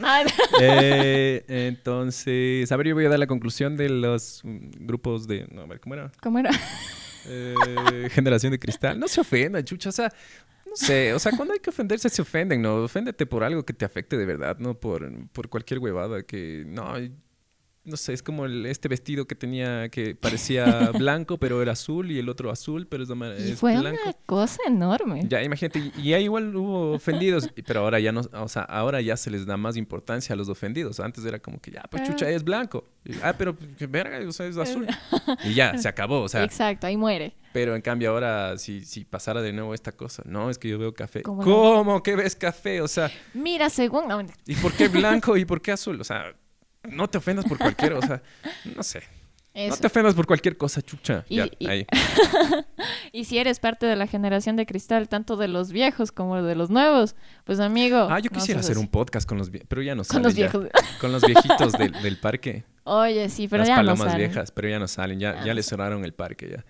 Eh, 0.61 1.45
entonces, 1.49 2.71
a 2.73 2.77
ver, 2.77 2.89
yo 2.89 2.95
voy 2.95 3.05
a 3.07 3.09
dar 3.09 3.19
la 3.19 3.27
conclusión 3.27 3.77
de 3.77 3.89
los 3.89 4.41
mm, 4.45 4.87
grupos 4.87 5.27
de. 5.29 5.47
No, 5.53 5.63
a 5.63 5.67
ver, 5.67 5.81
¿cómo 5.81 5.95
era? 5.95 6.11
¿Cómo 6.21 6.39
era? 6.39 6.51
Eh, 7.27 8.09
generación 8.11 8.53
de 8.53 8.59
cristal. 8.59 8.99
No 8.99 9.09
se 9.09 9.21
ofendan, 9.21 9.65
chucha. 9.65 9.89
O 9.89 9.93
sea, 9.93 10.13
no 10.67 10.77
sé. 10.77 11.13
O 11.13 11.19
sea, 11.19 11.33
cuando 11.37 11.55
hay 11.55 11.61
que 11.61 11.71
ofenderse, 11.71 12.09
se 12.09 12.23
ofenden, 12.23 12.63
¿no? 12.63 12.85
Oféndete 12.85 13.27
por 13.27 13.45
algo 13.45 13.65
que 13.65 13.73
te 13.73 13.85
afecte 13.85 14.17
de 14.17 14.27
verdad, 14.27 14.59
no 14.59 14.79
por, 14.79 15.11
por 15.29 15.49
cualquier 15.49 15.81
huevada 15.81 16.23
que. 16.23 16.65
No, 16.67 16.95
no 17.89 17.97
sé, 17.97 18.13
es 18.13 18.23
como 18.23 18.45
el- 18.47 18.67
este 18.67 18.89
vestido 18.89 19.27
que 19.27 19.35
tenía 19.35 19.89
que 19.89 20.15
parecía 20.15 20.91
blanco, 20.99 21.39
pero 21.39 21.61
era 21.63 21.73
azul, 21.73 22.11
y 22.11 22.19
el 22.19 22.29
otro 22.29 22.51
azul, 22.51 22.87
pero 22.87 23.03
es, 23.05 23.11
Y 23.11 23.53
es 23.53 23.59
fue 23.59 23.77
blanco. 23.79 24.01
una 24.05 24.13
cosa 24.27 24.61
enorme. 24.67 25.23
Ya, 25.29 25.43
imagínate, 25.43 25.93
y- 25.99 26.13
ahí 26.13 26.25
igual 26.25 26.55
hubo 26.55 26.93
ofendidos, 26.93 27.49
pero 27.67 27.81
ahora 27.81 27.99
ya 28.01 28.13
no, 28.13 28.21
o 28.33 28.49
sea, 28.49 28.63
ahora 28.63 29.01
ya 29.01 29.17
se 29.17 29.31
les 29.31 29.47
da 29.47 29.57
más 29.57 29.77
importancia 29.77 30.33
a 30.35 30.37
los 30.37 30.49
ofendidos. 30.49 31.01
Antes 31.01 31.25
era 31.25 31.39
como 31.39 31.61
que, 31.61 31.71
ya, 31.73 31.83
pues 31.91 32.03
Ah. 32.03 32.07
chucha, 32.07 32.29
es 32.31 32.45
blanco. 32.45 32.85
Y, 33.05 33.15
ah, 33.23 33.35
pero 33.37 33.57
que 33.77 33.87
verga, 33.87 34.21
o 34.29 34.33
sea, 34.33 34.47
es 34.47 34.57
azul. 34.57 34.87
Y 35.45 35.55
ya, 35.55 35.77
se 35.79 35.89
acabó, 35.89 36.23
o 36.23 36.29
sea, 36.29 36.45
Exacto, 36.45 36.87
ahí 36.87 36.97
muere. 36.97 37.35
pero 37.53 37.75
en 37.77 37.83
cambio 37.83 38.11
ahora, 38.11 38.57
si, 38.59 38.85
si 38.85 39.05
pasara 39.05 39.41
de 39.43 39.53
nuevo 39.53 39.73
esta 39.75 39.93
cosa, 39.93 40.23
no, 40.27 40.51
es 40.51 40.59
que 40.59 40.69
yo 40.69 40.79
veo 40.79 40.93
café. 40.95 41.23
¿Cómo 41.23 41.43
¿Cómo, 41.43 42.03
que 42.03 42.17
ves 42.17 42.35
café? 42.37 42.81
O 42.81 42.89
sea, 42.89 43.11
Mira, 43.35 43.71
según... 43.71 44.05
¿y 44.47 44.55
por 44.57 44.73
qué 44.73 44.89
blanco 44.89 45.37
y 45.37 45.45
por 45.45 45.61
qué 45.63 45.73
azul? 45.73 46.01
O 46.01 46.05
sea, 46.05 46.35
no 46.91 47.09
te 47.09 47.19
ofendas 47.19 47.45
por 47.45 47.59
cualquier, 47.59 47.93
o 47.95 48.03
sea, 48.03 48.23
no 48.77 48.83
sé. 48.83 49.03
No 49.55 49.77
te 49.77 49.89
ofendas 49.89 50.15
por 50.15 50.25
cualquier 50.27 50.57
cosa, 50.57 50.81
chucha. 50.83 51.25
Y- 51.29 51.37
ya, 51.37 51.49
y- 51.59 51.67
ahí. 51.67 51.87
Y 53.13 53.25
si 53.25 53.39
eres 53.39 53.59
parte 53.59 53.87
de 53.87 53.97
la 53.97 54.07
generación 54.07 54.55
de 54.57 54.67
cristal, 54.67 55.09
tanto 55.09 55.37
de 55.37 55.49
los 55.49 55.73
viejos 55.73 56.13
como 56.13 56.41
de 56.43 56.55
los 56.55 56.69
nuevos, 56.71 57.17
pues 57.45 57.59
amigo... 57.59 58.07
Ah, 58.11 58.19
yo 58.21 58.31
quisiera 58.31 58.61
hacer 58.61 58.77
un 58.79 58.87
podcast 58.87 59.27
con 59.27 59.39
los 59.39 59.51
viejos, 59.51 59.67
pero 59.69 59.83
ya 59.83 59.95
no 59.95 60.01
Con 60.03 60.05
sale 60.05 60.25
los 60.25 60.35
ya. 60.35 60.43
viejos. 60.49 60.69
Con 61.01 61.11
los 61.13 61.23
viejitos 61.25 61.73
del, 61.73 61.91
del 62.03 62.19
parque. 62.19 62.65
Oye, 62.85 63.29
sí, 63.31 63.49
pero 63.49 63.61
las 63.61 63.69
ya 63.69 63.77
no 63.77 63.79
palomas 63.81 64.13
salen. 64.13 64.19
viejas, 64.31 64.53
pero 64.53 64.69
ya 64.69 64.79
no 64.79 64.87
salen, 64.89 65.19
ya, 65.19 65.33
Ya 65.37 65.41
ya 65.41 65.47
no 65.49 65.55
le 65.55 65.63
salen. 65.63 65.65
cerraron 65.65 66.05
el 66.05 66.13
parque 66.15 66.51
ya. 66.51 66.65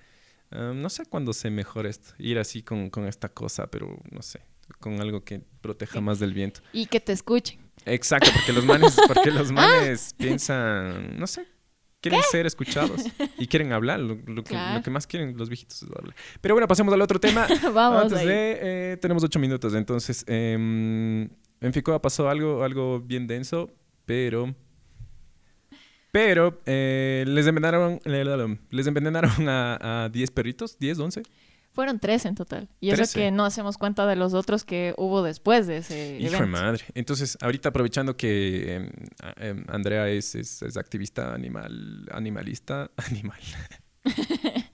No 0.72 0.88
sé 0.88 1.04
cuándo 1.06 1.32
se 1.34 1.50
mejora 1.50 1.90
esto, 1.90 2.14
ir 2.18 2.38
así 2.38 2.62
con, 2.62 2.88
con 2.88 3.06
esta 3.06 3.28
cosa, 3.28 3.66
pero 3.66 3.98
no 4.10 4.22
sé, 4.22 4.40
con 4.78 4.98
algo 5.00 5.22
que 5.24 5.42
proteja 5.60 6.00
más 6.00 6.20
del 6.20 6.32
viento. 6.32 6.60
Y 6.72 6.86
que 6.86 7.00
te 7.00 7.12
escuchen. 7.12 7.58
Exacto, 7.86 8.30
porque 8.34 8.52
los 8.52 8.64
manes, 8.64 8.96
porque 9.06 9.30
Ah. 9.30 9.34
los 9.34 9.52
manes 9.52 10.14
piensan, 10.16 11.18
no 11.18 11.26
sé, 11.26 11.46
quieren 12.00 12.20
ser 12.30 12.46
escuchados 12.46 13.02
y 13.38 13.46
quieren 13.46 13.72
hablar, 13.72 13.98
lo, 14.00 14.14
lo 14.26 14.42
que, 14.44 14.50
Claro. 14.50 14.76
lo 14.78 14.82
que 14.82 14.90
más 14.90 15.06
quieren 15.06 15.36
los 15.36 15.48
viejitos 15.48 15.82
es 15.82 15.88
hablar. 15.90 16.14
Pero 16.40 16.54
bueno, 16.54 16.68
pasemos 16.68 16.92
al 16.94 17.00
otro 17.02 17.18
tema. 17.18 17.46
Vamos 17.74 18.02
Antes 18.04 18.18
ahí. 18.18 18.26
de, 18.26 18.58
eh, 18.60 18.96
tenemos 19.00 19.22
ocho 19.24 19.38
minutos, 19.38 19.74
entonces, 19.74 20.24
em, 20.26 21.22
en 21.60 21.72
Ficoa 21.72 22.00
pasó 22.00 22.28
algo, 22.28 22.62
algo 22.64 23.00
bien 23.00 23.26
denso, 23.26 23.70
pero... 24.06 24.54
Pero 26.10 26.60
eh, 26.64 27.24
les 27.28 27.46
envenenaron, 27.46 28.00
les 28.70 28.86
envenenaron 28.86 29.46
a, 29.48 30.04
a 30.04 30.08
10 30.08 30.30
perritos, 30.30 30.78
10, 30.78 30.98
11. 30.98 31.22
Fueron 31.72 32.00
tres 32.00 32.24
en 32.24 32.34
total. 32.34 32.68
Y 32.80 32.90
eso 32.90 33.04
que 33.14 33.30
no 33.30 33.44
hacemos 33.44 33.78
cuenta 33.78 34.04
de 34.06 34.16
los 34.16 34.34
otros 34.34 34.64
que 34.64 34.94
hubo 34.96 35.22
después 35.22 35.66
de 35.68 35.76
ese 35.78 36.18
Hijo 36.18 36.30
de 36.32 36.36
evento. 36.38 36.46
madre. 36.48 36.84
Entonces, 36.94 37.38
ahorita 37.40 37.68
aprovechando 37.68 38.16
que 38.16 38.74
em, 38.74 38.90
em, 39.36 39.64
Andrea 39.68 40.08
es, 40.08 40.34
es- 40.34 40.62
es 40.62 40.76
activista 40.76 41.32
animal, 41.34 42.08
animalista, 42.12 42.90
animal. 42.96 43.38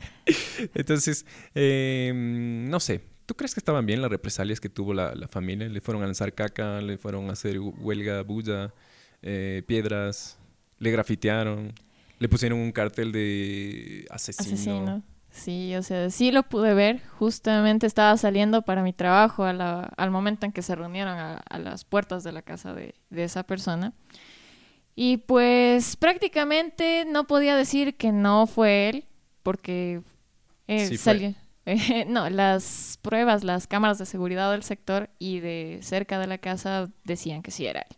Entonces, 0.75 1.27
em, 1.55 2.69
no 2.69 2.81
sé. 2.81 3.03
¿Tú 3.27 3.35
crees 3.35 3.55
que 3.55 3.61
estaban 3.61 3.87
bien 3.87 4.03
las 4.03 4.11
represalias 4.11 4.61
que 4.61 4.69
tuvo 4.69 4.93
la, 4.93 5.15
la 5.15 5.29
familia? 5.29 5.69
Le 5.69 5.81
fueron 5.81 6.03
a 6.03 6.07
lanzar 6.07 6.35
caca, 6.35 6.81
le 6.83 6.99
fueron 6.99 7.31
a 7.31 7.33
hacer 7.33 7.59
huelga, 7.59 8.23
bulla, 8.23 8.75
eh, 9.23 9.63
piedras, 9.67 10.39
le 10.79 10.91
grafitearon. 10.91 11.73
Le 12.19 12.29
pusieron 12.29 12.59
un 12.59 12.71
cartel 12.71 13.13
de 13.13 14.07
asesino. 14.11 14.55
asesino. 14.55 15.03
Sí, 15.37 15.75
o 15.75 15.83
sea, 15.83 16.11
sí 16.11 16.31
lo 16.31 16.45
pude 16.45 16.75
ver. 16.75 17.03
Justamente 17.19 17.87
estaba 17.89 18.17
saliendo 18.17 18.63
para 18.63 18.83
mi 18.85 18.93
trabajo 18.93 19.43
a 19.45 19.53
la- 19.53 19.93
al 19.97 20.11
momento 20.13 20.47
en 20.47 20.53
que 20.53 20.63
se 20.63 20.77
reunieron 20.77 21.19
a, 21.19 21.39
a 21.39 21.59
las 21.59 21.85
puertas 21.85 22.23
de 22.23 22.31
la 22.31 22.43
casa 22.43 22.73
de, 22.73 22.95
de 23.11 23.25
esa 23.25 23.43
persona. 23.43 23.93
Y 24.95 25.17
pues 25.19 25.97
prácticamente 25.97 27.05
no 27.05 27.27
podía 27.27 27.57
decir 27.57 27.97
que 27.97 28.13
no 28.13 28.47
fue 28.47 28.89
él, 28.89 29.05
porque 29.43 30.03
eh, 30.69 30.87
Sí 30.87 30.97
salió- 30.97 31.35
eh, 31.67 32.05
no, 32.09 32.31
las 32.31 32.99
pruebas, 33.03 33.43
las 33.43 33.67
cámaras 33.67 33.99
de 33.99 34.07
seguridad 34.07 34.53
del 34.53 34.63
sector 34.63 35.11
y 35.19 35.41
de 35.41 35.81
cerca 35.83 36.21
de 36.21 36.29
la 36.29 36.39
casa 36.39 36.91
decían 37.03 37.43
que 37.43 37.51
sí 37.51 37.67
era 37.67 37.81
él. 37.81 37.97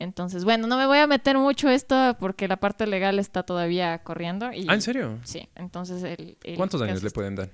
Entonces, 0.00 0.44
bueno, 0.44 0.66
no 0.66 0.76
me 0.76 0.86
voy 0.86 0.98
a 0.98 1.06
meter 1.06 1.38
mucho 1.38 1.68
esto 1.68 2.16
porque 2.18 2.48
la 2.48 2.56
parte 2.56 2.86
legal 2.88 3.18
está 3.20 3.42
todavía 3.44 4.02
corriendo. 4.02 4.50
Y, 4.52 4.66
Ah, 4.68 4.74
¿en 4.74 4.82
serio? 4.82 5.18
Sí, 5.24 5.48
entonces 5.54 6.02
el... 6.02 6.36
el 6.42 6.56
¿Cuántos 6.56 6.80
años 6.82 7.02
le 7.04 7.10
pueden 7.10 7.36
dar? 7.36 7.50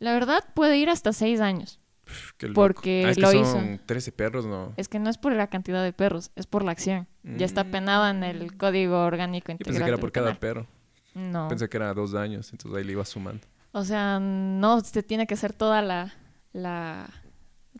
La 0.00 0.12
verdad 0.12 0.44
puede 0.54 0.76
ir 0.76 0.90
hasta 0.90 1.12
seis 1.12 1.40
años. 1.40 1.78
Pff, 2.04 2.32
qué 2.36 2.48
loco. 2.48 2.60
Porque 2.60 3.04
Ah, 3.06 3.10
es 3.10 3.16
que 3.16 3.22
lo 3.22 3.30
son 3.30 3.74
hizo. 3.74 3.82
13 3.86 4.10
perros, 4.12 4.44
¿no? 4.44 4.74
Es 4.76 4.88
que 4.88 4.98
no 4.98 5.08
es 5.08 5.16
por 5.18 5.32
la 5.32 5.46
cantidad 5.46 5.82
de 5.84 5.92
perros, 5.92 6.32
es 6.34 6.46
por 6.46 6.64
la 6.64 6.72
acción. 6.72 7.06
Ya 7.22 7.46
está 7.46 7.62
Mm. 7.62 7.70
penada 7.70 8.10
en 8.10 8.24
el 8.24 8.56
Código 8.56 8.98
Orgánico 9.04 9.46
Yo 9.46 9.52
Integral. 9.52 9.72
pensé 9.74 9.84
que 9.84 9.88
era 9.90 9.98
por 9.98 10.10
cada 10.12 10.26
Penal. 10.34 10.38
perro. 10.40 10.66
No. 11.14 11.46
Pensé 11.46 11.68
que 11.68 11.76
era 11.76 11.94
dos 11.94 12.14
años, 12.14 12.50
entonces 12.52 12.76
ahí 12.76 12.84
le 12.84 12.92
iba 12.92 13.04
sumando. 13.04 13.46
O 13.70 13.84
sea, 13.84 14.18
no, 14.20 14.80
se 14.80 15.04
tiene 15.04 15.28
que 15.28 15.34
hacer 15.34 15.52
toda 15.52 15.80
la... 15.80 16.12
la... 16.52 17.08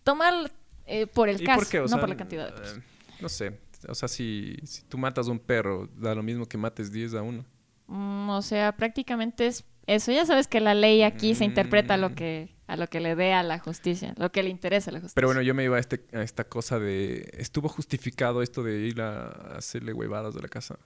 Tomar 0.05 0.53
eh, 0.87 1.09
por 1.09 1.29
el 1.29 1.43
¿Y 1.43 1.45
caso, 1.45 1.59
por 1.69 1.81
no 1.83 1.89
sea, 1.89 1.99
por 2.01 2.09
la 2.09 2.17
cantidad 2.17 2.47
de 2.47 2.53
perros. 2.53 2.77
eh, 2.79 2.83
no 3.21 3.29
sé. 3.29 3.59
O 3.89 3.95
sea, 3.95 4.09
si, 4.09 4.57
si 4.65 4.83
tú 4.85 4.99
matas 4.99 5.29
un 5.29 5.39
perro, 5.39 5.89
da 5.97 6.15
lo 6.15 6.23
mismo 6.23 6.47
que 6.47 6.57
mates 6.59 6.93
10 6.93 7.15
a 7.15 7.23
uno. 7.23 7.45
Mm, 7.87 8.31
o 8.31 8.43
sea, 8.43 8.73
prácticamente 8.77 9.47
es 9.47 9.65
eso. 9.87 10.13
Ya 10.13 10.25
sabes 10.27 10.47
que 10.49 10.61
la 10.61 10.75
ley 10.75 11.03
aquí 11.03 11.35
se 11.35 11.45
interpreta 11.45 11.95
a 11.95 11.97
lo 11.97 12.11
Mm. 12.11 12.15
que, 12.15 12.55
a 12.67 12.77
lo 12.77 12.87
que 12.87 13.01
le 13.01 13.15
dé 13.17 13.33
a 13.33 13.43
la 13.43 13.59
justicia, 13.59 14.15
lo 14.17 14.31
que 14.33 14.43
le 14.43 14.49
interesa 14.51 14.91
a 14.91 14.95
la 14.95 15.01
justicia. 15.01 15.15
Pero 15.17 15.29
bueno, 15.29 15.43
yo 15.43 15.55
me 15.55 15.65
iba 15.65 15.77
a, 15.77 15.81
este, 15.81 16.05
a 16.13 16.23
esta 16.23 16.45
cosa 16.45 16.79
de... 16.79 17.29
¿Estuvo 17.37 17.69
justificado 17.69 18.41
esto 18.43 18.63
de 18.63 18.79
ir 18.87 19.01
a 19.03 19.27
hacerle 19.57 19.93
huevadas 19.93 20.35
de 20.35 20.41
la 20.43 20.49
casa? 20.49 20.79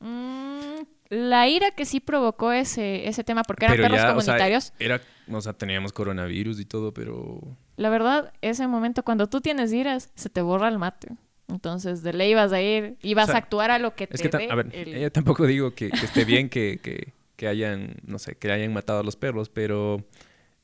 Mm, 0.00 0.82
la 1.10 1.46
ira 1.48 1.70
que 1.72 1.84
sí 1.84 2.00
provocó 2.00 2.52
ese, 2.52 3.06
ese 3.06 3.22
tema, 3.22 3.42
porque 3.44 3.66
eran 3.66 3.76
Pero 3.76 3.84
perros 3.88 3.98
ya, 4.00 4.16
o 4.16 4.20
sea, 4.20 4.34
comunitarios, 4.34 4.72
era, 4.78 5.00
o 5.30 5.40
sea, 5.40 5.52
teníamos 5.52 5.92
coronavirus 5.92 6.58
y 6.58 6.64
todo, 6.64 6.92
pero... 6.92 7.38
la 7.76 7.90
verdad, 7.90 8.32
ese 8.40 8.66
momento 8.66 9.04
cuando 9.04 9.28
tú 9.28 9.40
tienes 9.40 9.72
iras, 9.72 10.10
se 10.16 10.28
te 10.30 10.40
borra 10.42 10.68
el 10.68 10.78
mate. 10.78 11.08
Entonces, 11.52 12.02
de 12.02 12.12
ley 12.12 12.34
vas 12.34 12.52
a 12.52 12.60
ir 12.60 12.96
y 13.02 13.14
vas 13.14 13.24
O 13.24 13.32
sea, 13.32 13.34
a 13.36 13.38
actuar 13.38 13.70
a 13.70 13.78
lo 13.78 13.94
que 13.94 14.04
Es 14.04 14.20
te 14.20 14.30
que, 14.30 14.36
dé 14.38 14.48
a 14.50 14.54
ver, 14.54 14.70
el- 14.72 14.98
yo 15.00 15.12
tampoco 15.12 15.46
digo 15.46 15.74
que, 15.74 15.90
que 15.90 16.04
esté 16.06 16.24
bien 16.24 16.48
que, 16.48 16.80
que, 16.82 17.12
que 17.36 17.46
hayan, 17.48 17.96
no 18.04 18.18
sé, 18.18 18.36
que 18.36 18.50
hayan 18.50 18.72
matado 18.72 19.00
a 19.00 19.02
los 19.02 19.16
perros, 19.16 19.48
pero 19.48 20.04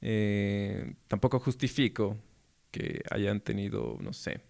eh, 0.00 0.94
tampoco 1.08 1.38
justifico 1.40 2.16
que 2.70 3.02
hayan 3.10 3.40
tenido, 3.40 3.96
no 4.00 4.12
sé, 4.12 4.40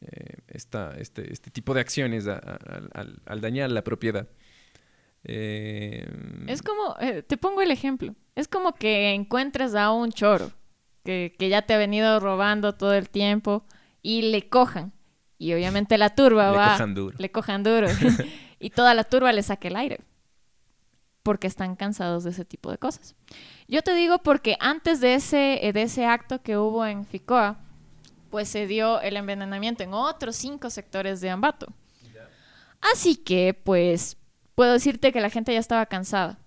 eh, 0.00 0.36
esta, 0.48 0.94
este, 0.98 1.32
este 1.32 1.50
tipo 1.50 1.74
de 1.74 1.80
acciones 1.80 2.26
a- 2.26 2.34
a- 2.38 2.56
al- 2.76 2.90
al- 2.94 3.22
al 3.26 3.40
dañar 3.40 3.70
la 3.70 3.82
propiedad. 3.84 4.28
Eh, 5.24 6.06
Es 6.46 6.62
como, 6.62 6.96
eh, 7.00 7.22
te 7.22 7.36
pongo 7.36 7.60
el 7.62 7.70
ejemplo, 7.70 8.14
es 8.34 8.48
como 8.48 8.74
que 8.74 9.10
encuentres 9.12 9.74
a 9.74 9.90
un 9.92 10.12
choro 10.12 10.52
que, 11.04 11.34
que 11.38 11.48
ya 11.48 11.62
te 11.62 11.74
ha 11.74 11.78
venido 11.78 12.20
robando 12.20 12.74
todo 12.74 12.94
el 12.94 13.08
tiempo 13.10 13.64
y 14.02 14.22
le 14.30 14.48
cojan. 14.48 14.92
Y 15.38 15.54
obviamente 15.54 15.96
la 15.96 16.10
turba 16.10 16.50
Le 16.50 16.56
va... 16.56 16.72
cojan 16.72 16.94
duro. 16.94 17.16
Le 17.18 17.30
cojan 17.30 17.62
duro. 17.62 17.86
y 18.58 18.70
toda 18.70 18.94
la 18.94 19.04
turba 19.04 19.32
le 19.32 19.42
saque 19.42 19.68
el 19.68 19.76
aire. 19.76 20.00
Porque 21.22 21.46
están 21.46 21.76
cansados 21.76 22.24
de 22.24 22.30
ese 22.30 22.44
tipo 22.44 22.70
de 22.70 22.78
cosas. 22.78 23.14
Yo 23.68 23.82
te 23.82 23.94
digo 23.94 24.18
porque 24.18 24.56
antes 24.60 25.00
de 25.00 25.14
ese, 25.14 25.66
eh, 25.66 25.72
de 25.72 25.82
ese 25.82 26.06
acto 26.06 26.42
que 26.42 26.56
hubo 26.56 26.84
en 26.84 27.06
Ficoa, 27.06 27.58
pues 28.30 28.48
se 28.48 28.66
dio 28.66 29.00
el 29.00 29.16
envenenamiento 29.16 29.82
en 29.82 29.94
otros 29.94 30.36
cinco 30.36 30.70
sectores 30.70 31.20
de 31.20 31.30
Ambato. 31.30 31.66
Así 32.80 33.16
que, 33.16 33.54
pues, 33.54 34.16
puedo 34.54 34.72
decirte 34.72 35.12
que 35.12 35.20
la 35.20 35.30
gente 35.30 35.52
ya 35.52 35.58
estaba 35.58 35.86
cansada. 35.86 36.38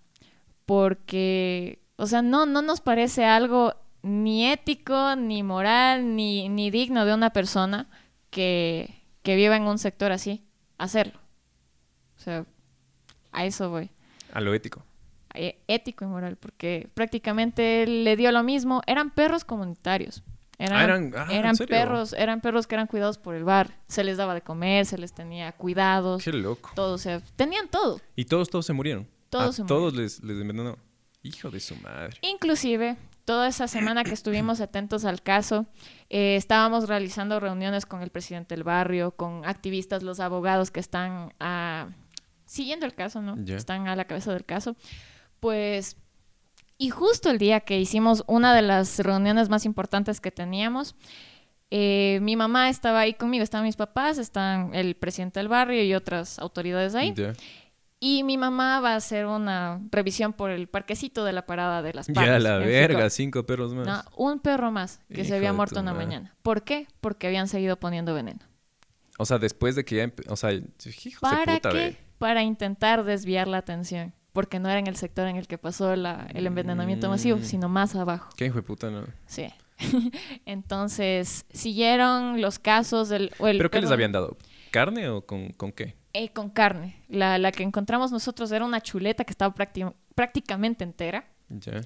Porque, 0.65 1.81
o 1.97 2.05
sea, 2.07 2.21
no, 2.21 2.45
no 2.45 2.61
nos 2.61 2.79
parece 2.79 3.25
algo 3.25 3.75
ni 4.01 4.47
ético, 4.47 5.15
ni 5.17 5.43
moral, 5.43 6.15
ni, 6.15 6.47
ni 6.47 6.71
digno 6.71 7.05
de 7.05 7.13
una 7.13 7.31
persona 7.31 7.89
que, 8.31 9.03
que 9.21 9.35
viva 9.35 9.55
en 9.55 9.63
un 9.63 9.77
sector 9.77 10.11
así, 10.11 10.43
hacerlo. 10.79 11.19
O 12.17 12.19
sea, 12.19 12.45
a 13.31 13.45
eso 13.45 13.69
voy. 13.69 13.89
a 14.33 14.41
lo 14.41 14.53
ético. 14.53 14.83
Eh, 15.33 15.61
Ético 15.67 16.03
y 16.03 16.07
moral, 16.09 16.35
porque 16.37 16.89
prácticamente 16.93 17.85
le 17.87 18.15
dio 18.17 18.31
lo 18.31 18.43
mismo. 18.43 18.81
Eran 18.85 19.11
perros 19.11 19.45
comunitarios. 19.45 20.23
Eran, 20.57 20.77
Ah, 20.77 20.83
eran- 20.83 21.13
ah, 21.15 21.53
perros, 21.67 22.13
eran 22.13 22.41
perros 22.41 22.67
que 22.67 22.75
eran 22.75 22.85
cuidados 22.87 23.17
por 23.17 23.33
el 23.35 23.43
bar. 23.43 23.79
Se 23.87 24.03
les 24.03 24.17
daba 24.17 24.33
de 24.33 24.41
comer, 24.41 24.85
se 24.85 24.97
les 24.97 25.13
tenía 25.13 25.51
cuidados, 25.53 26.23
Qué 26.23 26.33
loco. 26.33 26.69
todo, 26.75 26.93
o 26.93 26.97
sea, 26.97 27.19
tenían 27.35 27.67
todo. 27.69 27.99
Y 28.15 28.25
todos, 28.25 28.49
todos 28.49 28.65
se 28.65 28.73
murieron. 28.73 29.07
Todos 29.29 29.49
A 29.59 29.63
se 29.63 29.63
todos 29.63 29.93
les, 29.95 30.21
les 30.21 30.39
envenenó. 30.41 30.77
Hijo 31.23 31.49
de 31.49 31.59
su 31.61 31.75
madre. 31.77 32.17
Inclusive, 32.21 32.97
toda 33.25 33.47
esa 33.47 33.67
semana 33.67 34.03
que 34.03 34.13
estuvimos 34.13 34.61
atentos 34.61 35.05
al 35.05 35.21
caso, 35.21 35.65
eh, 36.09 36.35
estábamos 36.35 36.87
realizando 36.87 37.39
reuniones 37.39 37.85
con 37.85 38.01
el 38.01 38.09
presidente 38.09 38.55
del 38.55 38.63
barrio, 38.63 39.11
con 39.11 39.45
activistas, 39.45 40.03
los 40.03 40.19
abogados 40.19 40.71
que 40.71 40.79
están 40.79 41.33
ah, 41.39 41.89
siguiendo 42.45 42.85
el 42.85 42.93
caso, 42.93 43.21
¿no? 43.21 43.35
Están 43.53 43.87
a 43.87 43.95
la 43.95 44.05
cabeza 44.05 44.33
del 44.33 44.45
caso. 44.45 44.75
Pues, 45.39 45.97
y 46.77 46.89
justo 46.89 47.29
el 47.29 47.37
día 47.37 47.61
que 47.61 47.79
hicimos 47.79 48.23
una 48.27 48.53
de 48.55 48.61
las 48.61 48.99
reuniones 48.99 49.49
más 49.49 49.65
importantes 49.65 50.19
que 50.19 50.31
teníamos, 50.31 50.95
eh, 51.69 52.19
mi 52.21 52.35
mamá 52.35 52.69
estaba 52.69 52.99
ahí 52.99 53.13
conmigo, 53.13 53.43
estaban 53.43 53.65
mis 53.65 53.77
papás, 53.77 54.17
están 54.17 54.75
el 54.75 54.95
presidente 54.95 55.39
del 55.39 55.47
barrio 55.47 55.81
y 55.83 55.93
otras 55.93 56.37
autoridades 56.37 56.95
ahí. 56.95 57.13
Y 58.03 58.23
mi 58.23 58.35
mamá 58.35 58.79
va 58.79 58.93
a 58.93 58.95
hacer 58.95 59.27
una 59.27 59.79
revisión 59.91 60.33
por 60.33 60.49
el 60.49 60.67
parquecito 60.67 61.23
de 61.23 61.33
la 61.33 61.45
parada 61.45 61.83
de 61.83 61.93
las 61.93 62.07
Ya 62.07 62.13
Palmas. 62.15 62.41
la 62.41 62.57
verga, 62.57 63.09
cinco 63.11 63.45
perros 63.45 63.73
más. 63.75 63.85
No, 63.85 64.03
un 64.17 64.39
perro 64.39 64.71
más 64.71 64.99
que 65.13 65.21
Hijo 65.21 65.29
se 65.29 65.35
había 65.35 65.53
muerto 65.53 65.79
una 65.79 65.93
madre. 65.93 66.05
mañana. 66.07 66.35
¿Por 66.41 66.63
qué? 66.63 66.87
Porque 66.99 67.27
habían 67.27 67.47
seguido 67.47 67.79
poniendo 67.79 68.13
veneno. 68.15 68.39
O 69.19 69.25
sea, 69.25 69.37
después 69.37 69.75
de 69.75 69.85
que 69.85 69.97
ya... 69.97 70.11
O 70.29 70.35
sea, 70.35 70.51
hijos 70.51 70.73
de 71.03 71.19
¿Para 71.19 71.53
puta, 71.53 71.69
qué? 71.71 71.97
Para 72.17 72.41
intentar 72.41 73.03
desviar 73.03 73.47
la 73.47 73.57
atención. 73.59 74.13
Porque 74.33 74.59
no 74.59 74.67
era 74.69 74.79
en 74.79 74.87
el 74.87 74.95
sector 74.95 75.27
en 75.27 75.35
el 75.35 75.47
que 75.47 75.59
pasó 75.59 75.95
la- 75.95 76.27
el 76.33 76.47
envenenamiento 76.47 77.07
masivo, 77.07 77.37
Mm. 77.37 77.43
sino 77.43 77.69
más 77.69 77.95
abajo. 77.95 78.29
¿Qué 78.35 78.45
hijo 78.47 78.55
de 78.55 78.63
puta, 78.63 78.89
no? 78.89 79.03
Sí. 79.27 79.45
Entonces, 80.45 81.45
siguieron 81.51 82.41
los 82.41 82.57
casos 82.59 83.09
del... 83.09 83.31
o 83.39 83.47
el 83.47 83.57
¿Pero 83.57 83.69
qué 83.69 83.81
les 83.81 83.91
habían 83.91 84.11
dado? 84.11 84.37
¿Carne 84.71 85.09
o 85.09 85.25
con, 85.25 85.49
con 85.51 85.71
qué? 85.71 85.95
Eh, 86.13 86.29
con 86.33 86.49
carne. 86.49 87.01
La, 87.09 87.37
la 87.37 87.51
que 87.51 87.63
encontramos 87.63 88.11
nosotros 88.11 88.51
era 88.51 88.65
una 88.65 88.81
chuleta 88.81 89.23
que 89.23 89.31
estaba 89.31 89.53
prácti- 89.55 89.93
prácticamente 90.15 90.83
entera. 90.83 91.27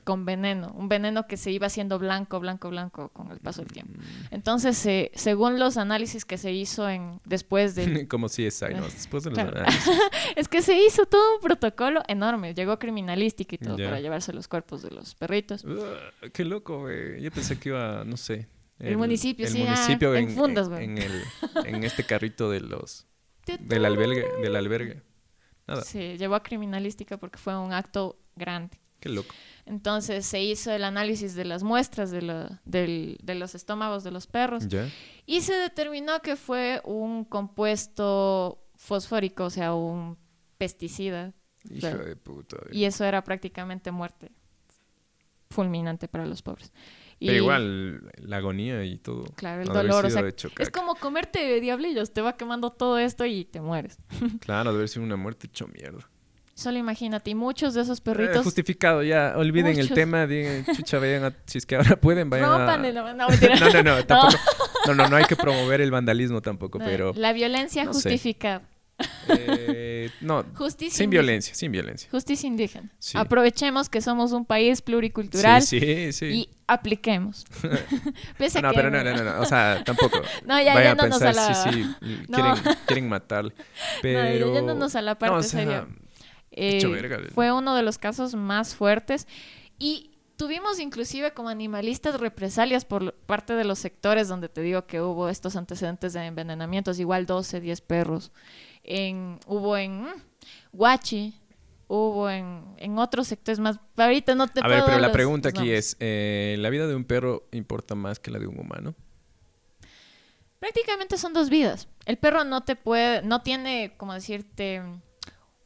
Con 0.03 0.25
veneno, 0.25 0.71
un 0.77 0.89
veneno 0.89 1.25
que 1.25 1.37
se 1.37 1.49
iba 1.51 1.65
haciendo 1.65 1.97
blanco, 1.97 2.39
blanco, 2.39 2.69
blanco 2.69 3.09
con 3.09 3.31
el 3.31 3.39
paso 3.39 3.63
del 3.63 3.71
tiempo. 3.71 3.93
Mm. 3.99 4.03
Entonces, 4.35 4.85
eh, 4.85 5.09
según 5.15 5.57
los 5.57 5.77
análisis 5.77 6.23
que 6.23 6.37
se 6.37 6.51
hizo 6.51 6.87
en 6.87 7.19
después 7.25 7.73
de... 7.73 8.07
Como 8.07 8.29
si 8.29 8.45
es 8.45 8.61
¿no? 8.61 8.83
Después 8.83 9.23
de 9.23 9.31
los 9.31 9.39
Claro. 9.39 9.57
análisis. 9.61 9.89
es 10.35 10.47
que 10.49 10.61
se 10.61 10.79
hizo 10.79 11.07
todo 11.07 11.37
un 11.37 11.41
protocolo 11.41 12.03
enorme. 12.07 12.53
Llegó 12.53 12.77
criminalística 12.77 13.55
y 13.55 13.57
todo 13.57 13.75
para 13.77 13.99
llevarse 13.99 14.33
los 14.33 14.47
cuerpos 14.47 14.83
de 14.83 14.91
los 14.91 15.15
perritos. 15.15 15.63
Uh, 15.63 16.29
qué 16.31 16.45
loco, 16.45 16.81
güey. 16.81 17.19
Yo 17.23 17.31
pensé 17.31 17.57
que 17.57 17.69
iba, 17.69 18.03
no 18.05 18.17
sé. 18.17 18.47
El 18.77 18.97
municipio, 18.97 19.47
el 19.47 19.51
sí, 19.51 19.63
ah, 19.63 19.71
municipio 19.71 20.13
en 20.13 20.29
en, 20.29 20.35
fundas, 20.35 20.69
en 20.79 20.99
el, 20.99 21.23
en 21.65 21.83
este 21.83 22.03
carrito 22.03 22.51
de 22.51 22.59
los... 22.59 23.07
Del 23.59 23.85
albergue. 23.85 24.25
Del 24.41 24.55
albergue. 24.55 25.01
Nada. 25.67 25.81
Se 25.83 26.17
llevó 26.17 26.35
a 26.35 26.43
criminalística 26.43 27.17
porque 27.17 27.37
fue 27.39 27.57
un 27.57 27.73
acto 27.73 28.19
grande. 28.35 28.79
Qué 28.99 29.09
loco. 29.09 29.33
Entonces 29.65 30.25
se 30.25 30.41
hizo 30.43 30.71
el 30.71 30.83
análisis 30.83 31.35
de 31.35 31.45
las 31.45 31.63
muestras 31.63 32.11
de, 32.11 32.21
la- 32.21 32.61
del- 32.65 33.17
de 33.21 33.35
los 33.35 33.55
estómagos 33.55 34.03
de 34.03 34.11
los 34.11 34.25
perros 34.27 34.63
y 35.25 35.41
se 35.41 35.53
determinó 35.53 36.21
que 36.21 36.35
fue 36.35 36.81
un 36.85 37.23
compuesto 37.25 38.63
fosfórico, 38.75 39.45
o 39.45 39.49
sea, 39.49 39.73
un 39.73 40.17
pesticida. 40.57 41.33
Hijo 41.69 41.87
de 41.97 42.15
puta. 42.15 42.57
Y 42.71 42.85
eso 42.85 43.03
era 43.05 43.23
prácticamente 43.23 43.91
muerte 43.91 44.31
fulminante 45.49 46.07
para 46.07 46.25
los 46.25 46.41
pobres. 46.41 46.71
Y, 47.19 47.27
Pero 47.27 47.37
igual, 47.39 48.11
la 48.17 48.37
agonía 48.37 48.83
y 48.83 48.97
todo. 48.97 49.23
Claro, 49.35 49.61
el 49.61 49.67
dolor, 49.69 50.05
o 50.05 50.09
sea, 50.09 50.23
es 50.59 50.69
como 50.69 50.95
comerte 50.95 51.61
diablillos, 51.61 52.11
te 52.11 52.21
va 52.21 52.35
quemando 52.35 52.71
todo 52.71 52.97
esto 52.97 53.25
y 53.25 53.45
te 53.45 53.61
mueres. 53.61 53.97
Claro, 54.41 54.73
debe 54.73 54.87
ser 54.87 55.01
una 55.01 55.15
muerte 55.15 55.47
hecho 55.47 55.67
mierda. 55.67 56.09
Solo 56.55 56.77
imagínate, 56.77 57.31
y 57.31 57.35
muchos 57.35 57.73
de 57.73 57.81
esos 57.81 57.99
Eh, 57.99 58.01
perritos 58.01 58.43
justificado, 58.43 59.03
ya. 59.03 59.33
Olviden 59.35 59.73
el 59.73 59.83
Muchos. 59.83 59.93
tema. 59.95 60.25
Digan, 60.25 60.65
chucha, 60.73 60.99
vayan 60.99 61.25
a... 61.25 61.33
Si 61.45 61.57
es 61.57 61.65
que 61.65 61.75
ahora 61.75 61.97
pueden, 61.97 62.29
vayan 62.29 62.47
rompan 62.49 62.85
a... 62.85 62.87
el- 62.87 62.95
no, 62.95 63.13
no, 63.13 63.27
no, 63.27 63.83
no, 63.83 64.05
tampoco. 64.05 64.37
No, 64.87 64.93
no, 64.93 65.09
no 65.09 65.15
hay 65.15 65.25
que 65.25 65.35
promover 65.35 65.81
el 65.81 65.89
vandalismo 65.91 66.41
tampoco, 66.41 66.77
No, 66.79 66.85
pero... 66.85 67.11
La 67.15 67.33
violencia 67.33 67.85
no 67.85 67.93
sé. 67.93 68.09
Eh, 69.27 70.09
no, 70.21 70.43
Justicia 70.55 70.95
sin 70.97 71.05
indígena. 71.05 71.21
violencia, 71.23 71.55
sin 71.55 71.71
violencia. 71.71 72.09
Justicia 72.11 72.47
indígena. 72.47 72.89
Sí. 72.99 73.17
Aprovechemos 73.17 73.89
que 73.89 73.99
somos 74.01 74.31
un 74.31 74.45
país 74.45 74.81
pluricultural 74.81 75.61
Sí, 75.61 75.79
sí, 75.79 76.13
sí. 76.13 76.25
y 76.25 76.49
apliquemos. 76.67 77.45
Pese 78.37 78.59
a 78.59 78.61
no, 78.61 78.69
que- 78.71 78.75
pero 78.75 78.89
no, 78.91 79.03
no, 79.03 79.13
no, 79.15 79.23
no, 79.23 79.41
o 79.41 79.45
sea, 79.45 79.83
tampoco. 79.83 80.21
No, 80.45 80.61
ya 80.61 80.73
vayan 80.75 80.99
a 80.99 81.03
yéndonos 81.03 81.21
a 81.21 81.25
pensar, 81.25 81.35
la- 81.35 81.71
sí, 81.71 81.83
sí, 81.83 82.25
No. 82.29 82.37
quieren, 82.37 82.77
quieren 82.85 83.09
matarle. 83.09 83.53
Pero... 84.01 84.53
yéndonos 84.53 84.95
a 84.95 85.01
la 85.01 85.15
parte 85.17 85.33
no, 85.33 85.39
o 85.39 85.43
sea, 85.43 85.59
seria. 85.61 85.87
hecho 86.51 86.87
Eh, 86.87 87.01
verga. 87.01 87.19
fue 87.33 87.51
uno 87.51 87.75
de 87.75 87.81
los 87.83 87.97
casos 87.97 88.33
más 88.35 88.75
fuertes 88.75 89.27
y 89.77 90.11
tuvimos 90.37 90.79
inclusive 90.79 91.31
como 91.33 91.49
animalistas 91.49 92.19
represalias 92.19 92.85
por 92.85 93.13
parte 93.13 93.53
de 93.53 93.63
los 93.65 93.79
sectores 93.79 94.27
donde 94.27 94.47
te 94.49 94.61
digo 94.61 94.85
que 94.85 95.01
hubo 95.01 95.27
estos 95.29 95.55
antecedentes 95.55 96.13
de 96.13 96.25
envenenamientos, 96.25 96.99
igual 96.99 97.25
12, 97.25 97.59
10 97.61 97.81
perros. 97.81 98.31
En, 98.87 99.39
hubo 99.47 99.75
en 99.77 100.03
mm, 100.03 100.07
Huachi, 100.73 101.33
hubo 101.87 102.29
en, 102.29 102.63
en 102.77 102.97
otros 102.99 103.27
sectores 103.27 103.59
más. 103.59 103.79
Ahorita 103.97 104.35
no 104.35 104.47
te 104.47 104.59
A 104.59 104.63
puedo 104.63 104.75
ver, 104.75 104.85
pero 104.85 104.97
la 104.99 105.07
los- 105.07 105.13
pregunta 105.13 105.49
los 105.49 105.59
aquí 105.59 105.71
es, 105.71 105.97
eh, 105.99 106.55
¿la 106.59 106.69
vida 106.69 106.85
de 106.87 106.95
un 106.95 107.03
perro 107.03 107.47
importa 107.51 107.95
más 107.95 108.19
que 108.19 108.29
la 108.31 108.39
de 108.39 108.47
un 108.47 108.59
humano? 108.59 108.93
Prácticamente 110.59 111.17
son 111.17 111.33
dos 111.33 111.49
vidas. 111.49 111.87
El 112.05 112.17
perro 112.17 112.43
no 112.43 112.63
te 112.63 112.75
puede, 112.75 113.21
no 113.21 113.41
tiene, 113.41 113.93
como 113.97 114.13
decirte, 114.13 114.81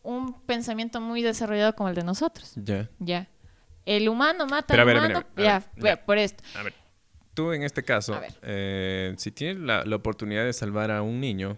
un 0.03 0.41
pensamiento 0.41 0.99
muy 0.99 1.21
desarrollado 1.21 1.75
como 1.75 1.89
el 1.89 1.95
de 1.95 2.03
nosotros. 2.03 2.53
Ya. 2.55 2.89
Ya. 2.99 3.27
El 3.85 4.09
humano 4.09 4.45
mata 4.47 4.73
al 4.73 4.81
humano. 4.87 5.23
ya, 5.37 5.63
ve, 5.77 5.95
por 5.97 6.17
esto. 6.17 6.43
A 6.55 6.63
ver, 6.63 6.73
tú 7.33 7.53
en 7.53 7.63
este 7.63 7.83
caso, 7.83 8.19
eh, 8.41 9.13
si 9.17 9.31
tienes 9.31 9.57
la, 9.57 9.85
la 9.85 9.95
oportunidad 9.95 10.43
de 10.43 10.53
salvar 10.53 10.91
a 10.91 11.01
un 11.01 11.19
niño 11.19 11.57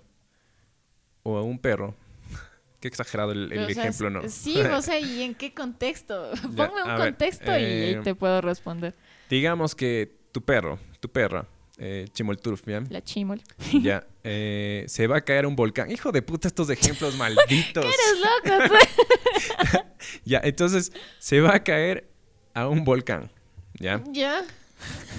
o 1.23 1.37
a 1.37 1.43
un 1.43 1.59
perro, 1.59 1.95
qué 2.79 2.87
exagerado 2.87 3.31
el, 3.31 3.51
el 3.51 3.63
O 3.63 3.69
sea, 3.69 3.83
ejemplo, 3.83 4.09
¿no? 4.09 4.21
Sí, 4.29 4.59
o 4.73 4.81
sea, 4.81 4.99
¿y 4.99 5.21
en 5.21 5.35
qué 5.35 5.53
contexto? 5.53 6.31
Ponme 6.41 6.83
un 6.83 6.89
ver, 6.89 6.97
contexto 6.97 7.51
y 7.57 7.63
eh, 7.63 8.01
te 8.03 8.15
puedo 8.15 8.41
responder. 8.41 8.95
Digamos 9.29 9.75
que 9.75 10.11
tu 10.31 10.41
perro, 10.41 10.79
tu 10.99 11.09
perra, 11.09 11.45
eh, 11.77 12.07
Chimolturf, 12.13 12.67
¿ya? 12.67 12.83
La 12.89 13.01
chimol. 13.03 13.41
ya 13.81 14.05
eh, 14.23 14.85
se 14.87 15.07
va 15.07 15.17
a 15.17 15.21
caer 15.21 15.45
a 15.45 15.47
un 15.47 15.55
volcán. 15.55 15.89
Hijo 15.89 16.11
de 16.11 16.21
puta, 16.21 16.47
estos 16.47 16.69
ejemplos 16.69 17.15
malditos. 17.17 17.85
Eres 17.85 18.59
loco. 18.59 18.75
Ya, 20.25 20.41
entonces 20.43 20.91
se 21.19 21.41
va 21.41 21.55
a 21.55 21.63
caer 21.63 22.07
a 22.53 22.67
un 22.67 22.83
volcán, 22.83 23.31
¿ya? 23.79 24.03
ya. 24.07 24.43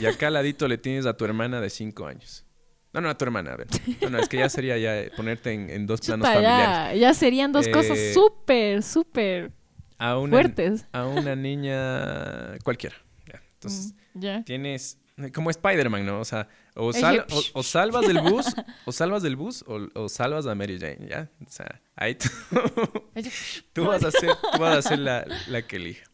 Y 0.01 0.07
acá 0.07 0.29
al 0.29 0.35
ladito 0.35 0.69
le 0.69 0.79
tienes 0.79 1.07
a 1.07 1.17
tu 1.17 1.25
hermana 1.25 1.61
de 1.61 1.71
5 1.71 2.07
años. 2.07 2.45
No, 2.93 3.01
no, 3.01 3.09
a 3.09 3.17
tu 3.17 3.25
hermana, 3.25 3.53
a 3.53 3.57
ver. 3.57 3.67
No, 4.03 4.11
no, 4.11 4.19
es 4.19 4.29
que 4.29 4.37
ya 4.37 4.49
sería 4.49 4.77
ya 4.79 4.99
eh, 4.99 5.11
ponerte 5.17 5.53
en, 5.53 5.71
en 5.71 5.87
dos 5.87 6.01
planos 6.03 6.27
Chuta, 6.27 6.35
familiares. 6.35 7.01
ya, 7.01 7.09
ya 7.09 7.15
serían 7.15 7.51
dos 7.53 7.67
Eh, 7.67 7.71
cosas 7.71 7.99
súper, 8.13 8.83
súper 8.83 9.51
una, 9.99 10.31
fuertes. 10.31 10.87
a 10.93 11.07
una 11.07 11.35
niña 11.37 12.59
cualquiera. 12.65 12.97
ya. 13.27 13.43
Entonces, 13.55 13.95
Mm, 14.15 14.43
tienes 14.45 14.99
como 15.33 15.49
Spider-Man, 15.49 16.05
¿no? 16.05 16.21
O 16.21 16.25
sea, 16.27 16.47
o, 16.75 16.93
sal- 16.93 17.25
o, 17.31 17.43
o 17.61 17.63
salvas 17.63 18.07
del 18.07 18.19
bus, 18.21 18.45
o 18.85 18.93
salvas 18.93 19.23
del 19.23 19.37
bus, 19.37 19.65
o, 19.67 19.89
o 19.95 20.09
salvas 20.11 20.47
a 20.47 20.55
Mary 20.55 20.79
Jane, 20.79 21.07
¿ya? 21.09 21.31
O 21.47 21.51
sea, 21.51 21.81
ahí 21.97 22.15
tú, 22.17 22.29
tú 23.73 23.85
vas 23.87 24.05
a 24.05 24.11
ser, 24.11 24.35
tú 24.53 24.59
vas 24.59 24.77
a 24.85 24.89
ser 24.91 24.99
la, 24.99 25.25
la 25.49 25.63
que 25.63 25.77
elija. 25.77 26.05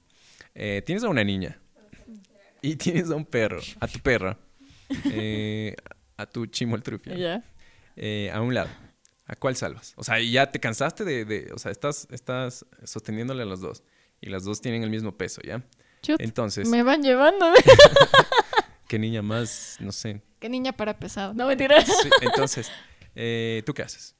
Eh, 0.54 0.82
tienes 0.86 1.02
a 1.02 1.08
una 1.08 1.24
niña 1.24 1.58
y 2.62 2.76
tienes 2.76 3.10
a 3.10 3.16
un 3.16 3.24
perro, 3.24 3.60
a 3.80 3.86
tu 3.88 3.98
perra, 4.00 4.36
eh, 5.10 5.74
a 6.18 6.26
tu 6.26 6.46
trufia, 6.46 7.14
Ya. 7.16 7.42
eh, 7.96 8.30
a 8.34 8.42
un 8.42 8.52
lado. 8.54 8.68
¿A 9.26 9.36
cuál 9.36 9.56
salvas? 9.56 9.92
O 9.96 10.04
sea, 10.04 10.20
ya 10.20 10.50
te 10.50 10.58
cansaste 10.60 11.04
de, 11.04 11.24
de- 11.24 11.52
o 11.54 11.58
sea, 11.58 11.70
estás, 11.70 12.06
estás 12.10 12.66
sosteniéndole 12.84 13.42
a 13.42 13.46
los 13.46 13.60
dos 13.60 13.82
y 14.20 14.28
las 14.30 14.44
dos 14.44 14.60
tienen 14.60 14.82
el 14.82 14.90
mismo 14.90 15.16
peso, 15.16 15.40
¿ya? 15.42 15.62
Chut, 16.02 16.20
Entonces, 16.20 16.68
me 16.68 16.82
van 16.82 17.02
llevando. 17.02 17.46
¿qué 18.88 18.98
niña 18.98 19.22
más, 19.22 19.76
no 19.80 19.92
sé, 19.92 20.22
Qué 20.38 20.48
niña 20.48 20.72
para 20.72 20.98
pesado. 20.98 21.34
No, 21.34 21.46
mentira. 21.48 21.80
Sí, 21.84 22.08
entonces, 22.22 22.70
eh, 23.16 23.62
¿tú 23.66 23.74
qué 23.74 23.82
haces? 23.82 24.14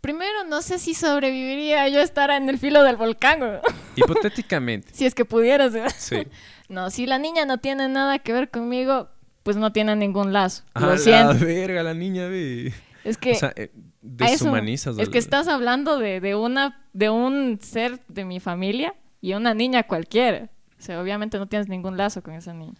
Primero, 0.00 0.42
no 0.44 0.62
sé 0.62 0.80
si 0.80 0.94
sobreviviría 0.94 1.88
yo 1.88 2.00
estar 2.00 2.30
en 2.32 2.48
el 2.48 2.58
filo 2.58 2.82
del 2.82 2.96
volcán. 2.96 3.38
güey. 3.38 3.60
Hipotéticamente, 3.94 4.88
si 4.92 5.06
es 5.06 5.14
que 5.14 5.24
pudieras. 5.24 5.72
¿verdad? 5.72 5.94
sí. 5.96 6.26
No, 6.68 6.90
si 6.90 7.06
la 7.06 7.18
niña 7.18 7.44
no 7.46 7.58
tiene 7.58 7.88
nada 7.88 8.18
que 8.18 8.32
ver 8.32 8.50
conmigo, 8.50 9.08
pues 9.42 9.56
no 9.56 9.72
tiene 9.72 9.94
ningún 9.96 10.32
lazo. 10.32 10.62
A 10.74 10.80
Lo 10.80 10.90
la 10.92 10.98
siento. 10.98 11.44
verga, 11.44 11.82
la 11.82 11.94
niña, 11.94 12.26
ve. 12.28 12.72
Es 13.04 13.16
que 13.18 13.32
o 13.32 13.34
sea, 13.34 13.52
eh, 13.56 13.70
a 14.20 14.24
eso- 14.26 14.44
deshumanizas. 14.44 14.98
es 14.98 15.08
que 15.08 15.18
estás 15.18 15.48
hablando 15.48 15.98
de, 15.98 16.20
de 16.20 16.34
una 16.36 16.86
de 16.92 17.10
un 17.10 17.58
ser 17.60 18.00
de 18.08 18.24
mi 18.24 18.38
familia 18.40 18.94
y 19.20 19.32
una 19.34 19.54
niña 19.54 19.82
cualquiera. 19.84 20.48
O 20.78 20.82
sea, 20.82 21.00
obviamente 21.00 21.38
no 21.38 21.46
tienes 21.46 21.68
ningún 21.68 21.96
lazo 21.96 22.22
con 22.22 22.34
esa 22.34 22.52
niña. 22.54 22.74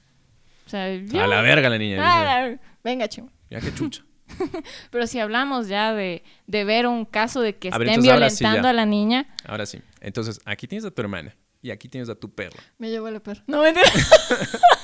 O 0.67 0.69
sea, 0.71 0.95
yo... 0.95 1.23
A 1.23 1.27
la 1.27 1.41
verga, 1.41 1.69
la 1.69 1.79
niña. 1.79 1.95
dice. 1.97 2.07
Ah, 2.07 2.51
venga, 2.85 3.09
chimo. 3.09 3.31
Ya 3.51 3.61
qué 3.61 3.73
chucha. 3.75 4.05
Pero 4.91 5.07
si 5.07 5.19
hablamos 5.21 5.69
ya 5.69 5.93
de, 5.93 6.23
de 6.47 6.65
ver 6.65 6.87
un 6.87 7.05
caso 7.05 7.41
de 7.43 7.57
que 7.57 7.69
A 7.69 7.73
estén 7.73 7.97
sí, 7.97 8.01
violentando 8.09 8.69
a 8.69 8.73
la 8.73 8.87
niña, 8.87 9.27
Ahora 9.45 9.67
sí. 9.67 9.81
Entonces, 10.01 10.41
aquí 10.45 10.67
tienes 10.67 10.85
a 10.85 10.91
tu 10.91 11.03
hermana 11.03 11.35
y 11.61 11.71
aquí 11.71 11.89
tienes 11.89 12.09
a 12.09 12.15
tu 12.15 12.31
perro. 12.31 12.59
me 12.79 12.91
llevo 12.91 13.09
el 13.09 13.21
perro. 13.21 13.43
No, 13.47 13.63
mentira. 13.63 13.87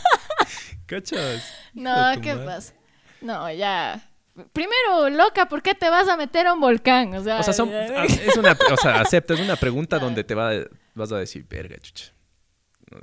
¿Cachas? 0.89 1.45
No, 1.74 1.93
¿qué 2.20 2.34
madre. 2.34 2.47
pasa? 2.47 2.72
No, 3.20 3.53
ya. 3.53 4.05
Primero, 4.53 5.11
loca, 5.11 5.49
¿por 5.49 5.62
qué 5.62 5.74
te 5.74 5.91
vas 5.91 6.09
a 6.09 6.16
meter 6.16 6.47
a 6.47 6.55
un 6.55 6.61
volcán? 6.61 7.12
O 7.14 7.22
sea, 7.22 7.41
O 7.41 7.43
sea, 7.43 7.53
son, 7.53 7.70
ya- 7.70 8.05
es 8.05 8.36
una, 8.36 8.57
o 8.72 8.76
sea, 8.76 9.01
acepta, 9.01 9.34
es 9.34 9.41
una 9.41 9.57
pregunta 9.57 9.99
donde 9.99 10.22
te 10.24 10.34
va, 10.34 10.53
vas 10.95 11.12
a 11.12 11.18
decir, 11.18 11.45
verga, 11.49 11.76
chucha. 11.80 12.12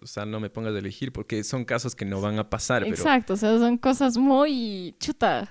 O 0.01 0.07
sea, 0.07 0.25
no 0.25 0.39
me 0.39 0.49
pongas 0.49 0.73
a 0.73 0.79
elegir 0.79 1.11
porque 1.13 1.43
son 1.43 1.63
casos 1.63 1.95
que 1.95 2.05
no 2.05 2.19
van 2.21 2.39
a 2.39 2.49
pasar, 2.49 2.83
pero, 2.83 2.95
Exacto, 2.95 3.33
o 3.33 3.37
sea, 3.37 3.57
son 3.59 3.77
cosas 3.77 4.17
muy 4.17 4.95
chuta. 4.99 5.47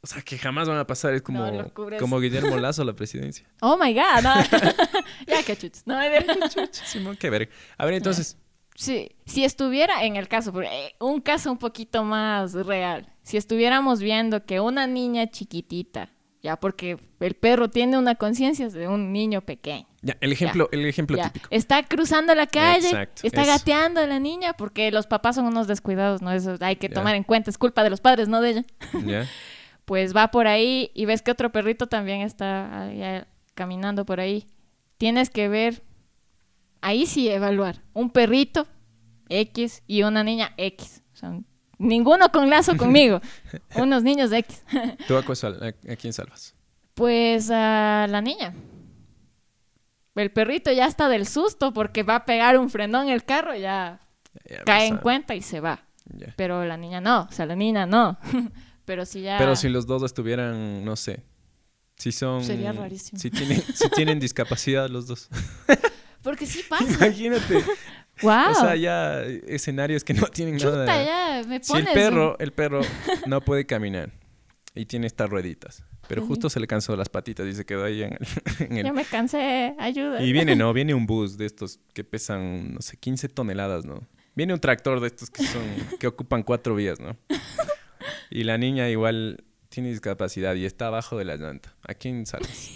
o 0.00 0.06
sea, 0.06 0.22
que 0.22 0.38
jamás 0.38 0.68
van 0.68 0.78
a 0.78 0.86
pasar. 0.86 1.12
Es 1.12 1.20
como, 1.22 1.44
No, 1.50 1.72
como 1.98 2.20
Guillermo 2.20 2.56
Lazo 2.60 2.84
la 2.84 2.94
presidencia. 2.94 3.46
Oh 3.60 3.76
my 3.76 3.92
god, 3.92 4.22
no. 4.22 4.34
ya 5.26 5.42
que 5.42 5.56
chuches. 5.56 5.82
No, 5.86 5.98
mentira. 5.98 6.68
Simón, 6.72 7.16
qué 7.16 7.28
verga. 7.28 7.52
A 7.76 7.84
ver, 7.84 7.94
entonces, 7.94 8.38
Sí, 8.76 9.10
si 9.24 9.44
estuviera 9.44 10.04
en 10.04 10.16
el 10.16 10.28
caso, 10.28 10.52
eh, 10.62 10.94
un 11.00 11.20
caso 11.20 11.50
un 11.50 11.58
poquito 11.58 12.04
más 12.04 12.52
real, 12.52 13.08
si 13.22 13.36
estuviéramos 13.36 14.00
viendo 14.00 14.44
que 14.44 14.60
una 14.60 14.86
niña 14.86 15.28
chiquitita, 15.30 16.10
ya 16.42 16.56
porque 16.60 16.98
el 17.20 17.34
perro 17.34 17.70
tiene 17.70 17.98
una 17.98 18.14
conciencia 18.14 18.68
de 18.68 18.86
un 18.86 19.12
niño 19.12 19.40
pequeño, 19.40 19.86
ya, 20.02 20.16
el 20.20 20.30
ejemplo, 20.30 20.68
el 20.70 20.84
ejemplo 20.86 21.16
ya, 21.16 21.24
típico. 21.24 21.48
está 21.50 21.82
cruzando 21.82 22.34
la 22.34 22.46
calle, 22.46 22.86
Exacto, 22.86 23.22
está 23.24 23.42
eso. 23.42 23.50
gateando 23.50 24.06
la 24.06 24.20
niña 24.20 24.52
porque 24.52 24.92
los 24.92 25.06
papás 25.06 25.34
son 25.36 25.46
unos 25.46 25.66
descuidados, 25.66 26.22
¿no? 26.22 26.30
Eso 26.30 26.56
hay 26.60 26.76
que 26.76 26.88
tomar 26.88 27.16
en 27.16 27.24
cuenta, 27.24 27.50
es 27.50 27.58
culpa 27.58 27.82
de 27.82 27.90
los 27.90 28.00
padres, 28.00 28.28
no 28.28 28.40
de 28.40 28.50
ella. 28.50 28.64
¿Ya? 29.04 29.26
Pues 29.86 30.16
va 30.16 30.32
por 30.32 30.48
ahí 30.48 30.90
y 30.94 31.04
ves 31.04 31.22
que 31.22 31.30
otro 31.30 31.52
perrito 31.52 31.86
también 31.86 32.20
está 32.22 32.88
eh, 32.90 33.24
caminando 33.54 34.04
por 34.04 34.18
ahí. 34.18 34.48
Tienes 34.98 35.30
que 35.30 35.48
ver, 35.48 35.84
ahí 36.80 37.06
sí 37.06 37.28
evaluar, 37.28 37.82
un 37.92 38.10
perrito 38.10 38.66
X 39.28 39.82
y 39.86 40.02
una 40.02 40.22
niña 40.22 40.52
X. 40.56 41.02
O 41.12 41.16
sea, 41.16 41.38
ninguno 41.78 42.30
con 42.30 42.48
lazo 42.50 42.76
conmigo, 42.78 43.20
unos 43.76 44.02
niños 44.02 44.32
X. 44.32 44.62
¿Tú 45.08 45.16
a, 45.16 45.20
a- 45.20 45.96
quién 45.96 46.12
salvas? 46.12 46.54
Pues 46.94 47.50
a 47.50 48.06
la 48.08 48.20
niña. 48.20 48.54
El 50.14 50.32
perrito 50.32 50.72
ya 50.72 50.86
está 50.86 51.08
del 51.10 51.26
susto 51.26 51.72
porque 51.74 52.02
va 52.02 52.16
a 52.16 52.24
pegar 52.24 52.58
un 52.58 52.70
frenón 52.70 53.08
el 53.10 53.24
carro, 53.24 53.54
ya 53.54 54.00
Ya 54.48 54.64
cae 54.64 54.86
en 54.86 54.96
cuenta 54.96 55.34
y 55.34 55.42
se 55.42 55.60
va. 55.60 55.84
Pero 56.36 56.64
la 56.64 56.76
niña 56.78 57.00
no, 57.00 57.26
o 57.28 57.32
sea, 57.32 57.44
la 57.46 57.54
niña 57.56 57.84
no. 57.84 58.16
Pero 58.86 59.04
si 59.04 59.20
ya... 59.20 59.36
Pero 59.36 59.56
si 59.56 59.68
los 59.68 59.86
dos 59.86 60.04
estuvieran, 60.04 60.84
no 60.84 60.94
sé, 60.96 61.24
si 61.96 62.12
son... 62.12 62.42
Sería 62.44 62.72
rarísimo. 62.72 63.18
Si 63.20 63.30
tienen, 63.30 63.60
si 63.74 63.90
tienen 63.90 64.20
discapacidad 64.20 64.88
los 64.88 65.06
dos. 65.08 65.28
Porque 66.26 66.44
sí 66.44 66.62
pasa. 66.68 66.84
Imagínate. 67.06 67.62
¡Wow! 68.22 68.50
O 68.50 68.54
sea, 68.54 68.74
ya 68.76 69.22
escenarios 69.46 70.02
que 70.02 70.12
no 70.14 70.26
tienen 70.26 70.56
nada. 70.56 70.84
Chuta, 70.86 71.04
ya, 71.04 71.48
me 71.48 71.62
Si 71.62 71.72
el 71.76 71.84
pones... 71.84 71.94
perro, 71.94 72.36
el 72.38 72.52
perro 72.52 72.80
no 73.26 73.40
puede 73.42 73.64
caminar 73.66 74.10
y 74.74 74.86
tiene 74.86 75.06
estas 75.06 75.28
rueditas, 75.30 75.84
pero 76.08 76.24
justo 76.26 76.48
se 76.50 76.58
le 76.58 76.66
cansó 76.66 76.96
las 76.96 77.08
patitas 77.10 77.46
y 77.46 77.52
se 77.52 77.64
quedó 77.64 77.84
ahí 77.84 78.02
en 78.02 78.12
el... 78.14 78.18
en 78.70 78.76
el- 78.78 78.84
Ya 78.86 78.92
me 78.92 79.04
cansé, 79.04 79.74
ayuda. 79.78 80.22
Y 80.22 80.32
viene, 80.32 80.56
¿no? 80.56 80.72
Viene 80.72 80.94
un 80.94 81.06
bus 81.06 81.36
de 81.38 81.46
estos 81.46 81.78
que 81.94 82.04
pesan, 82.04 82.74
no 82.74 82.80
sé, 82.82 82.96
15 82.96 83.28
toneladas, 83.28 83.84
¿no? 83.84 84.06
Viene 84.34 84.52
un 84.54 84.60
tractor 84.60 85.00
de 85.00 85.06
estos 85.06 85.30
que 85.30 85.46
son, 85.46 85.62
que 86.00 86.06
ocupan 86.06 86.42
cuatro 86.42 86.74
vías, 86.74 86.98
¿no? 87.00 87.16
Y 88.30 88.44
la 88.44 88.58
niña 88.58 88.88
igual 88.90 89.44
tiene 89.68 89.90
discapacidad 89.90 90.54
y 90.54 90.64
está 90.64 90.86
abajo 90.88 91.16
de 91.18 91.24
la 91.26 91.36
llanta. 91.36 91.74
¿A 91.86 91.92
quién 91.94 92.24
salvas? 92.26 92.70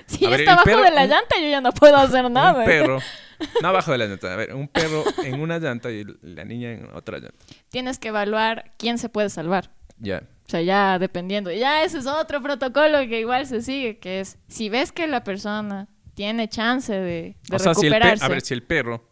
Si 0.06 0.24
A 0.26 0.30
ver, 0.30 0.40
está 0.40 0.52
abajo 0.52 0.66
perro- 0.68 0.82
de 0.84 0.90
la 0.90 1.04
un- 1.04 1.10
llanta, 1.10 1.36
yo 1.40 1.48
ya 1.48 1.60
no 1.60 1.72
puedo 1.72 1.96
hacer 1.96 2.30
nada. 2.30 2.60
Un 2.60 2.64
perro, 2.64 2.98
no 3.62 3.68
abajo 3.68 3.92
de 3.92 3.98
la 3.98 4.06
llanta, 4.06 4.32
a 4.32 4.36
ver, 4.36 4.54
un 4.54 4.68
perro 4.68 5.04
en 5.24 5.40
una 5.40 5.58
llanta 5.58 5.90
y 5.90 6.04
la 6.22 6.44
niña 6.44 6.72
en 6.72 6.88
otra 6.94 7.18
llanta. 7.18 7.36
Tienes 7.70 7.98
que 7.98 8.08
evaluar 8.08 8.72
quién 8.78 8.98
se 8.98 9.08
puede 9.08 9.30
salvar. 9.30 9.70
Ya. 9.98 10.22
O 10.46 10.48
sea, 10.50 10.60
ya 10.62 10.98
dependiendo. 10.98 11.50
Ya 11.50 11.82
ese 11.82 11.98
es 11.98 12.06
otro 12.06 12.40
protocolo 12.42 12.98
que 13.08 13.18
igual 13.20 13.46
se 13.46 13.62
sigue, 13.62 13.98
que 13.98 14.20
es 14.20 14.38
si 14.48 14.68
ves 14.68 14.92
que 14.92 15.06
la 15.08 15.24
persona 15.24 15.88
tiene 16.14 16.48
chance 16.48 16.92
de, 16.92 17.36
de 17.48 17.56
o 17.56 17.58
sea, 17.58 17.74
si 17.74 17.86
el 17.86 17.92
recuperarse. 17.92 18.20
per- 18.22 18.24
a 18.24 18.28
ver, 18.34 18.40
si 18.42 18.54
el 18.54 18.62
perro 18.62 19.08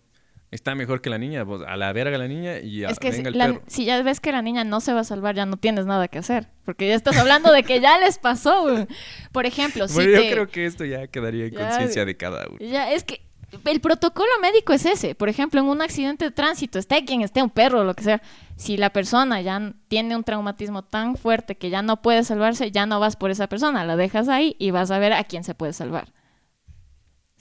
está 0.54 0.74
mejor 0.74 1.00
que 1.00 1.10
la 1.10 1.18
niña, 1.18 1.44
pues 1.44 1.62
a 1.66 1.76
la 1.76 1.92
verga 1.92 2.16
la 2.16 2.28
niña 2.28 2.58
y 2.60 2.84
a, 2.84 2.88
es 2.88 2.98
que 2.98 3.12
si, 3.12 3.22
la- 3.38 3.46
si 3.66 3.84
ya 3.84 4.00
ves 4.02 4.20
que 4.20 4.32
la 4.32 4.40
niña 4.40 4.64
no 4.64 4.80
se 4.80 4.92
va 4.92 5.00
a 5.00 5.04
salvar, 5.04 5.34
ya 5.34 5.46
no 5.46 5.56
tienes 5.56 5.84
nada 5.86 6.08
que 6.08 6.18
hacer. 6.18 6.48
Porque 6.64 6.88
ya 6.88 6.94
estás 6.94 7.16
hablando 7.16 7.52
de 7.52 7.62
que 7.64 7.80
ya 7.80 7.98
les 7.98 8.18
pasó, 8.18 8.62
güey. 8.62 8.86
Por 9.32 9.46
ejemplo, 9.46 9.86
si 9.88 9.94
yo 10.12 10.20
te- 10.20 10.30
creo 10.30 10.48
que 10.48 10.64
esto 10.66 10.84
ya 10.84 11.06
quedaría 11.08 11.46
en 11.46 11.54
conciencia 11.54 12.04
de 12.04 12.16
cada 12.16 12.46
uno. 12.48 12.58
Ya, 12.60 12.92
es 12.92 13.04
que 13.04 13.20
el 13.66 13.80
protocolo 13.80 14.30
médico 14.40 14.72
es 14.72 14.86
ese. 14.86 15.14
Por 15.14 15.28
ejemplo, 15.28 15.60
en 15.60 15.66
un 15.66 15.82
accidente 15.82 16.24
de 16.24 16.30
tránsito, 16.30 16.78
esté 16.78 17.04
quien 17.04 17.20
esté, 17.22 17.42
un 17.42 17.50
perro 17.50 17.80
o 17.80 17.84
lo 17.84 17.94
que 17.94 18.02
sea, 18.04 18.22
si 18.56 18.76
la 18.76 18.90
persona 18.90 19.40
ya 19.42 19.74
tiene 19.88 20.16
un 20.16 20.24
traumatismo 20.24 20.82
tan 20.84 21.16
fuerte 21.16 21.56
que 21.56 21.68
ya 21.70 21.82
no 21.82 22.00
puede 22.00 22.24
salvarse, 22.24 22.70
ya 22.70 22.86
no 22.86 23.00
vas 23.00 23.16
por 23.16 23.30
esa 23.30 23.48
persona, 23.48 23.84
la 23.84 23.96
dejas 23.96 24.28
ahí 24.28 24.56
y 24.58 24.70
vas 24.70 24.90
a 24.92 24.98
ver 24.98 25.12
a 25.12 25.24
quién 25.24 25.42
se 25.44 25.54
puede 25.54 25.72
salvar. 25.72 26.12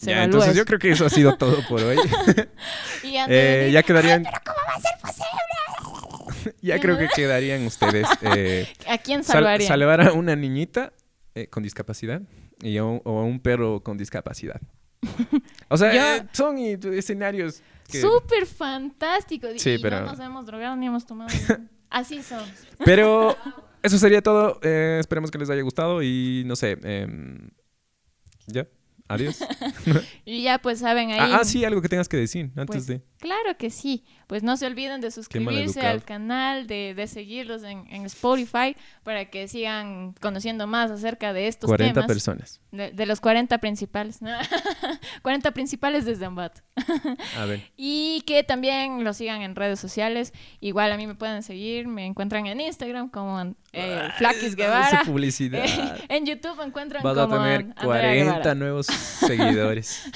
Se 0.03 0.11
Ya, 0.11 0.23
entonces 0.23 0.49
eso. 0.51 0.57
yo 0.57 0.65
creo 0.65 0.79
que 0.79 0.91
eso 0.91 1.05
ha 1.05 1.09
sido 1.09 1.35
todo 1.37 1.57
por 1.67 1.81
hoy. 1.81 1.97
Y 3.03 3.11
de 3.13 3.67
Eh, 3.67 3.71
ya 3.71 3.83
quedarían, 3.83 4.23
¿Cómo 4.23 4.57
va 4.67 4.75
a 4.75 4.81
ser 4.81 4.91
posible? 5.01 6.53
ya 6.61 6.79
creo 6.79 6.97
que 6.97 7.07
quedarían 7.15 7.65
ustedes 7.65 8.07
eh, 8.21 8.67
¿A 8.89 8.97
quién 8.97 9.23
sal- 9.23 9.35
salvarían? 9.37 9.67
salvar 9.67 10.01
a 10.01 10.13
una 10.13 10.35
niñita 10.35 10.93
eh, 11.35 11.47
con 11.47 11.63
discapacidad 11.63 12.21
y 12.61 12.77
a 12.77 12.83
un, 12.83 13.01
o 13.05 13.19
a 13.19 13.23
un 13.23 13.39
perro 13.39 13.81
con 13.83 13.97
discapacidad. 13.97 14.59
O 15.69 15.77
sea, 15.77 15.93
Yo- 16.17 16.25
son 16.31 16.57
y- 16.57 16.77
escenarios 16.97 17.61
que... 17.89 17.99
Súper 18.01 18.45
fantástico. 18.45 19.49
Y- 19.51 19.59
Sí, 19.59 19.71
y 19.71 19.79
pero- 19.79 19.99
no 20.01 20.07
nos 20.07 20.19
hemos 20.19 20.45
drogado 20.45 20.75
ni 20.75 20.87
hemos 20.87 21.05
tomado. 21.05 21.29
Así 21.89 22.21
somos. 22.23 22.49
Pero 22.85 23.37
eso 23.83 23.97
sería 23.97 24.21
todo. 24.21 24.59
Eh, 24.63 24.97
esperemos 24.99 25.29
que 25.29 25.37
les 25.37 25.49
haya 25.49 25.61
gustado 25.61 26.01
y 26.01 26.43
no 26.45 26.55
sé. 26.55 26.77
em, 26.83 27.49
ya. 28.47 28.65
Adiós. 29.07 29.39
Y 30.25 30.43
ya 30.43 30.59
pues 30.59 30.79
saben 30.79 31.11
ahí. 31.11 31.19
ah, 31.19 31.39
ah, 31.41 31.43
sí, 31.43 31.63
algo 31.65 31.81
que 31.81 31.89
tengas 31.89 32.07
que 32.09 32.17
decir 32.17 32.45
antes 32.55 32.65
Pues, 32.67 32.87
de. 32.87 33.01
Claro 33.23 33.55
que 33.57 33.69
sí. 33.69 34.03
Pues 34.27 34.43
no 34.43 34.57
se 34.57 34.65
olviden 34.65 34.99
de 34.99 35.11
suscribirse 35.11 35.79
al 35.79 36.03
canal, 36.03 36.67
de, 36.67 36.93
de 36.93 37.07
seguirlos 37.07 37.63
en, 37.63 37.85
en 37.89 38.03
Spotify 38.05 38.75
para 39.03 39.29
que 39.29 39.47
sigan 39.47 40.13
conociendo 40.19 40.67
más 40.67 40.91
acerca 40.91 41.31
de 41.31 41.47
estos 41.47 41.69
40 41.69 41.93
temas. 41.93 42.07
personas. 42.07 42.59
De, 42.71 42.91
de 42.91 43.05
los 43.05 43.21
40 43.21 43.57
principales. 43.59 44.19
40 45.21 45.51
principales 45.53 46.03
desde 46.03 46.25
Ambato. 46.25 46.61
A 47.37 47.45
ver. 47.45 47.61
Y 47.77 48.23
que 48.27 48.43
también 48.43 49.05
lo 49.05 49.13
sigan 49.13 49.41
en 49.41 49.55
redes 49.55 49.79
sociales. 49.79 50.33
Igual 50.59 50.91
a 50.91 50.97
mí 50.97 51.07
me 51.07 51.15
pueden 51.15 51.43
seguir. 51.43 51.87
Me 51.87 52.05
encuentran 52.05 52.45
en 52.47 52.59
Instagram 52.59 53.09
como 53.09 53.55
eh, 53.71 54.09
Flaquis 54.17 54.49
Ay, 54.49 54.55
Guevara. 54.55 55.01
publicidad. 55.05 55.63
en 56.09 56.25
YouTube 56.25 56.57
me 56.57 56.65
encuentran 56.65 57.01
Vas 57.03 57.17
a 57.17 57.21
como 57.23 57.35
tener 57.37 57.61
Andrea 57.61 57.85
40 57.85 58.23
Guevara. 58.33 58.55
nuevos 58.55 58.87
seguidores. 58.87 60.11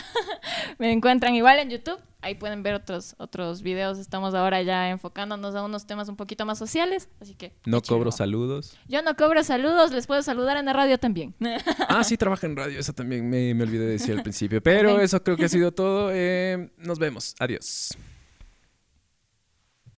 Me 0.77 0.91
encuentran 0.91 1.35
igual 1.35 1.59
en 1.59 1.69
YouTube. 1.69 1.99
Ahí 2.27 2.35
pueden 2.35 2.61
ver 2.61 2.73
otros, 2.73 3.15
otros 3.19 3.61
videos. 3.61 3.97
Estamos 3.99 4.33
ahora 4.35 4.61
ya 4.61 4.89
enfocándonos 4.89 5.55
a 5.55 5.63
unos 5.63 5.87
temas 5.87 6.09
un 6.09 6.17
poquito 6.17 6.45
más 6.45 6.57
sociales. 6.57 7.07
Así 7.21 7.35
que. 7.35 7.53
No 7.65 7.81
cobro 7.81 8.11
saludos. 8.11 8.77
Yo 8.89 9.01
no 9.01 9.15
cobro 9.15 9.45
saludos. 9.45 9.93
Les 9.93 10.07
puedo 10.07 10.21
saludar 10.21 10.57
en 10.57 10.65
la 10.65 10.73
radio 10.73 10.97
también. 10.97 11.33
Ah, 11.89 12.03
sí, 12.03 12.17
trabaja 12.17 12.45
en 12.45 12.57
radio. 12.57 12.79
Eso 12.79 12.91
también 12.91 13.29
me, 13.29 13.53
me 13.53 13.63
olvidé 13.63 13.85
de 13.85 13.91
decir 13.93 14.13
al 14.13 14.21
principio. 14.23 14.61
Pero 14.61 14.99
eso 14.99 15.23
creo 15.23 15.37
que 15.37 15.45
ha 15.45 15.49
sido 15.49 15.71
todo. 15.73 16.09
Eh, 16.11 16.69
nos 16.77 16.99
vemos. 16.99 17.33
Adiós. 17.39 17.97